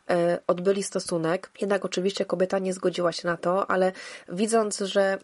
e, 0.10 0.40
odbyli 0.48 0.84
stosunek. 0.84 1.50
Jednak 1.62 1.86
oczywiście 1.86 2.26
kobieta 2.26 2.60
nie 2.60 2.74
zgodziła 2.74 3.12
się 3.12 3.28
na 3.28 3.38
to, 3.38 3.72
ale 3.72 3.92
widząc, 4.30 4.80
że 4.80 5.02
e, 5.02 5.18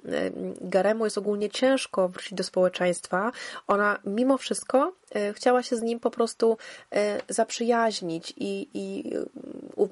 Garemu 0.62 1.06
jest 1.06 1.18
ogólnie 1.18 1.50
ciężko 1.50 2.10
wrócić 2.10 2.34
do 2.34 2.44
społeczeństwa, 2.44 3.32
ona 3.68 4.00
mimo 4.06 4.38
wszystko 4.38 4.94
chciała 5.34 5.64
się 5.64 5.76
z 5.76 5.82
nim 5.82 6.00
po 6.00 6.12
prostu 6.12 6.58
zaprzyjaźnić 7.30 8.34
i, 8.38 8.70
i 8.74 9.14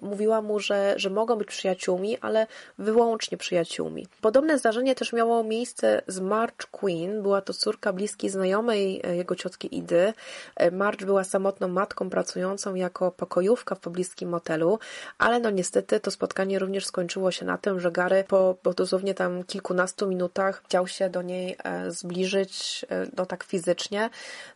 mówiła 0.02 0.42
mu, 0.42 0.60
że, 0.60 0.94
że 0.98 1.10
mogą 1.10 1.36
być 1.36 1.48
przyjaciółmi, 1.48 2.18
ale 2.22 2.48
wyłącznie 2.78 3.38
przyjaciółmi. 3.38 4.08
Podobne 4.22 4.58
zdarzenie 4.58 4.96
też 4.96 5.14
miało 5.14 5.44
miejsce 5.44 6.02
z 6.08 6.20
March 6.20 6.66
Queen. 6.72 7.22
Była 7.22 7.42
to 7.42 7.54
córka 7.54 7.94
bliskiej 7.94 8.30
znajomej 8.30 9.02
jego 9.16 9.36
ciotki 9.36 9.78
Idy. 9.78 10.14
E, 10.56 10.72
March 10.72 11.06
była 11.06 11.24
samotną 11.24 11.68
matką 11.68 12.10
pracującą 12.10 12.76
jako 12.76 13.12
pokojówka 13.12 13.76
w 13.76 13.80
pobliskim 13.80 14.30
motelu, 14.30 14.80
ale 15.18 15.40
no 15.40 15.50
niestety 15.50 16.00
to 16.00 16.12
spotkanie 16.12 16.60
również 16.60 16.86
skończyło 16.86 17.32
się 17.32 17.46
na 17.46 17.58
tym, 17.58 17.80
że 17.80 17.92
Gary 17.92 18.24
po, 18.28 18.56
po 18.62 18.74
dosłownie 18.74 19.14
tam 19.14 19.44
kilkunastu 19.44 20.08
minutach 20.08 20.64
chciał 20.66 20.88
się 20.88 21.10
do 21.10 21.22
niej 21.22 21.56
e, 21.64 21.92
zbliżyć, 21.92 22.86
e, 22.90 23.08
no 23.18 23.26
tak 23.26 23.44
fizycznie, 23.44 24.10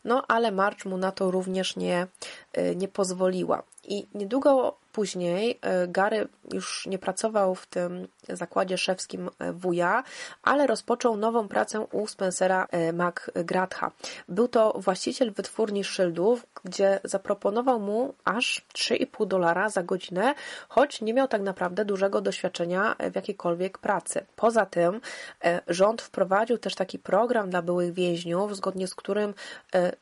no 0.06 0.23
ale 0.27 0.52
March 0.52 0.86
mu 0.86 0.98
na 0.98 1.11
to 1.11 1.32
również 1.32 1.76
nie, 1.76 2.07
nie 2.76 2.88
pozwoliła. 2.88 3.64
I 3.88 4.07
niedługo 4.14 4.77
później 4.95 5.59
e, 5.61 5.88
Gary 5.88 6.27
już 6.53 6.85
nie 6.85 6.99
pracował 6.99 7.55
w 7.55 7.65
tym 7.65 8.07
zakładzie 8.30 8.77
szewskim 8.77 9.30
e, 9.39 9.53
wuja, 9.53 10.03
ale 10.43 10.67
rozpoczął 10.67 11.17
nową 11.17 11.47
pracę 11.47 11.80
u 11.80 12.07
Spencera 12.07 12.67
e, 12.72 12.93
McGratha. 12.93 13.91
Był 14.30 14.47
to 14.47 14.73
właściciel 14.77 15.31
wytwórni 15.31 15.84
szyldów, 15.84 16.45
gdzie 16.63 16.99
zaproponował 17.03 17.80
mu 17.80 18.13
aż 18.26 18.65
3,5 18.73 19.27
dolara 19.27 19.69
za 19.69 19.84
godzinę, 19.84 20.35
choć 20.69 21.01
nie 21.01 21.13
miał 21.13 21.27
tak 21.27 21.41
naprawdę 21.41 21.85
dużego 21.85 22.22
doświadczenia 22.22 22.95
w 23.11 23.15
jakiejkolwiek 23.15 23.77
pracy. 23.77 24.26
Poza 24.35 24.65
tym 24.65 25.01
rząd 25.67 26.01
wprowadził 26.01 26.57
też 26.57 26.76
taki 26.76 26.99
program 26.99 27.49
dla 27.49 27.61
byłych 27.61 27.93
więźniów, 27.93 28.55
zgodnie 28.55 28.88
z 28.88 28.95
którym 28.95 29.34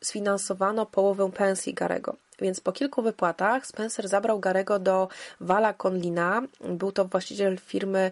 sfinansowano 0.01 0.85
połowę 0.85 1.31
pensji 1.31 1.73
Garego. 1.73 2.15
Więc 2.41 2.59
po 2.59 2.71
kilku 2.71 3.01
wypłatach 3.01 3.65
Spencer 3.65 4.07
zabrał 4.07 4.39
Garego 4.39 4.79
do 4.79 5.07
Wala 5.39 5.73
Conlina. 5.73 6.41
Był 6.69 6.91
to 6.91 7.05
właściciel 7.05 7.57
firmy, 7.57 8.11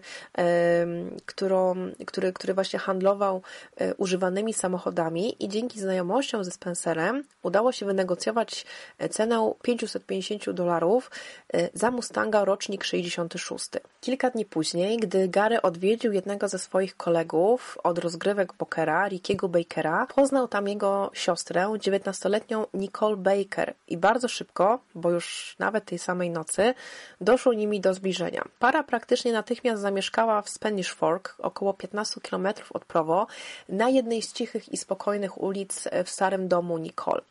którą, 1.26 1.74
który, 2.06 2.32
który 2.32 2.54
właśnie 2.54 2.78
handlował 2.78 3.42
e, 3.76 3.94
używanymi 3.94 4.54
samochodami 4.54 5.44
i 5.44 5.48
dzięki 5.48 5.80
znajomościom 5.80 6.44
ze 6.44 6.50
Spencerem 6.50 7.24
udało 7.42 7.72
się 7.72 7.86
wynegocjować 7.86 8.66
e, 8.98 9.08
cenę 9.08 9.52
550 9.62 10.50
dolarów 10.50 11.10
e, 11.54 11.68
za 11.74 11.90
Mustanga 11.90 12.44
rocznik 12.44 12.84
66. 12.84 13.70
Kilka 14.00 14.30
dni 14.30 14.44
później, 14.44 14.96
gdy 14.96 15.28
Gary 15.28 15.62
odwiedził 15.62 16.12
jednego 16.12 16.48
ze 16.48 16.58
swoich 16.58 16.96
kolegów 16.96 17.78
od 17.82 17.98
rozgrywek 17.98 18.52
pokera, 18.52 19.08
Rickiego 19.08 19.48
Bakera, 19.48 20.06
poznał 20.14 20.48
tam 20.48 20.68
jego 20.68 21.10
siostrę, 21.14 21.66
19-letnią 21.66 22.66
Nicole 22.74 23.16
Baker 23.16 23.74
i 23.88 23.96
bardzo 23.96 24.11
bardzo 24.12 24.28
szybko, 24.28 24.78
bo 24.94 25.10
już 25.10 25.56
nawet 25.58 25.84
tej 25.84 25.98
samej 25.98 26.30
nocy, 26.30 26.74
doszło 27.20 27.52
nimi 27.52 27.80
do 27.80 27.94
zbliżenia. 27.94 28.44
Para 28.58 28.82
praktycznie 28.82 29.32
natychmiast 29.32 29.82
zamieszkała 29.82 30.42
w 30.42 30.48
Spanish 30.48 30.92
Fork, 30.92 31.34
około 31.38 31.74
15 31.74 32.20
km 32.20 32.48
od 32.70 32.84
Provo, 32.84 33.26
na 33.68 33.88
jednej 33.88 34.22
z 34.22 34.32
cichych 34.32 34.72
i 34.72 34.76
spokojnych 34.76 35.42
ulic 35.42 35.88
w 36.04 36.10
starym 36.10 36.48
domu 36.48 36.78
Nicole. 36.78 37.22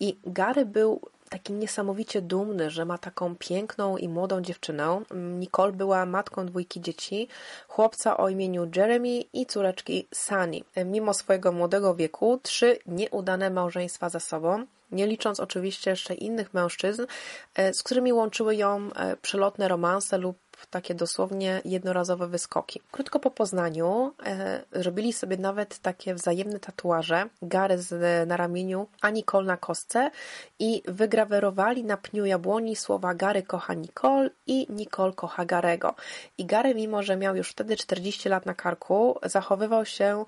I 0.00 0.16
Gary 0.26 0.66
był 0.66 1.00
taki 1.30 1.52
niesamowicie 1.52 2.22
dumny, 2.22 2.70
że 2.70 2.84
ma 2.84 2.98
taką 2.98 3.36
piękną 3.36 3.96
i 3.96 4.08
młodą 4.08 4.40
dziewczynę. 4.40 5.02
Nicole 5.14 5.72
była 5.72 6.06
matką 6.06 6.46
dwójki 6.46 6.80
dzieci, 6.80 7.28
chłopca 7.68 8.16
o 8.16 8.28
imieniu 8.28 8.70
Jeremy 8.76 9.20
i 9.32 9.46
córeczki 9.46 10.06
Sunny. 10.14 10.60
Mimo 10.84 11.14
swojego 11.14 11.52
młodego 11.52 11.94
wieku, 11.94 12.40
trzy 12.42 12.78
nieudane 12.86 13.50
małżeństwa 13.50 14.08
za 14.08 14.20
sobą 14.20 14.66
nie 14.92 15.06
licząc 15.06 15.40
oczywiście 15.40 15.90
jeszcze 15.90 16.14
innych 16.14 16.54
mężczyzn, 16.54 17.06
e, 17.54 17.74
z 17.74 17.82
którymi 17.82 18.12
łączyły 18.12 18.56
ją 18.56 18.90
e, 18.92 19.16
przelotne 19.16 19.68
romanse 19.68 20.18
lub 20.18 20.36
takie 20.66 20.94
dosłownie 20.94 21.60
jednorazowe 21.64 22.28
wyskoki. 22.28 22.80
Krótko 22.90 23.20
po 23.20 23.30
poznaniu 23.30 24.12
e, 24.26 24.62
robili 24.72 25.12
sobie 25.12 25.36
nawet 25.36 25.78
takie 25.78 26.14
wzajemne 26.14 26.60
tatuaże, 26.60 27.28
Gary 27.42 27.78
z, 27.78 28.28
na 28.28 28.36
ramieniu, 28.36 28.86
a 29.00 29.10
Nicole 29.10 29.46
na 29.46 29.56
kostce 29.56 30.10
i 30.58 30.82
wygrawerowali 30.88 31.84
na 31.84 31.96
pniu 31.96 32.24
jabłoni 32.24 32.76
słowa 32.76 33.14
Gary 33.14 33.42
kocha 33.42 33.74
Nicole 33.74 34.30
i 34.46 34.66
Nicole 34.70 35.12
kocha 35.12 35.44
Garego. 35.44 35.94
I 36.38 36.46
Gary, 36.46 36.74
mimo 36.74 37.02
że 37.02 37.16
miał 37.16 37.36
już 37.36 37.50
wtedy 37.50 37.76
40 37.76 38.28
lat 38.28 38.46
na 38.46 38.54
karku, 38.54 39.18
zachowywał 39.22 39.86
się 39.86 40.24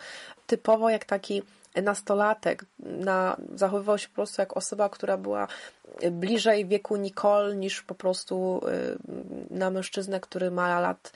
typowo 0.47 0.91
jak 0.91 1.05
taki 1.05 1.43
nastolatek, 1.75 2.65
na, 2.79 3.37
zachowywał 3.55 3.99
się 3.99 4.09
po 4.09 4.15
prostu 4.15 4.43
jak 4.43 4.57
osoba, 4.57 4.89
która 4.89 5.17
była 5.17 5.49
bliżej 6.11 6.67
wieku 6.67 6.97
Nicole 6.97 7.57
niż 7.57 7.83
po 7.83 7.95
prostu 7.95 8.61
y, 9.51 9.55
na 9.55 9.71
mężczyznę, 9.71 10.21
który 10.21 10.51
ma 10.51 10.81
lat 10.81 11.13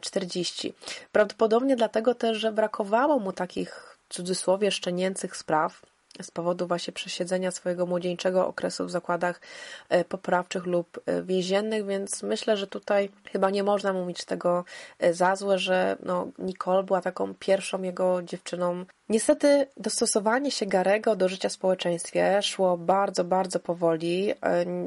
40. 0.00 0.68
E, 0.68 0.72
Prawdopodobnie 1.12 1.76
dlatego 1.76 2.14
też, 2.14 2.38
że 2.38 2.52
brakowało 2.52 3.18
mu 3.18 3.32
takich 3.32 3.98
w 4.08 4.14
cudzysłowie 4.14 4.70
szczenięcych 4.70 5.36
spraw, 5.36 5.82
z 6.22 6.30
powodu 6.30 6.66
właśnie 6.66 6.92
przesiedzenia 6.92 7.50
swojego 7.50 7.86
młodzieńczego 7.86 8.46
okresu 8.46 8.86
w 8.86 8.90
zakładach 8.90 9.40
e, 9.88 10.04
poprawczych 10.04 10.66
lub 10.66 11.00
e, 11.06 11.22
więziennych, 11.22 11.86
więc 11.86 12.22
myślę, 12.22 12.56
że 12.56 12.66
tutaj 12.66 13.10
chyba 13.32 13.50
nie 13.50 13.62
można 13.62 13.92
mu 13.92 14.06
mieć 14.06 14.24
tego 14.24 14.64
e, 14.98 15.14
za 15.14 15.36
złe, 15.36 15.58
że 15.58 15.96
no, 16.02 16.28
Nicole 16.38 16.82
była 16.82 17.00
taką 17.00 17.34
pierwszą 17.34 17.82
jego 17.82 18.22
dziewczyną. 18.22 18.84
Niestety 19.08 19.66
dostosowanie 19.76 20.50
się 20.50 20.66
Garego 20.66 21.16
do 21.16 21.28
życia 21.28 21.48
w 21.48 21.52
społeczeństwie 21.52 22.42
szło 22.42 22.76
bardzo, 22.76 23.24
bardzo 23.24 23.60
powoli. 23.60 24.34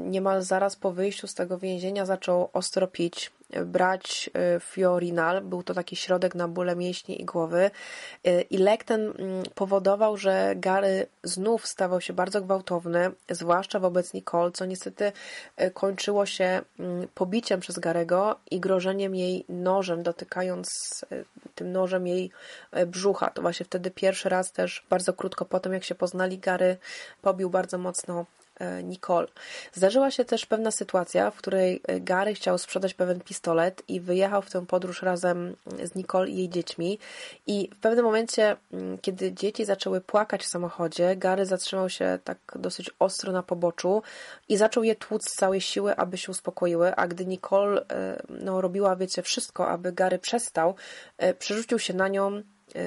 Niemal 0.06 0.42
zaraz 0.42 0.76
po 0.76 0.92
wyjściu 0.92 1.28
z 1.28 1.34
tego 1.34 1.58
więzienia 1.58 2.06
zaczął 2.06 2.50
ostro 2.54 2.88
pić, 2.88 3.32
brać 3.66 4.30
y, 4.56 4.60
Fiorinal. 4.60 5.42
Był 5.42 5.64
to 5.64 5.74
taki 5.74 5.96
środek 5.96 6.36
na 6.36 6.48
bóle 6.48 6.76
mięśni 6.76 7.22
i 7.22 7.26
głowy. 7.26 7.72
Y, 8.28 8.42
I 8.42 8.58
lek 8.58 8.84
ten 8.84 9.02
mm, 9.02 9.44
powodował, 9.56 10.18
że 10.18 10.54
Gary 10.56 11.08
znów 11.24 11.68
stawał 11.68 12.02
się 12.02 12.14
bardzo 12.14 12.42
gwałtowny, 12.42 13.12
zwłaszcza 13.30 13.80
wobec 13.80 14.14
Nicole, 14.14 14.52
co 14.52 14.66
niestety 14.66 15.12
y, 15.62 15.72
kończyło 15.72 16.26
się 16.26 16.62
mm, 16.80 17.08
pobiciem 17.16 17.60
przez 17.60 17.80
Garego 17.80 18.40
i 18.52 18.60
grożeniem 18.60 19.16
jej 19.16 19.46
nożem, 19.50 20.04
dotykając 20.04 20.70
tym 21.56 21.72
nożem 21.72 22.08
jej 22.08 22.32
brzucha. 22.88 23.30
To 23.30 23.42
właśnie 23.42 23.66
wtedy 23.66 23.92
pierwszy 23.92 24.30
raz 24.30 24.52
też, 24.52 24.86
bardzo 24.90 25.14
krótko 25.14 25.46
po 25.46 25.60
tym, 25.60 25.74
jak 25.74 25.84
się 25.84 25.96
poznali, 25.96 26.40
Gary 26.40 26.78
pobił 27.22 27.50
bardzo 27.50 27.78
mocno 27.78 28.26
Nicole. 28.84 29.28
Zdarzyła 29.74 30.12
się 30.12 30.26
też 30.26 30.46
pewna 30.46 30.72
sytuacja, 30.72 31.32
w 31.32 31.36
której 31.36 31.82
e, 31.88 32.00
Gary 32.00 32.34
chciał 32.34 32.58
sprzedać 32.58 32.94
pewien 32.94 33.20
pistolet 33.20 33.84
i 33.88 34.00
wyjechał 34.00 34.42
w 34.42 34.50
tę 34.50 34.66
podróż 34.66 35.02
razem 35.02 35.56
z 35.84 35.96
Nicole 35.96 36.30
i 36.30 36.38
jej 36.38 36.50
dziećmi. 36.50 37.00
I 37.48 37.70
w 37.76 37.80
pewnym 37.80 38.06
momencie, 38.06 38.58
mm, 38.74 38.98
kiedy 38.98 39.34
dzieci 39.34 39.66
zaczęły 39.66 40.02
płakać 40.02 40.44
w 40.44 40.48
samochodzie, 40.48 41.16
Gary 41.16 41.46
zatrzymał 41.46 41.90
się 41.90 42.20
tak 42.24 42.38
dosyć 42.56 42.92
ostro 43.00 43.32
na 43.32 43.44
poboczu 43.44 44.02
i 44.50 44.58
zaczął 44.58 44.84
je 44.84 44.96
tłuc 44.96 45.30
z 45.30 45.36
całej 45.36 45.62
siły, 45.62 45.96
aby 45.96 46.18
się 46.18 46.32
uspokoiły, 46.32 46.96
a 46.96 47.08
gdy 47.08 47.26
Nicole 47.26 47.86
e, 47.92 48.22
no, 48.30 48.62
robiła, 48.62 48.96
wiecie, 48.96 49.22
wszystko, 49.22 49.68
aby 49.68 49.92
Gary 49.92 50.20
przestał, 50.20 50.76
przerzucił 51.40 51.80
się 51.80 51.94
na 51.94 52.08
nią, 52.08 52.42
E, 52.42 52.44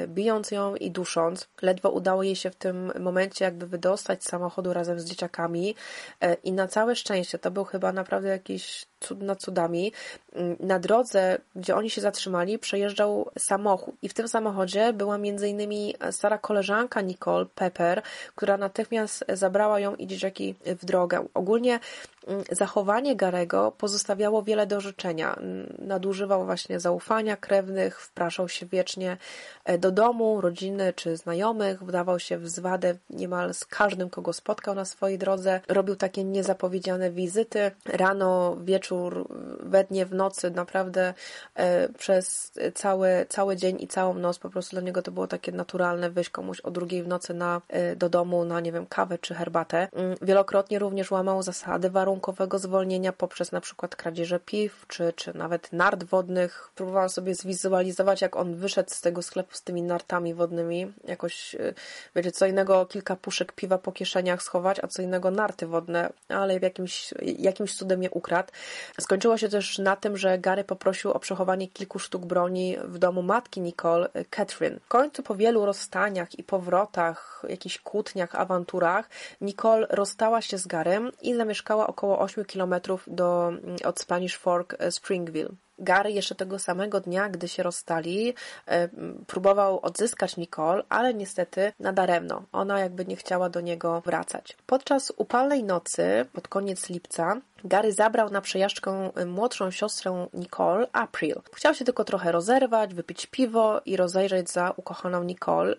bijąc 0.07 0.51
ją 0.51 0.77
i 0.77 0.91
dusząc. 0.91 1.49
Ledwo 1.63 1.91
udało 1.91 2.23
jej 2.23 2.37
się 2.37 2.51
w 2.51 2.57
tym 2.57 2.93
momencie 3.01 3.45
jakby 3.45 3.67
wydostać 3.67 4.25
z 4.25 4.29
samochodu 4.29 4.73
razem 4.73 5.01
z 5.01 5.05
dzieciakami 5.05 5.75
e, 6.21 6.35
i 6.35 6.53
na 6.53 6.69
całe 6.69 6.97
szczęście, 6.97 7.39
to 7.39 7.51
był 7.51 7.65
chyba 7.65 7.93
naprawdę 7.93 8.29
jakiś 8.29 8.87
cud 9.03 9.23
nad 9.23 9.41
cudami, 9.41 9.93
mm, 10.33 10.57
na 10.61 10.79
drodze, 10.79 11.39
gdzie 11.57 11.77
oni 11.77 11.91
się 11.91 12.01
zatrzymali, 12.01 12.59
przejeżdżał 12.59 13.31
samochód 13.39 13.95
i 14.03 14.09
w 14.09 14.15
tym 14.15 14.29
samochodzie 14.29 14.93
była 14.93 15.19
innymi 15.49 15.95
stara 16.11 16.39
koleżanka 16.39 17.01
Nicole 17.01 17.47
Pepper, 17.55 18.03
która 18.35 18.57
natychmiast 18.57 19.25
zabrała 19.33 19.81
ją 19.81 19.95
i 19.95 20.07
dzieciaki 20.07 20.55
w 20.65 20.85
drogę. 20.85 21.27
Ogólnie 21.35 21.81
mm, 22.27 22.45
zachowanie 22.51 23.17
Garego 23.17 23.73
pozostawiało 23.79 24.43
wiele 24.43 24.67
do 24.67 24.81
życzenia. 24.81 25.39
Nadużywał 25.79 26.45
właśnie 26.45 26.81
zaufania 26.81 27.37
krewnych, 27.37 28.01
wpraszał 28.01 28.49
się 28.49 28.67
wiecznie 28.67 29.17
e, 29.65 29.79
do 29.79 29.91
domu, 29.91 30.41
rodziny 30.41 30.93
czy 30.93 31.17
znajomych, 31.17 31.83
wdawał 31.83 32.19
się 32.19 32.39
w 32.39 32.49
zwadę 32.49 32.95
niemal 33.11 33.55
z 33.55 33.65
każdym, 33.65 34.11
kogo 34.11 34.33
spotkał 34.33 34.75
na 34.75 34.85
swojej 34.85 35.19
drodze, 35.19 35.61
robił 35.69 35.97
takie 35.97 36.25
niezapowiedziane 36.25 37.11
wizyty. 37.11 37.71
Rano, 37.85 38.57
wieczór 38.61 38.92
wieczór, 38.93 39.29
we 39.61 39.85
dnie, 39.85 40.07
w 40.07 40.15
nocy, 40.15 40.51
naprawdę 40.51 41.15
e, 41.55 41.89
przez 41.89 42.53
cały, 42.75 43.27
cały 43.29 43.57
dzień 43.57 43.77
i 43.81 43.89
całą 43.89 44.15
noc 44.15 44.39
po 44.39 44.51
prostu 44.51 44.77
dla 44.77 44.81
niego 44.83 45.03
to 45.03 45.13
było 45.13 45.27
takie 45.27 45.53
naturalne 45.53 46.11
wyjść 46.11 46.31
komuś 46.31 46.61
o 46.61 46.71
drugiej 46.71 47.03
w 47.03 47.09
nocy 47.09 47.35
na, 47.35 47.61
e, 47.69 47.97
do 47.97 48.09
domu 48.09 48.45
na, 48.45 48.61
nie 48.61 48.73
wiem, 48.73 48.87
kawę 48.87 49.19
czy 49.19 49.35
herbatę. 49.35 49.89
Mm, 49.93 50.17
wielokrotnie 50.23 50.79
również 50.79 51.11
łamał 51.11 51.43
zasady 51.43 51.91
warunkowego 51.91 52.59
zwolnienia 52.59 53.13
poprzez 53.13 53.53
na 53.53 53.61
przykład 53.61 53.97
kradzieże 53.97 54.41
piw, 54.41 54.85
czy, 54.89 55.13
czy 55.17 55.37
nawet 55.37 55.73
nart 55.73 56.05
wodnych. 56.05 56.71
Próbowałam 56.75 57.09
sobie 57.09 57.35
zwizualizować, 57.35 58.23
jak 58.23 58.37
on 58.37 58.55
wyszedł 58.55 58.91
z 58.91 59.01
tego 59.01 59.23
sklepu 59.23 59.55
z 59.55 59.63
tymi 59.63 59.83
nartami 59.83 60.35
wodnymi. 60.35 60.93
Jakoś, 61.05 61.55
e, 61.55 61.75
wiecie, 62.17 62.33
co 62.33 62.47
innego 62.47 62.87
kilka 62.87 63.17
puszek 63.17 63.53
piwa 63.53 63.79
po 63.79 63.93
kieszeniach 63.93 64.43
schować, 64.43 64.79
a 64.83 64.87
co 64.87 65.03
innego 65.03 65.31
narty 65.31 65.67
wodne, 65.67 66.13
ale 66.29 66.59
jakimś, 66.59 67.15
jakimś 67.23 67.75
cudem 67.77 68.03
je 68.03 68.11
ukradł. 68.11 68.53
Skończyło 69.01 69.39
się 69.39 69.49
też 69.49 69.79
na 69.79 69.97
tym, 69.97 70.17
że 70.17 70.39
Gary 70.39 70.65
poprosił 70.65 71.11
o 71.11 71.19
przechowanie 71.19 71.69
kilku 71.69 71.99
sztuk 71.99 72.27
broni 72.27 72.77
w 72.85 72.99
domu 72.99 73.23
matki 73.23 73.61
Nicole, 73.61 74.09
Catherine. 74.31 74.81
W 74.81 74.89
końcu 74.89 75.23
po 75.23 75.35
wielu 75.35 75.67
rozstaniach 75.67 76.39
i 76.39 76.43
powrotach, 76.43 77.43
jakichś 77.49 77.79
kłótniach, 77.79 78.35
awanturach, 78.35 79.09
Nicole 79.41 79.87
rozstała 79.91 80.43
się 80.43 80.59
z 80.59 80.67
Garym 80.67 81.13
i 81.23 81.35
zamieszkała 81.35 81.87
około 81.87 82.19
8 82.19 82.45
kilometrów 82.45 83.05
do, 83.07 83.53
od 83.85 84.01
Spanish 84.01 84.37
Fork 84.37 84.77
Springville. 84.91 85.55
Gary 85.79 86.13
jeszcze 86.13 86.35
tego 86.35 86.59
samego 86.59 87.01
dnia, 87.01 87.29
gdy 87.29 87.49
się 87.49 87.63
rozstali, 87.63 88.35
e, 88.67 88.89
próbował 89.27 89.81
odzyskać 89.81 90.37
Nicole, 90.37 90.83
ale 90.89 91.15
niestety 91.15 91.73
nadaremno. 91.81 92.43
Ona 92.53 92.81
jakby 92.81 93.05
nie 93.05 93.17
chciała 93.17 93.49
do 93.49 93.61
niego 93.61 94.01
wracać. 94.01 94.57
Podczas 94.67 95.13
upalnej 95.17 95.65
nocy, 95.65 96.27
pod 96.33 96.49
koniec 96.49 96.89
lipca, 96.89 97.41
Gary 97.65 97.93
zabrał 97.93 98.31
na 98.31 98.41
przejażdżkę 98.41 99.11
młodszą 99.27 99.71
siostrę 99.71 100.27
Nicole, 100.35 100.87
April. 100.93 101.35
Chciał 101.55 101.75
się 101.75 101.85
tylko 101.85 102.05
trochę 102.05 102.33
rozerwać, 102.33 102.95
wypić 102.95 103.27
piwo 103.27 103.81
i 103.85 103.97
rozejrzeć 103.97 104.51
za 104.51 104.71
ukochaną 104.77 105.25
Nicole. 105.25 105.77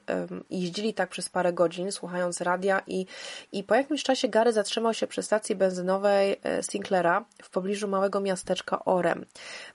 Jeździli 0.49 0.93
tak 0.93 1.09
przez 1.09 1.29
parę 1.29 1.53
godzin, 1.53 1.91
słuchając 1.91 2.41
radia 2.41 2.81
i, 2.87 3.05
i 3.51 3.63
po 3.63 3.75
jakimś 3.75 4.03
czasie 4.03 4.27
Gary 4.27 4.53
zatrzymał 4.53 4.93
się 4.93 5.07
przy 5.07 5.23
stacji 5.23 5.55
benzynowej 5.55 6.39
e, 6.43 6.63
Sinclaira 6.63 7.25
w 7.43 7.49
pobliżu 7.49 7.87
małego 7.87 8.19
miasteczka 8.19 8.85
Orem. 8.85 9.25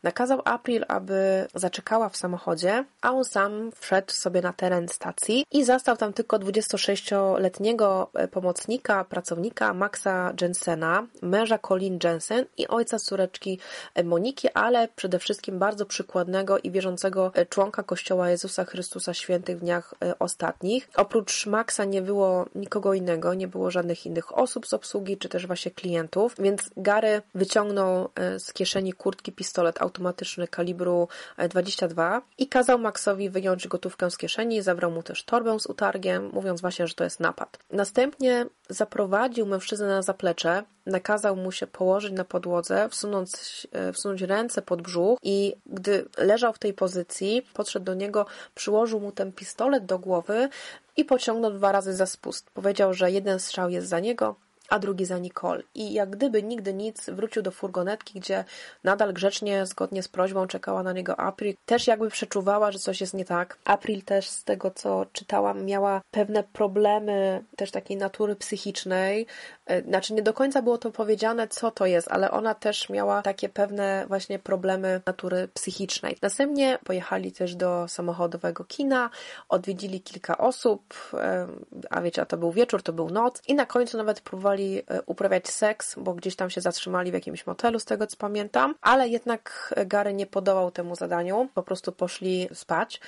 Nakazał 0.02 0.42
April, 0.44 0.84
aby 0.88 1.46
zaczekała 1.54 2.08
w 2.08 2.16
samochodzie, 2.16 2.84
a 3.02 3.10
on 3.10 3.24
sam 3.24 3.70
wszedł 3.80 4.12
sobie 4.12 4.42
na 4.42 4.52
teren 4.52 4.88
stacji 4.88 5.44
i 5.52 5.64
zastał 5.64 5.96
tam 5.96 6.12
tylko 6.12 6.38
26-letniego 6.38 8.10
e, 8.14 8.28
pomocnika, 8.28 9.04
pracownika 9.04 9.74
Maxa 9.74 10.32
Jensena, 10.40 11.06
męża 11.22 11.58
Colin 11.58 11.97
Jensen 12.04 12.44
i 12.56 12.68
ojca 12.68 12.98
córeczki 12.98 13.58
Moniki, 14.04 14.48
ale 14.54 14.88
przede 14.96 15.18
wszystkim 15.18 15.58
bardzo 15.58 15.86
przykładnego 15.86 16.58
i 16.58 16.70
wierzącego 16.70 17.32
członka 17.48 17.82
Kościoła 17.82 18.30
Jezusa 18.30 18.64
Chrystusa 18.64 19.14
Świętych 19.14 19.56
w 19.56 19.60
dniach 19.60 19.94
e, 20.04 20.18
ostatnich. 20.18 20.88
Oprócz 20.96 21.46
Maxa 21.46 21.84
nie 21.84 22.02
było 22.02 22.46
nikogo 22.54 22.94
innego, 22.94 23.34
nie 23.34 23.48
było 23.48 23.70
żadnych 23.70 24.06
innych 24.06 24.38
osób 24.38 24.66
z 24.66 24.74
obsługi, 24.74 25.16
czy 25.16 25.28
też 25.28 25.46
właśnie 25.46 25.70
klientów, 25.70 26.34
więc 26.38 26.70
Gary 26.76 27.22
wyciągnął 27.34 28.08
e, 28.14 28.38
z 28.40 28.52
kieszeni 28.52 28.92
kurtki 28.92 29.32
pistolet 29.32 29.82
automatyczny 29.82 30.48
kalibru 30.48 31.08
22 31.48 32.16
e, 32.16 32.20
i 32.38 32.48
kazał 32.48 32.78
Maxowi 32.78 33.30
wyjąć 33.30 33.68
gotówkę 33.68 34.10
z 34.10 34.16
kieszeni, 34.16 34.62
zabrał 34.62 34.90
mu 34.90 35.02
też 35.02 35.24
torbę 35.24 35.60
z 35.60 35.66
utargiem, 35.66 36.30
mówiąc 36.32 36.60
właśnie, 36.60 36.86
że 36.86 36.94
to 36.94 37.04
jest 37.04 37.20
napad. 37.20 37.58
Następnie 37.70 38.46
zaprowadził 38.68 39.46
mężczyznę 39.46 39.86
na 39.86 40.02
zaplecze, 40.02 40.62
nakazał 40.86 41.36
mu 41.36 41.52
się 41.52 41.66
położyć 41.66 41.87
na 42.12 42.24
podłodze, 42.24 42.88
wsunąć, 42.88 43.30
e, 43.72 43.92
wsunąć 43.92 44.22
ręce 44.22 44.62
pod 44.62 44.82
brzuch 44.82 45.18
i 45.22 45.54
gdy 45.66 46.08
leżał 46.18 46.52
w 46.52 46.58
tej 46.58 46.74
pozycji, 46.74 47.42
podszedł 47.54 47.86
do 47.86 47.94
niego, 47.94 48.26
przyłożył 48.54 49.00
mu 49.00 49.12
ten 49.12 49.32
pistolet 49.32 49.86
do 49.86 49.98
głowy 49.98 50.48
i 50.96 51.04
pociągnął 51.04 51.52
dwa 51.52 51.72
razy 51.72 51.94
za 51.94 52.06
spust. 52.06 52.50
Powiedział, 52.50 52.94
że 52.94 53.10
jeden 53.10 53.40
strzał 53.40 53.70
jest 53.70 53.88
za 53.88 54.00
niego, 54.00 54.34
a 54.68 54.78
drugi 54.78 55.04
za 55.04 55.18
Nicole. 55.18 55.62
I 55.74 55.92
jak 55.92 56.10
gdyby 56.10 56.42
nigdy 56.42 56.74
nic, 56.74 57.10
wrócił 57.10 57.42
do 57.42 57.50
furgonetki, 57.50 58.20
gdzie 58.20 58.44
nadal 58.84 59.12
grzecznie, 59.12 59.66
zgodnie 59.66 60.02
z 60.02 60.08
prośbą 60.08 60.46
czekała 60.46 60.82
na 60.82 60.92
niego 60.92 61.20
April. 61.20 61.54
Też 61.66 61.86
jakby 61.86 62.10
przeczuwała, 62.10 62.72
że 62.72 62.78
coś 62.78 63.00
jest 63.00 63.14
nie 63.14 63.24
tak. 63.24 63.58
April 63.64 64.02
też 64.02 64.28
z 64.28 64.44
tego, 64.44 64.70
co 64.70 65.06
czytałam, 65.12 65.64
miała 65.64 66.00
pewne 66.10 66.42
problemy 66.42 67.44
też 67.56 67.70
takiej 67.70 67.96
natury 67.96 68.36
psychicznej. 68.36 69.26
E, 69.68 69.82
znaczy 69.82 70.14
nie 70.14 70.22
do 70.22 70.32
końca 70.32 70.62
było 70.62 70.78
to 70.78 70.90
powiedziane, 70.90 71.48
co 71.48 71.70
to 71.70 71.86
jest, 71.86 72.08
ale 72.10 72.30
ona 72.30 72.54
też 72.54 72.88
miała 72.88 73.22
takie 73.22 73.48
pewne 73.48 74.04
właśnie 74.08 74.38
problemy 74.38 75.00
natury 75.06 75.48
psychicznej. 75.54 76.16
Następnie 76.22 76.78
pojechali 76.84 77.32
też 77.32 77.54
do 77.54 77.88
samochodowego 77.88 78.64
kina, 78.64 79.10
odwiedzili 79.48 80.00
kilka 80.00 80.38
osób, 80.38 80.94
e, 81.14 81.46
a 81.90 82.00
wiecie, 82.00 82.22
a 82.22 82.26
to 82.26 82.36
był 82.36 82.52
wieczór, 82.52 82.82
to 82.82 82.92
był 82.92 83.10
noc 83.10 83.42
i 83.48 83.54
na 83.54 83.66
końcu 83.66 83.96
nawet 83.96 84.20
próbowali 84.20 84.78
e, 84.78 85.02
uprawiać 85.02 85.48
seks, 85.48 85.94
bo 85.98 86.14
gdzieś 86.14 86.36
tam 86.36 86.50
się 86.50 86.60
zatrzymali 86.60 87.10
w 87.10 87.14
jakimś 87.14 87.46
motelu, 87.46 87.78
z 87.78 87.84
tego 87.84 88.06
co 88.06 88.16
pamiętam, 88.16 88.74
ale 88.80 89.08
jednak 89.08 89.74
Gary 89.86 90.14
nie 90.14 90.26
podołał 90.26 90.70
temu 90.70 90.96
zadaniu, 90.96 91.48
po 91.54 91.62
prostu 91.62 91.92
poszli 91.92 92.48
spać, 92.54 93.00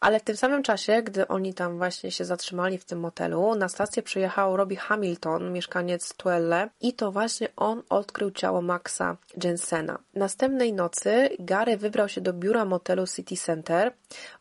ale 0.00 0.20
w 0.20 0.22
tym 0.22 0.36
samym 0.36 0.62
czasie, 0.62 1.02
gdy 1.02 1.28
oni 1.28 1.54
tam 1.54 1.78
właśnie 1.78 2.10
się 2.10 2.24
zatrzymali 2.24 2.78
w 2.78 2.84
tym 2.84 3.00
motelu, 3.00 3.54
na 3.54 3.68
stację 3.68 4.02
przyjechał 4.02 4.56
Robbie 4.56 4.76
Hamilton, 4.76 5.52
mieszkaniec 5.52 6.07
Tuelle 6.16 6.68
i 6.80 6.92
to 6.92 7.12
właśnie 7.12 7.48
on 7.56 7.82
odkrył 7.88 8.30
ciało 8.30 8.62
Maxa 8.62 9.16
Jensena. 9.44 9.98
Następnej 10.14 10.72
nocy 10.72 11.28
Gary 11.38 11.76
wybrał 11.76 12.08
się 12.08 12.20
do 12.20 12.32
biura 12.32 12.64
motelu 12.64 13.06
City 13.06 13.36
Center, 13.36 13.92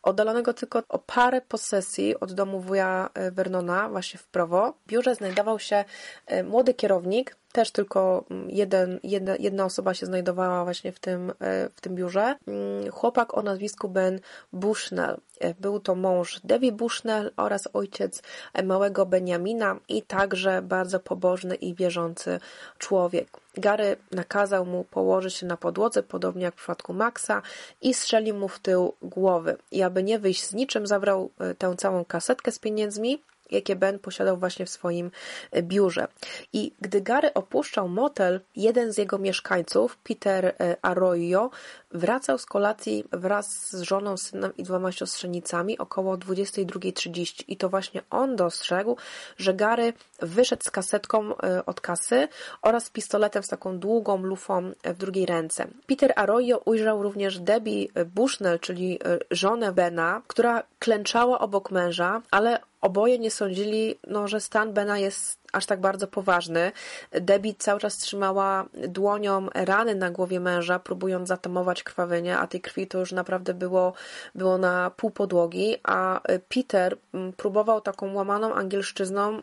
oddalonego 0.04 0.54
tylko 0.54 0.84
o 0.90 1.00
parę 1.00 1.42
posesji 1.42 2.20
od 2.20 2.34
domu 2.34 2.62
wuja 2.62 3.10
e, 3.14 3.32
Vernona, 3.32 3.90
właśnie 3.90 4.20
w 4.20 4.28
prawo. 4.28 4.72
W 4.72 4.88
biurze 4.88 5.16
znajdował 5.16 5.60
się 5.60 5.86
e, 6.26 6.44
młody 6.44 6.74
kierownik, 6.74 7.36
też 7.52 7.72
tylko 7.72 8.26
mm, 8.32 8.50
jeden, 8.50 9.00
jedna, 9.04 9.36
jedna 9.40 9.66
osoba 9.66 9.94
się 9.94 10.06
znajdowała 10.06 10.64
właśnie 10.64 10.92
w 10.92 11.00
tym, 11.00 11.34
e, 11.40 11.70
w 11.76 11.82
tym 11.82 11.96
biurze. 11.96 12.36
Mm, 12.48 12.92
chłopak 12.92 13.38
o 13.38 13.42
nazwisku 13.42 13.90
Ben 13.90 14.20
Bushnell. 14.54 15.18
E, 15.40 15.54
był 15.54 15.80
to 15.80 15.96
mąż 15.96 16.40
Debbie 16.44 16.72
Bushnell 16.72 17.32
oraz 17.38 17.68
ojciec 17.74 18.22
małego 18.64 19.06
Benjamina 19.06 19.80
i 19.90 20.02
także 20.02 20.62
bardzo 20.62 21.00
pobożny 21.00 21.56
i 21.56 21.76
wierzący 21.76 22.40
człowiek. 22.78 23.28
Gary 23.58 23.98
nakazał 24.12 24.66
mu 24.66 24.84
położyć 24.84 25.34
się 25.34 25.46
na 25.46 25.58
podłodze, 25.58 26.04
podobnie 26.04 26.44
jak 26.44 26.54
w 26.54 26.58
przypadku 26.58 26.94
Maxa, 26.94 27.42
i 27.82 27.94
strzelił 27.94 28.36
mu 28.36 28.48
w 28.48 28.60
tył 28.60 28.94
głowy. 29.02 29.58
I 29.72 29.84
aby 29.84 30.04
nie 30.04 30.20
wyjść 30.20 30.44
z 30.44 30.54
niczym, 30.54 30.88
zabrał 30.88 31.32
e, 31.40 31.56
tę 31.56 31.76
całą 31.78 32.06
kasetkę 32.06 32.52
z 32.52 32.60
pieniędzmi 32.60 33.22
jakie 33.52 33.76
Ben 33.76 34.00
posiadał 34.00 34.38
właśnie 34.38 34.66
w 34.66 34.70
swoim 34.70 35.12
e, 35.52 35.64
biurze. 35.64 36.08
I 36.54 36.72
gdy 36.82 37.02
Gary 37.02 37.34
opuszczał 37.34 37.90
motel, 37.90 38.42
jeden 38.56 38.94
z 38.94 38.98
jego 38.98 39.18
mieszkańców, 39.18 39.98
Peter 39.98 40.46
e, 40.46 40.76
Arroyo, 40.82 41.50
wracał 41.92 42.38
z 42.38 42.46
kolacji 42.46 43.04
wraz 43.12 43.70
z 43.70 43.82
żoną, 43.82 44.18
synem 44.18 44.52
i 44.58 44.64
dwoma 44.64 44.92
siostrzenicami 44.92 45.78
około 45.78 46.18
22.30 46.18 47.44
i 47.48 47.58
to 47.58 47.70
właśnie 47.70 48.02
on 48.10 48.36
dostrzegł, 48.36 48.98
że 49.38 49.54
Gary 49.54 49.94
wyszedł 50.20 50.64
z 50.64 50.72
kasetką 50.72 51.38
e, 51.38 51.66
od 51.66 51.82
kasy 51.82 52.28
oraz 52.62 52.86
z 52.86 52.90
pistoletem 52.90 53.44
z 53.44 53.48
taką 53.48 53.80
długą 53.80 54.18
lufą 54.18 54.72
w 54.84 54.98
drugiej 54.98 55.26
ręce. 55.26 55.68
Peter 55.88 56.14
Arroyo 56.16 56.62
ujrzał 56.66 57.04
również 57.04 57.40
Debbie 57.40 57.88
Bushnell, 58.16 58.60
czyli 58.60 59.00
żonę 59.32 59.72
Bena, 59.72 60.22
która 60.28 60.64
klęczała 60.80 61.40
obok 61.40 61.72
męża, 61.72 62.22
ale 62.32 62.60
oboje 62.82 63.20
nie 63.20 63.32
sądzili, 63.32 63.96
no, 64.08 64.28
że 64.28 64.42
stan 64.42 64.74
Bena 64.74 65.00
jest 65.00 65.40
aż 65.58 65.66
tak 65.66 65.82
bardzo 65.82 66.08
poważny. 66.08 66.72
Debbie 67.12 67.54
cały 67.58 67.80
czas 67.80 67.98
trzymała 67.98 68.66
dłonią 68.74 69.48
rany 69.54 69.96
na 69.96 70.12
głowie 70.12 70.40
męża, 70.40 70.80
próbując 70.80 71.28
zatamować 71.28 71.84
krwawienie, 71.84 72.38
a 72.38 72.48
tej 72.48 72.62
krwi 72.62 72.88
to 72.88 73.00
już 73.00 73.12
naprawdę 73.12 73.54
było, 73.54 73.94
było 74.36 74.58
na 74.58 74.92
pół 74.98 75.12
podłogi, 75.12 75.76
a 75.84 76.22
Peter 76.50 76.98
mm, 77.14 77.34
próbował 77.34 77.82
taką 77.82 78.14
łamaną 78.14 78.54
angielszczyzną 78.54 79.42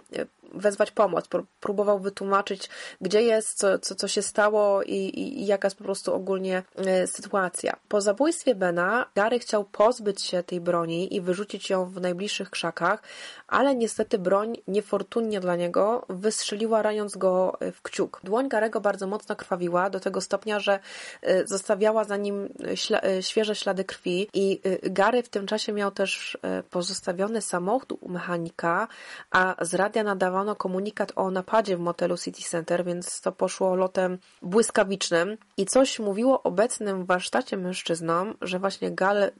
wezwać 0.54 0.90
pomoc, 0.90 1.28
próbował 1.60 1.98
wytłumaczyć, 1.98 2.70
gdzie 3.00 3.22
jest, 3.22 3.58
co, 3.58 3.78
co, 3.78 3.94
co 3.94 4.08
się 4.08 4.22
stało 4.22 4.82
i, 4.82 4.92
i, 4.92 5.42
i 5.42 5.46
jaka 5.46 5.66
jest 5.66 5.78
po 5.78 5.84
prostu 5.84 6.14
ogólnie 6.14 6.62
e, 6.76 7.06
sytuacja. 7.06 7.76
Po 7.88 8.00
zabójstwie 8.00 8.54
Bena 8.54 9.06
Gary 9.14 9.38
chciał 9.38 9.64
pozbyć 9.64 10.22
się 10.22 10.42
tej 10.42 10.60
broni 10.60 11.16
i 11.16 11.20
wyrzucić 11.20 11.70
ją 11.70 11.86
w 11.86 12.00
najbliższych 12.00 12.50
krzakach, 12.50 13.02
ale 13.48 13.74
niestety 13.74 14.18
broń 14.18 14.56
niefortunnie 14.68 15.40
dla 15.40 15.56
niego 15.56 16.06
wystrzeliła 16.08 16.82
raniąc 16.82 17.16
go 17.16 17.58
w 17.72 17.82
kciuk. 17.82 18.20
Dłoń 18.24 18.48
Garego 18.48 18.80
bardzo 18.80 19.06
mocno 19.06 19.36
krwawiła 19.36 19.90
do 19.90 20.00
tego 20.00 20.20
stopnia, 20.20 20.60
że 20.60 20.78
e, 21.22 21.46
zostawiała 21.46 22.04
za 22.04 22.16
nim 22.16 22.48
śla 22.74 23.00
e, 23.00 23.22
świeże 23.22 23.54
ślady 23.54 23.84
krwi 23.84 24.28
i 24.34 24.60
Gary 24.82 25.22
w 25.22 25.28
tym 25.28 25.46
czasie 25.46 25.72
miał 25.72 25.90
też 25.90 26.38
pozostawiony 26.70 27.42
samochód 27.42 27.92
u 28.00 28.08
mechanika, 28.08 28.88
a 29.30 29.54
z 29.60 29.74
radia 29.74 30.02
nadawano 30.02 30.33
wydawano 30.34 30.56
komunikat 30.56 31.12
o 31.16 31.30
napadzie 31.30 31.76
w 31.76 31.80
motelu 31.80 32.18
City 32.18 32.42
Center, 32.42 32.84
więc 32.84 33.20
to 33.20 33.32
poszło 33.32 33.74
lotem 33.74 34.18
błyskawicznym 34.42 35.36
i 35.56 35.66
coś 35.66 35.98
mówiło 35.98 36.42
obecnym 36.42 37.04
w 37.04 37.06
warsztacie 37.06 37.56
mężczyznom, 37.56 38.34
że 38.42 38.58
właśnie 38.58 38.90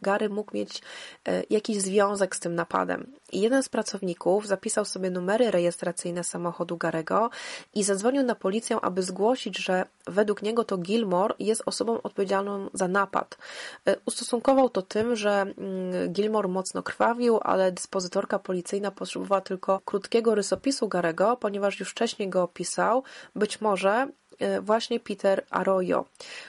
Gary 0.03 0.29
mógł 0.29 0.57
mieć 0.57 0.83
e, 1.29 1.43
jakiś 1.51 1.81
związek 1.81 2.37
z 2.37 2.41
tym 2.41 2.55
napadem. 2.55 3.13
I 3.35 3.41
jeden 3.41 3.63
z 3.63 3.69
pracowników 3.69 4.47
zapisał 4.47 4.85
sobie 4.85 5.11
numery 5.11 5.51
rejestracyjne 5.51 6.25
samochodu 6.25 6.77
Garego 6.77 7.31
i 7.75 7.85
zadzwonił 7.85 8.23
na 8.23 8.35
policję, 8.35 8.79
aby 8.83 9.03
zgłosić, 9.03 9.59
że 9.59 9.85
według 10.07 10.43
niego 10.43 10.65
to 10.65 10.79
Gilmore 10.79 11.35
jest 11.39 11.63
osobą 11.67 12.03
odpowiedzialną 12.03 12.71
za 12.73 12.89
napad. 12.89 13.39
E, 13.87 13.97
ustosunkował 14.07 14.69
to 14.69 14.83
tym, 14.83 15.17
że 15.17 15.31
mm, 15.31 16.13
Gilmore 16.13 16.49
mocno 16.49 16.83
krwawił, 16.83 17.39
ale 17.43 17.73
dyspozytorka 17.73 18.39
policyjna 18.39 18.91
potrzebowała 18.91 19.41
tylko 19.41 19.81
krótkiego 19.85 20.35
rysopisu 20.35 20.89
Garego, 20.89 21.37
ponieważ 21.37 21.81
już 21.81 21.91
wcześniej 21.91 22.29
go 22.29 22.43
opisał. 22.43 23.03
Być 23.35 23.61
może 23.61 24.09
e, 24.39 24.61
właśnie 24.61 25.01
Peter 25.01 25.45
Arroyo. 25.51 26.05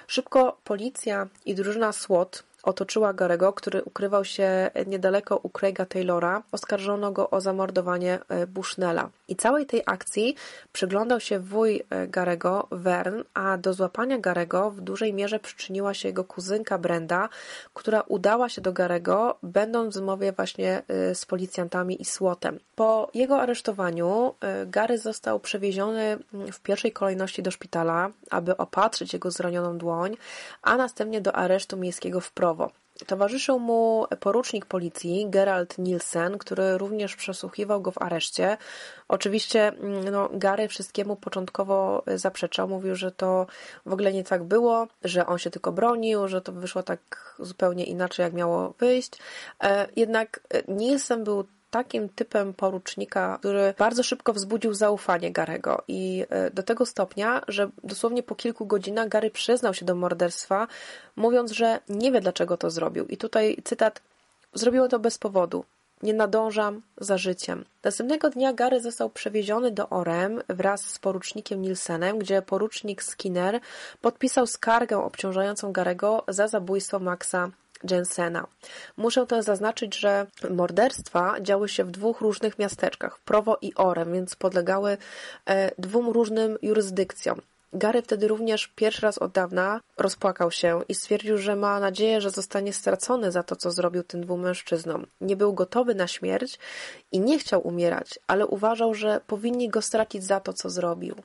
Szybko 0.08 0.58
policja 0.64 1.28
i 1.46 1.56
drużyna 1.56 1.92
SWAT 1.92 2.44
otoczyła 2.66 3.14
Garego, 3.14 3.54
który 3.54 3.84
ukrywał 3.84 4.26
się 4.26 4.72
niedaleko 4.88 5.40
u 5.44 5.50
Craiga 5.50 5.86
Taylora. 5.86 6.44
Oskarżono 6.52 7.12
go 7.12 7.30
o 7.30 7.42
zamordowanie 7.42 8.20
e, 8.30 8.48
Bushnella. 8.48 9.10
I 9.28 9.36
całej 9.36 9.66
tej 9.66 9.84
akcji 9.86 10.36
przyglądał 10.72 11.20
się 11.20 11.40
wuj 11.40 11.84
e, 11.90 12.08
Garego, 12.08 12.68
Vern, 12.72 13.24
a 13.34 13.58
do 13.58 13.74
złapania 13.74 14.18
Garego 14.18 14.72
w 14.72 14.82
dużej 14.82 15.14
mierze 15.14 15.40
przyczyniła 15.40 15.94
się 15.94 16.08
jego 16.08 16.24
kuzynka 16.24 16.78
Brenda, 16.78 17.30
która 17.74 18.02
udała 18.02 18.50
się 18.50 18.62
do 18.62 18.74
Garego, 18.74 19.38
będąc 19.44 19.96
w 19.96 19.98
zmowie 19.98 20.32
właśnie 20.32 20.84
e, 20.88 21.16
z 21.16 21.26
policjantami 21.26 22.02
i 22.02 22.06
słotem. 22.06 22.60
Po 22.76 23.10
jego 23.14 23.42
aresztowaniu 23.42 24.36
Gary 24.66 24.98
został 24.98 25.40
przewieziony 25.40 26.18
mm, 26.34 26.52
w 26.52 26.60
pierwszej 26.60 26.92
kolejności 26.92 27.44
do 27.44 27.52
szpitala, 27.52 28.10
aby 28.32 28.58
opatrzyć 28.58 29.14
jego 29.14 29.32
zranioną 29.32 29.78
dłoń, 29.78 30.18
a 30.62 30.78
następnie 30.78 31.22
do 31.22 31.36
aresztu 31.36 31.78
miejskiego 31.78 32.20
w 32.20 32.32
Prowo. 32.32 32.55
Towarzyszył 33.08 33.60
mu 33.60 34.06
porucznik 34.20 34.66
policji 34.66 35.26
Gerald 35.30 35.78
Nielsen, 35.78 36.38
który 36.38 36.78
również 36.78 37.16
przesłuchiwał 37.16 37.82
go 37.82 37.92
w 37.92 38.02
areszcie. 38.02 38.58
Oczywiście 39.08 39.68
mm, 39.68 40.10
no, 40.10 40.30
Gary 40.34 40.68
wszystkiemu 40.68 41.16
początkowo 41.16 42.04
zaprzeczał, 42.16 42.68
mówił, 42.68 42.96
że 42.96 43.12
to 43.12 43.48
w 43.86 43.94
ogóle 43.94 44.14
nie 44.14 44.24
tak 44.24 44.44
było, 44.44 44.88
że 45.04 45.26
on 45.26 45.38
się 45.38 45.50
tylko 45.50 45.72
bronił, 45.72 46.28
że 46.28 46.42
to 46.42 46.52
wyszło 46.52 46.84
tak 46.84 47.36
zupełnie 47.40 47.84
inaczej, 47.84 48.24
jak 48.24 48.34
miało 48.34 48.74
wyjść. 48.80 49.12
E, 49.64 49.88
jednak 49.96 50.40
Nielsen 50.68 51.24
był 51.24 51.46
takim 51.70 52.10
typem 52.10 52.54
porucznika, 52.54 53.38
który 53.40 53.74
bardzo 53.78 54.04
szybko 54.04 54.34
wzbudził 54.34 54.74
zaufanie 54.74 55.32
Garego 55.32 55.84
i 55.88 56.26
e, 56.30 56.52
do 56.52 56.64
tego 56.64 56.86
stopnia, 56.86 57.42
że 57.48 57.70
dosłownie 57.84 58.24
po 58.24 58.36
kilku 58.36 58.66
godzinach 58.66 59.10
Gary 59.10 59.32
przyznał 59.32 59.74
się 59.74 59.86
do 59.86 59.96
morderstwa, 59.96 60.68
mówiąc, 61.16 61.52
że 61.52 61.80
nie 61.90 62.12
wie 62.12 62.22
dlaczego 62.22 62.58
to 62.58 62.70
zrobił. 62.70 63.06
I 63.06 63.18
tutaj 63.18 63.58
cytat: 63.64 64.02
Zrobiło 64.54 64.88
to 64.88 65.00
bez 65.00 65.18
powodu. 65.18 65.66
Nie 66.04 66.14
nadążam 66.14 66.82
za 66.98 67.18
życiem. 67.18 67.66
Następnego 67.84 68.30
dnia 68.30 68.54
Gary 68.54 68.82
został 68.82 69.10
przewieziony 69.10 69.72
do 69.72 69.90
Orem 69.90 70.42
wraz 70.50 70.82
z 70.82 71.00
porucznikiem 71.00 71.62
Nielsenem, 71.62 72.20
gdzie 72.20 72.42
porucznik 72.42 73.04
Skinner 73.04 73.60
podpisał 74.02 74.48
skargę 74.48 74.98
obciążającą 74.98 75.72
Garego 75.72 76.24
za 76.28 76.48
zabójstwo 76.48 77.00
Maxa 77.00 77.50
Jensena. 77.90 78.48
Muszę 78.98 79.26
też 79.26 79.46
zaznaczyć, 79.46 79.96
że 79.96 80.28
morderstwa 80.50 81.42
działy 81.42 81.70
się 81.70 81.84
w 81.84 81.92
dwóch 81.92 82.22
różnych 82.22 82.60
miasteczkach, 82.60 83.20
Prowo 83.20 83.58
i 83.62 83.76
Orem, 83.76 84.14
więc 84.14 84.36
podlegały 84.36 84.98
e, 85.46 85.72
dwóm 85.78 86.10
różnym 86.10 86.58
jurysdykcjom. 86.62 87.42
Gary 87.74 88.02
wtedy 88.02 88.28
również 88.28 88.68
pierwszy 88.68 89.02
raz 89.02 89.18
od 89.18 89.32
dawna 89.32 89.82
rozpłakał 89.98 90.52
się 90.52 90.82
i 90.90 90.96
stwierdził, 90.96 91.38
że 91.38 91.56
ma 91.56 91.80
nadzieję, 91.80 92.22
że 92.22 92.30
zostanie 92.30 92.74
stracony 92.74 93.32
za 93.32 93.44
to, 93.44 93.56
co 93.56 93.72
zrobił 93.72 94.04
tym 94.04 94.22
dwóm 94.22 94.42
mężczyznom. 94.42 95.06
Nie 95.22 95.36
był 95.36 95.54
gotowy 95.54 95.96
na 95.96 96.08
śmierć 96.08 96.60
i 97.12 97.20
nie 97.20 97.40
chciał 97.40 97.68
umierać, 97.68 98.20
ale 98.28 98.48
uważał, 98.48 98.94
że 98.94 99.22
powinni 99.28 99.70
go 99.70 99.82
stracić 99.82 100.24
za 100.24 100.40
to, 100.40 100.54
co 100.54 100.70
zrobił. 100.70 101.16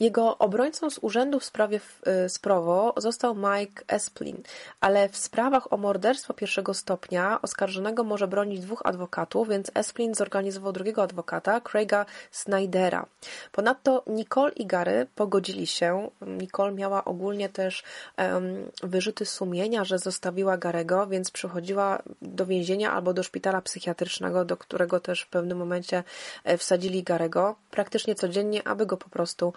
Jego 0.00 0.38
obrońcą 0.38 0.90
z 0.90 0.98
urzędu 0.98 1.40
w 1.40 1.44
sprawie 1.44 1.80
y, 2.24 2.28
Sprowo 2.28 2.94
został 2.96 3.34
Mike 3.34 3.84
Esplin, 3.88 4.42
ale 4.80 5.08
w 5.08 5.16
sprawach 5.16 5.72
o 5.72 5.76
morderstwo 5.76 6.34
pierwszego 6.34 6.74
stopnia 6.74 7.42
oskarżonego 7.42 8.04
może 8.04 8.28
bronić 8.28 8.60
dwóch 8.60 8.82
adwokatów, 8.84 9.48
więc 9.48 9.70
Esplin 9.74 10.14
zorganizował 10.14 10.72
drugiego 10.72 11.02
adwokata, 11.02 11.60
Craiga 11.60 12.06
Snydera. 12.30 13.06
Ponadto 13.52 14.02
Nicole 14.06 14.52
i 14.52 14.66
Gary 14.66 15.06
pogodzili 15.14 15.66
się. 15.66 16.10
Nicole 16.26 16.72
miała 16.72 17.04
ogólnie 17.04 17.48
też 17.48 17.82
um, 18.18 18.70
wyrzuty 18.82 19.26
sumienia, 19.26 19.84
że 19.84 19.98
zostawiła 19.98 20.56
Garego, 20.58 21.06
więc 21.06 21.30
przychodziła 21.30 22.02
do 22.22 22.46
więzienia 22.46 22.92
albo 22.92 23.14
do 23.14 23.22
szpitala 23.22 23.62
psychiatrycznego, 23.62 24.44
do 24.44 24.56
którego 24.56 25.00
też 25.00 25.22
w 25.22 25.28
pewnym 25.28 25.58
momencie 25.58 26.04
e, 26.44 26.58
wsadzili 26.58 27.02
Garego 27.02 27.56
praktycznie 27.70 28.14
codziennie, 28.14 28.68
aby 28.68 28.86
go 28.86 28.96
po 28.96 29.08
prostu 29.08 29.52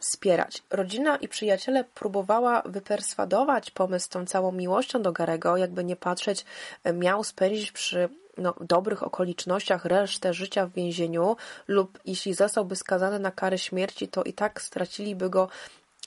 wspierać. 0.00 0.62
Rodzina 0.70 1.16
i 1.16 1.28
przyjaciele 1.28 1.84
próbowała 1.84 2.62
wyperswadować 2.64 3.70
pomysł 3.70 4.10
tą 4.10 4.26
całą 4.26 4.52
miłością 4.52 5.02
do 5.02 5.12
Garego, 5.12 5.56
jakby 5.56 5.84
nie 5.84 5.96
patrzeć, 5.96 6.44
e, 6.84 6.92
miał 6.92 7.24
spędzić 7.24 7.72
przy 7.72 8.08
no, 8.38 8.54
dobrych 8.60 9.02
okolicznościach 9.02 9.84
resztę 9.84 10.34
życia 10.34 10.66
w 10.66 10.72
więzieniu 10.72 11.36
lub 11.68 11.98
jeśli 12.04 12.34
zostałby 12.34 12.76
skazany 12.76 13.18
na 13.18 13.30
karę 13.30 13.58
śmierci, 13.58 14.08
to 14.08 14.24
i 14.24 14.32
tak 14.32 14.62
straciliby 14.62 15.30
go 15.30 15.48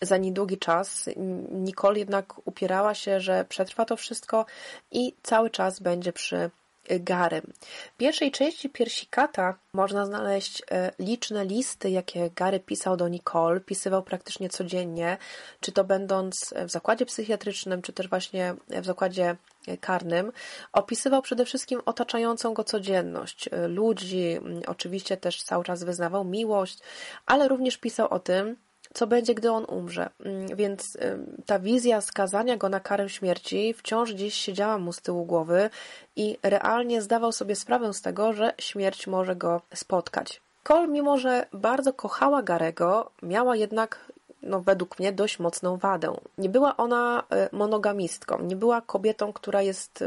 za 0.02 0.18
niedługi 0.18 0.58
czas. 0.58 1.10
Nicole 1.52 2.00
jednak 2.00 2.48
upierała 2.48 2.94
się, 2.94 3.20
że 3.20 3.46
przetrwa 3.50 3.86
to 3.86 3.96
wszystko 3.98 4.46
i 4.92 5.14
cały 5.24 5.50
czas 5.50 5.80
będzie 5.80 6.14
przy 6.14 6.50
Garym. 6.90 7.54
W 7.94 7.98
pierwszej 7.98 8.32
części 8.32 8.70
Piersikata 8.70 9.58
można 9.74 10.06
znaleźć 10.06 10.62
e, 10.72 10.92
liczne 11.00 11.46
listy, 11.46 11.90
jakie 11.90 12.30
Gary 12.36 12.60
pisał 12.60 12.98
do 12.98 13.08
Nicole, 13.08 13.60
pisywał 13.60 14.04
praktycznie 14.04 14.50
codziennie, 14.50 15.18
czy 15.60 15.72
to 15.72 15.84
będąc 15.84 16.54
w 16.66 16.72
zakładzie 16.72 17.06
psychiatrycznym, 17.06 17.82
czy 17.82 17.94
też 17.94 18.10
właśnie 18.10 18.56
w 18.70 18.86
zakładzie 18.86 19.36
karnym. 19.82 20.32
Opisywał 20.74 21.22
przede 21.22 21.46
wszystkim 21.46 21.82
otaczającą 21.86 22.54
go 22.54 22.64
codzienność, 22.64 23.50
e, 23.52 23.68
ludzi, 23.68 24.40
oczywiście 24.68 25.18
też 25.18 25.44
cały 25.44 25.64
czas 25.64 25.84
wyznawał 25.84 26.24
miłość, 26.24 26.80
ale 27.26 27.48
również 27.48 27.78
pisał 27.78 28.08
o 28.14 28.20
tym, 28.20 28.56
co 28.96 29.08
będzie, 29.08 29.36
gdy 29.36 29.52
on 29.52 29.66
umrze. 29.66 30.10
Mm, 30.20 30.56
więc 30.56 30.98
ta 31.46 31.60
wizja 31.60 32.02
skazania 32.02 32.58
go 32.58 32.70
na 32.70 32.80
karę 32.80 33.10
śmierci 33.10 33.74
wciąż 33.74 34.14
gdzieś 34.14 34.34
siedziała 34.34 34.78
mu 34.78 34.94
z 34.94 35.02
tyłu 35.02 35.26
głowy 35.26 35.70
i 36.16 36.38
realnie 36.44 37.02
zdawał 37.02 37.32
sobie 37.32 37.56
sprawę 37.56 37.94
z 37.94 38.02
tego, 38.02 38.34
że 38.34 38.54
śmierć 38.58 39.08
może 39.08 39.36
go 39.36 39.62
spotkać. 39.74 40.42
Cole, 40.64 40.88
mimo 40.88 41.18
że 41.18 41.46
bardzo 41.54 41.94
kochała 41.94 42.44
Garego, 42.44 43.12
miała 43.24 43.56
jednak 43.56 44.12
no, 44.46 44.62
według 44.62 45.00
mnie 45.00 45.12
dość 45.12 45.40
mocną 45.40 45.78
wadę. 45.78 46.14
Nie 46.38 46.50
była 46.50 46.78
ona 46.78 47.24
e, 47.30 47.50
monogamistką, 47.52 48.42
nie 48.42 48.56
była 48.56 48.82
kobietą, 48.82 49.34
która 49.34 49.62
jest 49.62 50.02
e, 50.02 50.06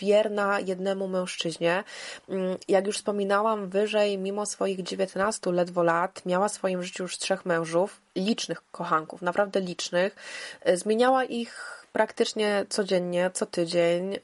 wierna 0.00 0.60
jednemu 0.60 1.08
mężczyźnie. 1.08 1.84
Mm, 2.28 2.56
jak 2.68 2.86
już 2.86 2.96
wspominałam 2.96 3.68
wyżej, 3.68 4.18
mimo 4.18 4.46
swoich 4.46 4.82
19 4.82 5.52
ledwo 5.52 5.82
lat, 5.82 6.26
miała 6.26 6.48
w 6.48 6.52
swoim 6.52 6.82
życiu 6.82 7.02
już 7.02 7.18
trzech 7.18 7.46
mężów, 7.46 8.00
licznych 8.16 8.62
kochanków, 8.70 9.22
naprawdę 9.22 9.60
licznych. 9.60 10.16
E, 10.60 10.76
zmieniała 10.76 11.24
ich 11.24 11.81
praktycznie 11.92 12.66
codziennie, 12.68 13.30
co 13.34 13.46
tydzień. 13.46 14.18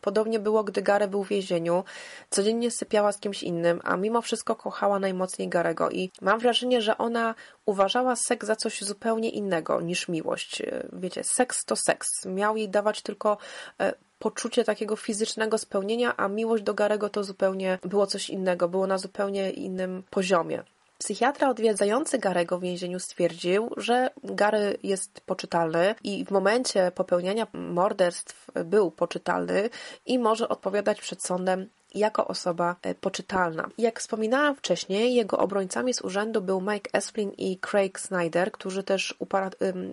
Podobnie 0.00 0.38
było, 0.38 0.64
gdy 0.64 0.82
Gary 0.82 1.08
był 1.08 1.24
w 1.24 1.28
więzieniu. 1.28 1.84
Codziennie 2.30 2.70
sypiała 2.70 3.12
z 3.12 3.20
kimś 3.20 3.42
innym, 3.42 3.80
a 3.84 3.96
mimo 3.96 4.22
wszystko 4.22 4.56
kochała 4.56 4.98
najmocniej 4.98 5.48
Garego 5.48 5.90
i 5.90 6.10
mam 6.20 6.40
wrażenie, 6.40 6.82
że 6.82 6.98
ona 6.98 7.34
uważała 7.66 8.16
seks 8.16 8.46
za 8.46 8.56
coś 8.56 8.82
zupełnie 8.82 9.30
innego 9.30 9.80
niż 9.80 10.08
miłość. 10.08 10.60
E, 10.60 10.88
wiecie, 10.92 11.24
seks 11.24 11.64
to 11.64 11.76
seks. 11.76 12.08
Miał 12.26 12.56
jej 12.56 12.68
dawać 12.68 13.02
tylko 13.02 13.38
e, 13.80 13.94
poczucie 14.18 14.64
takiego 14.64 14.96
fizycznego 14.96 15.58
spełnienia, 15.58 16.16
a 16.16 16.28
miłość 16.28 16.62
do 16.62 16.74
Garego 16.74 17.08
to 17.08 17.24
zupełnie 17.24 17.78
było 17.82 18.06
coś 18.06 18.30
innego, 18.30 18.68
było 18.68 18.86
na 18.86 18.98
zupełnie 18.98 19.50
innym 19.50 20.02
poziomie. 20.10 20.62
Psychiatra 21.02 21.50
odwiedzający 21.50 22.18
Garego 22.18 22.58
w 22.58 22.62
więzieniu 22.62 23.00
stwierdził, 23.00 23.70
że 23.76 24.10
Gary 24.24 24.78
jest 24.82 25.20
poczytalny 25.20 25.94
i 26.04 26.24
w 26.24 26.30
momencie 26.30 26.92
popełniania 26.94 27.46
morderstw 27.52 28.50
był 28.64 28.90
poczytalny 28.90 29.70
i 30.06 30.18
może 30.18 30.48
odpowiadać 30.48 31.00
przed 31.00 31.22
sądem 31.22 31.68
jako 31.94 32.28
osoba 32.28 32.76
e, 32.82 32.94
poczytalna. 32.94 33.68
Jak 33.78 34.00
wspominałam 34.00 34.56
wcześniej, 34.56 35.14
jego 35.14 35.38
obrońcami 35.38 35.94
z 35.94 36.02
urzędu 36.02 36.40
był 36.40 36.60
Mike 36.60 36.90
Esplin 36.92 37.30
i 37.38 37.58
Craig 37.58 38.00
Snyder, 38.00 38.52
którzy 38.52 38.82
też 38.82 39.14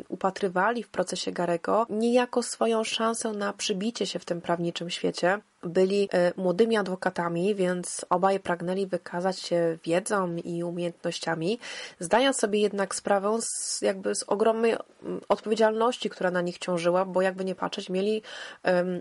upatrywali 0.10 0.84
w 0.84 0.90
procesie 0.90 1.32
Garego 1.32 1.86
niejako 1.90 2.44
swoją 2.44 2.84
szansę 2.84 3.32
na 3.32 3.54
przybicie 3.54 4.06
się 4.06 4.20
w 4.20 4.26
tym 4.26 4.42
prawniczym 4.42 4.90
świecie 4.90 5.40
byli 5.64 6.10
e, 6.14 6.34
młodymi 6.38 6.78
adwokatami, 6.78 7.56
więc 7.56 8.06
obaj 8.10 8.40
pragnęli 8.40 8.86
wykazać 8.86 9.40
się 9.40 9.78
wiedzą 9.84 10.36
i 10.36 10.64
umiejętnościami, 10.64 11.60
zdając 12.00 12.38
sobie 12.38 12.60
jednak 12.60 12.96
sprawę 12.96 13.38
z, 13.42 13.82
jakby 13.82 14.16
z 14.16 14.24
ogromnej 14.24 14.72
mm, 15.04 15.22
odpowiedzialności, 15.30 16.10
która 16.10 16.32
na 16.32 16.42
nich 16.42 16.58
ciążyła, 16.58 17.06
bo 17.06 17.22
jakby 17.22 17.46
nie 17.46 17.56
patrzeć, 17.56 17.90
mieli 17.90 18.22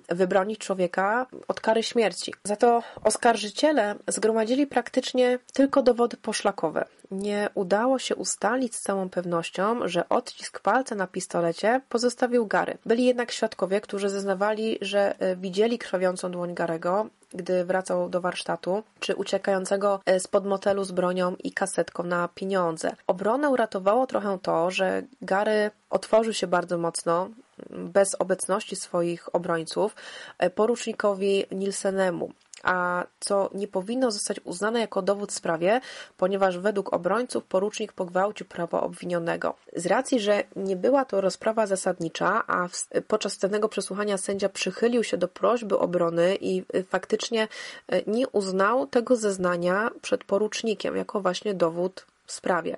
wybronić 0.09 0.59
człowieka 0.59 1.27
od 1.49 1.61
kary 1.61 1.83
śmierci. 1.83 2.35
Za 2.45 2.57
to 2.57 2.83
oskarżyciele 3.05 3.95
zgromadzili 4.09 4.67
praktycznie 4.67 5.39
tylko 5.53 5.83
dowody 5.83 6.17
poszlakowe. 6.17 6.85
Nie 7.11 7.51
udało 7.55 7.99
się 7.99 8.17
ustalić 8.17 8.77
z 8.77 8.81
całą 8.81 9.09
pewnością, 9.09 9.89
że 9.89 10.09
odcisk 10.09 10.61
palca 10.61 10.95
na 10.95 11.07
pistolecie 11.07 11.81
pozostawił 11.89 12.47
Gary. 12.47 12.79
Byli 12.87 13.05
jednak 13.05 13.33
świadkowie, 13.33 13.81
którzy 13.81 14.09
zeznawali, 14.09 14.79
że 14.81 15.21
e, 15.21 15.37
widzieli 15.37 15.79
krwawiącą 15.79 16.31
dłoń 16.31 16.55
Garego, 16.55 17.07
gdy 17.35 17.65
wracał 17.65 18.09
do 18.09 18.21
warsztatu, 18.21 18.83
czy 19.01 19.17
uciekającego 19.17 20.01
e, 20.07 20.21
spod 20.21 20.47
motelu 20.47 20.85
z 20.85 20.93
bronią 20.93 21.37
i 21.45 21.53
kasetką 21.53 22.03
na 22.03 22.29
pieniądze. 22.29 22.97
Obronę 23.07 23.51
uratowało 23.51 24.07
trochę 24.07 24.39
to, 24.43 24.71
że 24.71 25.03
Gary 25.23 25.71
otworzył 25.91 26.33
się 26.33 26.47
bardzo 26.47 26.79
mocno, 26.79 27.29
bez 27.71 28.15
obecności 28.15 28.77
swoich 28.77 29.35
obrońców, 29.35 29.95
e, 30.39 30.51
porucznikowi 30.51 31.45
Nielsenemu 31.51 32.33
a 32.63 33.05
co 33.21 33.51
nie 33.55 33.69
powinno 33.69 34.11
zostać 34.11 34.41
uznane 34.45 34.81
jako 34.81 35.03
dowód 35.03 35.33
w 35.33 35.35
sprawie, 35.35 35.81
ponieważ 36.17 36.59
według 36.59 36.93
obrońców 36.93 37.45
porucznik 37.45 37.93
pogwałcił 37.93 38.47
prawo 38.47 38.83
obwinionego. 38.83 39.55
Z 39.77 39.87
racji, 39.87 40.21
że 40.21 40.45
nie 40.57 40.77
była 40.77 41.05
to 41.05 41.21
rozprawa 41.21 41.67
zasadnicza, 41.67 42.43
a 42.47 42.69
podczas 43.09 43.39
tego 43.39 43.69
przesłuchania 43.69 44.17
sędzia 44.19 44.49
przychylił 44.49 45.05
się 45.05 45.17
do 45.17 45.29
prośby 45.29 45.79
obrony 45.79 46.37
i 46.41 46.65
y, 46.75 46.85
faktycznie 46.85 47.49
y, 47.93 48.05
nie 48.07 48.29
uznał 48.29 48.87
tego 48.87 49.17
zeznania 49.17 49.91
przed 50.03 50.25
porucznikiem 50.25 50.97
jako 50.97 51.21
właśnie 51.21 51.55
dowód 51.55 52.07
w 52.29 52.33
sprawie. 52.33 52.77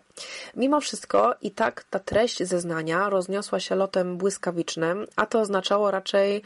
Mimo 0.57 0.81
wszystko 0.81 1.35
i 1.43 1.51
tak 1.51 1.85
ta 1.91 1.99
treść 1.99 2.43
zeznania 2.43 3.11
rozniosła 3.11 3.61
się 3.61 3.75
lotem 3.75 4.17
błyskawicznym, 4.17 5.07
a 5.17 5.27
to 5.27 5.41
oznaczało 5.41 5.91
raczej 5.91 6.43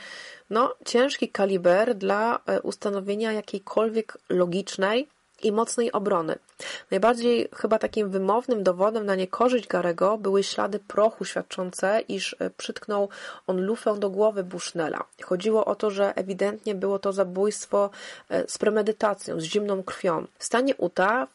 no, 0.51 0.75
ciężki 0.85 1.29
kaliber 1.29 1.95
dla 1.95 2.39
e, 2.47 2.61
ustanowienia 2.61 3.33
jakiejkolwiek 3.33 4.19
logicznej 4.29 5.09
i 5.43 5.53
mocnej 5.53 5.93
obrony. 5.93 6.39
Najbardziej 6.91 7.49
chyba 7.57 7.79
takim 7.79 8.11
wymownym 8.11 8.63
dowodem 8.63 9.07
na 9.07 9.15
niekorzyść 9.15 9.67
Garego 9.67 10.19
były 10.19 10.43
ślady 10.43 10.79
prochu 10.79 11.25
świadczące, 11.25 12.01
iż 12.09 12.37
e, 12.39 12.51
przytknął 12.51 13.09
on 13.47 13.61
lufę 13.61 13.99
do 13.99 14.11
głowy 14.11 14.45
Bushnella. 14.45 15.05
Chodziło 15.23 15.65
o 15.65 15.75
to, 15.75 15.91
że 15.91 16.17
ewidentnie 16.17 16.75
było 16.75 16.99
to 16.99 17.13
zabójstwo 17.13 17.91
e, 18.29 18.49
z 18.49 18.59
premedytacją, 18.59 19.41
z 19.41 19.45
zimną 19.45 19.83
krwią. 19.83 20.27
W 20.39 20.45
stanie 20.45 20.75
Utah 20.79 21.29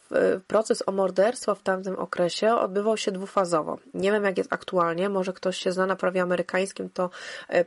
proces 0.48 0.84
o 0.86 0.92
morderstwo 0.92 1.56
w 1.56 1.64
tamtym 1.64 1.96
okresie 1.96 2.56
odbywał 2.56 2.98
się 2.98 3.12
dwufazowo. 3.12 3.78
Nie 3.94 4.12
wiem 4.12 4.24
jak 4.24 4.38
jest 4.38 4.54
aktualnie, 4.54 5.10
może 5.10 5.34
ktoś 5.34 5.58
się 5.58 5.72
zna 5.72 5.86
na 5.86 5.96
prawie 5.96 6.22
amerykańskim, 6.22 6.90
to 6.90 7.10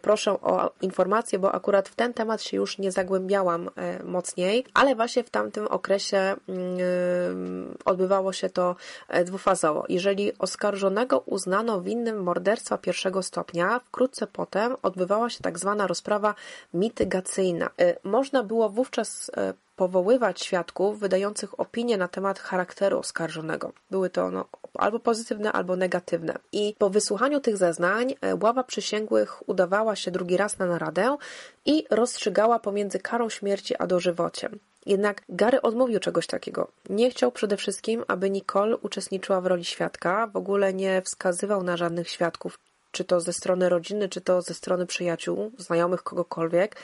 proszę 0.02 0.32
o 0.32 0.70
informację, 0.80 1.38
bo 1.38 1.52
akurat 1.52 1.88
w 1.88 1.94
ten 1.94 2.14
temat 2.14 2.42
się 2.42 2.56
już 2.56 2.78
nie 2.78 2.92
zagłębiałam 2.92 3.70
mocniej, 4.04 4.64
ale 4.74 4.94
właśnie 4.94 5.24
w 5.24 5.30
tamtym 5.30 5.68
okresie 5.68 6.18
mm, 6.48 7.78
odbywało 7.84 8.32
się 8.32 8.50
to 8.50 8.76
e, 9.08 9.24
dwufazowo. 9.24 9.84
Jeżeli 9.88 10.38
oskarżonego 10.38 11.18
uznano 11.18 11.80
winnym 11.80 12.22
morderstwa 12.22 12.78
pierwszego 12.78 13.22
stopnia, 13.22 13.78
wkrótce 13.78 14.26
potem 14.26 14.76
odbywała 14.82 15.30
się 15.30 15.40
tak 15.42 15.58
zwana 15.58 15.86
rozprawa 15.86 16.34
mitygacyjna. 16.74 17.70
E, 17.80 17.96
można 18.04 18.42
było 18.42 18.68
wówczas 18.68 19.30
e, 19.36 19.54
powoływać 19.76 20.42
świadków 20.42 20.98
wydających 20.98 21.60
opinie 21.60 21.96
na 21.96 22.08
temat 22.08 22.38
charakteru 22.38 22.98
oskarżonego. 22.98 23.72
Były 23.90 24.10
to 24.10 24.30
no, 24.30 24.44
albo 24.74 24.98
pozytywne, 24.98 25.52
albo 25.52 25.76
negatywne. 25.76 26.38
I 26.52 26.74
po 26.78 26.90
wysłuchaniu 26.90 27.40
tych 27.40 27.56
zeznań 27.56 28.14
ława 28.42 28.64
przysięgłych 28.64 29.48
udawała 29.48 29.96
się 29.96 30.10
drugi 30.10 30.36
raz 30.36 30.58
na 30.58 30.66
naradę 30.66 31.16
i 31.64 31.84
rozstrzygała 31.90 32.58
pomiędzy 32.58 32.98
karą 32.98 33.28
śmierci 33.28 33.74
a 33.78 33.86
dożywociem. 33.86 34.58
Jednak 34.86 35.22
Gary 35.28 35.62
odmówił 35.62 36.00
czegoś 36.00 36.26
takiego. 36.26 36.68
Nie 36.90 37.10
chciał 37.10 37.32
przede 37.32 37.56
wszystkim, 37.56 38.04
aby 38.08 38.30
Nicole 38.30 38.76
uczestniczyła 38.76 39.40
w 39.40 39.46
roli 39.46 39.64
świadka, 39.64 40.26
w 40.26 40.36
ogóle 40.36 40.74
nie 40.74 41.02
wskazywał 41.02 41.62
na 41.62 41.76
żadnych 41.76 42.08
świadków, 42.10 42.58
czy 42.92 43.04
to 43.04 43.20
ze 43.20 43.32
strony 43.32 43.68
rodziny, 43.68 44.08
czy 44.08 44.20
to 44.20 44.42
ze 44.42 44.54
strony 44.54 44.86
przyjaciół, 44.86 45.52
znajomych, 45.58 46.02
kogokolwiek. 46.02 46.76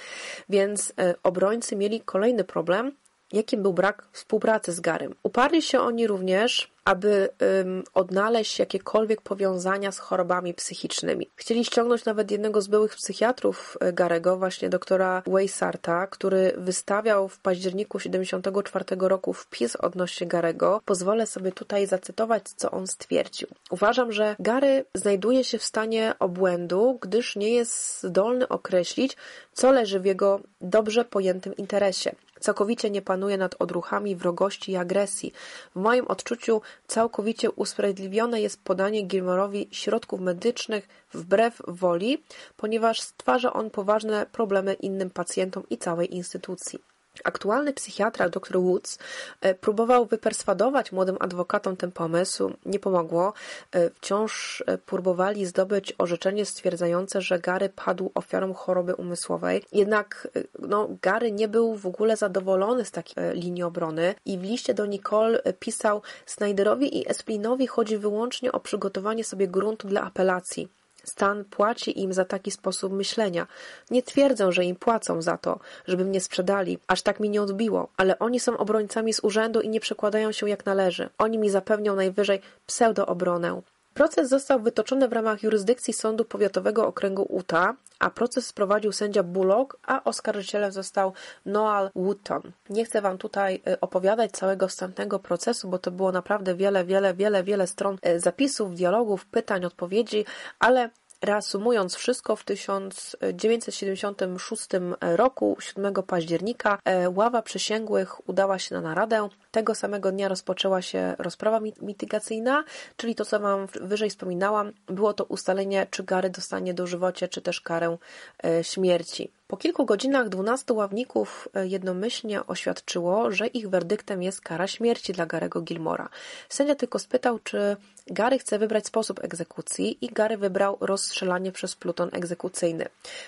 Więc 0.48 0.92
e, 0.98 1.14
obrońcy 1.22 1.76
mieli 1.76 2.00
kolejny 2.00 2.44
problem, 2.44 2.92
jakim 3.32 3.62
był 3.62 3.72
brak 3.72 4.06
współpracy 4.12 4.72
z 4.72 4.80
Garym. 4.80 5.14
Uparli 5.22 5.62
się 5.62 5.80
oni 5.80 6.06
również, 6.06 6.70
aby 6.84 7.28
um, 7.58 7.82
odnaleźć 7.94 8.58
jakiekolwiek 8.58 9.20
powiązania 9.20 9.92
z 9.92 9.98
chorobami 9.98 10.54
psychicznymi. 10.54 11.30
Chcieli 11.36 11.64
ściągnąć 11.64 12.04
nawet 12.04 12.30
jednego 12.30 12.62
z 12.62 12.68
byłych 12.68 12.96
psychiatrów 12.96 13.76
e, 13.80 13.92
Garego, 13.92 14.36
właśnie 14.36 14.68
doktora 14.68 15.22
Waysarta, 15.26 16.06
który 16.06 16.52
wystawiał 16.56 17.28
w 17.28 17.38
październiku 17.38 17.98
74 17.98 18.84
roku 18.98 19.32
wpis 19.32 19.76
odnośnie 19.76 20.26
Garego. 20.26 20.80
Pozwolę 20.84 21.26
sobie 21.26 21.52
tutaj 21.52 21.86
zacytować, 21.86 22.42
co 22.56 22.70
on 22.70 22.86
stwierdził. 22.86 23.48
Uważam, 23.70 24.12
że 24.12 24.36
Gary 24.38 24.84
znajduje 24.94 25.44
się 25.44 25.58
w 25.58 25.64
stanie 25.64 26.14
obłędu, 26.18 26.98
gdyż 27.02 27.36
nie 27.36 27.50
jest 27.50 28.02
zdolny 28.02 28.48
określić, 28.48 29.16
co 29.52 29.72
leży 29.72 30.00
w 30.00 30.04
jego 30.04 30.40
dobrze 30.60 31.04
pojętym 31.04 31.56
interesie. 31.56 32.14
Całkowicie 32.40 32.90
nie 32.90 33.02
panuje 33.02 33.36
nad 33.36 33.54
odruchami 33.58 34.16
wrogości 34.16 34.72
i 34.72 34.76
agresji. 34.76 35.32
W 35.76 35.80
moim 35.80 36.06
odczuciu 36.06 36.62
całkowicie 36.86 37.50
usprawiedliwione 37.50 38.40
jest 38.40 38.64
podanie 38.64 39.02
Gilmorowi 39.02 39.68
środków 39.70 40.20
medycznych 40.20 40.88
wbrew 41.12 41.62
woli, 41.68 42.24
ponieważ 42.56 43.00
stwarza 43.00 43.52
on 43.52 43.70
poważne 43.70 44.26
problemy 44.32 44.74
innym 44.74 45.10
pacjentom 45.10 45.62
i 45.70 45.78
całej 45.78 46.14
instytucji. 46.14 46.87
Aktualny 47.24 47.72
psychiatra 47.72 48.28
dr 48.28 48.60
Woods 48.60 48.98
e, 49.40 49.54
próbował 49.54 50.06
wyperswadować 50.06 50.92
młodym 50.92 51.16
adwokatom 51.20 51.76
ten 51.76 51.92
pomysł. 51.92 52.52
Nie 52.66 52.78
pomogło. 52.78 53.32
E, 53.72 53.90
wciąż 53.90 54.64
e, 54.66 54.78
próbowali 54.78 55.46
zdobyć 55.46 55.94
orzeczenie 55.98 56.46
stwierdzające, 56.46 57.20
że 57.20 57.38
Gary 57.38 57.68
padł 57.68 58.10
ofiarą 58.14 58.54
choroby 58.54 58.94
umysłowej. 58.94 59.62
Jednak 59.72 60.28
no, 60.58 60.88
Gary 61.02 61.32
nie 61.32 61.48
był 61.48 61.76
w 61.76 61.86
ogóle 61.86 62.16
zadowolony 62.16 62.84
z 62.84 62.90
takiej 62.90 63.14
linii 63.34 63.62
obrony 63.62 64.14
i 64.24 64.38
w 64.38 64.42
liście 64.42 64.74
do 64.74 64.86
Nicole 64.86 65.42
pisał 65.58 66.02
Snyderowi 66.26 66.98
i 66.98 67.10
Esplinowi 67.10 67.66
chodzi 67.66 67.98
wyłącznie 67.98 68.52
o 68.52 68.60
przygotowanie 68.60 69.24
sobie 69.24 69.48
gruntu 69.48 69.88
dla 69.88 70.02
apelacji. 70.02 70.77
Stan 71.08 71.44
płaci 71.44 72.00
im 72.00 72.12
za 72.12 72.24
taki 72.24 72.50
sposób 72.50 72.92
myślenia. 72.92 73.46
Nie 73.90 74.02
twierdzę, 74.02 74.52
że 74.52 74.64
im 74.64 74.76
płacą 74.76 75.22
za 75.22 75.38
to, 75.38 75.58
żeby 75.86 76.04
mnie 76.04 76.20
sprzedali. 76.20 76.78
Aż 76.86 77.02
tak 77.02 77.20
mi 77.20 77.30
nie 77.30 77.42
odbiło. 77.42 77.88
Ale 77.96 78.18
oni 78.18 78.40
są 78.40 78.56
obrońcami 78.56 79.14
z 79.14 79.24
urzędu 79.24 79.60
i 79.60 79.68
nie 79.68 79.80
przekładają 79.80 80.32
się 80.32 80.48
jak 80.48 80.66
należy. 80.66 81.08
Oni 81.18 81.38
mi 81.38 81.50
zapewnią 81.50 81.94
najwyżej 81.94 82.40
pseudoobronę. 82.66 83.62
Proces 83.98 84.28
został 84.28 84.60
wytoczony 84.60 85.08
w 85.08 85.12
ramach 85.12 85.42
jurysdykcji 85.42 85.94
Sądu 85.94 86.24
Powiatowego 86.24 86.86
Okręgu 86.86 87.36
Utah, 87.36 87.74
a 87.98 88.10
proces 88.10 88.46
sprowadził 88.46 88.92
sędzia 88.92 89.22
Bullock, 89.22 89.76
a 89.82 90.04
oskarżycielem 90.04 90.72
został 90.72 91.12
Noel 91.46 91.90
Wootton. 91.96 92.42
Nie 92.70 92.84
chcę 92.84 93.00
Wam 93.00 93.18
tutaj 93.18 93.62
y, 93.68 93.80
opowiadać 93.80 94.30
całego 94.30 94.68
wstępnego 94.68 95.18
procesu, 95.18 95.68
bo 95.68 95.78
to 95.78 95.90
było 95.90 96.12
naprawdę 96.12 96.54
wiele, 96.54 96.84
wiele, 96.84 97.14
wiele, 97.14 97.44
wiele 97.44 97.66
stron 97.66 97.98
y, 98.06 98.20
zapisów, 98.20 98.74
dialogów, 98.74 99.26
pytań, 99.26 99.64
odpowiedzi, 99.64 100.24
ale 100.58 100.90
Reasumując 101.22 101.94
wszystko, 101.94 102.36
w 102.36 102.44
1976 102.44 104.68
roku, 105.00 105.56
7 105.60 105.94
października, 105.94 106.78
e, 106.84 107.10
ława 107.10 107.42
przysięgłych 107.42 108.28
udała 108.28 108.58
się 108.58 108.74
na 108.74 108.80
naradę. 108.80 109.28
Tego 109.50 109.74
samego 109.74 110.12
dnia 110.12 110.28
rozpoczęła 110.28 110.82
się 110.82 111.14
rozprawa 111.18 111.60
mitygacyjna, 111.82 112.64
czyli 112.96 113.14
to, 113.14 113.24
co 113.24 113.40
Wam 113.40 113.66
wyżej 113.80 114.10
wspominałam, 114.10 114.72
było 114.86 115.12
to 115.12 115.24
ustalenie, 115.24 115.86
czy 115.90 116.04
Gary 116.04 116.30
dostanie 116.30 116.74
dożywocie, 116.74 117.28
czy 117.28 117.42
też 117.42 117.60
karę 117.60 117.96
e, 118.44 118.64
śmierci. 118.64 119.32
Po 119.46 119.56
kilku 119.56 119.84
godzinach 119.84 120.28
dwunastu 120.28 120.76
ławników 120.76 121.48
e, 121.54 121.66
jednomyślnie 121.66 122.46
oświadczyło, 122.46 123.32
że 123.32 123.46
ich 123.46 123.70
werdyktem 123.70 124.22
jest 124.22 124.40
kara 124.40 124.66
śmierci 124.66 125.12
dla 125.12 125.26
Garego 125.26 125.60
Gilmora. 125.60 126.08
Sędzia 126.48 126.74
tylko 126.74 126.98
spytał, 126.98 127.38
czy 127.38 127.76
Gary 128.06 128.38
chce 128.38 128.58
wybrać 128.58 128.86
sposób 128.86 129.24
egzekucji 129.24 130.04
i 130.04 130.08
Gary 130.08 130.36
wybrał 130.36 130.76
rozstrzelanie 130.80 131.52
przez 131.52 131.76
pluton 131.76 132.08
egzekucyjny. 132.12 132.84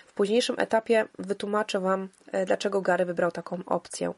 W 0.07 0.13
późniejszym 0.13 0.57
etapie 0.59 1.09
wytłumaczę 1.19 1.81
Wam, 1.81 2.09
e, 2.33 2.47
dlaczego 2.47 2.81
Gary 2.81 3.05
wybrał 3.05 3.31
taką 3.31 3.59
opcję. 3.67 4.13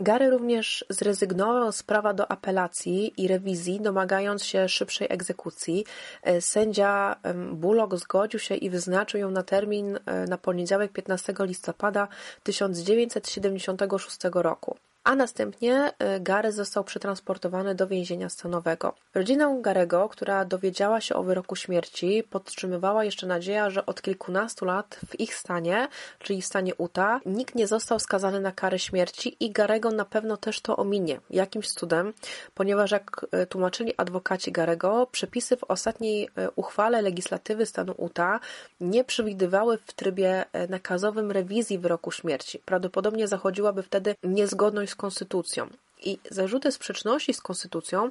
Gary 0.00 0.30
również 0.30 0.84
zrezygnował 0.88 1.72
z 1.72 1.82
prawa 1.82 2.14
do 2.14 2.30
apelacji 2.30 3.22
i 3.22 3.28
rewizji, 3.28 3.80
domagając 3.80 4.44
się 4.44 4.68
szybszej 4.68 5.06
egzekucji. 5.10 5.84
E, 6.22 6.40
sędzia 6.40 7.16
Bullock 7.52 7.96
zgodził 7.96 8.40
się 8.40 8.54
i 8.54 8.70
wyznaczył 8.70 9.20
ją 9.20 9.30
na 9.30 9.42
termin 9.42 9.98
e, 10.06 10.26
na 10.26 10.38
poniedziałek 10.38 10.92
15 10.92 11.34
listopada 11.40 12.08
1976 12.42 14.18
roku 14.32 14.76
a 15.08 15.14
następnie 15.14 15.92
y, 16.16 16.20
Gary 16.20 16.52
został 16.52 16.84
przetransportowany 16.84 17.74
do 17.74 17.86
więzienia 17.86 18.28
stanowego. 18.28 18.94
Rodzina 19.14 19.56
Garego, 19.60 20.08
która 20.08 20.44
dowiedziała 20.44 21.00
się 21.00 21.14
o 21.14 21.22
wyroku 21.22 21.56
śmierci, 21.56 22.22
podtrzymywała 22.30 23.04
jeszcze 23.04 23.26
nadzieję, 23.26 23.70
że 23.70 23.86
od 23.86 24.02
kilkunastu 24.02 24.64
lat 24.64 25.00
w 25.08 25.20
ich 25.20 25.34
stanie, 25.34 25.88
czyli 26.18 26.42
w 26.42 26.46
stanie 26.46 26.72
Utah, 26.78 27.20
nikt 27.26 27.54
nie 27.54 27.66
został 27.66 27.98
skazany 27.98 28.40
na 28.40 28.52
karę 28.52 28.78
śmierci 28.78 29.36
i 29.40 29.50
Garego 29.50 29.90
na 29.90 30.04
pewno 30.04 30.36
też 30.36 30.60
to 30.60 30.76
ominie 30.76 31.20
jakimś 31.30 31.68
cudem, 31.68 32.12
ponieważ 32.54 32.90
jak 32.90 33.26
y, 33.42 33.46
tłumaczyli 33.46 33.94
adwokaci 33.96 34.52
Garego, 34.52 35.06
przepisy 35.12 35.56
w 35.56 35.64
ostatniej 35.64 36.24
y, 36.24 36.50
uchwale 36.56 37.02
legislatywy 37.02 37.66
stanu 37.66 37.94
Utah 37.98 38.40
nie 38.80 39.04
przewidywały 39.04 39.78
w 39.78 39.92
trybie 39.92 40.44
nakazowym 40.68 41.30
rewizji 41.30 41.78
wyroku 41.78 42.10
śmierci. 42.10 42.58
Prawdopodobnie 42.64 43.28
zachodziłaby 43.28 43.82
wtedy 43.82 44.14
niezgodność 44.22 44.92
z 44.92 44.97
konstytucją. 44.98 45.66
I 46.00 46.18
zarzuty 46.30 46.72
sprzeczności 46.72 47.34
z 47.34 47.40
konstytucją 47.40 48.06
y, 48.06 48.10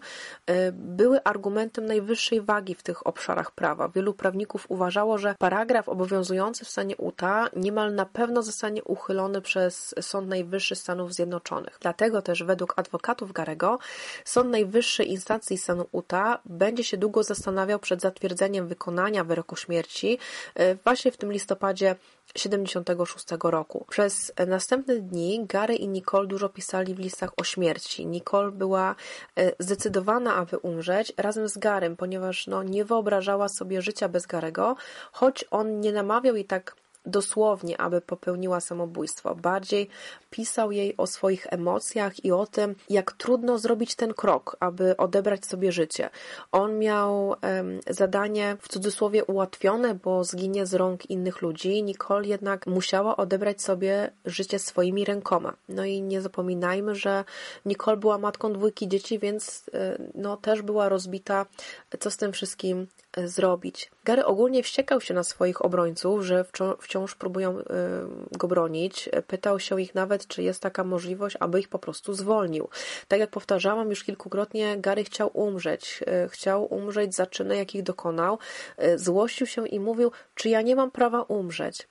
były 0.71 1.23
argumentem 1.23 1.85
najwyższej 1.85 2.41
wagi 2.41 2.75
w 2.75 2.83
tych 2.83 3.07
obszarach 3.07 3.51
prawa. 3.51 3.89
Wielu 3.89 4.13
prawników 4.13 4.65
uważało, 4.69 5.17
że 5.17 5.35
paragraf 5.39 5.89
obowiązujący 5.89 6.65
w 6.65 6.69
stanie 6.69 6.95
Utah 6.99 7.49
niemal 7.55 7.95
na 7.95 8.05
pewno 8.05 8.43
zostanie 8.43 8.83
uchylony 8.83 9.41
przez 9.41 9.95
Sąd 10.01 10.27
Najwyższy 10.27 10.75
Stanów 10.75 11.13
Zjednoczonych. 11.13 11.77
Dlatego 11.81 12.21
też 12.21 12.43
według 12.43 12.73
adwokatów 12.79 13.31
Garego 13.31 13.79
Sąd 14.25 14.49
Najwyższy 14.49 15.03
instancji 15.03 15.57
stanu 15.57 15.85
Utah 15.93 16.39
będzie 16.45 16.83
się 16.83 16.97
długo 16.97 17.23
zastanawiał 17.23 17.79
przed 17.79 18.01
zatwierdzeniem 18.01 18.67
wykonania 18.67 19.23
wyroku 19.23 19.55
śmierci 19.55 20.19
y, 20.59 20.77
właśnie 20.83 21.11
w 21.11 21.17
tym 21.17 21.31
listopadzie 21.31 21.95
76 22.35 23.25
roku. 23.43 23.85
Przez 23.89 24.31
następne 24.47 24.95
dni 24.95 25.45
Gary 25.45 25.75
i 25.75 25.87
Nicole 25.87 26.27
dużo 26.27 26.49
pisali 26.49 26.95
w 26.95 26.99
listach 26.99 27.31
o 27.37 27.43
śmierci. 27.43 27.76
Nicole 28.05 28.51
była 28.51 28.95
e, 29.35 29.51
zdecydowana, 29.59 30.35
aby 30.35 30.57
umrzeć 30.57 31.13
razem 31.17 31.49
z 31.49 31.57
Garym, 31.57 31.97
ponieważ 31.97 32.47
no, 32.47 32.63
nie 32.63 32.85
wyobrażała 32.85 33.49
sobie 33.49 33.81
życia 33.81 34.09
bez 34.09 34.25
Garego, 34.25 34.75
choć 35.11 35.45
on 35.51 35.79
nie 35.79 35.91
namawiał 35.91 36.35
jej 36.35 36.45
tak 36.45 36.75
dosłownie, 37.07 37.81
aby 37.81 38.01
popełniła 38.01 38.59
samobójstwo. 38.59 39.35
Bardziej 39.35 39.89
pisał 40.29 40.71
jej 40.71 40.97
o 40.97 41.07
swoich 41.07 41.47
emocjach 41.49 42.25
i 42.25 42.31
o 42.31 42.45
tym, 42.45 42.75
jak 42.89 43.11
trudno 43.11 43.57
zrobić 43.57 43.95
ten 43.95 44.13
krok, 44.13 44.57
aby 44.59 44.97
odebrać 44.97 45.45
sobie 45.45 45.71
życie. 45.71 46.09
On 46.51 46.79
miał 46.79 47.27
um, 47.27 47.37
zadanie 47.89 48.57
w 48.61 48.67
cudzysłowie 48.67 49.25
ułatwione, 49.25 49.95
bo 49.95 50.23
zginie 50.23 50.65
z 50.65 50.73
rąk 50.73 51.09
innych 51.09 51.41
ludzi. 51.41 51.83
Nicole 51.83 52.27
jednak 52.27 52.67
musiała 52.67 53.17
odebrać 53.17 53.61
sobie 53.61 54.11
życie 54.25 54.59
swoimi 54.59 55.05
rękoma. 55.05 55.53
No 55.69 55.85
i 55.85 56.01
nie 56.01 56.21
zapominajmy, 56.21 56.95
że 56.95 57.23
Nicole 57.65 57.97
była 57.97 58.17
matką 58.17 58.53
dwójki 58.53 58.87
dzieci, 58.87 59.19
więc 59.19 59.69
e, 59.73 59.97
no, 60.15 60.37
też 60.37 60.61
była 60.61 60.89
rozbita, 60.89 61.45
co 61.99 62.11
z 62.11 62.17
tym 62.17 62.33
wszystkim 62.33 62.87
e, 63.17 63.27
zrobić. 63.27 63.91
Gary 64.03 64.25
ogólnie 64.25 64.63
wściekał 64.63 65.01
się 65.01 65.13
na 65.13 65.23
swoich 65.23 65.65
obrońców, 65.65 66.21
że 66.21 66.45
wciąż 66.79 67.15
próbują 67.15 67.59
e, 67.59 67.63
go 68.31 68.47
bronić. 68.47 69.09
Pytał 69.27 69.59
się 69.59 69.81
ich 69.81 69.95
nawet, 69.95 70.27
czy 70.27 70.43
jest 70.43 70.61
taka 70.61 70.83
możliwość, 70.83 71.37
aby 71.39 71.59
ich 71.59 71.69
po 71.69 71.79
prostu 71.79 72.13
zwolnił. 72.13 72.69
Tak 73.07 73.19
jak 73.19 73.29
powtarzałam 73.29 73.89
już 73.89 74.03
kilkukrotnie, 74.03 74.77
Gary 74.77 75.03
chciał 75.03 75.29
umrzeć. 75.33 76.03
E, 76.07 76.29
chciał 76.29 76.73
umrzeć 76.73 77.15
za 77.15 77.25
czyny, 77.25 77.57
jakich 77.57 77.83
dokonał. 77.83 78.39
E, 78.77 78.97
złościł 78.97 79.47
się 79.47 79.67
i 79.67 79.79
mówił, 79.79 80.11
czy 80.35 80.49
ja 80.49 80.61
nie 80.61 80.75
mam 80.75 80.91
prawa 80.91 81.21
umrzeć. 81.21 81.87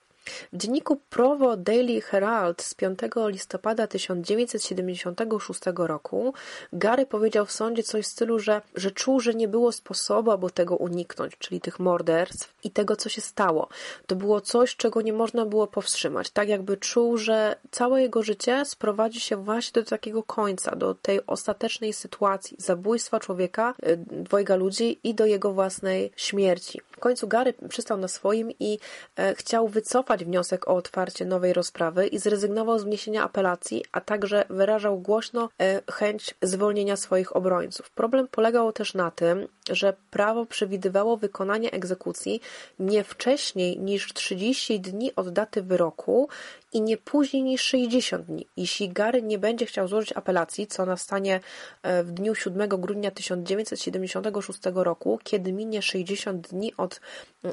W 0.53 0.57
dzienniku 0.57 1.01
Provo 1.09 1.57
Daily 1.57 2.01
Herald 2.01 2.61
z 2.61 2.73
5 2.73 2.99
listopada 3.27 3.87
1976 3.87 5.61
roku 5.75 6.33
Gary 6.73 7.05
powiedział 7.05 7.45
w 7.45 7.51
sądzie 7.51 7.83
coś 7.83 8.05
w 8.05 8.07
stylu, 8.07 8.39
że, 8.39 8.61
że 8.75 8.91
czuł, 8.91 9.19
że 9.19 9.33
nie 9.33 9.47
było 9.47 9.71
sposobu, 9.71 10.31
aby 10.31 10.51
tego 10.51 10.75
uniknąć, 10.75 11.37
czyli 11.37 11.61
tych 11.61 11.79
morderstw 11.79 12.53
i 12.63 12.71
tego, 12.71 12.95
co 12.95 13.09
się 13.09 13.21
stało. 13.21 13.67
To 14.07 14.15
było 14.15 14.41
coś, 14.41 14.75
czego 14.75 15.01
nie 15.01 15.13
można 15.13 15.45
było 15.45 15.67
powstrzymać. 15.67 16.29
Tak 16.29 16.49
jakby 16.49 16.77
czuł, 16.77 17.17
że 17.17 17.55
całe 17.71 18.01
jego 18.01 18.23
życie 18.23 18.65
sprowadzi 18.65 19.19
się 19.19 19.35
właśnie 19.35 19.81
do 19.81 19.89
takiego 19.89 20.23
końca, 20.23 20.75
do 20.75 20.95
tej 20.95 21.25
ostatecznej 21.27 21.93
sytuacji 21.93 22.57
zabójstwa 22.59 23.19
człowieka, 23.19 23.73
y, 23.87 23.97
dwojga 23.97 24.55
ludzi 24.55 24.99
i 25.03 25.15
do 25.15 25.25
jego 25.25 25.53
własnej 25.53 26.11
śmierci. 26.15 26.81
W 26.97 26.99
końcu 26.99 27.27
Gary 27.27 27.53
przystał 27.69 27.97
na 27.97 28.07
swoim 28.07 28.51
i 28.59 28.79
e, 29.15 29.35
chciał 29.35 29.67
wycofać 29.67 30.25
wniosek 30.25 30.67
o 30.67 30.75
otwarcie 30.75 31.25
nowej 31.25 31.53
rozprawy 31.53 32.07
i 32.07 32.19
zrezygnował 32.19 32.79
z 32.79 32.83
wniesienia 32.83 33.23
apelacji, 33.23 33.85
a 33.91 34.01
także 34.01 34.45
wyrażał 34.49 34.99
głośno 34.99 35.49
e, 35.61 35.81
chęć 35.91 36.35
zwolnienia 36.41 36.95
swoich 36.95 37.35
obrońców. 37.35 37.89
Problem 37.89 38.27
polegał 38.27 38.71
też 38.71 38.93
na 38.93 39.11
tym, 39.11 39.47
że 39.71 39.93
prawo 40.11 40.45
przewidywało 40.45 41.17
wykonanie 41.17 41.71
egzekucji 41.71 42.41
nie 42.79 43.03
wcześniej 43.03 43.79
niż 43.79 44.13
30 44.13 44.79
dni 44.79 45.15
od 45.15 45.29
daty 45.29 45.63
wyroku 45.63 46.29
i 46.73 46.81
nie 46.81 46.97
później 46.97 47.43
niż 47.43 47.61
60 47.61 48.25
dni. 48.25 48.47
Jeśli 48.57 48.89
Gary 48.89 49.21
nie 49.21 49.37
będzie 49.37 49.65
chciał 49.65 49.87
złożyć 49.87 50.17
apelacji, 50.17 50.67
co 50.67 50.85
nastanie 50.85 51.39
e, 51.83 52.03
w 52.03 52.11
dniu 52.11 52.35
7 52.35 52.69
grudnia 52.69 53.11
1976 53.11 54.59
roku, 54.73 55.19
kiedy 55.23 55.53
minie 55.53 55.81
60 55.81 56.47
dni 56.47 56.73
od 56.77 57.01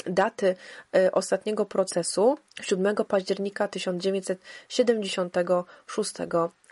daty 0.07 0.57
e, 0.97 1.13
ostatniego 1.13 1.67
procesu, 1.67 2.39
7 2.63 2.97
października 3.09 3.69
1976 3.69 6.13
roku. 6.31 6.64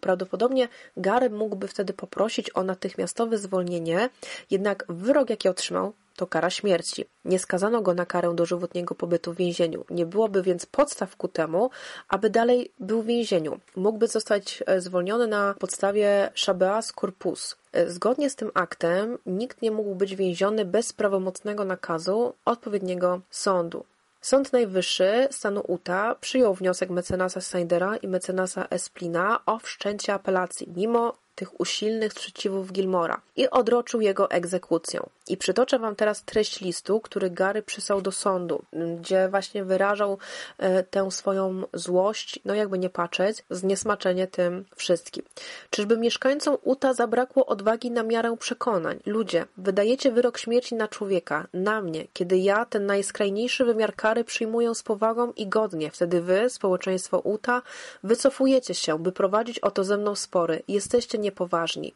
Prawdopodobnie 0.00 0.68
Gary 0.96 1.30
mógłby 1.30 1.68
wtedy 1.68 1.92
poprosić 1.92 2.56
o 2.56 2.62
natychmiastowe 2.62 3.38
zwolnienie, 3.38 4.10
jednak 4.50 4.84
wyrok, 4.88 5.30
jaki 5.30 5.48
otrzymał, 5.48 5.92
to 6.18 6.26
kara 6.26 6.50
śmierci. 6.50 7.04
Nie 7.24 7.38
skazano 7.38 7.82
go 7.82 7.94
na 7.94 8.06
karę 8.06 8.34
dożywotniego 8.34 8.94
pobytu 8.94 9.32
w 9.32 9.36
więzieniu. 9.36 9.84
Nie 9.90 10.06
byłoby 10.06 10.42
więc 10.42 10.66
podstaw 10.66 11.16
ku 11.16 11.28
temu, 11.28 11.70
aby 12.08 12.30
dalej 12.30 12.72
był 12.80 13.02
w 13.02 13.06
więzieniu. 13.06 13.60
Mógłby 13.76 14.08
zostać 14.08 14.62
e, 14.66 14.80
zwolniony 14.80 15.26
na 15.26 15.54
podstawie 15.58 16.30
Shabeas 16.34 16.92
Corpus. 16.92 17.56
E, 17.72 17.90
zgodnie 17.90 18.30
z 18.30 18.36
tym 18.36 18.50
aktem 18.54 19.18
nikt 19.26 19.62
nie 19.62 19.70
mógł 19.70 19.94
być 19.94 20.16
więziony 20.16 20.64
bez 20.64 20.92
prawomocnego 20.92 21.64
nakazu 21.64 22.34
odpowiedniego 22.44 23.20
sądu. 23.30 23.84
Sąd 24.20 24.52
Najwyższy 24.52 25.28
stanu 25.30 25.64
Utah 25.68 26.18
przyjął 26.18 26.54
wniosek 26.54 26.90
mecenasa 26.90 27.40
Snyder'a 27.40 27.98
i 28.02 28.08
mecenasa 28.08 28.66
Esplina 28.70 29.40
o 29.46 29.58
wszczęcie 29.58 30.14
apelacji, 30.14 30.72
mimo 30.76 31.18
tych 31.38 31.60
usilnych 31.60 32.12
sprzeciwów 32.12 32.72
Gilmora 32.72 33.20
i 33.36 33.50
odroczył 33.50 34.00
jego 34.00 34.30
egzekucję. 34.30 35.00
I 35.28 35.36
przytoczę 35.36 35.78
Wam 35.78 35.96
teraz 35.96 36.22
treść 36.24 36.60
listu, 36.60 37.00
który 37.00 37.30
Gary 37.30 37.62
przysłał 37.62 38.00
do 38.00 38.12
sądu, 38.12 38.62
gdzie 39.00 39.28
właśnie 39.28 39.64
wyrażał 39.64 40.18
e, 40.58 40.82
tę 40.82 41.10
swoją 41.10 41.62
złość, 41.74 42.40
no 42.44 42.54
jakby 42.54 42.78
nie 42.78 42.90
patrzeć, 42.90 43.44
zniesmaczenie 43.50 44.26
tym 44.26 44.64
wszystkim. 44.76 45.24
Czyżby 45.70 45.96
mieszkańcom 45.96 46.56
Uta 46.62 46.94
zabrakło 46.94 47.46
odwagi 47.46 47.90
na 47.90 48.02
miarę 48.02 48.36
przekonań? 48.38 49.00
Ludzie, 49.06 49.46
wydajecie 49.56 50.12
wyrok 50.12 50.38
śmierci 50.38 50.74
na 50.74 50.88
człowieka, 50.88 51.46
na 51.52 51.80
mnie, 51.82 52.06
kiedy 52.12 52.38
ja 52.38 52.64
ten 52.64 52.86
najskrajniejszy 52.86 53.64
wymiar 53.64 53.94
kary 53.94 54.24
przyjmuję 54.24 54.74
z 54.74 54.82
powagą 54.82 55.32
i 55.32 55.46
godnie. 55.46 55.90
Wtedy 55.90 56.20
wy, 56.20 56.50
społeczeństwo 56.50 57.18
Uta, 57.18 57.62
wycofujecie 58.02 58.74
się, 58.74 58.98
by 58.98 59.12
prowadzić 59.12 59.58
o 59.58 59.70
to 59.70 59.84
ze 59.84 59.96
mną 59.96 60.14
spory. 60.14 60.62
Jesteście 60.68 61.18
niepoważni. 61.28 61.94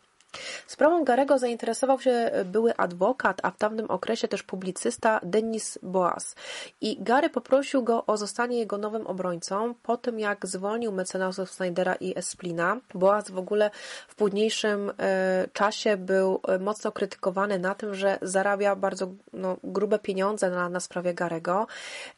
Sprawą 0.67 1.05
Garego 1.05 1.39
zainteresował 1.39 2.01
się 2.01 2.31
były 2.45 2.77
adwokat, 2.77 3.41
a 3.43 3.51
w 3.51 3.57
tamtym 3.57 3.91
okresie 3.91 4.29
też 4.29 4.43
publicysta 4.43 5.21
Denis 5.23 5.79
Boas. 5.83 6.35
I 6.81 6.97
Gary 7.01 7.31
poprosił 7.31 7.83
go 7.83 8.07
o 8.07 8.17
zostanie 8.17 8.59
jego 8.59 8.79
nowym 8.79 9.07
obrońcą 9.07 9.75
po 9.83 9.97
tym, 9.97 10.19
jak 10.19 10.47
zwolnił 10.47 10.93
mecenasów 10.93 11.51
Snydera 11.51 11.95
i 11.95 12.19
Esplina. 12.19 12.77
Boas 12.95 13.31
w 13.31 13.39
ogóle 13.39 13.71
w 14.09 14.15
późniejszym 14.15 14.93
e, 14.99 15.49
czasie 15.53 15.97
był 15.97 16.41
e, 16.49 16.59
mocno 16.59 16.93
krytykowany 16.93 17.59
na 17.59 17.75
tym, 17.75 17.95
że 17.95 18.19
zarabia 18.23 18.77
bardzo 18.77 19.09
no, 19.33 19.57
grube 19.65 19.99
pieniądze 19.99 20.51
na, 20.51 20.69
na 20.69 20.81
sprawie 20.81 21.15
Garego. 21.15 21.67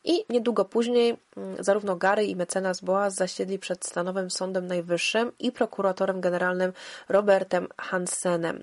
I 0.04 0.24
niedługo 0.30 0.64
później 0.64 1.16
mm, 1.36 1.64
zarówno 1.64 1.96
Gary 1.96 2.24
i 2.24 2.36
mecenas 2.36 2.80
Boas 2.80 3.14
zasiedli 3.14 3.58
przed 3.58 3.84
stanowym 3.84 4.30
Sądem 4.30 4.66
Najwyższym 4.66 5.32
i 5.38 5.52
prokuratorem 5.52 6.20
generalnym 6.20 6.72
Robertem 7.08 7.68
Han 7.78 8.03
Ансене. 8.04 8.54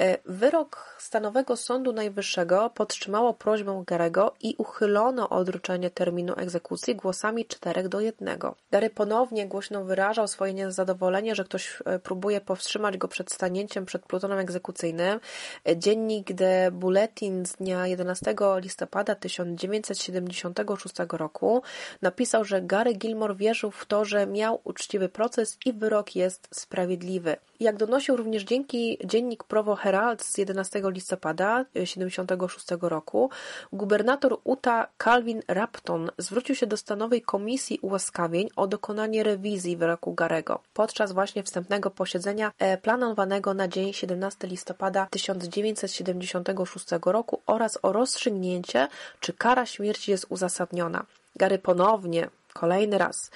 E, 0.00 0.18
wyrok 0.24 0.96
Stanowego 0.98 1.56
Sądu 1.56 1.92
Najwyższego 1.92 2.70
podtrzymało 2.70 3.34
prośbę 3.34 3.82
Garego 3.86 4.34
i 4.40 4.54
uchylono 4.58 5.28
odroczenie 5.28 5.90
terminu 5.90 6.34
egzekucji 6.36 6.96
głosami 6.96 7.46
4 7.46 7.88
do 7.88 8.00
1. 8.00 8.38
Gary 8.70 8.90
ponownie 8.90 9.46
głośno 9.46 9.84
wyrażał 9.84 10.28
swoje 10.28 10.54
niezadowolenie, 10.54 11.34
że 11.34 11.44
ktoś 11.44 11.78
e, 11.84 11.98
próbuje 11.98 12.40
powstrzymać 12.40 12.96
go 12.96 13.08
przed 13.08 13.32
stanięciem 13.32 13.86
przed 13.86 14.06
plutonem 14.06 14.38
egzekucyjnym. 14.38 15.20
E, 15.68 15.76
dziennik 15.76 16.26
The 16.36 16.70
Bulletin 16.72 17.46
z 17.46 17.56
dnia 17.56 17.86
11 17.86 18.34
listopada 18.56 19.14
1976 19.14 20.94
roku 21.12 21.62
napisał, 22.02 22.44
że 22.44 22.62
Gary 22.62 22.94
Gilmore 22.94 23.34
wierzył 23.34 23.70
w 23.70 23.86
to, 23.86 24.04
że 24.04 24.26
miał 24.26 24.60
uczciwy 24.64 25.08
proces 25.08 25.58
i 25.66 25.72
wyrok 25.72 26.16
jest 26.16 26.48
sprawiedliwy. 26.52 27.36
Jak 27.60 27.76
donosił 27.76 28.16
również 28.16 28.42
dzięki 28.42 28.98
dziennik 29.04 29.44
Provo 29.44 29.76
Herald 29.88 30.22
z 30.22 30.38
11 30.38 30.82
listopada 30.84 31.64
1976 31.72 32.66
roku, 32.80 33.30
gubernator 33.72 34.38
Utah 34.44 34.86
Calvin 34.98 35.42
Rapton 35.48 36.10
zwrócił 36.18 36.54
się 36.54 36.66
do 36.66 36.76
stanowej 36.76 37.22
komisji 37.22 37.78
ułaskawień 37.82 38.48
o 38.56 38.66
dokonanie 38.66 39.22
rewizji 39.22 39.76
wyroku 39.76 40.14
Garego 40.14 40.60
podczas 40.74 41.12
właśnie 41.12 41.42
wstępnego 41.42 41.90
posiedzenia 41.90 42.52
e, 42.58 42.78
planowanego 42.78 43.54
na 43.54 43.68
dzień 43.68 43.92
17 43.92 44.48
listopada 44.48 45.06
1976 45.10 46.86
roku 47.06 47.40
oraz 47.46 47.78
o 47.82 47.92
rozstrzygnięcie, 47.92 48.88
czy 49.20 49.32
kara 49.32 49.66
śmierci 49.66 50.10
jest 50.10 50.26
uzasadniona. 50.28 51.04
Gary 51.36 51.58
ponownie 51.58 52.28
kolejny 52.58 52.98
raz 52.98 53.30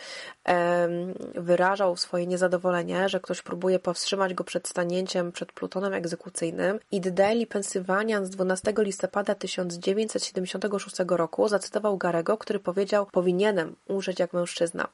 wyrażał 1.34 1.96
swoje 1.96 2.26
niezadowolenie, 2.26 3.08
że 3.08 3.20
ktoś 3.20 3.42
próbuje 3.42 3.78
powstrzymać 3.78 4.34
go 4.34 4.44
przed 4.44 4.68
stanięciem 4.68 5.32
przed 5.32 5.52
plutonem 5.52 5.94
egzekucyjnym 5.94 6.78
i 6.90 7.00
The 7.00 7.10
Daily 7.10 7.46
Pennsylvanian 7.46 8.26
z 8.26 8.30
12 8.30 8.74
listopada 8.78 9.34
1976 9.34 10.96
roku 11.08 11.48
zacytował 11.48 11.96
Garego, 11.96 12.38
który 12.38 12.58
powiedział 12.58 13.06
powinienem 13.12 13.76
umrzeć 13.88 14.18
jak 14.18 14.32
mężczyzna. 14.32 14.88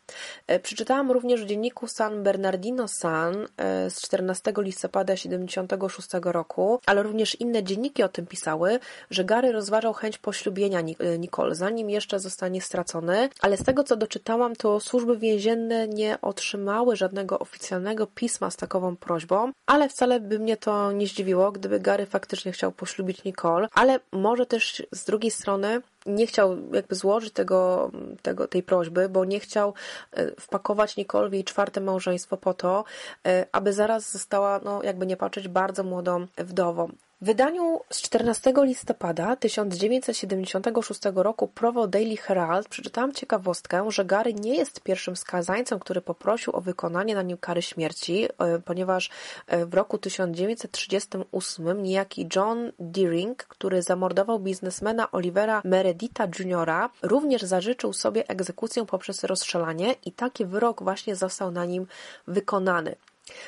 E, 0.47 0.61
przeczytałam 0.61 1.11
również 1.11 1.45
w 1.45 1.47
dzienniku 1.47 1.87
San 1.87 2.23
Bernardino 2.23 2.89
Sun 2.89 3.47
e, 3.57 3.91
z 3.91 4.01
14 4.01 4.53
listopada 4.59 5.15
1976 5.15 6.09
roku, 6.23 6.81
ale 6.87 7.03
również 7.03 7.41
inne 7.41 7.63
dzienniki 7.63 8.03
o 8.03 8.09
tym 8.09 8.27
pisały, 8.27 8.79
że 9.11 9.25
Gary 9.25 9.53
rozważał 9.53 9.93
chęć 9.93 10.19
poślubienia 10.19 10.81
e, 10.81 11.19
Nicole, 11.19 11.55
zanim 11.55 11.91
jeszcze 11.91 12.21
zostanie 12.21 12.61
stracony, 12.61 13.29
ale 13.41 13.57
z 13.57 13.65
tego 13.65 13.85
co 13.85 13.97
doczytałam, 13.97 14.18
to 14.59 14.81
służby 14.81 15.17
więzienne 15.17 15.39
więzienne 15.49 15.89
nie 15.89 16.21
otrzymały 16.21 16.97
żadnego 16.97 17.39
oficjalnego 17.39 18.07
pisma 18.07 18.51
z 18.51 18.57
takową 18.57 18.97
prośbą, 18.97 19.53
ale 19.67 19.89
wcale 19.89 20.21
by 20.21 20.39
mnie 20.39 20.57
to 20.57 20.93
nie 20.93 21.07
zdziwiło, 21.07 21.53
gdyby 21.53 21.81
Gary 21.81 22.07
faktycznie 22.07 22.53
chciał 22.53 22.73
poślubić 22.73 23.25
Nicole, 23.25 23.69
ale 23.75 24.01
może 24.13 24.47
też 24.47 24.83
z 24.93 25.05
drugiej 25.05 25.31
strony 25.31 25.83
nie 26.07 26.27
chciał 26.27 26.57
jakby 26.73 26.95
złożyć 26.95 27.33
tego, 27.33 27.91
tego, 28.23 28.49
tej 28.49 28.63
prośby, 28.63 29.09
bo 29.09 29.25
nie 29.25 29.41
chciał 29.41 29.75
e, 30.13 30.41
wpakować 30.41 30.97
Nicole 30.97 31.29
w 31.29 31.33
jej 31.33 31.45
czwarte 31.45 31.81
małżeństwo 31.81 32.37
po 32.37 32.55
to, 32.55 32.85
e, 33.27 33.47
aby 33.53 33.73
zaraz 33.73 34.13
została, 34.13 34.61
no 34.65 34.83
jakby 34.83 35.07
nie 35.07 35.17
patrzeć, 35.17 35.49
bardzo 35.49 35.85
młodą 35.85 36.27
wdową. 36.37 36.89
W 37.21 37.25
wydaniu 37.25 37.81
z 37.91 38.03
14 38.03 38.53
listopada 38.63 39.37
1976 39.37 41.01
roku 41.15 41.49
Provo 41.49 41.87
Daily 41.87 42.17
Herald 42.17 42.69
przeczytałam 42.69 43.13
ciekawostkę, 43.13 43.91
że 43.91 44.05
Gary 44.05 44.35
nie 44.35 44.57
jest 44.57 44.81
pierwszym 44.81 45.17
skazańcem, 45.17 45.79
który 45.79 46.01
poprosił 46.01 46.57
o 46.57 46.61
wykonanie 46.61 47.15
na 47.15 47.23
nim 47.23 47.39
kary 47.39 47.63
śmierci, 47.63 48.29
e, 48.39 48.59
ponieważ 48.59 49.11
e, 49.47 49.67
w 49.67 49.75
roku 49.75 49.99
1938 49.99 51.83
niejaki 51.83 52.29
John 52.37 52.73
Deering, 52.79 53.45
który 53.45 53.83
zamordował 53.83 54.39
biznesmena 54.39 55.11
Olivera 55.11 55.63
Meredita 55.65 56.25
Jr., 56.39 56.71
również 57.03 57.43
zażyczył 57.43 57.93
sobie 57.93 58.29
egzekucję 58.29 58.87
poprzez 58.87 59.25
rozstrzelanie 59.25 59.95
i 60.05 60.13
taki 60.13 60.47
wyrok 60.47 60.83
właśnie 60.83 61.17
został 61.17 61.51
na 61.51 61.65
nim 61.65 61.87
wykonany. 62.27 62.97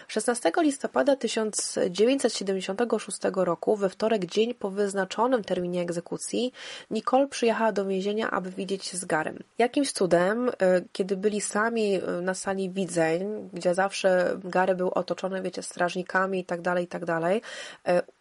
16 0.09 0.53
listopada 0.63 1.17
1976 1.17 3.19
roku, 3.35 3.77
we 3.77 3.89
wtorek 3.89 4.27
dzień 4.27 4.55
po 4.55 4.71
wyznaczonym 4.71 5.45
terminie 5.45 5.83
egzekucji, 5.83 6.53
Nicole 6.91 7.29
przyjechała 7.29 7.73
do 7.73 7.87
więzienia, 7.87 8.31
aby 8.31 8.51
widzieć 8.51 8.85
się 8.85 8.99
z 8.99 9.05
Garem. 9.05 9.39
Jakimś 9.59 9.93
cudem, 9.93 10.49
e, 10.49 10.53
kiedy 10.93 11.17
byli 11.17 11.41
sami 11.41 11.95
e, 11.95 12.01
na 12.23 12.35
sali 12.35 12.71
widzeń, 12.71 13.51
gdzie 13.53 13.75
zawsze 13.75 14.39
Gary 14.45 14.75
był 14.75 14.89
otoczony, 14.89 15.43
wiecie, 15.43 15.63
strażnikami 15.63 16.41
i 16.41 16.45
tak 16.45 16.61
dalej, 16.61 16.85
i 16.85 16.89
tak 16.89 17.03
e, 17.11 17.41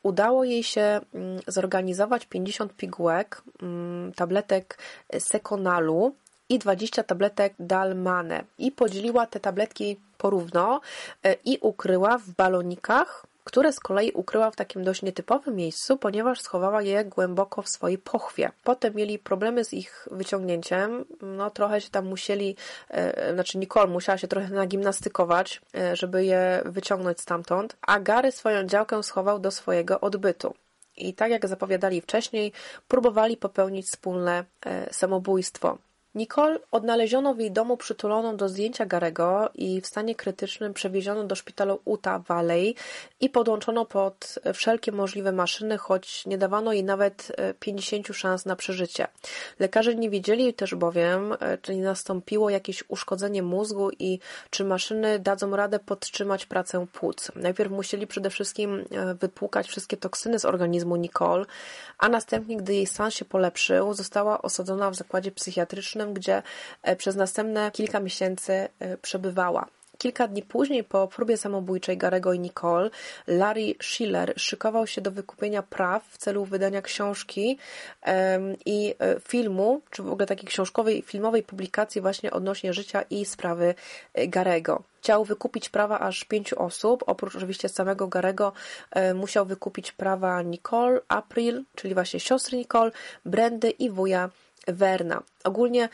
udało 0.04 0.44
jej 0.44 0.64
się 0.64 1.02
mm, 1.14 1.40
zorganizować 1.48 2.26
50 2.26 2.74
pigułek, 2.74 3.42
mm, 3.62 4.14
tabletek 4.14 4.78
Sekonalu, 5.20 6.16
i 6.50 6.60
20 6.60 7.04
tabletek 7.04 7.54
Dalmane 7.60 8.44
i 8.58 8.72
podzieliła 8.72 9.26
te 9.26 9.40
tabletki 9.40 10.00
porówno 10.18 10.82
e, 11.24 11.36
i 11.46 11.58
ukryła 11.62 12.18
w 12.18 12.30
balonikach, 12.30 13.26
które 13.44 13.74
z 13.74 13.80
kolei 13.80 14.12
ukryła 14.12 14.52
w 14.52 14.56
takim 14.56 14.84
dość 14.84 15.02
nietypowym 15.02 15.56
miejscu, 15.56 15.98
ponieważ 15.98 16.42
schowała 16.42 16.82
je 16.82 17.06
głęboko 17.06 17.62
w 17.62 17.70
swojej 17.70 17.98
pochwie. 17.98 18.52
Potem 18.64 18.96
mieli 18.96 19.20
problemy 19.20 19.66
z 19.66 19.74
ich 19.74 20.08
wyciągnięciem, 20.12 21.06
no 21.22 21.50
trochę 21.50 21.82
się 21.82 21.90
tam 21.90 22.06
musieli, 22.06 22.56
e, 22.90 23.34
znaczy 23.34 23.58
Nicole 23.58 23.88
musiała 23.88 24.18
się 24.18 24.28
trochę 24.28 24.50
nagimnastykować, 24.50 25.62
e, 25.76 25.96
żeby 25.96 26.26
je 26.26 26.62
wyciągnąć 26.66 27.22
stamtąd, 27.22 27.76
a 27.82 28.00
Gary 28.00 28.32
swoją 28.32 28.64
działkę 28.64 29.04
schował 29.04 29.40
do 29.40 29.52
swojego 29.52 30.00
odbytu. 30.00 30.54
I 30.98 31.14
tak 31.14 31.32
jak 31.32 31.48
zapowiadali 31.48 32.02
wcześniej, 32.02 32.52
próbowali 32.88 33.38
popełnić 33.38 33.88
wspólne 33.88 34.44
samobójstwo. 34.92 35.78
Nicole 36.16 36.60
odnaleziono 36.72 37.34
w 37.34 37.40
jej 37.40 37.52
domu 37.52 37.78
przytuloną 37.78 38.38
do 38.38 38.50
zdjęcia 38.50 38.86
Garego 38.86 39.50
i 39.56 39.82
w 39.82 39.88
stanie 39.88 40.16
krytycznym 40.16 40.74
przewieziono 40.74 41.24
do 41.24 41.36
szpitalu 41.36 41.80
Utah 41.86 42.22
Valley 42.22 42.76
i 43.22 43.30
podłączono 43.30 43.86
pod 43.86 44.40
wszelkie 44.54 44.92
możliwe 44.92 45.32
maszyny, 45.32 45.78
choć 45.78 46.26
nie 46.26 46.38
dawano 46.38 46.74
jej 46.74 46.84
nawet 46.84 47.32
50 47.60 48.10
e, 48.10 48.14
szans 48.14 48.46
na 48.46 48.56
przeżycie. 48.56 49.08
Lekarze 49.60 49.96
nie 49.96 50.10
wiedzieli 50.10 50.54
też 50.54 50.76
bowiem, 50.76 51.36
e, 51.40 51.58
czy 51.58 51.76
nie 51.76 51.84
nastąpiło 51.84 52.50
jakieś 52.50 52.84
uszkodzenie 52.88 53.44
mózgu 53.44 53.92
i 54.00 54.20
czy 54.50 54.64
maszyny 54.64 55.20
dadzą 55.20 55.56
radę 55.56 55.80
podtrzymać 55.80 56.46
pracę 56.46 56.86
płuc. 56.94 57.32
Najpierw 57.36 57.72
musieli 57.72 58.08
przede 58.08 58.30
wszystkim 58.30 58.86
e, 58.92 59.16
wypłukać 59.16 59.68
wszystkie 59.68 59.98
toksyny 59.98 60.40
z 60.40 60.46
organizmu 60.46 60.96
Nicole, 60.96 61.46
a 61.98 62.10
następnie, 62.10 62.58
gdy 62.58 62.74
jej 62.74 62.86
stan 62.86 63.12
się 63.12 63.26
polepszył, 63.26 63.94
została 63.94 64.42
osadzona 64.42 64.92
w 64.92 64.96
zakładzie 64.96 65.32
psychiatrycznym 65.32 65.99
gdzie 66.08 66.44
e, 66.84 66.96
przez 66.96 67.16
następne 67.16 67.72
kilka 67.72 68.00
miesięcy 68.00 68.54
e, 68.80 68.98
przebywała. 68.98 69.66
Kilka 69.98 70.28
dni 70.28 70.44
później, 70.44 70.84
po 70.84 71.08
próbie 71.08 71.38
samobójczej 71.38 71.98
Garego 71.98 72.34
i 72.34 72.40
Nicole, 72.40 72.90
Larry 73.28 73.76
Schiller 73.82 74.34
szykował 74.38 74.88
się 74.88 75.02
do 75.02 75.12
wykupienia 75.12 75.64
praw 75.64 76.08
w 76.08 76.18
celu 76.18 76.46
wydania 76.46 76.82
książki 76.82 77.58
i 78.66 78.96
e, 79.00 79.20
filmu, 79.20 79.82
czy 79.90 80.04
w 80.04 80.12
ogóle 80.12 80.26
takiej 80.26 80.48
książkowej, 80.48 81.02
filmowej 81.02 81.44
publikacji 81.44 82.02
właśnie 82.02 82.32
odnośnie 82.32 82.74
życia 82.74 83.02
i 83.02 83.26
sprawy 83.26 83.76
Garego. 84.28 84.84
Chciał 85.02 85.26
wykupić 85.26 85.70
prawa 85.70 86.00
aż 86.00 86.24
pięciu 86.24 86.62
osób, 86.62 87.04
oprócz 87.08 87.36
oczywiście 87.36 87.70
samego 87.70 88.08
Garego 88.08 88.54
musiał 89.16 89.46
wykupić 89.46 89.92
prawa 89.92 90.42
Nicole, 90.42 91.00
April, 91.08 91.64
czyli 91.76 91.94
właśnie 91.94 92.20
siostry 92.20 92.58
Nicole, 92.58 92.92
Brandy 93.26 93.70
i 93.70 93.90
wuja 93.90 94.30
Werna. 94.68 95.22
Ogólnie 95.44 95.90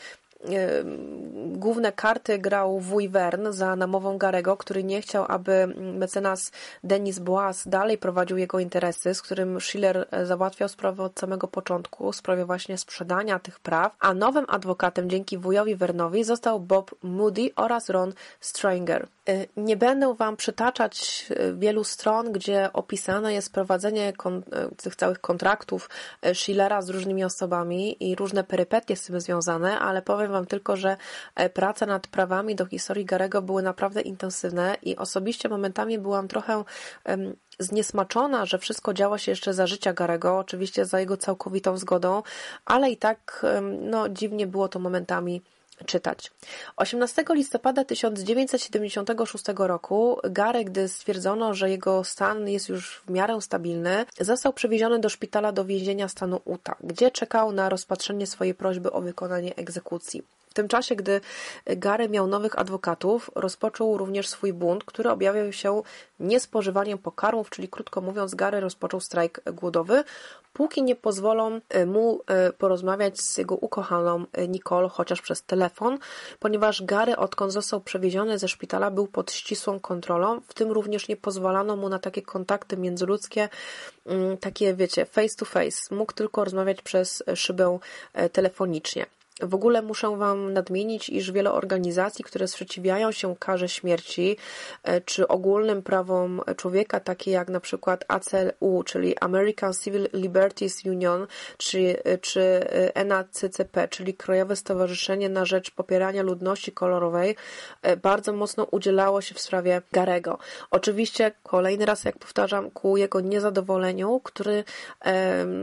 główne 1.46 1.92
karty 1.92 2.40
grał 2.40 2.80
wuj 2.80 3.10
Wern 3.10 3.52
za 3.52 3.76
namową 3.76 4.18
Garego, 4.18 4.58
który 4.58 4.84
nie 4.84 5.02
chciał, 5.02 5.26
aby 5.28 5.68
mecenas 5.78 6.52
Denis 6.84 7.20
Boas 7.20 7.68
dalej 7.68 7.98
prowadził 7.98 8.38
jego 8.38 8.60
interesy, 8.60 9.14
z 9.14 9.22
którym 9.22 9.62
Schiller 9.62 10.08
e, 10.12 10.26
załatwiał 10.26 10.70
sprawę 10.70 11.04
od 11.04 11.20
samego 11.20 11.48
początku, 11.48 12.14
sprawie 12.14 12.46
właśnie 12.46 12.78
sprzedania 12.78 13.40
tych 13.40 13.60
praw, 13.60 13.96
a 14.00 14.14
nowym 14.14 14.46
adwokatem 14.48 15.10
dzięki 15.10 15.38
wujowi 15.38 15.76
Wernowi 15.76 16.24
został 16.24 16.60
Bob 16.60 16.96
Moody 17.04 17.50
oraz 17.56 17.90
Ron 17.90 18.14
Stranger. 18.40 19.08
E, 19.30 19.48
nie 19.58 19.78
będę 19.78 20.14
Wam 20.14 20.38
przytaczać 20.38 21.26
e, 21.30 21.54
wielu 21.54 21.84
stron, 21.84 22.32
gdzie 22.32 22.70
opisane 22.74 23.34
jest 23.34 23.54
prowadzenie 23.54 24.14
tych 24.78 24.96
całych 24.96 25.22
kontraktów 25.22 25.90
Schillera 26.34 26.82
z 26.82 26.90
różnymi 26.90 27.24
osobami 27.24 28.10
i 28.10 28.16
różne 28.16 28.44
perypetie 28.44 28.96
z 28.96 29.06
tym 29.06 29.22
związane, 29.22 29.80
ale 29.80 30.02
powiem 30.02 30.32
Wam 30.32 30.46
tylko, 30.46 30.76
że 30.78 30.98
e, 31.36 31.50
prace 31.50 31.86
nad 31.86 32.08
prawami 32.08 32.56
do 32.56 32.66
historii 32.66 33.06
Garego 33.06 33.42
były 33.42 33.64
naprawdę 33.64 34.02
intensywne 34.02 34.78
i 34.82 34.96
osobiście 34.96 35.50
momentami 35.50 36.00
byłam 36.00 36.28
trochę 36.28 36.64
zniesmaczona, 37.60 38.46
że 38.46 38.58
wszystko 38.58 38.94
działo 38.94 39.18
się 39.18 39.32
jeszcze 39.32 39.54
za 39.54 39.68
życia 39.68 39.94
Garego, 39.94 40.38
oczywiście 40.38 40.86
za 40.86 41.00
jego 41.00 41.18
całkowitą 41.18 41.78
zgodą, 41.78 42.24
ale 42.66 42.90
i 42.90 42.98
tak 42.98 43.46
no, 43.82 44.10
dziwnie 44.10 44.48
było 44.48 44.68
to 44.68 44.80
momentami 44.80 45.42
czytać. 45.86 46.32
18 46.78 47.26
listopada 47.30 47.86
1976 47.86 49.46
roku 49.58 50.20
Gary, 50.24 50.66
gdy 50.66 50.88
stwierdzono, 50.88 51.54
że 51.54 51.70
jego 51.70 52.04
stan 52.04 52.50
jest 52.50 52.70
już 52.70 53.02
w 53.08 53.10
miarę 53.10 53.42
stabilny, 53.42 54.06
został 54.20 54.54
przewieziony 54.54 55.00
do 55.00 55.10
szpitala 55.10 55.52
do 55.52 55.66
więzienia 55.66 56.08
stanu 56.08 56.42
Utah, 56.46 56.78
gdzie 56.84 57.12
czekał 57.12 57.52
na 57.52 57.70
rozpatrzenie 57.70 58.28
swojej 58.28 58.54
prośby 58.54 58.92
o 58.92 59.02
wykonanie 59.02 59.56
egzekucji. 59.56 60.24
Tym 60.56 60.68
czasie, 60.68 60.96
gdy 60.96 61.22
Gary 61.66 62.10
miał 62.10 62.28
nowych 62.28 62.60
adwokatów, 62.60 63.32
rozpoczął 63.36 63.98
również 63.98 64.28
swój 64.28 64.54
bunt, 64.54 64.84
który 64.84 65.10
objawiał 65.10 65.54
się 65.54 65.82
niespożywaniem 66.20 66.98
pokarmów, 66.98 67.50
czyli 67.50 67.68
krótko 67.68 68.02
mówiąc, 68.02 68.36
Gary 68.36 68.60
rozpoczął 68.60 69.00
strajk 69.00 69.42
głodowy, 69.54 70.04
póki 70.56 70.84
nie 70.84 70.96
pozwolą 70.96 71.60
e, 71.70 71.86
mu 71.86 72.22
e, 72.28 72.54
porozmawiać 72.54 73.22
z 73.22 73.38
jego 73.38 73.56
ukochaną 73.56 74.26
e, 74.34 74.48
Nicole, 74.48 74.90
chociaż 74.90 75.22
przez 75.22 75.44
telefon, 75.44 75.98
ponieważ 76.40 76.84
Gary, 76.84 77.16
odkąd 77.18 77.54
został 77.54 77.82
przewieziony 77.82 78.38
ze 78.40 78.48
szpitala, 78.48 78.92
był 78.92 79.08
pod 79.08 79.32
ścisłą 79.32 79.80
kontrolą, 79.80 80.42
w 80.48 80.54
tym 80.54 80.72
również 80.72 81.08
nie 81.08 81.18
pozwalano 81.18 81.76
mu 81.76 81.90
na 81.90 82.00
takie 82.00 82.22
kontakty 82.22 82.78
międzyludzkie, 82.78 83.50
mm, 84.06 84.38
takie 84.38 84.74
wiecie, 84.74 85.06
face 85.06 85.36
to 85.36 85.46
face. 85.46 85.96
Mógł 85.96 86.14
tylko 86.14 86.44
rozmawiać 86.44 86.82
przez 86.82 87.24
szybę 87.36 87.80
telefonicznie. 88.32 89.06
W 89.42 89.56
ogóle 89.56 89.82
muszę 89.82 90.18
Wam 90.18 90.54
nadmienić, 90.54 91.10
iż 91.10 91.32
wiele 91.32 91.52
organizacji, 91.52 92.26
które 92.26 92.48
sprzeciwiają 92.48 93.12
się 93.12 93.36
karze 93.40 93.70
śmierci 93.70 94.38
e, 94.84 95.02
czy 95.02 95.28
ogólnym 95.28 95.84
prawom 95.84 96.42
człowieka, 96.58 97.00
takie 97.00 97.32
jak 97.32 97.50
na 97.50 97.60
przykład 97.60 98.06
ACLU, 98.08 98.84
czyli 98.84 99.18
American 99.18 99.74
Civil 99.74 100.10
Liberties 100.14 100.86
Union, 100.86 101.28
czy, 101.58 101.98
czy 102.22 102.42
e, 102.94 103.06
NACCP, 103.06 103.88
czyli 103.88 104.14
Krajowe 104.14 104.56
Stowarzyszenie 104.56 105.30
na 105.30 105.46
Rzecz 105.46 105.72
Popierania 105.72 106.24
Ludności 106.24 106.72
Kolorowej, 106.72 107.36
e, 107.82 107.98
bardzo 107.98 108.34
mocno 108.34 108.64
udzielało 108.64 109.22
się 109.22 109.36
w 109.36 109.42
sprawie 109.42 109.82
Garego. 109.92 110.38
Oczywiście, 110.72 111.32
kolejny 111.44 111.86
raz, 111.86 112.04
jak 112.04 112.18
powtarzam, 112.18 112.72
ku 112.72 112.98
jego 112.98 113.22
niezadowoleniu, 113.22 114.22
który 114.24 114.64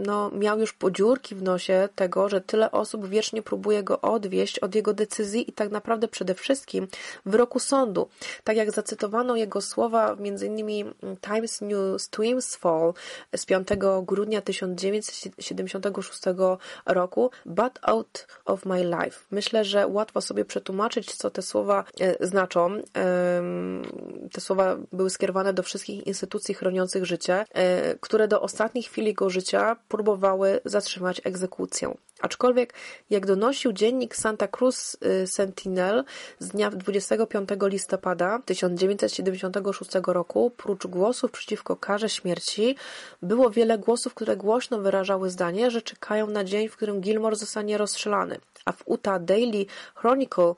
no, 0.07 0.31
miał 0.31 0.59
już 0.59 0.73
podziurki 0.73 1.35
w 1.35 1.43
nosie 1.43 1.89
tego, 1.95 2.29
że 2.29 2.41
tyle 2.41 2.71
osób 2.71 3.09
wiecznie 3.09 3.43
próbuje 3.43 3.62
próbuje 3.63 3.83
go 3.83 4.01
odwieść 4.01 4.59
od 4.59 4.75
jego 4.75 4.95
decyzji 4.95 5.51
i 5.51 5.53
tak 5.53 5.71
naprawdę 5.71 6.09
przede 6.09 6.35
wszystkim 6.35 6.89
wyroku 7.27 7.59
sądu. 7.59 8.09
Tak 8.45 8.57
jak 8.57 8.71
zacytowano 8.71 9.37
jego 9.37 9.61
słowa 9.61 10.17
m.in. 10.19 10.95
Times 11.21 11.61
News 11.61 12.09
Twins 12.09 12.57
Fall 12.57 12.95
z 13.37 13.47
5 13.47 13.69
grudnia 14.03 14.43
1976 14.43 16.23
roku 16.87 17.31
But 17.47 17.79
out 17.83 18.27
of 18.45 18.67
my 18.67 18.85
life. 18.85 19.21
Myślę, 19.31 19.65
że 19.65 19.87
łatwo 19.87 20.21
sobie 20.21 20.45
przetłumaczyć, 20.45 21.15
co 21.15 21.31
te 21.31 21.43
słowa 21.43 21.85
e, 22.01 22.27
znaczą. 22.27 22.83
Te 24.33 24.41
słowa 24.41 24.77
były 24.93 25.11
skierowane 25.11 25.53
do 25.53 25.63
wszystkich 25.63 26.07
instytucji 26.07 26.55
chroniących 26.55 27.05
życie, 27.05 27.45
e, 27.53 27.95
które 28.01 28.29
do 28.29 28.41
ostatniej 28.41 28.85
chwili 28.85 29.07
jego 29.07 29.31
życia 29.31 29.77
próbowały 29.89 30.61
zatrzymać 30.65 31.21
egzekucję. 31.25 31.95
Aczkolwiek, 32.23 32.75
jak 33.11 33.27
donosił 33.27 33.73
dziennik 33.73 34.17
Santa 34.17 34.49
Cruz 34.49 34.97
y, 35.23 35.27
Sentinel 35.27 36.05
z 36.39 36.49
dnia 36.49 36.71
25 36.71 37.49
listopada 37.63 38.39
1976 38.45 39.91
roku, 40.07 40.51
prócz 40.57 40.87
głosów 40.87 41.31
przeciwko 41.31 41.77
karze 41.77 42.09
śmierci, 42.09 42.77
było 43.23 43.51
wiele 43.51 43.79
głosów, 43.79 44.15
które 44.15 44.37
głośno 44.37 44.79
wyrażały 44.79 45.31
zdanie, 45.31 45.71
że 45.71 45.83
czekają 45.83 46.27
na 46.27 46.45
dzień, 46.45 46.69
w 46.69 46.77
którym 46.77 47.01
Gilmore 47.01 47.37
zostanie 47.37 47.79
rozstrzelany. 47.79 48.39
A 48.65 48.73
w 48.73 48.85
Utah 48.87 49.25
Daily 49.25 49.67
Chronicle 49.95 50.51
y, 50.51 50.55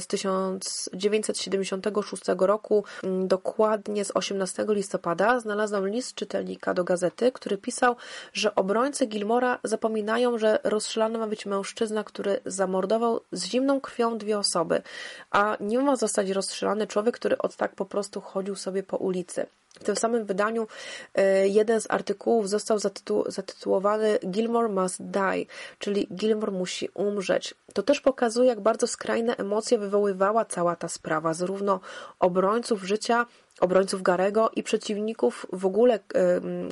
z 0.00 0.06
1976 0.06 2.22
roku, 2.38 2.84
mm, 3.02 3.28
dokładnie 3.28 4.04
z 4.04 4.10
18 4.14 4.64
listopada, 4.68 5.40
znalazłam 5.40 5.88
list 5.88 6.14
czytelnika 6.14 6.74
do 6.74 6.84
gazety, 6.84 7.32
który 7.32 7.58
pisał, 7.58 7.96
że 8.32 8.54
obrońcy 8.54 9.06
Gilmora 9.06 9.58
zapominają, 9.64 10.38
że 10.38 10.58
roz 10.64 10.88
rozstrzelany 10.88 11.18
ma 11.18 11.26
być 11.26 11.46
mężczyzna, 11.46 12.04
który 12.04 12.40
zamordował 12.46 13.20
z 13.32 13.44
zimną 13.44 13.80
krwią 13.80 14.18
dwie 14.18 14.38
osoby, 14.38 14.82
a 15.30 15.56
nie 15.60 15.78
ma 15.78 15.96
zostać 15.96 16.30
rozstrzelany 16.30 16.86
człowiek, 16.86 17.14
który 17.14 17.38
od 17.38 17.56
tak 17.56 17.74
po 17.74 17.84
prostu 17.84 18.20
chodził 18.20 18.56
sobie 18.56 18.82
po 18.82 18.96
ulicy. 18.96 19.46
W 19.80 19.84
tym 19.84 19.96
samym 19.96 20.24
wydaniu 20.24 20.66
e, 21.14 21.48
jeden 21.48 21.80
z 21.80 21.90
artykułów 21.90 22.48
został 22.48 22.78
zatytu 22.78 23.24
zatytułowany 23.26 24.18
Gilmore 24.26 24.68
must 24.68 25.02
die, 25.02 25.46
czyli 25.78 26.08
Gilmore 26.14 26.52
musi 26.52 26.88
umrzeć. 26.94 27.54
To 27.74 27.82
też 27.82 28.00
pokazuje, 28.00 28.48
jak 28.48 28.60
bardzo 28.60 28.86
skrajne 28.86 29.36
emocje 29.36 29.78
wywoływała 29.78 30.44
cała 30.44 30.76
ta 30.76 30.88
sprawa, 30.88 31.34
zarówno 31.34 31.80
obrońców 32.18 32.82
życia, 32.82 33.26
obrońców 33.60 34.02
Garego 34.02 34.50
i 34.56 34.62
przeciwników 34.62 35.46
w 35.52 35.66
ogóle 35.66 35.98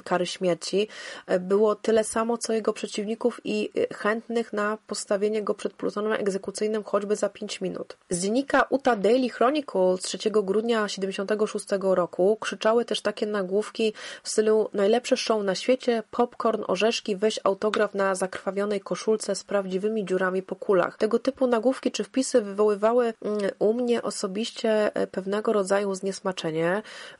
kary 0.04 0.26
śmierci 0.26 0.88
e, 1.26 1.40
było 1.40 1.74
tyle 1.74 2.04
samo, 2.04 2.38
co 2.38 2.52
jego 2.52 2.72
przeciwników 2.72 3.40
i 3.44 3.70
e, 3.90 3.94
chętnych 3.94 4.52
na 4.52 4.78
postawienie 4.86 5.42
go 5.42 5.54
przed 5.54 5.72
plutonem 5.72 6.12
egzekucyjnym 6.12 6.84
choćby 6.84 7.16
za 7.16 7.28
5 7.28 7.60
minut. 7.60 7.96
Z 8.10 8.22
dziennika 8.22 8.66
Utah 8.70 9.00
Daily 9.00 9.28
Chronicle 9.28 9.96
z 10.00 10.02
3 10.02 10.18
grudnia 10.30 10.88
76 10.88 11.66
roku 11.80 12.36
krzyczały 12.40 12.84
też 12.84 13.00
takie 13.00 13.26
nagłówki 13.26 13.92
w 14.22 14.28
stylu 14.28 14.70
najlepsze 14.72 15.16
show 15.16 15.44
na 15.44 15.54
świecie, 15.54 16.02
popcorn, 16.10 16.62
orzeszki, 16.66 17.16
weź 17.16 17.40
autograf 17.44 17.94
na 17.94 18.14
zakrwawionej 18.14 18.80
koszulce 18.80 19.34
z 19.34 19.44
prawdziwymi 19.44 20.04
dziurami 20.04 20.42
po 20.42 20.56
kulach. 20.56 20.96
Tego 20.96 21.18
typu 21.18 21.46
nagłówki 21.46 21.90
czy 21.90 22.04
wpisy 22.04 22.42
wywoływały 22.42 23.14
mm, 23.22 23.38
u 23.58 23.74
mnie 23.74 24.02
osobiście 24.02 24.94
e, 24.94 25.06
pewnego 25.06 25.52
rodzaju 25.52 25.94
zniesmaczenie, 25.94 26.76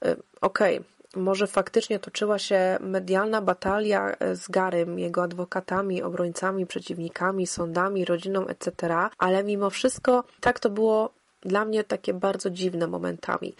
Y, 0.07 0.17
okej, 0.41 0.79
okay, 0.79 1.23
może 1.23 1.47
faktycznie 1.47 1.99
toczyła 1.99 2.39
się 2.39 2.79
medialna 2.81 3.43
batalia 3.43 4.17
y, 4.33 4.37
z 4.37 4.49
Garym, 4.49 4.99
jego 4.99 5.23
adwokatami, 5.23 6.03
obrońcami, 6.03 6.67
przeciwnikami, 6.67 7.47
sądami, 7.47 8.05
rodziną, 8.05 8.47
etc., 8.47 8.97
ale 9.19 9.45
mimo 9.45 9.71
wszystko 9.71 10.25
tak 10.41 10.61
to 10.61 10.71
było 10.71 11.15
dla 11.41 11.65
mnie 11.65 11.85
takie 11.85 12.15
bardzo 12.15 12.51
dziwne 12.51 12.87
momentami. 12.87 13.55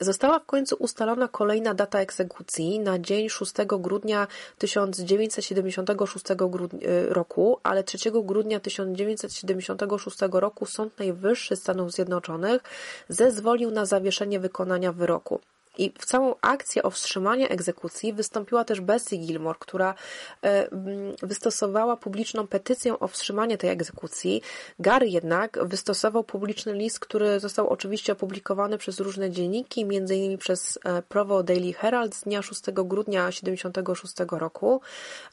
Została 0.00 0.38
w 0.38 0.46
końcu 0.46 0.76
ustalona 0.78 1.28
kolejna 1.28 1.74
data 1.74 2.00
egzekucji 2.00 2.80
na 2.80 2.98
dzień 2.98 3.28
6 3.28 3.52
grudnia 3.78 4.26
1976 4.58 6.24
roku, 7.08 7.60
ale 7.62 7.84
3 7.84 7.98
grudnia 8.24 8.60
1976 8.60 10.18
roku 10.32 10.66
Sąd 10.66 10.98
Najwyższy 10.98 11.56
Stanów 11.56 11.92
Zjednoczonych 11.92 12.62
zezwolił 13.08 13.70
na 13.70 13.86
zawieszenie 13.86 14.40
wykonania 14.40 14.92
wyroku. 14.92 15.40
I 15.78 15.92
w 15.98 16.06
całą 16.06 16.34
akcję 16.40 16.82
o 16.82 16.90
wstrzymanie 16.90 17.48
egzekucji 17.48 18.12
wystąpiła 18.12 18.64
też 18.64 18.80
Bessie 18.80 19.18
Gilmore, 19.18 19.58
która 19.58 19.94
e, 20.44 20.68
wystosowała 21.22 21.96
publiczną 21.96 22.46
petycję 22.46 22.98
o 22.98 23.08
wstrzymanie 23.08 23.58
tej 23.58 23.70
egzekucji. 23.70 24.42
Gary 24.78 25.08
jednak 25.08 25.58
wystosował 25.62 26.24
publiczny 26.24 26.72
list, 26.72 27.00
który 27.00 27.40
został 27.40 27.68
oczywiście 27.68 28.12
opublikowany 28.12 28.78
przez 28.78 29.00
różne 29.00 29.30
dzienniki, 29.30 29.82
m.in. 29.82 30.38
przez 30.38 30.78
e, 30.84 31.02
Provo 31.02 31.42
Daily 31.42 31.72
Herald 31.72 32.14
z 32.14 32.22
dnia 32.22 32.42
6 32.42 32.62
grudnia 32.70 33.26
1976 33.26 34.14
roku, 34.30 34.80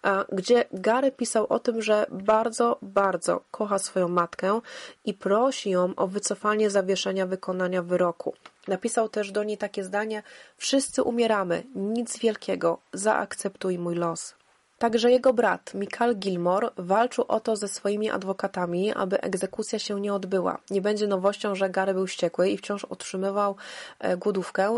e, 0.06 0.26
gdzie 0.32 0.66
Gary 0.74 1.12
pisał 1.12 1.48
o 1.50 1.60
tym, 1.60 1.82
że 1.82 2.06
bardzo, 2.12 2.78
bardzo 2.82 3.44
kocha 3.52 3.80
swoją 3.80 4.08
matkę 4.08 4.62
i 5.06 5.14
prosi 5.14 5.70
ją 5.70 5.96
o 5.96 6.08
wycofanie 6.08 6.70
zawieszenia 6.70 7.26
wykonania 7.26 7.84
wyroku. 7.84 8.34
Napisał 8.68 9.10
też 9.10 9.32
do 9.32 9.44
niej 9.44 9.58
takie 9.58 9.84
zdanie: 9.84 10.24
Wszyscy 10.58 11.04
umieramy, 11.04 11.64
nic 11.76 12.20
wielkiego, 12.20 12.78
zaakceptuj 12.94 13.80
mój 13.80 13.96
los. 13.96 14.36
Także 14.84 15.12
jego 15.12 15.34
brat, 15.34 15.74
Michael 15.74 16.16
Gilmore, 16.16 16.70
walczył 16.78 17.26
o 17.28 17.40
to 17.40 17.56
ze 17.56 17.68
swoimi 17.68 18.10
adwokatami, 18.10 18.94
aby 18.94 19.22
egzekucja 19.22 19.80
się 19.80 20.02
nie 20.02 20.14
odbyła. 20.14 20.58
Nie 20.70 20.82
będzie 20.82 21.08
nowością, 21.08 21.56
że 21.56 21.70
Gary 21.70 21.94
był 21.94 22.08
wściekły 22.08 22.50
i 22.50 22.58
wciąż 22.58 22.86
otrzymywał 22.86 23.56
e, 24.00 24.18
głodówkę 24.18 24.78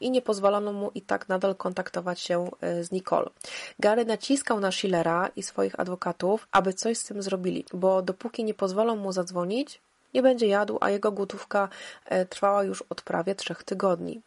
i 0.00 0.10
nie 0.10 0.22
pozwolono 0.22 0.72
mu 0.72 0.90
i 0.94 1.02
tak 1.02 1.28
nadal 1.28 1.54
kontaktować 1.54 2.20
się 2.20 2.50
e, 2.60 2.84
z 2.84 2.92
Nicole. 2.92 3.30
Gary 3.78 4.04
naciskał 4.04 4.60
na 4.60 4.72
Schillera 4.72 5.30
i 5.36 5.42
swoich 5.42 5.80
adwokatów, 5.80 6.48
aby 6.52 6.72
coś 6.72 6.98
z 6.98 7.04
tym 7.04 7.22
zrobili, 7.22 7.64
bo 7.72 8.02
dopóki 8.02 8.44
nie 8.44 8.54
pozwolą 8.54 8.96
mu 8.96 9.12
zadzwonić, 9.12 9.80
nie 10.14 10.22
będzie 10.22 10.46
jadł, 10.46 10.78
a 10.80 10.90
jego 10.90 11.12
głodówka 11.12 11.68
e, 12.04 12.26
trwała 12.26 12.64
już 12.64 12.82
od 12.82 13.02
prawie 13.02 13.34
trzech 13.34 13.62
tygodni. 13.62 14.22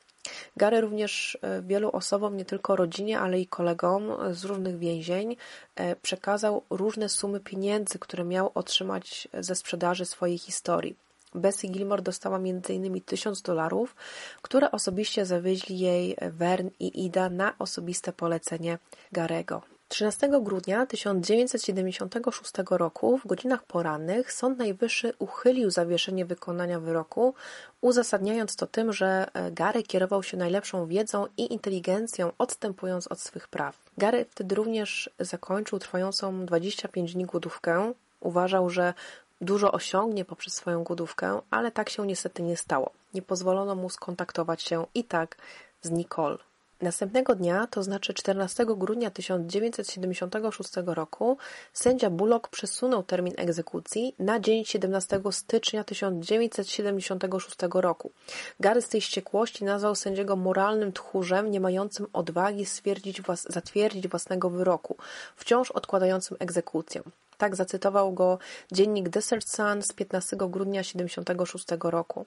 Gary 0.58 0.82
również 0.82 1.38
e, 1.42 1.62
wielu 1.62 1.92
osobom, 1.92 2.38
nie 2.38 2.46
tylko 2.46 2.76
rodzinie, 2.76 3.20
ale 3.20 3.40
i 3.40 3.48
kolegom 3.48 4.12
z 4.32 4.46
różnych 4.46 4.78
więzień 4.78 5.38
e, 5.76 5.96
przekazał 5.96 6.64
różne 6.70 7.10
sumy 7.10 7.40
pieniędzy, 7.40 8.00
które 8.00 8.24
miał 8.24 8.52
otrzymać 8.56 9.28
ze 9.40 9.56
sprzedaży 9.56 10.06
swojej 10.06 10.38
historii. 10.38 10.96
Bessie 11.36 11.70
Gilmore 11.70 12.02
dostała 12.02 12.38
m.in. 12.38 13.02
1000 13.02 13.42
dolarów, 13.42 13.96
które 14.42 14.72
osobiście 14.72 15.26
zawieźli 15.26 15.80
jej 15.80 16.16
Vern 16.22 16.70
i 16.80 17.06
Ida 17.06 17.30
na 17.30 17.54
osobiste 17.60 18.14
polecenie 18.14 18.78
Garego. 19.12 19.62
13 19.92 20.30
grudnia 20.42 20.86
1976 20.86 22.52
roku 22.70 23.18
w 23.18 23.28
godzinach 23.28 23.64
porannych 23.64 24.34
Sąd 24.34 24.58
Najwyższy 24.58 25.14
uchylił 25.20 25.70
zawieszenie 25.72 26.26
wykonania 26.26 26.80
wyroku, 26.80 27.34
uzasadniając 27.82 28.56
to 28.56 28.68
tym, 28.68 28.94
że 28.94 29.28
e, 29.34 29.52
Gary 29.52 29.84
kierował 29.84 30.24
się 30.24 30.38
najlepszą 30.38 30.88
wiedzą 30.88 31.28
i 31.38 31.54
inteligencją, 31.54 32.32
odstępując 32.38 33.08
od 33.08 33.20
swych 33.20 33.48
praw. 33.48 33.78
Gary 33.98 34.26
wtedy 34.30 34.56
również 34.56 35.10
zakończył 35.20 35.80
trwającą 35.80 36.46
25 36.46 37.14
dni 37.14 37.26
głodówkę. 37.26 37.94
Uważał, 38.20 38.70
że 38.70 38.94
dużo 39.42 39.72
osiągnie 39.72 40.26
poprzez 40.26 40.54
swoją 40.54 40.84
głodówkę, 40.84 41.42
ale 41.50 41.72
tak 41.72 41.90
się 41.90 42.08
niestety 42.08 42.44
nie 42.44 42.58
stało. 42.58 42.92
Nie 43.14 43.22
pozwolono 43.22 43.76
mu 43.76 43.90
skontaktować 43.90 44.64
się 44.64 44.86
i 44.94 45.04
tak 45.04 45.38
z 45.82 45.90
Nicole. 45.90 46.38
Następnego 46.82 47.36
dnia, 47.36 47.68
to 47.68 47.84
znaczy 47.84 48.14
14 48.14 48.66
grudnia 48.66 49.12
1976 49.12 50.74
roku, 50.86 51.38
sędzia 51.74 52.10
Bullock 52.10 52.48
przesunął 52.48 53.04
termin 53.04 53.34
egzekucji 53.38 54.16
na 54.20 54.40
dzień 54.40 54.66
17 54.66 55.22
stycznia 55.32 55.84
1976 55.84 57.56
roku. 57.74 58.12
Gary 58.60 58.82
z 58.82 58.90
tej 58.90 59.02
ściekłości 59.02 59.64
nazwał 59.64 59.96
sędziego 59.96 60.36
moralnym 60.36 60.94
tchórzem, 60.94 61.52
nie 61.52 61.60
mającym 61.60 62.08
odwagi 62.14 62.66
stwierdzić 62.66 63.22
włas 63.22 63.46
zatwierdzić 63.50 64.08
własnego 64.08 64.50
wyroku, 64.50 64.98
wciąż 65.36 65.72
odkładającym 65.72 66.38
egzekucję. 66.40 67.02
Tak 67.42 67.56
zacytował 67.56 68.14
go 68.14 68.38
dziennik 68.72 69.10
Desert 69.10 69.50
Sun 69.50 69.82
z 69.82 69.94
15 69.94 70.38
grudnia 70.40 70.82
1976 70.82 71.66
roku. 71.84 72.26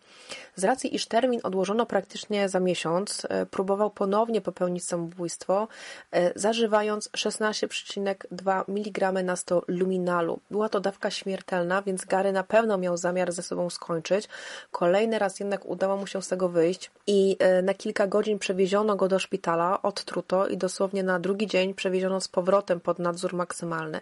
Z 0.57 0.65
racji, 0.65 0.95
iż 0.95 1.07
termin 1.07 1.41
odłożono 1.43 1.87
praktycznie 1.87 2.49
za 2.49 2.61
miesiąc, 2.61 3.27
e, 3.31 3.47
próbował 3.47 3.91
ponownie 3.91 4.41
popełnić 4.41 4.85
samobójstwo, 4.85 5.69
e, 6.13 6.33
zażywając 6.39 7.09
16,2 7.17 8.65
mg 8.69 9.13
na 9.13 9.37
100 9.37 9.63
luminalu. 9.69 10.41
Była 10.51 10.69
to 10.69 10.81
dawka 10.81 11.11
śmiertelna, 11.11 11.83
więc 11.83 12.05
Gary 12.05 12.33
na 12.33 12.43
pewno 12.43 12.79
miał 12.79 12.97
zamiar 12.97 13.33
ze 13.33 13.43
sobą 13.43 13.71
skończyć. 13.71 14.29
Kolejny 14.71 15.19
raz 15.19 15.41
jednak 15.41 15.67
udało 15.67 15.97
mu 15.97 16.07
się 16.07 16.23
z 16.23 16.29
tego 16.29 16.49
wyjść 16.49 16.91
i 17.07 17.37
e, 17.39 17.63
na 17.63 17.75
kilka 17.75 18.07
godzin 18.07 18.39
przewieziono 18.39 18.97
go 18.97 19.09
do 19.09 19.19
szpitala, 19.19 19.83
odtruto 19.83 20.47
i 20.47 20.57
dosłownie 20.57 21.03
na 21.03 21.21
drugi 21.21 21.47
dzień 21.47 21.75
przewieziono 21.75 22.21
z 22.21 22.29
powrotem 22.29 22.81
pod 22.81 22.99
nadzór 22.99 23.35
maksymalny. 23.35 24.01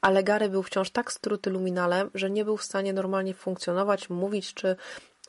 Ale 0.00 0.22
Gary 0.22 0.51
był 0.52 0.62
wciąż 0.62 0.90
tak 0.90 1.12
struty 1.12 1.50
luminalem, 1.50 2.10
że 2.14 2.30
nie 2.30 2.44
był 2.44 2.56
w 2.56 2.62
stanie 2.62 2.92
normalnie 2.92 3.34
funkcjonować, 3.34 4.10
mówić 4.10 4.54
czy 4.54 4.76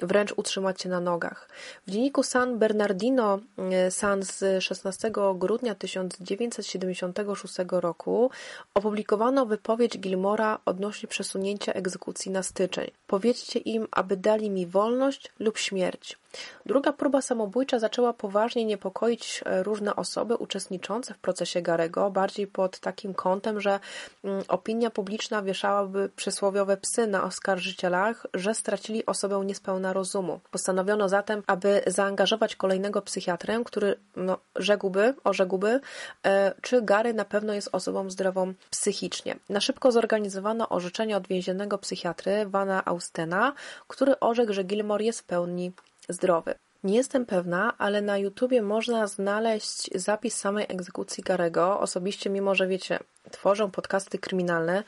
wręcz 0.01 0.33
utrzymać 0.37 0.81
się 0.81 0.89
na 0.89 0.99
nogach. 0.99 1.49
W 1.87 1.91
dzienniku 1.91 2.23
San 2.23 2.59
Bernardino 2.59 3.39
e, 3.57 3.91
San 3.91 4.23
z 4.23 4.63
16 4.63 5.11
grudnia 5.35 5.75
1976 5.75 7.55
roku 7.69 8.31
opublikowano 8.73 9.45
wypowiedź 9.45 9.99
Gilmora 9.99 10.59
odnośnie 10.65 11.09
przesunięcia 11.09 11.73
egzekucji 11.73 12.31
na 12.31 12.43
styczeń. 12.43 12.91
Powiedzcie 13.07 13.59
im, 13.59 13.87
aby 13.91 14.17
dali 14.17 14.49
mi 14.49 14.67
wolność 14.67 15.31
lub 15.39 15.57
śmierć. 15.57 16.22
Druga 16.65 16.93
próba 16.93 17.22
samobójcza 17.22 17.80
zaczęła 17.80 18.14
poważnie 18.14 18.65
niepokoić 18.65 19.43
e, 19.45 19.64
różne 19.64 19.95
osoby 19.95 20.35
uczestniczące 20.35 21.14
w 21.14 21.18
procesie 21.18 21.61
Garego, 21.61 22.11
bardziej 22.11 22.47
pod 22.47 22.80
takim 22.80 23.14
kątem, 23.14 23.61
że 23.61 23.80
mm, 24.23 24.43
opinia 24.47 24.89
publiczna 24.89 25.41
wieszałaby 25.41 26.10
przysłowiowe 26.15 26.77
psy 26.77 27.07
na 27.07 27.23
oskarżycielach, 27.23 28.27
że 28.34 28.55
stracili 28.55 29.05
osobę 29.05 29.41
niespełna 29.45 29.93
rozumu. 29.93 30.39
Postanowiono 30.51 31.10
zatem, 31.10 31.43
aby 31.47 31.81
zaangażować 31.88 32.55
kolejnego 32.55 33.01
psychiatrę, 33.01 33.61
który 33.65 33.95
no, 34.15 34.38
rzekłby, 34.55 35.14
orzekłby, 35.23 35.80
e, 36.26 36.53
czy 36.61 36.81
Gary 36.81 37.14
na 37.14 37.26
pewno 37.26 37.53
jest 37.53 37.69
osobą 37.72 38.10
zdrową 38.10 38.53
psychicznie. 38.69 39.35
Na 39.49 39.61
szybko 39.61 39.91
zorganizowano 39.91 40.69
orzeczenie 40.69 41.18
od 41.18 41.27
więziennego 41.27 41.77
psychiatry 41.77 42.45
Vana 42.45 42.85
Austena, 42.85 43.53
który 43.88 44.19
orzekł, 44.19 44.53
że 44.53 44.64
Gilmore 44.64 45.03
jest 45.03 45.19
w 45.19 45.23
pełni 45.23 45.72
zdrowy. 46.09 46.55
Nie 46.84 46.95
jestem 46.95 47.26
pewna, 47.26 47.73
ale 47.77 48.01
na 48.01 48.18
YouTubie 48.18 48.61
można 48.61 49.07
znaleźć 49.07 49.89
zapis 49.95 50.35
samej 50.35 50.65
egzekucji 50.69 51.23
Garego. 51.23 51.80
Osobiście, 51.80 52.30
mimo 52.30 52.55
że 52.55 52.68
wiecie, 52.68 52.99
tworzą 53.31 53.72
podcasty 53.72 54.19
kryminalne, 54.19 54.84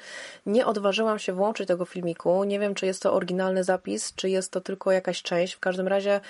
nie 0.46 0.66
odważyłam 0.66 1.20
się 1.20 1.34
włączyć 1.34 1.68
tego 1.68 1.86
filmiku. 1.86 2.44
Nie 2.44 2.60
wiem, 2.60 2.76
czy 2.76 2.86
jest 2.86 3.02
to 3.02 3.14
oryginalny 3.14 3.64
zapis, 3.64 4.14
czy 4.16 4.30
jest 4.30 4.52
to 4.52 4.62
tylko 4.62 4.92
jakaś 4.92 5.22
część. 5.22 5.54
W 5.54 5.60
każdym 5.60 5.88
razie 5.88 6.22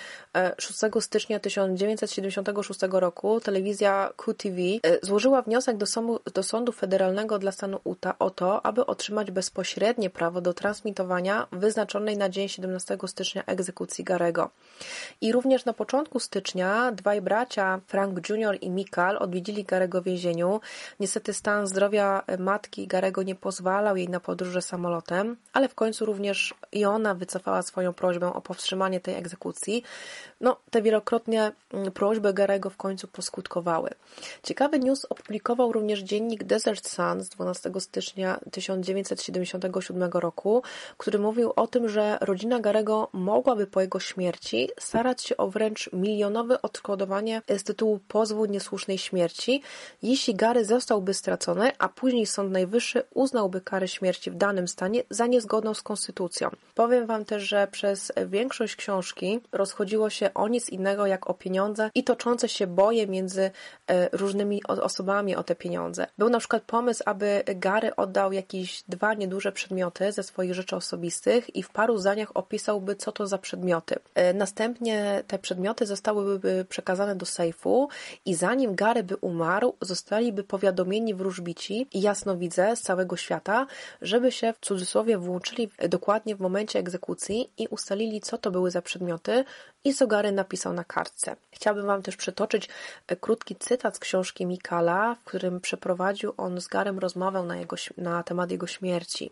6 0.58 0.84
e, 0.84 1.00
stycznia 1.00 1.40
1976 1.40 2.80
roku 2.90 3.40
telewizja 3.40 4.12
QTV 4.16 4.58
e, 4.62 4.98
złożyła 5.02 5.42
wniosek 5.42 5.76
do 5.76 5.86
sądu, 5.86 6.20
do 6.34 6.42
sądu 6.42 6.72
Federalnego 6.72 7.38
dla 7.38 7.52
stanu 7.52 7.80
Utah 7.86 8.16
o 8.18 8.30
to, 8.30 8.66
aby 8.66 8.86
otrzymać 8.86 9.30
bezpośrednie 9.30 10.10
prawo 10.10 10.40
do 10.40 10.54
transmitowania 10.54 11.46
wyznaczonej 11.52 12.16
na 12.16 12.28
dzień 12.28 12.48
17 12.48 12.98
stycznia 13.06 13.44
egzekucji 13.46 14.04
Garego. 14.04 14.50
I 15.20 15.32
również 15.32 15.55
na 15.64 15.72
początku 15.72 16.20
stycznia 16.20 16.92
dwaj 16.92 17.20
bracia, 17.20 17.80
Frank 17.86 18.28
Jr. 18.28 18.58
i 18.60 18.70
Mikal, 18.70 19.16
odwiedzili 19.18 19.64
Garego 19.64 20.02
w 20.02 20.04
więzieniu. 20.04 20.60
Niestety 21.00 21.34
stan 21.34 21.66
zdrowia 21.66 22.22
matki 22.38 22.86
Garego 22.86 23.22
nie 23.22 23.34
pozwalał 23.34 23.96
jej 23.96 24.08
na 24.08 24.20
podróże 24.20 24.62
samolotem, 24.62 25.36
ale 25.52 25.68
w 25.68 25.74
końcu 25.74 26.06
również 26.06 26.54
i 26.72 26.84
ona 26.84 27.14
wycofała 27.14 27.62
swoją 27.62 27.92
prośbę 27.92 28.32
o 28.32 28.40
powstrzymanie 28.40 29.00
tej 29.00 29.14
egzekucji. 29.14 29.82
No, 30.40 30.56
te 30.70 30.82
wielokrotnie 30.82 31.52
mm, 31.72 31.92
prośby 31.92 32.34
Garego 32.34 32.70
w 32.70 32.76
końcu 32.76 33.08
poskutkowały. 33.08 33.90
Ciekawy 34.42 34.78
news 34.78 35.04
opublikował 35.04 35.72
również 35.72 36.00
dziennik 36.00 36.44
Desert 36.44 36.88
Sun 36.88 37.22
z 37.22 37.28
12 37.28 37.70
stycznia 37.78 38.40
1977 38.50 40.10
roku, 40.12 40.62
który 40.96 41.18
mówił 41.18 41.52
o 41.56 41.66
tym, 41.66 41.88
że 41.88 42.18
rodzina 42.20 42.60
Garego 42.60 43.08
mogłaby 43.12 43.66
po 43.66 43.80
jego 43.80 44.00
śmierci 44.00 44.68
starać 44.78 45.22
się 45.22 45.36
o 45.36 45.45
wręcz 45.50 45.90
milionowe 45.92 46.62
odszkodowanie 46.62 47.42
z 47.58 47.62
tytułu 47.62 48.00
pozwu 48.08 48.44
niesłusznej 48.44 48.98
śmierci, 48.98 49.62
jeśli 50.02 50.34
Gary 50.34 50.64
zostałby 50.64 51.14
stracony, 51.14 51.72
a 51.78 51.88
później 51.88 52.26
Sąd 52.26 52.52
Najwyższy 52.52 53.02
uznałby 53.14 53.60
karę 53.60 53.88
śmierci 53.88 54.30
w 54.30 54.34
danym 54.34 54.68
stanie 54.68 55.02
za 55.10 55.26
niezgodną 55.26 55.74
z 55.74 55.82
konstytucją. 55.82 56.50
Powiem 56.74 57.06
Wam 57.06 57.24
też, 57.24 57.42
że 57.42 57.68
przez 57.70 58.12
większość 58.26 58.76
książki 58.76 59.40
rozchodziło 59.52 60.10
się 60.10 60.34
o 60.34 60.48
nic 60.48 60.68
innego 60.68 61.06
jak 61.06 61.30
o 61.30 61.34
pieniądze 61.34 61.90
i 61.94 62.04
toczące 62.04 62.48
się 62.48 62.66
boje 62.66 63.06
między 63.06 63.50
e, 63.86 64.08
różnymi 64.12 64.62
osobami 64.66 65.36
o 65.36 65.42
te 65.42 65.54
pieniądze. 65.54 66.06
Był 66.18 66.28
na 66.30 66.38
przykład 66.38 66.62
pomysł, 66.62 67.02
aby 67.06 67.42
Gary 67.46 67.96
oddał 67.96 68.32
jakieś 68.32 68.82
dwa 68.88 69.14
nieduże 69.14 69.52
przedmioty 69.52 70.12
ze 70.12 70.22
swoich 70.22 70.54
rzeczy 70.54 70.76
osobistych 70.76 71.56
i 71.56 71.62
w 71.62 71.70
paru 71.70 71.98
zdaniach 71.98 72.30
opisałby, 72.34 72.96
co 72.96 73.12
to 73.12 73.26
za 73.26 73.38
przedmioty. 73.38 73.94
E, 74.14 74.34
następnie 74.34 75.22
te 75.26 75.35
przedmioty 75.38 75.86
zostałyby 75.86 76.66
przekazane 76.68 77.16
do 77.16 77.26
sejfu 77.26 77.88
i 78.24 78.34
zanim 78.34 78.74
Gary 78.74 79.02
by 79.02 79.16
umarł, 79.16 79.74
zostaliby 79.80 80.44
powiadomieni 80.44 81.14
wróżbici 81.14 81.86
i 81.92 82.00
jasnowidze 82.00 82.76
z 82.76 82.82
całego 82.82 83.16
świata, 83.16 83.66
żeby 84.02 84.32
się 84.32 84.52
w 84.52 84.58
cudzysłowie 84.58 85.18
włączyli 85.18 85.70
dokładnie 85.88 86.36
w 86.36 86.40
momencie 86.40 86.78
egzekucji 86.78 87.50
i 87.58 87.68
ustalili, 87.68 88.20
co 88.20 88.38
to 88.38 88.50
były 88.50 88.70
za 88.70 88.82
przedmioty 88.82 89.44
i 89.86 89.94
co 89.94 90.06
Gary 90.06 90.32
napisał 90.32 90.72
na 90.72 90.84
kartce. 90.84 91.36
Chciałbym 91.50 91.86
Wam 91.86 92.02
też 92.02 92.16
przytoczyć 92.16 92.68
e, 93.06 93.16
krótki 93.16 93.56
cytat 93.56 93.96
z 93.96 93.98
książki 93.98 94.46
Mikala, 94.46 95.14
w 95.14 95.24
którym 95.24 95.60
przeprowadził 95.60 96.32
on 96.36 96.60
z 96.60 96.68
Garem 96.68 96.98
rozmowę 96.98 97.42
na, 97.42 97.56
jego, 97.56 97.76
na 97.96 98.22
temat 98.22 98.50
jego 98.50 98.66
śmierci. 98.66 99.30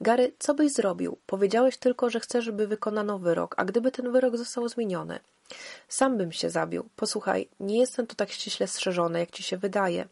Gary, 0.00 0.32
co 0.38 0.54
byś 0.54 0.72
zrobił? 0.72 1.18
Powiedziałeś 1.26 1.76
tylko, 1.76 2.10
że 2.10 2.20
chcesz, 2.20 2.44
żeby 2.44 2.66
wykonano 2.66 3.18
wyrok, 3.18 3.54
a 3.58 3.64
gdyby 3.64 3.92
ten 3.92 4.12
wyrok 4.12 4.36
został 4.36 4.68
zmieniony? 4.68 5.18
Sam 5.88 6.16
bym 6.16 6.32
się 6.32 6.50
zabił. 6.50 6.88
Posłuchaj, 6.96 7.48
nie 7.60 7.78
jestem 7.78 8.06
tu 8.06 8.14
tak 8.14 8.30
ściśle 8.30 8.66
strzeżony, 8.66 9.18
jak 9.20 9.30
ci 9.30 9.42
się 9.42 9.56
wydaje. 9.56 10.08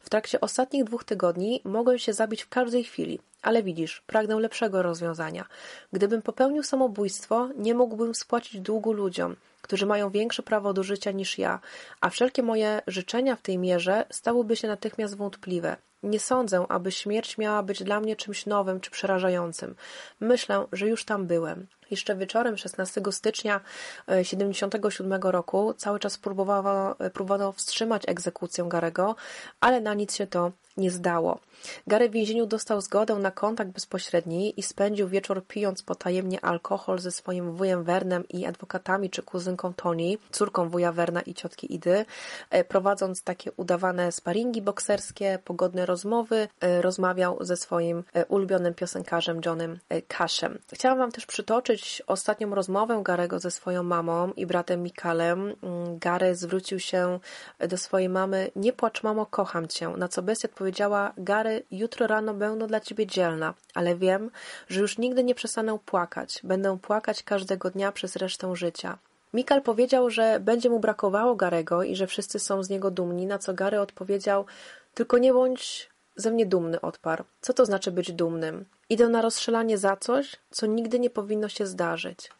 W 0.00 0.10
trakcie 0.10 0.40
ostatnich 0.40 0.84
dwóch 0.84 1.04
tygodni 1.04 1.60
mogłem 1.64 1.98
się 1.98 2.12
zabić 2.12 2.42
w 2.42 2.48
każdej 2.48 2.84
chwili, 2.84 3.20
ale 3.42 3.62
widzisz, 3.62 4.02
pragnę 4.06 4.40
lepszego 4.40 4.82
rozwiązania. 4.82 5.46
Gdybym 5.92 6.22
popełnił 6.22 6.62
samobójstwo, 6.62 7.48
nie 7.56 7.74
mógłbym 7.74 8.14
spłacić 8.14 8.60
długu 8.60 8.92
ludziom, 8.92 9.36
którzy 9.62 9.86
mają 9.86 10.10
większe 10.10 10.42
prawo 10.42 10.72
do 10.72 10.82
życia 10.82 11.10
niż 11.10 11.38
ja, 11.38 11.60
a 12.00 12.10
wszelkie 12.10 12.42
moje 12.42 12.82
życzenia 12.86 13.36
w 13.36 13.42
tej 13.42 13.58
mierze 13.58 14.04
stałyby 14.10 14.56
się 14.56 14.68
natychmiast 14.68 15.16
wątpliwe. 15.16 15.76
Nie 16.02 16.20
sądzę, 16.20 16.66
aby 16.68 16.92
śmierć 16.92 17.38
miała 17.38 17.62
być 17.62 17.82
dla 17.82 18.00
mnie 18.00 18.16
czymś 18.16 18.46
nowym 18.46 18.80
czy 18.80 18.90
przerażającym. 18.90 19.74
Myślę, 20.20 20.66
że 20.72 20.88
już 20.88 21.04
tam 21.04 21.26
byłem. 21.26 21.66
Jeszcze 21.92 22.16
wieczorem 22.16 22.56
16 22.56 23.00
stycznia 23.10 23.60
1977 24.06 25.12
e, 25.12 25.32
roku 25.32 25.74
cały 25.74 25.98
czas 25.98 26.18
próbowano, 26.18 26.96
próbowano 27.12 27.52
wstrzymać 27.52 28.02
egzekucję 28.06 28.64
Garego, 28.68 29.16
ale 29.60 29.80
na 29.80 29.94
nic 29.94 30.14
się 30.14 30.26
to 30.26 30.52
nie 30.76 30.90
zdało. 30.90 31.38
Gary 31.86 32.08
w 32.08 32.12
więzieniu 32.12 32.46
dostał 32.46 32.80
zgodę 32.80 33.14
na 33.14 33.30
kontakt 33.30 33.70
bezpośredni 33.70 34.60
i 34.60 34.62
spędził 34.62 35.08
wieczór 35.08 35.46
pijąc 35.46 35.82
potajemnie 35.82 36.44
alkohol 36.44 36.98
ze 36.98 37.10
swoim 37.10 37.52
wujem 37.56 37.84
Vernem 37.84 38.28
i 38.28 38.46
adwokatami 38.46 39.10
czy 39.10 39.22
kuzynką 39.22 39.74
Toni, 39.74 40.18
córką 40.30 40.68
wuja 40.68 40.92
Verna 40.92 41.20
i 41.20 41.34
ciotki 41.34 41.74
Idy, 41.74 42.04
e, 42.50 42.64
prowadząc 42.64 43.22
takie 43.22 43.52
udawane 43.52 44.12
sparingi 44.12 44.62
bokserskie, 44.62 45.38
pogodne 45.44 45.86
rozmowy, 45.86 46.48
e, 46.60 46.82
rozmawiał 46.82 47.38
ze 47.40 47.56
swoim 47.56 48.04
ulubionym 48.28 48.74
piosenkarzem 48.74 49.40
Johnem 49.46 49.78
Cashem. 50.08 50.58
Chciałam 50.72 50.98
Wam 50.98 51.12
też 51.12 51.26
przytoczyć 51.26 51.81
ostatnią 52.06 52.54
rozmowę 52.54 53.00
Garego 53.04 53.38
ze 53.38 53.50
swoją 53.50 53.82
mamą 53.82 54.32
i 54.32 54.46
bratem 54.46 54.82
Mikalem, 54.82 55.54
mm, 55.62 55.98
Gary 55.98 56.34
zwrócił 56.34 56.80
się 56.80 57.18
do 57.68 57.78
swojej 57.78 58.08
mamy: 58.08 58.50
Nie 58.56 58.72
płacz, 58.72 59.02
mamo, 59.02 59.26
kocham 59.26 59.68
cię. 59.68 59.88
Na 59.88 60.08
co 60.08 60.22
bestia 60.22 60.48
odpowiedziała: 60.48 61.12
Gary, 61.18 61.62
jutro 61.70 62.06
rano 62.06 62.34
będę 62.34 62.66
dla 62.66 62.80
ciebie 62.80 63.06
dzielna, 63.06 63.54
ale 63.74 63.96
wiem, 63.96 64.30
że 64.68 64.80
już 64.80 64.98
nigdy 64.98 65.24
nie 65.24 65.34
przestanę 65.34 65.78
płakać. 65.86 66.40
Będę 66.44 66.78
płakać 66.78 67.22
każdego 67.22 67.70
dnia 67.70 67.92
przez 67.92 68.16
resztę 68.16 68.56
życia. 68.56 68.98
Mikal 69.34 69.62
powiedział, 69.62 70.10
że 70.10 70.40
będzie 70.40 70.70
mu 70.70 70.80
brakowało 70.80 71.34
Garego 71.34 71.82
i 71.82 71.96
że 71.96 72.06
wszyscy 72.06 72.38
są 72.38 72.62
z 72.62 72.70
niego 72.70 72.90
dumni, 72.90 73.26
na 73.26 73.38
co 73.38 73.54
Gary 73.54 73.80
odpowiedział: 73.80 74.44
Tylko 74.94 75.18
nie 75.18 75.32
bądź 75.32 75.92
ze 76.16 76.30
mnie 76.30 76.46
dumny, 76.46 76.80
odparł. 76.80 77.24
Co 77.40 77.52
to 77.52 77.66
znaczy 77.66 77.92
być 77.92 78.12
dumnym? 78.12 78.64
Idę 78.92 79.08
na 79.08 79.22
rozstrzelanie 79.22 79.78
za 79.78 79.96
coś, 79.96 80.36
co 80.50 80.66
nigdy 80.66 80.98
nie 81.00 81.10
powinno 81.10 81.48
się 81.48 81.66
zdarzyć. 81.66 82.30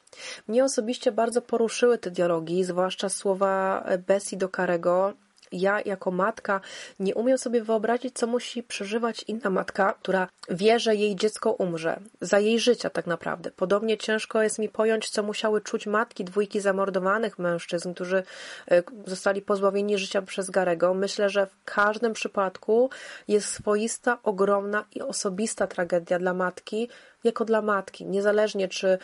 Mnie 0.48 0.64
osobiście 0.64 1.12
bardzo 1.12 1.42
poruszyły 1.42 1.98
te 1.98 2.10
dialogi, 2.10 2.64
zwłaszcza 2.64 3.08
słowa 3.08 3.84
Bessie 4.06 4.36
do 4.36 4.48
Karego, 4.48 5.12
ja 5.52 5.80
jako 5.80 6.10
matka 6.10 6.60
nie 7.00 7.14
umiem 7.14 7.38
sobie 7.38 7.62
wyobrazić, 7.62 8.14
co 8.18 8.26
musi 8.26 8.62
przeżywać 8.62 9.24
inna 9.28 9.50
matka, 9.50 9.94
która 10.02 10.28
wie, 10.50 10.80
że 10.80 10.94
jej 10.94 11.16
dziecko 11.16 11.52
umrze, 11.52 12.00
za 12.20 12.38
jej 12.38 12.58
życia 12.58 12.90
tak 12.90 13.06
naprawdę. 13.06 13.50
Podobnie 13.50 13.98
ciężko 13.98 14.42
jest 14.42 14.58
mi 14.58 14.68
pojąć, 14.68 15.10
co 15.10 15.22
musiały 15.22 15.60
czuć 15.60 15.86
matki 15.86 16.24
dwójki 16.24 16.60
zamordowanych 16.60 17.38
mężczyzn, 17.38 17.94
którzy 17.94 18.22
e, 18.70 18.82
zostali 19.06 19.42
pozbawieni 19.42 19.98
życia 19.98 20.22
przez 20.22 20.50
Garego. 20.50 20.94
Myślę, 20.94 21.30
że 21.30 21.46
w 21.46 21.64
każdym 21.64 22.12
przypadku 22.12 22.90
jest 23.28 23.48
swoista, 23.48 24.18
ogromna 24.22 24.84
i 24.94 25.02
osobista 25.02 25.66
tragedia 25.66 26.18
dla 26.18 26.34
matki, 26.34 26.88
jako 27.24 27.44
dla 27.44 27.62
matki, 27.62 28.06
niezależnie 28.06 28.68
czy 28.68 28.98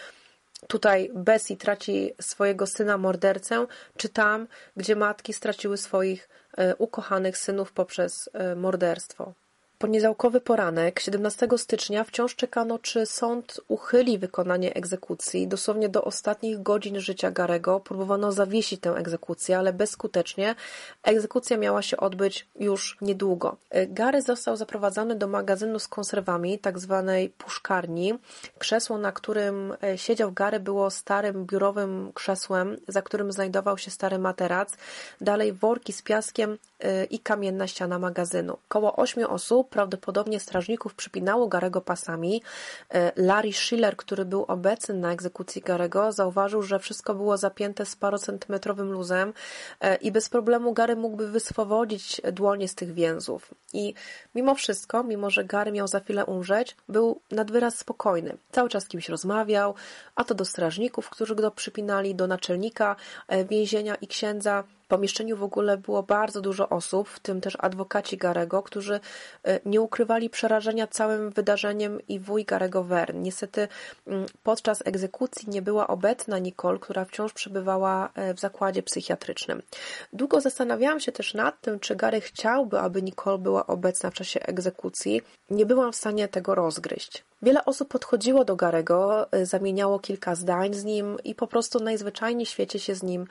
tutaj 0.66 1.10
Bessie 1.14 1.56
traci 1.56 2.14
swojego 2.20 2.66
syna 2.66 2.98
mordercę, 2.98 3.66
czy 3.96 4.08
tam, 4.08 4.46
gdzie 4.76 4.96
matki 4.96 5.32
straciły 5.32 5.76
swoich 5.76 6.28
e, 6.56 6.76
ukochanych 6.76 7.38
synów 7.38 7.72
poprzez 7.72 8.30
e, 8.32 8.54
morderstwo. 8.54 9.34
Poniedziałkowy 9.78 10.40
poranek, 10.40 11.00
17 11.00 11.48
stycznia, 11.56 12.04
wciąż 12.04 12.36
czekano, 12.36 12.78
czy 12.78 13.06
sąd 13.06 13.60
uchyli 13.68 14.18
wykonanie 14.18 14.74
egzekucji. 14.74 15.48
Dosłownie 15.48 15.88
do 15.88 16.04
ostatnich 16.04 16.62
godzin 16.62 17.00
życia 17.00 17.30
Garego 17.30 17.80
próbowano 17.80 18.32
zawiesić 18.32 18.80
tę 18.80 18.90
egzekucję, 18.90 19.58
ale 19.58 19.72
bezskutecznie. 19.72 20.54
Egzekucja 21.02 21.56
miała 21.56 21.82
się 21.82 21.96
odbyć 21.96 22.46
już 22.60 22.96
niedługo. 23.00 23.56
Gary 23.88 24.22
został 24.22 24.56
zaprowadzony 24.56 25.14
do 25.14 25.28
magazynu 25.28 25.78
z 25.78 25.88
konserwami, 25.88 26.58
tak 26.58 26.78
zwanej 26.78 27.28
puszkarni. 27.28 28.14
Krzesło, 28.58 28.98
na 28.98 29.12
którym 29.12 29.74
e, 29.82 29.98
siedział 29.98 30.32
Gary, 30.32 30.60
było 30.60 30.90
starym 30.90 31.46
biurowym 31.46 32.12
krzesłem, 32.14 32.76
za 32.88 33.02
którym 33.02 33.32
znajdował 33.32 33.78
się 33.78 33.90
stary 33.90 34.18
materac. 34.18 34.72
Dalej 35.20 35.52
worki 35.52 35.92
z 35.92 36.02
piaskiem 36.02 36.58
e, 36.80 37.04
i 37.04 37.18
kamienna 37.18 37.66
ściana 37.66 37.98
magazynu. 37.98 38.58
Koło 38.68 38.96
ośmiu 38.96 39.30
osób 39.30 39.67
prawdopodobnie 39.70 40.40
strażników 40.40 40.94
przypinało 40.94 41.48
Garego 41.48 41.80
pasami. 41.80 42.42
E, 42.90 43.12
Larry 43.16 43.52
Schiller, 43.52 43.96
który 43.96 44.24
był 44.24 44.44
obecny 44.44 44.94
na 44.94 45.12
egzekucji 45.12 45.62
Garego, 45.62 46.12
zauważył, 46.12 46.62
że 46.62 46.78
wszystko 46.78 47.14
było 47.14 47.36
zapięte 47.36 47.86
z 47.86 47.96
parocentymetrowym 47.96 48.92
luzem 48.92 49.32
e, 49.80 49.96
i 49.96 50.12
bez 50.12 50.28
problemu 50.28 50.72
Gary 50.72 50.96
mógłby 50.96 51.28
wyswobodzić 51.28 52.20
dłonie 52.32 52.68
z 52.68 52.74
tych 52.74 52.94
więzów. 52.94 53.54
I 53.72 53.94
mimo 54.34 54.54
wszystko, 54.54 55.04
mimo 55.04 55.30
że 55.30 55.44
Gary 55.44 55.72
miał 55.72 55.88
za 55.88 56.00
chwilę 56.00 56.24
umrzeć, 56.26 56.76
był 56.88 57.20
nad 57.30 57.50
wyraz 57.50 57.78
spokojny. 57.78 58.36
Cały 58.52 58.68
czas 58.68 58.88
kimś 58.88 59.08
rozmawiał, 59.08 59.74
a 60.14 60.24
to 60.24 60.34
do 60.34 60.44
strażników, 60.44 61.10
którzy 61.10 61.34
go 61.34 61.50
przypinali, 61.50 62.14
do 62.14 62.26
naczelnika 62.26 62.96
e, 63.28 63.44
więzienia 63.44 63.94
i 63.94 64.06
księdza 64.06 64.64
pomieszczeniu 64.88 65.36
w 65.36 65.42
ogóle 65.42 65.76
było 65.76 66.02
bardzo 66.02 66.40
dużo 66.40 66.68
osób, 66.68 67.08
w 67.08 67.20
tym 67.20 67.40
też 67.40 67.56
adwokaci 67.60 68.16
Garego, 68.16 68.62
którzy 68.62 69.00
e, 69.44 69.60
nie 69.64 69.80
ukrywali 69.80 70.30
przerażenia 70.30 70.86
całym 70.86 71.30
wydarzeniem 71.30 71.98
i 72.08 72.20
wuj 72.20 72.44
Garego 72.44 72.84
Wern. 72.84 73.22
Niestety 73.22 73.68
mm, 74.06 74.26
podczas 74.42 74.82
egzekucji 74.86 75.50
nie 75.50 75.62
była 75.62 75.86
obecna 75.86 76.38
Nicole, 76.38 76.78
która 76.78 77.04
wciąż 77.04 77.32
przebywała 77.32 78.10
e, 78.14 78.34
w 78.34 78.40
zakładzie 78.40 78.82
psychiatrycznym. 78.82 79.62
Długo 80.12 80.40
zastanawiałam 80.40 81.00
się 81.00 81.12
też 81.12 81.34
nad 81.34 81.60
tym, 81.60 81.80
czy 81.80 81.96
Gary 81.96 82.20
chciałby, 82.20 82.80
aby 82.80 83.02
Nicole 83.02 83.38
była 83.38 83.66
obecna 83.66 84.10
w 84.10 84.14
czasie 84.14 84.40
egzekucji. 84.40 85.22
Nie 85.50 85.66
byłam 85.66 85.92
w 85.92 85.96
stanie 85.96 86.28
tego 86.28 86.54
rozgryźć. 86.54 87.24
Wiele 87.42 87.64
osób 87.64 87.88
podchodziło 87.88 88.44
do 88.44 88.56
Garego, 88.56 89.32
e, 89.32 89.46
zamieniało 89.46 89.98
kilka 89.98 90.34
zdań 90.34 90.74
z 90.74 90.84
nim 90.84 91.16
i 91.24 91.34
po 91.34 91.46
prostu 91.46 91.80
najzwyczajniej 91.80 92.46
w 92.46 92.48
świecie 92.48 92.78
się 92.78 92.94
z 92.94 93.02
nim 93.02 93.26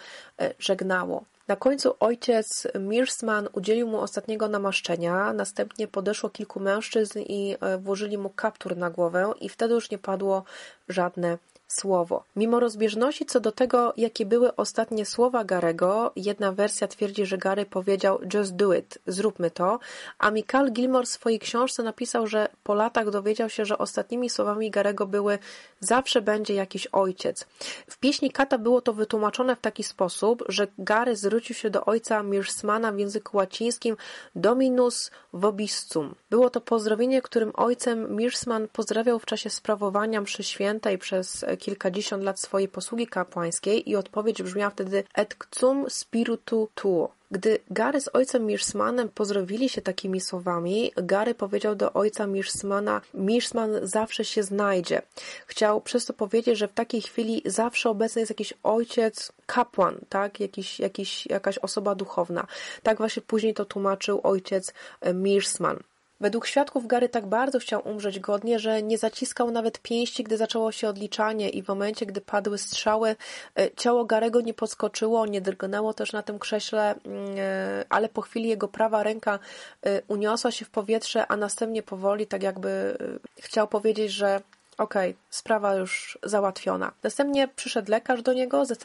żegnało. 0.59 1.23
Na 1.47 1.55
końcu 1.55 1.95
ojciec 1.99 2.67
Mirsman 2.79 3.49
udzielił 3.53 3.87
mu 3.87 3.99
ostatniego 3.99 4.47
namaszczenia, 4.47 5.33
następnie 5.33 5.87
podeszło 5.87 6.29
kilku 6.29 6.59
mężczyzn 6.59 7.19
i 7.19 7.55
e, 7.61 7.77
włożyli 7.77 8.17
mu 8.17 8.29
kaptur 8.29 8.77
na 8.77 8.89
głowę 8.89 9.33
i 9.41 9.49
wtedy 9.49 9.73
już 9.73 9.91
nie 9.91 9.97
padło 9.97 10.43
żadne 10.89 11.37
słowo. 11.67 12.23
Mimo 12.35 12.59
rozbieżności 12.59 13.25
co 13.25 13.39
do 13.39 13.51
tego, 13.51 13.93
jakie 13.97 14.25
były 14.25 14.55
ostatnie 14.55 15.05
słowa 15.05 15.43
Garego, 15.43 16.11
jedna 16.15 16.51
wersja 16.51 16.87
twierdzi, 16.87 17.25
że 17.25 17.37
Gary 17.37 17.65
powiedział 17.65 18.19
just 18.33 18.55
do 18.55 18.73
it, 18.73 18.99
zróbmy 19.07 19.51
to, 19.51 19.79
a 20.19 20.31
Michael 20.31 20.71
Gilmore 20.71 21.05
w 21.05 21.09
swojej 21.09 21.39
książce 21.39 21.83
napisał, 21.83 22.27
że 22.27 22.47
po 22.63 22.73
latach 22.73 23.09
dowiedział 23.09 23.49
się, 23.49 23.65
że 23.65 23.77
ostatnimi 23.77 24.29
słowami 24.29 24.71
Garego 24.71 25.07
były 25.07 25.39
zawsze 25.79 26.21
będzie 26.21 26.53
jakiś 26.53 26.87
ojciec. 26.87 27.45
W 27.87 27.97
pieśni 27.97 28.31
Kata 28.31 28.57
było 28.57 28.81
to 28.81 28.93
wytłumaczone 28.93 29.55
w 29.55 29.61
taki 29.61 29.83
sposób, 29.83 30.43
że 30.49 30.67
Gary 30.77 31.15
zwrócił 31.15 31.55
się 31.55 31.69
do 31.69 31.85
ojca 31.85 32.23
Mirsmana 32.23 32.91
w 32.91 32.99
języku 32.99 33.37
łacińskim 33.37 33.97
Dominus 34.35 35.11
vobiscum. 35.33 36.15
Było 36.29 36.49
to 36.49 36.61
pozdrowienie, 36.61 37.21
którym 37.21 37.51
ojcem 37.55 38.15
Mirsman 38.15 38.67
pozdrawiał 38.67 39.19
w 39.19 39.25
czasie 39.25 39.49
sprawowania 39.49 40.21
mszy 40.21 40.43
świętej 40.43 40.97
przez 40.97 41.43
kilkadziesiąt 41.57 42.23
lat 42.23 42.39
swojej 42.39 42.67
posługi 42.67 43.07
kapłańskiej 43.07 43.89
i 43.89 43.95
odpowiedź 43.95 44.43
brzmiała 44.43 44.69
wtedy 44.69 45.03
et 45.15 45.35
cum 45.51 45.89
spiritu 45.89 46.69
tuo. 46.75 47.17
Gdy 47.31 47.59
Gary 47.71 48.01
z 48.01 48.09
ojcem 48.13 48.45
Mirsmanem 48.45 49.09
pozdrowili 49.09 49.69
się 49.69 49.81
takimi 49.81 50.21
słowami, 50.21 50.91
Gary 50.95 51.35
powiedział 51.35 51.75
do 51.75 51.93
ojca 51.93 52.27
Mirsmana, 52.27 53.01
Mirsman 53.13 53.71
zawsze 53.83 54.25
się 54.25 54.43
znajdzie. 54.43 55.01
Chciał 55.47 55.81
przez 55.81 56.05
to 56.05 56.13
powiedzieć, 56.13 56.57
że 56.57 56.67
w 56.67 56.73
takiej 56.73 57.01
chwili 57.01 57.41
zawsze 57.45 57.89
obecny 57.89 58.21
jest 58.21 58.31
jakiś 58.31 58.53
ojciec, 58.63 59.31
kapłan, 59.45 59.99
tak? 60.09 60.39
Jakiś, 60.39 60.79
jakiś, 60.79 61.25
jakaś 61.25 61.57
osoba 61.57 61.95
duchowna. 61.95 62.47
Tak 62.83 62.97
właśnie 62.97 63.21
później 63.21 63.53
to 63.53 63.65
tłumaczył 63.65 64.19
ojciec 64.23 64.73
Mirsman. 65.13 65.79
Według 66.19 66.47
świadków 66.47 66.87
Gary 66.87 67.09
tak 67.09 67.25
bardzo 67.25 67.59
chciał 67.59 67.87
umrzeć 67.87 68.19
godnie, 68.19 68.59
że 68.59 68.83
nie 68.83 68.97
zaciskał 68.97 69.51
nawet 69.51 69.79
pięści, 69.79 70.23
gdy 70.23 70.37
zaczęło 70.37 70.71
się 70.71 70.89
odliczanie 70.89 71.49
i 71.49 71.63
w 71.63 71.67
momencie, 71.67 72.05
gdy 72.05 72.21
padły 72.21 72.57
strzały, 72.57 73.15
e, 73.55 73.71
ciało 73.75 74.05
Garego 74.05 74.41
nie 74.41 74.53
podskoczyło, 74.53 75.25
nie 75.25 75.41
drgnęło 75.41 75.93
też 75.93 76.13
na 76.13 76.23
tym 76.23 76.39
krześle, 76.39 76.95
mm, 77.05 77.35
e, 77.37 77.85
ale 77.89 78.09
po 78.09 78.21
chwili 78.21 78.49
jego 78.49 78.67
prawa 78.67 79.03
ręka 79.03 79.39
e, 79.83 80.01
uniosła 80.07 80.51
się 80.51 80.65
w 80.65 80.69
powietrze, 80.69 81.27
a 81.27 81.37
następnie 81.37 81.83
powoli, 81.83 82.27
tak 82.27 82.43
jakby 82.43 82.97
chciał 83.39 83.67
powiedzieć, 83.67 84.11
że 84.11 84.41
okej, 84.77 85.11
okay, 85.11 85.21
sprawa 85.29 85.75
już 85.75 86.19
załatwiona. 86.23 86.91
Następnie 87.03 87.47
przyszedł 87.47 87.91
lekarz 87.91 88.21
do 88.21 88.33
niego 88.33 88.65
ze, 88.65 88.75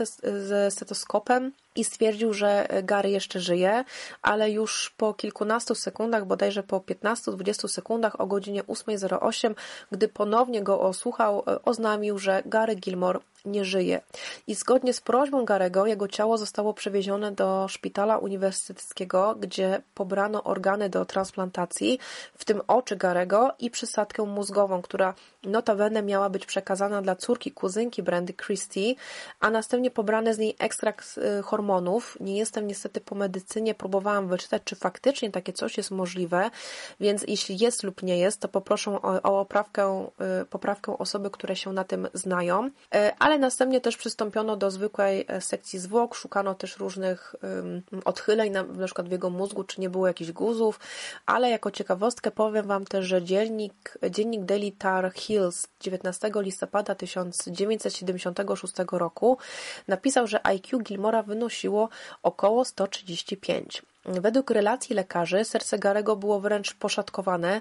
ze 0.47 0.71
stetoskopem 0.71 1.53
i 1.77 1.85
stwierdził, 1.85 2.35
że 2.35 2.69
Gary 2.83 3.11
jeszcze 3.11 3.41
żyje, 3.41 3.85
ale 4.23 4.51
już 4.51 4.95
po 4.97 5.15
kilkunastu 5.15 5.75
sekundach, 5.75 6.27
bodajże 6.27 6.63
po 6.63 6.79
15-20 6.79 7.69
sekundach 7.69 8.21
o 8.21 8.27
godzinie 8.27 8.65
8.08, 8.65 9.55
gdy 9.91 10.09
ponownie 10.09 10.63
go 10.63 10.81
osłuchał, 10.81 11.45
oznamił, 11.65 12.19
że 12.19 12.43
Gary 12.47 12.75
Gilmore 12.75 13.21
nie 13.45 13.65
żyje. 13.65 14.01
I 14.47 14.55
zgodnie 14.55 14.93
z 14.93 15.01
prośbą 15.01 15.45
Garego 15.45 15.87
jego 15.87 16.09
ciało 16.09 16.39
zostało 16.39 16.75
przewiezione 16.75 17.33
do 17.33 17.69
szpitala 17.69 18.19
uniwersyteckiego, 18.19 19.35
gdzie 19.41 19.83
pobrano 19.95 20.45
organy 20.45 20.89
do 20.89 21.05
transplantacji, 21.05 21.99
w 22.39 22.45
tym 22.45 22.61
oczy 22.69 22.97
Garego 22.97 23.53
i 23.59 23.71
przysadkę 23.71 24.23
mózgową, 24.23 24.83
która 24.83 25.15
notabene 25.45 26.03
miała 26.03 26.31
być 26.31 26.47
przekazana 26.47 27.03
dla 27.03 27.17
córki 27.17 27.53
kuzynki 27.53 28.03
Brandy 28.03 28.35
Christie, 28.35 28.95
a 29.41 29.51
następnie 29.51 29.91
pobrany 29.91 30.35
z 30.35 30.39
niej 30.39 30.57
ekstrakt 30.59 31.19
y, 31.39 31.43
hormonów. 31.63 32.17
Nie 32.21 32.37
jestem 32.37 32.67
niestety 32.67 33.01
po 33.01 33.15
medycynie, 33.15 33.75
próbowałam 33.75 34.29
wyczytać, 34.29 34.63
czy 34.65 34.77
faktycznie 34.77 35.31
takie 35.31 35.53
coś 35.53 35.77
jest 35.77 35.91
możliwe, 35.91 36.51
więc 37.01 37.25
jeśli 37.29 37.59
jest 37.59 37.83
lub 37.83 38.03
nie 38.03 38.19
jest, 38.19 38.41
to 38.41 38.49
poproszę 38.49 38.91
o, 38.91 39.23
o 39.23 39.45
poprawkę, 39.45 40.07
y, 40.43 40.45
poprawkę 40.45 40.99
osoby, 40.99 41.31
które 41.31 41.57
się 41.57 41.73
na 41.73 41.85
tym 41.85 42.09
znają. 42.15 42.67
Y, 42.67 42.71
ale 43.19 43.39
następnie 43.39 43.81
też 43.81 43.97
przystąpiono 43.97 44.57
do 44.57 44.71
zwykłej 44.71 45.25
e, 45.29 45.41
sekcji 45.41 45.79
zwłok, 45.79 46.15
szukano 46.15 46.55
też 46.55 46.77
różnych 46.77 47.35
odchyleń, 48.05 48.53
na, 48.53 48.65
przykład 48.85 49.09
w 49.09 49.13
jego 49.13 49.31
mózgu, 49.31 49.65
czy 49.65 49.81
nie 49.81 49.91
było 49.91 50.07
jakichś 50.07 50.33
guzów, 50.33 50.81
ale 51.27 51.51
jako 51.51 51.71
ciekawostkę 51.71 52.31
powiem 52.31 52.67
Wam 52.67 52.85
też, 52.85 53.07
że 53.07 53.23
dziennik, 53.23 53.99
dziennik 54.11 54.45
Daily 54.45 54.73
Tar 54.73 55.13
Hills 55.15 55.67
19 55.81 56.31
listopada 56.35 56.95
1976 56.95 58.75
roku 58.93 59.39
napisał, 59.89 60.27
że 60.27 60.47
IQ 60.47 60.79
Gilmora 60.79 61.23
wynosiło 61.53 61.89
około 62.23 62.65
135. 62.65 63.83
Według 64.05 64.51
relacji 64.51 64.95
lekarzy 64.95 65.45
serce 65.45 65.79
Garego 65.79 66.17
było 66.17 66.41
wręcz 66.41 66.75
poszatkowane 66.75 67.61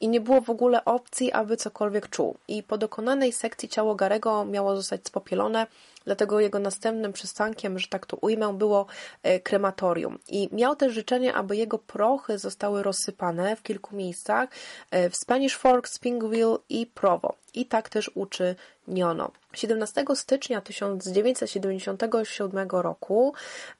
i 0.00 0.08
nie 0.08 0.20
było 0.20 0.40
w 0.40 0.50
ogóle 0.50 0.84
opcji, 0.84 1.32
aby 1.32 1.56
cokolwiek 1.56 2.08
czuł. 2.08 2.36
I 2.48 2.62
po 2.62 2.78
dokonanej 2.78 3.32
sekcji 3.32 3.68
ciało 3.68 3.94
Garego 3.94 4.44
miało 4.44 4.76
zostać 4.76 5.00
spopielone, 5.06 5.66
dlatego 6.04 6.40
jego 6.40 6.58
następnym 6.58 7.12
przystankiem, 7.12 7.78
że 7.78 7.88
tak 7.88 8.06
to 8.06 8.16
ujmę, 8.16 8.54
było 8.54 8.86
e, 9.22 9.40
krematorium. 9.40 10.18
I 10.28 10.48
miał 10.52 10.76
też 10.76 10.92
życzenie, 10.92 11.34
aby 11.34 11.56
jego 11.56 11.78
prochy 11.78 12.38
zostały 12.38 12.82
rozsypane 12.82 13.56
w 13.56 13.62
kilku 13.62 13.96
miejscach 13.96 14.48
e, 14.90 15.10
w 15.10 15.16
Spanish 15.16 15.56
Fork, 15.56 15.88
Springville 15.88 16.58
i 16.68 16.86
Provo. 16.86 17.34
I 17.54 17.66
tak 17.66 17.88
też 17.88 18.10
uczy 18.14 18.56
Niono. 18.90 19.30
17 19.52 20.04
stycznia 20.14 20.60
1977 20.60 22.68
roku 22.70 23.34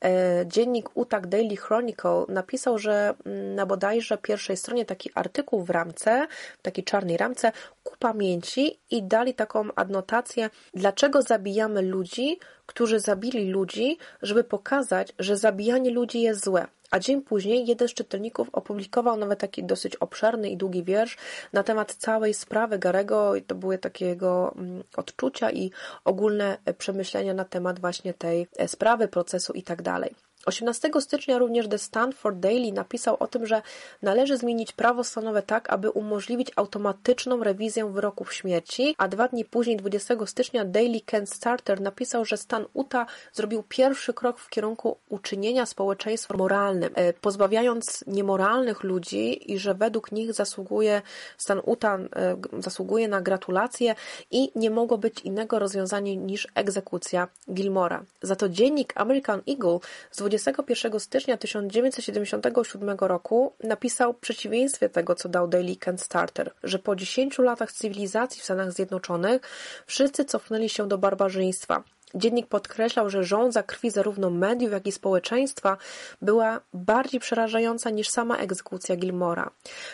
e, 0.04 0.44
dziennik 0.46 0.90
Utak 0.94 1.26
Daily 1.26 1.56
Chronicle 1.56 2.24
napisał, 2.28 2.78
że 2.78 3.14
mm, 3.26 3.54
na 3.54 3.66
bodajże 3.66 4.18
pierwszej 4.18 4.56
stronie 4.56 4.84
taki 4.84 5.10
artykuł 5.14 5.64
w 5.64 5.70
ramce, 5.70 6.26
w 6.58 6.62
takiej 6.62 6.84
czarnej 6.84 7.16
ramce, 7.16 7.52
ku 7.84 7.96
pamięci 7.98 8.78
i 8.90 9.02
dali 9.02 9.34
taką 9.34 9.68
adnotację, 9.76 10.50
dlaczego 10.74 11.22
zabijamy 11.22 11.82
ludzi, 11.82 12.38
którzy 12.66 13.00
zabili 13.00 13.50
ludzi, 13.50 13.98
żeby 14.22 14.44
pokazać, 14.44 15.12
że 15.18 15.36
zabijanie 15.36 15.90
ludzi 15.90 16.20
jest 16.20 16.44
złe. 16.44 16.66
A 16.90 16.98
dzień 16.98 17.22
później 17.22 17.66
jeden 17.66 17.88
z 17.88 17.94
czytelników 17.94 18.48
opublikował 18.52 19.16
nawet 19.16 19.38
taki 19.38 19.64
dosyć 19.64 19.96
obszerny 19.96 20.50
i 20.50 20.56
długi 20.56 20.84
wiersz 20.84 21.16
na 21.52 21.62
temat 21.62 21.94
całej 21.94 22.34
sprawy 22.34 22.78
Garego 22.78 23.36
i 23.36 23.42
to 23.42 23.54
były 23.54 23.78
takie 23.78 24.06
jego 24.06 24.54
mm, 24.56 24.82
odczucia 24.96 25.50
i 25.50 25.70
ogólne 26.04 26.58
przemyślenia 26.78 27.34
na 27.34 27.44
temat 27.44 27.80
właśnie 27.80 28.14
tej 28.14 28.46
e, 28.56 28.68
sprawy, 28.68 29.08
procesu 29.08 29.52
i 29.52 29.62
tak 29.62 29.82
dalej. 29.82 30.14
18 30.46 30.90
stycznia 31.00 31.38
również 31.38 31.68
The 31.68 31.78
Stanford 31.78 32.38
Daily 32.38 32.72
napisał 32.72 33.16
o 33.20 33.26
tym, 33.26 33.46
że 33.46 33.62
należy 34.02 34.36
zmienić 34.36 34.72
prawo 34.72 35.04
stanowe 35.04 35.42
tak, 35.42 35.70
aby 35.70 35.90
umożliwić 35.90 36.52
automatyczną 36.56 37.44
rewizję 37.44 37.92
wyroków 37.92 38.34
śmierci, 38.34 38.94
a 38.98 39.08
dwa 39.08 39.28
dni 39.28 39.44
później, 39.44 39.76
20 39.76 40.26
stycznia, 40.26 40.64
Daily 40.64 41.00
Kent 41.00 41.30
Starter 41.30 41.80
napisał, 41.80 42.24
że 42.24 42.36
stan 42.36 42.64
Utah 42.74 43.06
zrobił 43.32 43.62
pierwszy 43.68 44.14
krok 44.14 44.38
w 44.38 44.50
kierunku 44.50 44.96
uczynienia 45.08 45.66
społeczeństwa 45.66 46.36
moralnym, 46.36 46.90
e, 46.94 47.12
pozbawiając 47.12 48.04
niemoralnych 48.06 48.82
ludzi 48.82 49.52
i 49.52 49.58
że 49.58 49.74
według 49.74 50.12
nich 50.12 50.32
zasługuje 50.32 51.02
stan 51.38 51.60
Utah 51.66 52.00
e, 52.00 52.36
zasługuje 52.58 53.08
na 53.08 53.20
gratulacje 53.20 53.94
i 54.30 54.52
nie 54.54 54.70
mogło 54.70 54.98
być 54.98 55.20
innego 55.20 55.58
rozwiązania 55.58 56.14
niż 56.14 56.48
egzekucja 56.54 57.28
Gilmora. 57.52 58.04
Za 58.22 58.36
to 58.36 58.48
dziennik 58.48 58.92
American 58.96 59.42
Eagle 59.48 59.78
z 60.10 60.22
21 60.30 61.00
stycznia 61.00 61.36
1977 61.36 62.98
roku 63.00 63.52
napisał 63.64 64.14
przeciwieństwie 64.14 64.88
tego, 64.88 65.14
co 65.14 65.28
dał 65.28 65.48
Daily 65.48 65.76
Kent 65.76 66.00
Starter, 66.00 66.52
że 66.62 66.78
po 66.78 66.96
10 66.96 67.38
latach 67.38 67.72
cywilizacji 67.72 68.40
w 68.40 68.44
Stanach 68.44 68.72
Zjednoczonych 68.72 69.42
wszyscy 69.86 70.24
cofnęli 70.24 70.68
się 70.68 70.88
do 70.88 70.98
barbarzyństwa. 70.98 71.82
Dziennik 72.14 72.46
podkreślał, 72.46 73.10
że 73.10 73.24
żądza 73.24 73.62
krwi 73.62 73.90
zarówno 73.90 74.30
mediów, 74.30 74.72
jak 74.72 74.86
i 74.86 74.92
społeczeństwa 74.92 75.76
była 76.22 76.60
bardziej 76.72 77.20
przerażająca 77.20 77.90
niż 77.90 78.08
sama 78.08 78.36
egzekucja 78.36 78.96
Gilmora. 78.96 79.50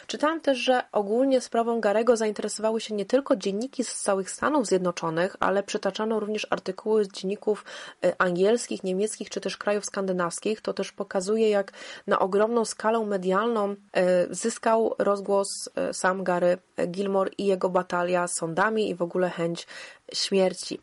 Czytałam 0.06 0.40
też, 0.40 0.58
że 0.58 0.82
ogólnie 0.92 1.40
sprawą 1.40 1.80
Garego 1.80 2.16
zainteresowały 2.16 2.80
się 2.80 2.94
nie 2.94 3.06
tylko 3.06 3.36
dzienniki 3.36 3.84
z 3.84 3.94
całych 3.94 4.30
Stanów 4.30 4.66
Zjednoczonych, 4.66 5.36
ale 5.40 5.62
przytaczano 5.62 6.20
również 6.20 6.46
artykuły 6.50 7.04
z 7.04 7.08
dzienników 7.08 7.64
e, 8.04 8.14
angielskich, 8.18 8.84
niemieckich 8.84 9.30
czy 9.30 9.40
też 9.40 9.56
krajów 9.56 9.84
skandynawskich. 9.84 10.60
To 10.60 10.72
też 10.72 10.92
pokazuje, 10.92 11.50
jak 11.50 11.72
na 12.06 12.18
ogromną 12.18 12.64
skalę 12.64 13.06
medialną 13.06 13.74
e, 13.92 14.34
zyskał 14.34 14.94
rozgłos 14.98 15.68
e, 15.74 15.94
sam 15.94 16.24
Gary 16.24 16.58
Gilmore 16.88 17.30
i 17.38 17.46
jego 17.46 17.68
batalia 17.68 18.28
z 18.28 18.34
sądami 18.34 18.90
i 18.90 18.94
w 18.94 19.02
ogóle 19.02 19.30
chęć 19.30 19.66
śmierci. 20.12 20.80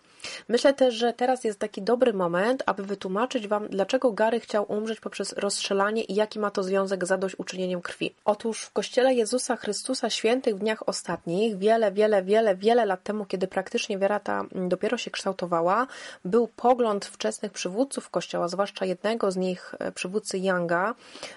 Myślę 0.49 0.73
też, 0.73 0.95
że 0.95 1.13
teraz 1.13 1.43
jest 1.43 1.59
taki 1.59 1.81
dobry 1.81 2.13
moment, 2.13 2.63
aby 2.65 2.83
wytłumaczyć 2.83 3.47
Wam, 3.47 3.67
dlaczego 3.67 4.11
Gary 4.11 4.39
chciał 4.39 4.65
umrzeć 4.71 4.99
poprzez 4.99 5.33
rozstrzelanie 5.33 6.03
i 6.03 6.15
jaki 6.15 6.39
ma 6.39 6.51
to 6.51 6.63
związek 6.63 7.05
z 7.05 7.07
zadośćuczynieniem 7.07 7.81
krwi. 7.81 8.15
Otóż 8.25 8.61
w 8.61 8.71
Kościele 8.71 9.13
Jezusa 9.13 9.55
Chrystusa 9.55 10.09
Świętych 10.09 10.55
w 10.55 10.59
dniach 10.59 10.89
ostatnich, 10.89 11.57
wiele, 11.57 11.91
wiele, 11.91 12.23
wiele, 12.23 12.55
wiele 12.55 12.85
lat 12.85 13.03
temu, 13.03 13.25
kiedy 13.25 13.47
praktycznie 13.47 13.97
wiara 13.97 14.19
ta 14.19 14.45
dopiero 14.51 14.97
się 14.97 15.11
kształtowała, 15.11 15.87
był 16.25 16.47
pogląd 16.47 17.05
wczesnych 17.05 17.51
przywódców 17.51 18.09
Kościoła, 18.09 18.47
zwłaszcza 18.47 18.85
jednego 18.85 19.31
z 19.31 19.37
nich, 19.37 19.75
e, 19.79 19.91
przywódcy 19.91 20.39
Younga, 20.39 20.95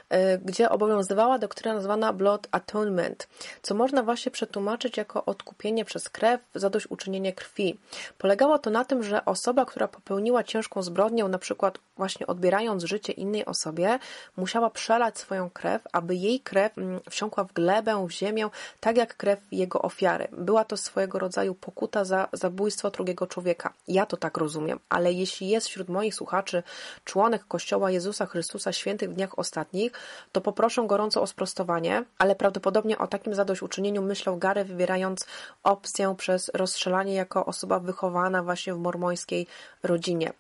e, 0.09 0.39
gdzie 0.39 0.71
obowiązywała 0.71 1.39
doktryna 1.39 1.75
nazwana 1.75 2.13
Blood 2.13 2.49
Atonement, 2.51 3.29
co 3.63 3.75
można 3.75 4.03
właśnie 4.03 4.33
przetłumaczyć 4.33 4.97
jako 4.97 5.25
odkupienie 5.25 5.85
przez 5.85 6.09
krew, 6.09 6.41
zadośćuczynienie 6.55 7.33
krwi. 7.33 7.79
Polegało 8.19 8.59
to 8.59 8.71
na 8.77 8.85
tym, 8.85 9.03
że 9.03 9.25
osoba, 9.25 9.65
która 9.65 9.89
popełniła 9.89 10.45
ciężką 10.45 10.83
zbrodnię, 10.83 11.25
na 11.25 11.39
przykład 11.39 11.79
właśnie 11.97 12.27
odbierając 12.27 12.85
życie 12.85 13.13
innej 13.13 13.45
osobie, 13.45 13.99
musiała 14.37 14.71
przelać 14.71 15.19
swoją 15.19 15.51
krew, 15.51 15.83
aby 15.93 16.15
jej 16.15 16.41
krew 16.41 16.79
mm, 16.79 17.01
wsiąkła 17.11 17.45
w 17.45 17.53
glebę, 17.53 18.07
w 18.07 18.11
ziemię, 18.11 18.49
tak 18.81 18.97
jak 18.97 19.17
krew 19.17 19.41
jego 19.53 19.83
ofiary. 19.83 20.29
Była 20.33 20.65
to 20.65 20.77
swojego 20.77 21.19
rodzaju 21.19 21.55
pokuta 21.55 22.05
za 22.05 22.29
zabójstwo 22.33 22.91
drugiego 22.91 23.27
człowieka. 23.27 23.73
Ja 23.89 24.07
to 24.07 24.17
tak 24.17 24.37
rozumiem, 24.37 24.79
ale 24.89 25.13
jeśli 25.13 25.49
jest 25.49 25.69
wśród 25.69 25.89
moich 25.89 26.15
słuchaczy 26.15 26.63
członek 27.05 27.45
Kościoła 27.49 27.91
Jezusa 27.91 28.27
Chrystusa 28.27 28.73
Świętych 28.73 29.11
w 29.11 29.15
dniach 29.15 29.39
ostatnich, 29.39 29.93
to 30.33 30.41
poproszę 30.41 30.83
gorąco 30.87 31.23
o 31.23 31.27
sprostowanie, 31.27 32.05
ale 32.19 32.37
prawdopodobnie 32.37 32.99
o 32.99 33.07
takim 33.07 33.35
zadośćuczynieniu 33.35 34.03
myślał 34.03 34.39
Gary, 34.39 34.65
wybierając 34.65 35.27
opcję 35.63 36.15
przez 36.19 36.51
rozstrzelanie 36.55 37.15
jako 37.15 37.47
osoba 37.47 37.81
wychowana 37.81 38.43
właśnie 38.43 38.66
w 38.75 38.79
mormońskiej 38.79 39.47
rodzinie. 39.83 40.33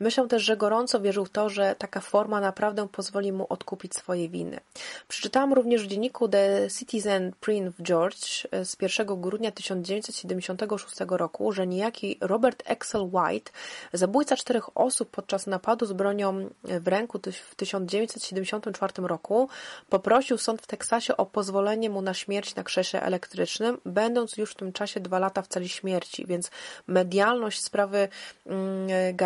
Myślę 0.00 0.28
też, 0.28 0.42
że 0.42 0.56
gorąco 0.56 1.00
wierzył 1.00 1.24
w 1.24 1.30
to, 1.30 1.48
że 1.48 1.74
taka 1.78 2.00
forma 2.00 2.40
naprawdę 2.40 2.88
pozwoli 2.88 3.32
mu 3.32 3.46
odkupić 3.48 3.94
swoje 3.94 4.28
winy. 4.28 4.60
Przeczytałam 5.08 5.52
również 5.52 5.84
w 5.84 5.86
dzienniku 5.86 6.28
The 6.28 6.68
Citizen 6.78 7.32
Print 7.40 7.76
George 7.82 8.46
z 8.64 8.76
1 8.80 9.20
grudnia 9.20 9.50
1976 9.50 10.96
roku, 11.08 11.52
że 11.52 11.66
niejaki 11.66 12.18
Robert 12.20 12.70
Axel 12.70 13.02
White, 13.12 13.52
zabójca 13.92 14.36
czterech 14.36 14.76
osób 14.76 15.10
podczas 15.10 15.46
napadu 15.46 15.86
z 15.86 15.92
bronią 15.92 16.50
w 16.64 16.88
ręku 16.88 17.20
w 17.50 17.54
1974 17.54 18.92
roku, 18.98 19.48
poprosił 19.88 20.38
sąd 20.38 20.62
w 20.62 20.66
Teksasie 20.66 21.16
o 21.16 21.26
pozwolenie 21.26 21.90
mu 21.90 22.02
na 22.02 22.14
śmierć 22.14 22.54
na 22.54 22.62
krześle 22.62 23.02
elektrycznym, 23.02 23.78
będąc 23.84 24.36
już 24.36 24.50
w 24.50 24.54
tym 24.54 24.72
czasie 24.72 25.00
dwa 25.00 25.18
lata 25.18 25.42
w 25.42 25.48
celi 25.48 25.68
śmierci, 25.68 26.26
więc 26.26 26.50
medialność 26.86 27.62
sprawy 27.62 28.08
mm, 28.46 29.16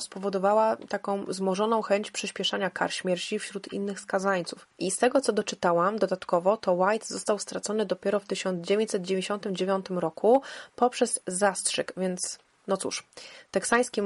Spowodowała 0.00 0.76
taką 0.76 1.24
wzmożoną 1.24 1.82
chęć 1.82 2.10
przyspieszania 2.10 2.70
kar 2.70 2.92
śmierci 2.92 3.38
wśród 3.38 3.72
innych 3.72 4.00
skazańców. 4.00 4.66
I 4.78 4.90
z 4.90 4.98
tego 4.98 5.20
co 5.20 5.32
doczytałam, 5.32 5.98
dodatkowo 5.98 6.56
to 6.56 6.72
White 6.72 7.06
został 7.06 7.38
stracony 7.38 7.86
dopiero 7.86 8.20
w 8.20 8.26
1999 8.26 9.86
roku 9.90 10.42
poprzez 10.76 11.20
zastrzyk, 11.26 11.92
więc 11.96 12.38
no 12.66 12.76
cóż, 12.76 13.06
teksański 13.50 14.00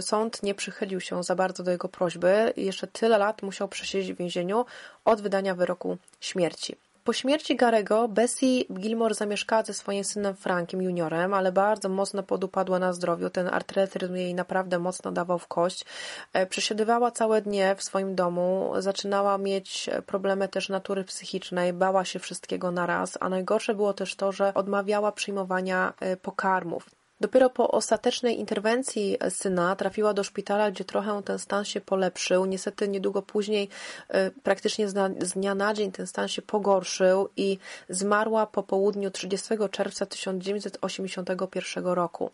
sąd 0.00 0.42
nie 0.42 0.54
przychylił 0.54 1.00
się 1.00 1.22
za 1.22 1.34
bardzo 1.34 1.62
do 1.62 1.70
jego 1.70 1.88
prośby 1.88 2.52
jeszcze 2.56 2.86
tyle 2.86 3.18
lat 3.18 3.42
musiał 3.42 3.68
przesiedzieć 3.68 4.12
w 4.12 4.18
więzieniu 4.18 4.64
od 5.04 5.20
wydania 5.20 5.54
wyroku 5.54 5.98
śmierci. 6.20 6.76
Po 7.06 7.12
śmierci 7.12 7.56
Garego 7.56 8.08
Bessie 8.08 8.66
Gilmore 8.72 9.14
zamieszkała 9.14 9.62
ze 9.62 9.74
swoim 9.74 10.04
synem 10.04 10.36
Frankiem 10.36 10.82
juniorem, 10.82 11.34
ale 11.34 11.52
bardzo 11.52 11.88
mocno 11.88 12.22
podupadła 12.22 12.78
na 12.78 12.92
zdrowiu. 12.92 13.30
Ten 13.30 13.48
artretyzm 13.48 14.14
jej 14.14 14.34
naprawdę 14.34 14.78
mocno 14.78 15.12
dawał 15.12 15.38
w 15.38 15.46
kość. 15.46 15.84
E, 16.32 16.46
przesiadywała 16.46 17.10
całe 17.10 17.42
dnie 17.42 17.74
w 17.78 17.82
swoim 17.82 18.14
domu, 18.14 18.72
zaczynała 18.78 19.38
mieć 19.38 19.90
problemy 20.06 20.48
też 20.48 20.68
natury 20.68 21.04
psychicznej, 21.04 21.72
bała 21.72 22.04
się 22.04 22.18
wszystkiego 22.18 22.70
na 22.70 22.86
raz, 22.86 23.18
a 23.20 23.28
najgorsze 23.28 23.74
było 23.74 23.92
też 23.92 24.16
to, 24.16 24.32
że 24.32 24.54
odmawiała 24.54 25.12
przyjmowania 25.12 25.92
e, 26.00 26.16
pokarmów. 26.16 26.90
Dopiero 27.20 27.50
po 27.50 27.70
ostatecznej 27.70 28.38
interwencji 28.38 29.18
syna 29.28 29.76
trafiła 29.76 30.14
do 30.14 30.24
szpitala, 30.24 30.70
gdzie 30.70 30.84
trochę 30.84 31.22
ten 31.22 31.38
stan 31.38 31.64
się 31.64 31.80
polepszył. 31.80 32.46
Niestety 32.46 32.88
niedługo 32.88 33.22
później, 33.22 33.68
e, 34.08 34.30
praktycznie 34.30 34.88
z 34.88 35.32
dnia 35.32 35.54
na 35.54 35.74
dzień, 35.74 35.92
ten 35.92 36.06
stan 36.06 36.28
się 36.28 36.42
pogorszył 36.42 37.28
i 37.36 37.58
zmarła 37.88 38.46
po 38.46 38.62
południu 38.62 39.10
30 39.10 39.68
czerwca 39.70 40.06
1981 40.06 41.94
roku. 41.94 42.30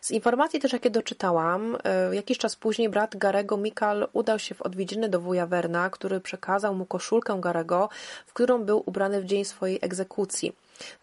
Z 0.00 0.10
informacji 0.10 0.60
też, 0.60 0.72
jakie 0.72 0.90
doczytałam, 0.90 1.78
e, 1.84 2.14
jakiś 2.14 2.38
czas 2.38 2.56
później 2.56 2.88
brat 2.88 3.16
Garego, 3.16 3.56
Mikal, 3.56 4.08
udał 4.12 4.38
się 4.38 4.54
w 4.54 4.62
odwiedziny 4.62 5.08
do 5.08 5.20
wuja 5.20 5.46
Werna, 5.46 5.90
który 5.90 6.20
przekazał 6.20 6.74
mu 6.74 6.86
koszulkę 6.86 7.40
Garego, 7.40 7.88
w 8.26 8.32
którą 8.32 8.64
był 8.64 8.82
ubrany 8.86 9.20
w 9.20 9.24
dzień 9.24 9.44
swojej 9.44 9.78
egzekucji. 9.82 10.52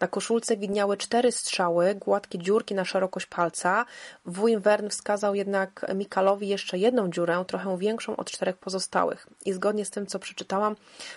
Na 0.00 0.08
koszulce 0.08 0.56
widniały 0.56 0.96
cztery 0.96 1.32
strzały, 1.32 1.94
gładkie 1.94 2.38
dziurki 2.38 2.74
na 2.74 2.84
szerokość 2.84 3.26
palca. 3.26 3.84
Wuj 4.26 4.58
Wern 4.58 4.88
wskazał 4.88 5.34
jednak 5.34 5.86
Mikalowi 5.94 6.48
jeszcze 6.48 6.78
jedną 6.78 7.10
dziurę, 7.10 7.44
trochę 7.46 7.78
większą 7.78 8.16
od 8.16 8.30
czterech 8.30 8.56
pozostałych. 8.56 9.26
I 9.44 9.52
zgodnie 9.52 9.84
z 9.84 9.90
tym, 9.90 10.06
co 10.06 10.18
przeczytałam, 10.18 10.76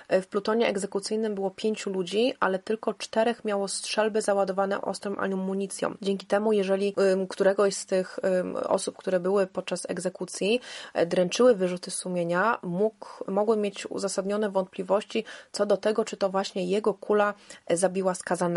w 0.10 0.28
plutonie 0.28 0.68
egzekucyjnym 0.68 1.36
było 1.36 1.52
pięciu 1.52 1.90
ludzi, 1.90 2.34
ale 2.40 2.60
tylko 2.60 2.94
czterech 2.94 3.46
miało 3.46 3.68
strzelby 3.68 4.22
załadowane 4.22 4.82
ostrą 4.82 5.16
amunicją. 5.16 5.96
Dzięki 6.02 6.26
temu, 6.26 6.54
jeżeli 6.54 6.96
któregoś 7.30 7.76
z 7.76 7.86
tych 7.86 8.20
osób, 8.66 8.98
które 8.98 9.20
były 9.20 9.48
podczas 9.48 9.90
egzekucji, 9.90 10.62
e, 10.94 11.06
dręczyły 11.06 11.56
wyrzuty 11.56 11.92
sumienia, 11.92 12.60
mógł, 12.62 13.08
mogły 13.28 13.58
mieć 13.58 13.86
uzasadnione 13.86 14.50
wątpliwości 14.50 15.26
co 15.52 15.66
do 15.66 15.78
tego, 15.78 16.06
czy 16.06 16.18
to 16.18 16.30
właśnie 16.30 16.66
jego 16.66 16.94
kula 16.94 17.34
e, 17.68 17.78
zabiła 17.78 18.16
skazanego 18.16 18.53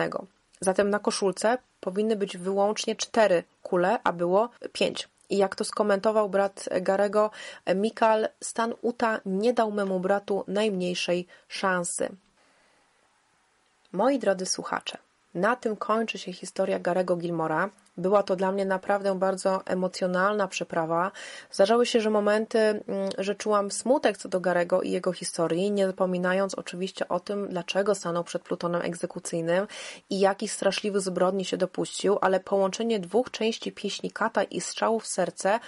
Zatem 0.60 0.90
na 0.90 0.98
koszulce 0.98 1.59
powinny 1.81 2.16
być 2.16 2.36
wyłącznie 2.36 2.97
cztery 2.97 3.44
kule, 3.62 3.98
a 4.05 4.12
było 4.12 4.48
pięć. 4.73 5.09
I 5.31 5.36
jak 5.36 5.56
to 5.56 5.64
skomentował 5.64 6.28
brat 6.28 6.68
Garego, 6.81 7.31
Mikal, 7.74 8.28
stan 8.40 8.74
Uta 8.82 9.20
nie 9.27 9.52
dał 9.52 9.73
memu 9.73 10.01
bratu 10.01 10.44
najmniejszej 10.48 11.27
szansy. 11.48 12.09
Moi 13.93 14.18
drodzy 14.18 14.47
słuchacze, 14.47 14.98
na 15.36 15.56
tym 15.56 15.76
kończy 15.76 16.18
się 16.18 16.32
historia 16.32 16.78
Garego 16.78 17.16
Gilmora. 17.16 17.70
Była 17.98 18.22
to 18.22 18.36
dla 18.36 18.52
mnie 18.52 18.64
naprawdę 18.64 19.18
bardzo 19.18 19.66
emocjonalna 19.66 20.48
przeprawa. 20.48 21.12
Zdarzały 21.50 21.86
się, 21.86 22.00
że 22.00 22.10
momenty, 22.10 22.58
mm, 22.58 22.82
że 23.18 23.34
czułam 23.34 23.70
smutek 23.70 24.18
co 24.18 24.28
do 24.28 24.40
Garego 24.40 24.82
i 24.82 24.90
jego 24.90 25.12
historii, 25.12 25.70
nie 25.70 25.86
zapominając 25.86 26.54
oczywiście 26.54 27.08
o 27.08 27.20
tym, 27.20 27.48
dlaczego 27.48 27.94
stanął 27.94 28.24
przed 28.24 28.42
plutonem 28.42 28.82
egzekucyjnym 28.82 29.66
i 30.10 30.20
jakich 30.20 30.52
straszliwych 30.52 31.00
zbrodni 31.00 31.44
się 31.44 31.56
dopuścił, 31.56 32.18
ale 32.20 32.40
połączenie 32.40 33.00
dwóch 33.00 33.30
części 33.30 33.72
pieśni 33.72 34.10
Kata 34.10 34.42
i 34.42 34.60
strzałów 34.60 35.04
w 35.04 35.06
serce 35.06 35.60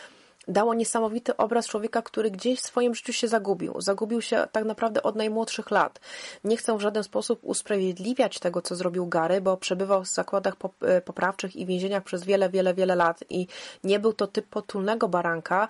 dało 0.49 0.75
niesamowity 0.75 1.37
obraz 1.37 1.67
człowieka, 1.67 2.03
który 2.03 2.31
gdzieś 2.31 2.61
w 2.61 2.67
swoim 2.67 2.95
życiu 2.95 3.13
się 3.13 3.29
zagubił. 3.29 3.81
Zagubił 3.81 4.23
się 4.23 4.49
tak 4.53 4.65
naprawdę 4.65 5.03
od 5.03 5.17
najmłodszych 5.17 5.71
lat. 5.71 6.01
Nie 6.45 6.57
chcę 6.57 6.77
w 6.77 6.81
żaden 6.81 7.05
sposób 7.05 7.41
usprawiedliwiać 7.43 8.39
tego, 8.39 8.63
co 8.63 8.77
zrobił 8.77 9.07
Gary, 9.07 9.41
bo 9.41 9.57
przebywał 9.57 10.03
w 10.05 10.09
zakładach 10.09 10.55
e, 10.83 11.01
poprawczych 11.01 11.57
i 11.57 11.67
więzieniach 11.67 12.03
przez 12.03 12.25
wiele, 12.25 12.51
wiele, 12.51 12.75
wiele 12.75 12.97
lat 12.97 13.25
i 13.31 13.47
nie 13.85 13.99
był 14.01 14.13
to 14.13 14.27
typ 14.27 14.47
potulnego 14.47 15.09
baranka, 15.09 15.69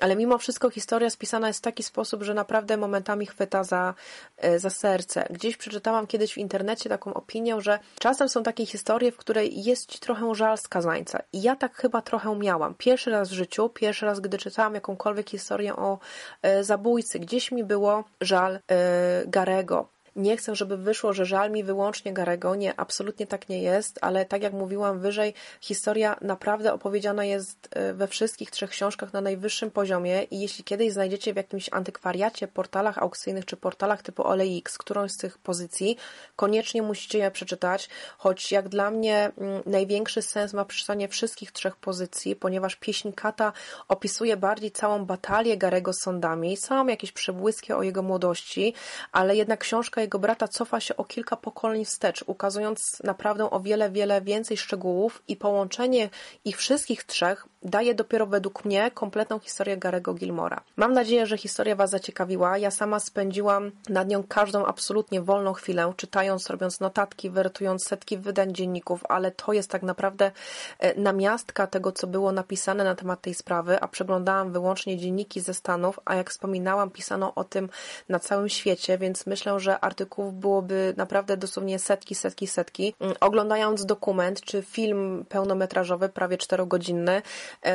ale 0.00 0.16
mimo 0.16 0.38
wszystko 0.38 0.70
historia 0.70 1.10
spisana 1.10 1.46
jest 1.46 1.58
w 1.58 1.62
taki 1.62 1.82
sposób, 1.82 2.22
że 2.22 2.34
naprawdę 2.34 2.76
momentami 2.76 3.26
chwyta 3.26 3.64
za, 3.64 3.94
e, 4.36 4.58
za 4.58 4.70
serce. 4.70 5.26
Gdzieś 5.30 5.56
przeczytałam 5.56 6.06
kiedyś 6.06 6.34
w 6.34 6.38
internecie 6.38 6.88
taką 6.88 7.14
opinię, 7.14 7.60
że 7.60 7.78
czasem 7.98 8.28
są 8.28 8.42
takie 8.42 8.66
historie, 8.66 9.12
w 9.12 9.16
której 9.16 9.64
jest 9.64 9.86
ci 9.86 9.98
trochę 9.98 10.34
żal 10.34 10.58
skazańca. 10.58 11.22
I 11.32 11.42
ja 11.42 11.56
tak 11.56 11.76
chyba 11.76 12.02
trochę 12.02 12.36
miałam. 12.36 12.74
Pierwszy 12.74 13.10
raz 13.10 13.28
w 13.28 13.32
życiu, 13.32 13.68
pierwszy 13.68 14.06
raz, 14.06 14.20
gdy 14.20 14.38
czytałam 14.38 14.74
jakąkolwiek 14.74 15.30
historię 15.30 15.76
o 15.76 15.98
e, 16.42 16.64
zabójcy, 16.64 17.18
gdzieś 17.18 17.52
mi 17.52 17.64
było 17.64 18.04
żal 18.20 18.54
e, 18.54 19.22
Garego 19.26 19.95
nie 20.16 20.36
chcę, 20.36 20.54
żeby 20.54 20.76
wyszło, 20.76 21.12
że 21.12 21.26
żal 21.26 21.50
mi 21.50 21.64
wyłącznie 21.64 22.12
Garego. 22.12 22.54
Nie, 22.54 22.80
absolutnie 22.80 23.26
tak 23.26 23.48
nie 23.48 23.62
jest, 23.62 23.98
ale 24.02 24.24
tak 24.24 24.42
jak 24.42 24.52
mówiłam 24.52 25.00
wyżej, 25.00 25.34
historia 25.60 26.16
naprawdę 26.20 26.72
opowiedziana 26.72 27.24
jest 27.24 27.68
e, 27.70 27.94
we 27.94 28.08
wszystkich 28.08 28.50
trzech 28.50 28.70
książkach 28.70 29.12
na 29.12 29.20
najwyższym 29.20 29.70
poziomie 29.70 30.22
i 30.22 30.40
jeśli 30.40 30.64
kiedyś 30.64 30.92
znajdziecie 30.92 31.32
w 31.32 31.36
jakimś 31.36 31.68
antykwariacie, 31.72 32.48
portalach 32.48 32.98
aukcyjnych 32.98 33.44
czy 33.44 33.56
portalach 33.56 34.02
typu 34.02 34.26
OLX 34.26 34.78
którąś 34.78 35.12
z 35.12 35.16
tych 35.16 35.38
pozycji, 35.38 35.96
koniecznie 36.36 36.82
musicie 36.82 37.18
je 37.18 37.30
przeczytać, 37.30 37.88
choć 38.18 38.52
jak 38.52 38.68
dla 38.68 38.90
mnie 38.90 39.32
mm, 39.38 39.62
największy 39.66 40.22
sens 40.22 40.52
ma 40.52 40.64
przeczytanie 40.64 41.08
wszystkich 41.08 41.52
trzech 41.52 41.76
pozycji, 41.76 42.36
ponieważ 42.36 42.76
pieśń 42.76 43.12
Kata 43.12 43.52
opisuje 43.88 44.36
bardziej 44.36 44.70
całą 44.70 45.04
batalię 45.04 45.56
Garego 45.56 45.92
z 45.92 46.00
sądami, 46.00 46.56
są 46.56 46.86
jakieś 46.86 47.12
przebłyski 47.12 47.72
o 47.72 47.82
jego 47.82 48.02
młodości, 48.02 48.74
ale 49.12 49.36
jednak 49.36 49.60
książka 49.60 50.05
jego 50.06 50.18
brata 50.18 50.48
cofa 50.48 50.80
się 50.80 50.96
o 50.96 51.04
kilka 51.04 51.36
pokoleń 51.36 51.84
wstecz, 51.84 52.24
ukazując 52.26 53.02
naprawdę 53.04 53.50
o 53.50 53.60
wiele, 53.60 53.90
wiele 53.90 54.20
więcej 54.20 54.56
szczegółów 54.56 55.22
i 55.28 55.36
połączenie 55.36 56.08
ich 56.44 56.56
wszystkich 56.56 57.04
trzech 57.04 57.46
daje 57.66 57.94
dopiero 57.94 58.26
według 58.26 58.64
mnie 58.64 58.90
kompletną 58.90 59.38
historię 59.38 59.76
Garego 59.76 60.14
Gilmora. 60.14 60.60
Mam 60.76 60.92
nadzieję, 60.92 61.26
że 61.26 61.38
historia 61.38 61.76
Was 61.76 61.90
zaciekawiła. 61.90 62.58
Ja 62.58 62.70
sama 62.70 63.00
spędziłam 63.00 63.70
nad 63.88 64.08
nią 64.08 64.24
każdą 64.28 64.66
absolutnie 64.66 65.20
wolną 65.22 65.52
chwilę, 65.52 65.92
czytając, 65.96 66.50
robiąc 66.50 66.80
notatki, 66.80 67.30
wertując 67.30 67.84
setki 67.84 68.18
wydań 68.18 68.54
dzienników, 68.54 69.00
ale 69.08 69.30
to 69.30 69.52
jest 69.52 69.70
tak 69.70 69.82
naprawdę 69.82 70.30
e, 70.78 71.00
namiastka 71.00 71.66
tego, 71.66 71.92
co 71.92 72.06
było 72.06 72.32
napisane 72.32 72.84
na 72.84 72.94
temat 72.94 73.20
tej 73.20 73.34
sprawy, 73.34 73.80
a 73.80 73.88
przeglądałam 73.88 74.52
wyłącznie 74.52 74.98
dzienniki 74.98 75.40
ze 75.40 75.54
Stanów, 75.54 76.00
a 76.04 76.14
jak 76.14 76.30
wspominałam, 76.30 76.90
pisano 76.90 77.34
o 77.34 77.44
tym 77.44 77.68
na 78.08 78.18
całym 78.18 78.48
świecie, 78.48 78.98
więc 78.98 79.26
myślę, 79.26 79.60
że 79.60 79.80
artykułów 79.80 80.34
byłoby 80.34 80.94
naprawdę 80.96 81.36
dosłownie 81.36 81.78
setki, 81.78 82.14
setki, 82.14 82.46
setki. 82.46 82.94
Mm, 83.00 83.14
oglądając 83.20 83.86
dokument 83.86 84.40
czy 84.40 84.62
film 84.62 85.24
pełnometrażowy, 85.28 86.08
prawie 86.08 86.38
czterogodzinny, 86.38 87.22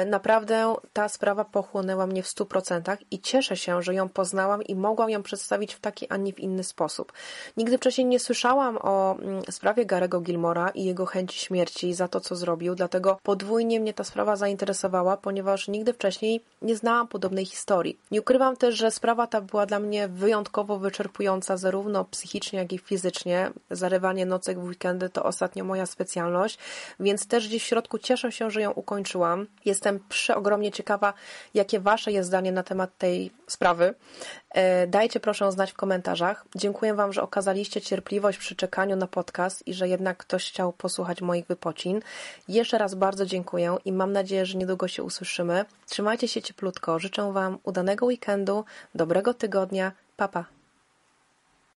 naprawdę 0.06 0.76
ta 0.94 1.10
sprawa 1.10 1.46
pochłonęła 1.46 2.08
mnie 2.08 2.24
w 2.24 2.28
stu 2.28 2.46
procentach 2.46 3.00
i 3.12 3.20
cieszę 3.20 3.58
się, 3.58 3.82
że 3.82 3.94
ją 3.94 4.10
poznałam 4.10 4.64
i 4.64 4.76
mogłam 4.76 5.10
ją 5.10 5.24
przedstawić 5.24 5.74
w 5.74 5.80
taki, 5.80 6.08
a 6.10 6.18
nie 6.18 6.34
w 6.34 6.40
inny 6.40 6.64
sposób. 6.64 7.14
Nigdy 7.58 7.78
wcześniej 7.78 8.08
nie 8.08 8.20
słyszałam 8.20 8.78
o 8.82 9.16
mm, 9.20 9.42
sprawie 9.50 9.86
Garego 9.86 10.22
Gilmora 10.22 10.70
i 10.70 10.84
jego 10.84 11.06
chęci 11.06 11.40
śmierci 11.40 11.94
za 11.94 12.08
to, 12.08 12.20
co 12.20 12.36
zrobił, 12.36 12.76
dlatego 12.76 13.20
podwójnie 13.24 13.80
mnie 13.80 13.94
ta 13.94 14.04
sprawa 14.04 14.36
zainteresowała, 14.36 15.18
ponieważ 15.18 15.68
nigdy 15.68 15.94
wcześniej 15.94 16.44
nie 16.62 16.76
znałam 16.76 17.08
podobnej 17.08 17.46
historii. 17.46 17.98
Nie 18.12 18.22
ukrywam 18.22 18.58
też, 18.58 18.76
że 18.76 18.92
sprawa 18.92 19.28
ta 19.28 19.42
była 19.42 19.66
dla 19.66 19.80
mnie 19.80 20.08
wyjątkowo 20.08 20.80
wyczerpująca 20.80 21.58
zarówno 21.58 22.06
psychicznie, 22.06 22.60
jak 22.60 22.74
i 22.74 22.78
fizycznie. 22.78 23.52
Zarywanie 23.72 24.26
nocek 24.26 24.60
w 24.60 24.64
weekendy 24.64 25.10
to 25.10 25.24
ostatnio 25.24 25.64
moja 25.64 25.86
specjalność, 25.86 26.58
więc 27.00 27.28
też 27.28 27.48
gdzieś 27.48 27.64
w 27.64 27.66
środku 27.66 27.98
cieszę 27.98 28.32
się, 28.32 28.52
że 28.52 28.62
ją 28.62 28.72
ukończyłam. 28.72 29.48
Jestem 29.72 30.00
przeogromnie 30.10 30.72
ciekawa, 30.72 31.14
jakie 31.54 31.80
Wasze 31.80 32.12
jest 32.12 32.28
zdanie 32.28 32.52
na 32.52 32.64
temat 32.64 32.98
tej 32.98 33.32
sprawy. 33.48 33.94
E, 34.50 34.88
dajcie 34.88 35.20
proszę 35.20 35.52
znać 35.52 35.72
w 35.72 35.76
komentarzach. 35.76 36.46
Dziękuję 36.56 36.94
Wam, 36.94 37.14
że 37.14 37.22
okazaliście 37.22 37.82
cierpliwość 37.82 38.38
przy 38.38 38.56
czekaniu 38.56 38.96
na 38.96 39.08
podcast 39.08 39.68
i 39.68 39.74
że 39.74 39.88
jednak 39.88 40.18
ktoś 40.18 40.50
chciał 40.50 40.74
posłuchać 40.74 41.22
moich 41.22 41.46
wypocin. 41.46 42.02
Jeszcze 42.48 42.78
raz 42.78 42.96
bardzo 42.96 43.26
dziękuję 43.26 43.78
i 43.86 43.92
mam 43.92 44.12
nadzieję, 44.12 44.46
że 44.46 44.58
niedługo 44.58 44.88
się 44.88 45.04
usłyszymy. 45.04 45.66
Trzymajcie 45.86 46.28
się 46.28 46.42
cieplutko. 46.42 47.00
Życzę 47.00 47.34
Wam 47.34 47.58
udanego 47.64 48.06
weekendu, 48.06 48.66
dobrego 48.96 49.34
tygodnia. 49.34 49.92
Papa. 50.18 50.44
Pa. 50.44 50.61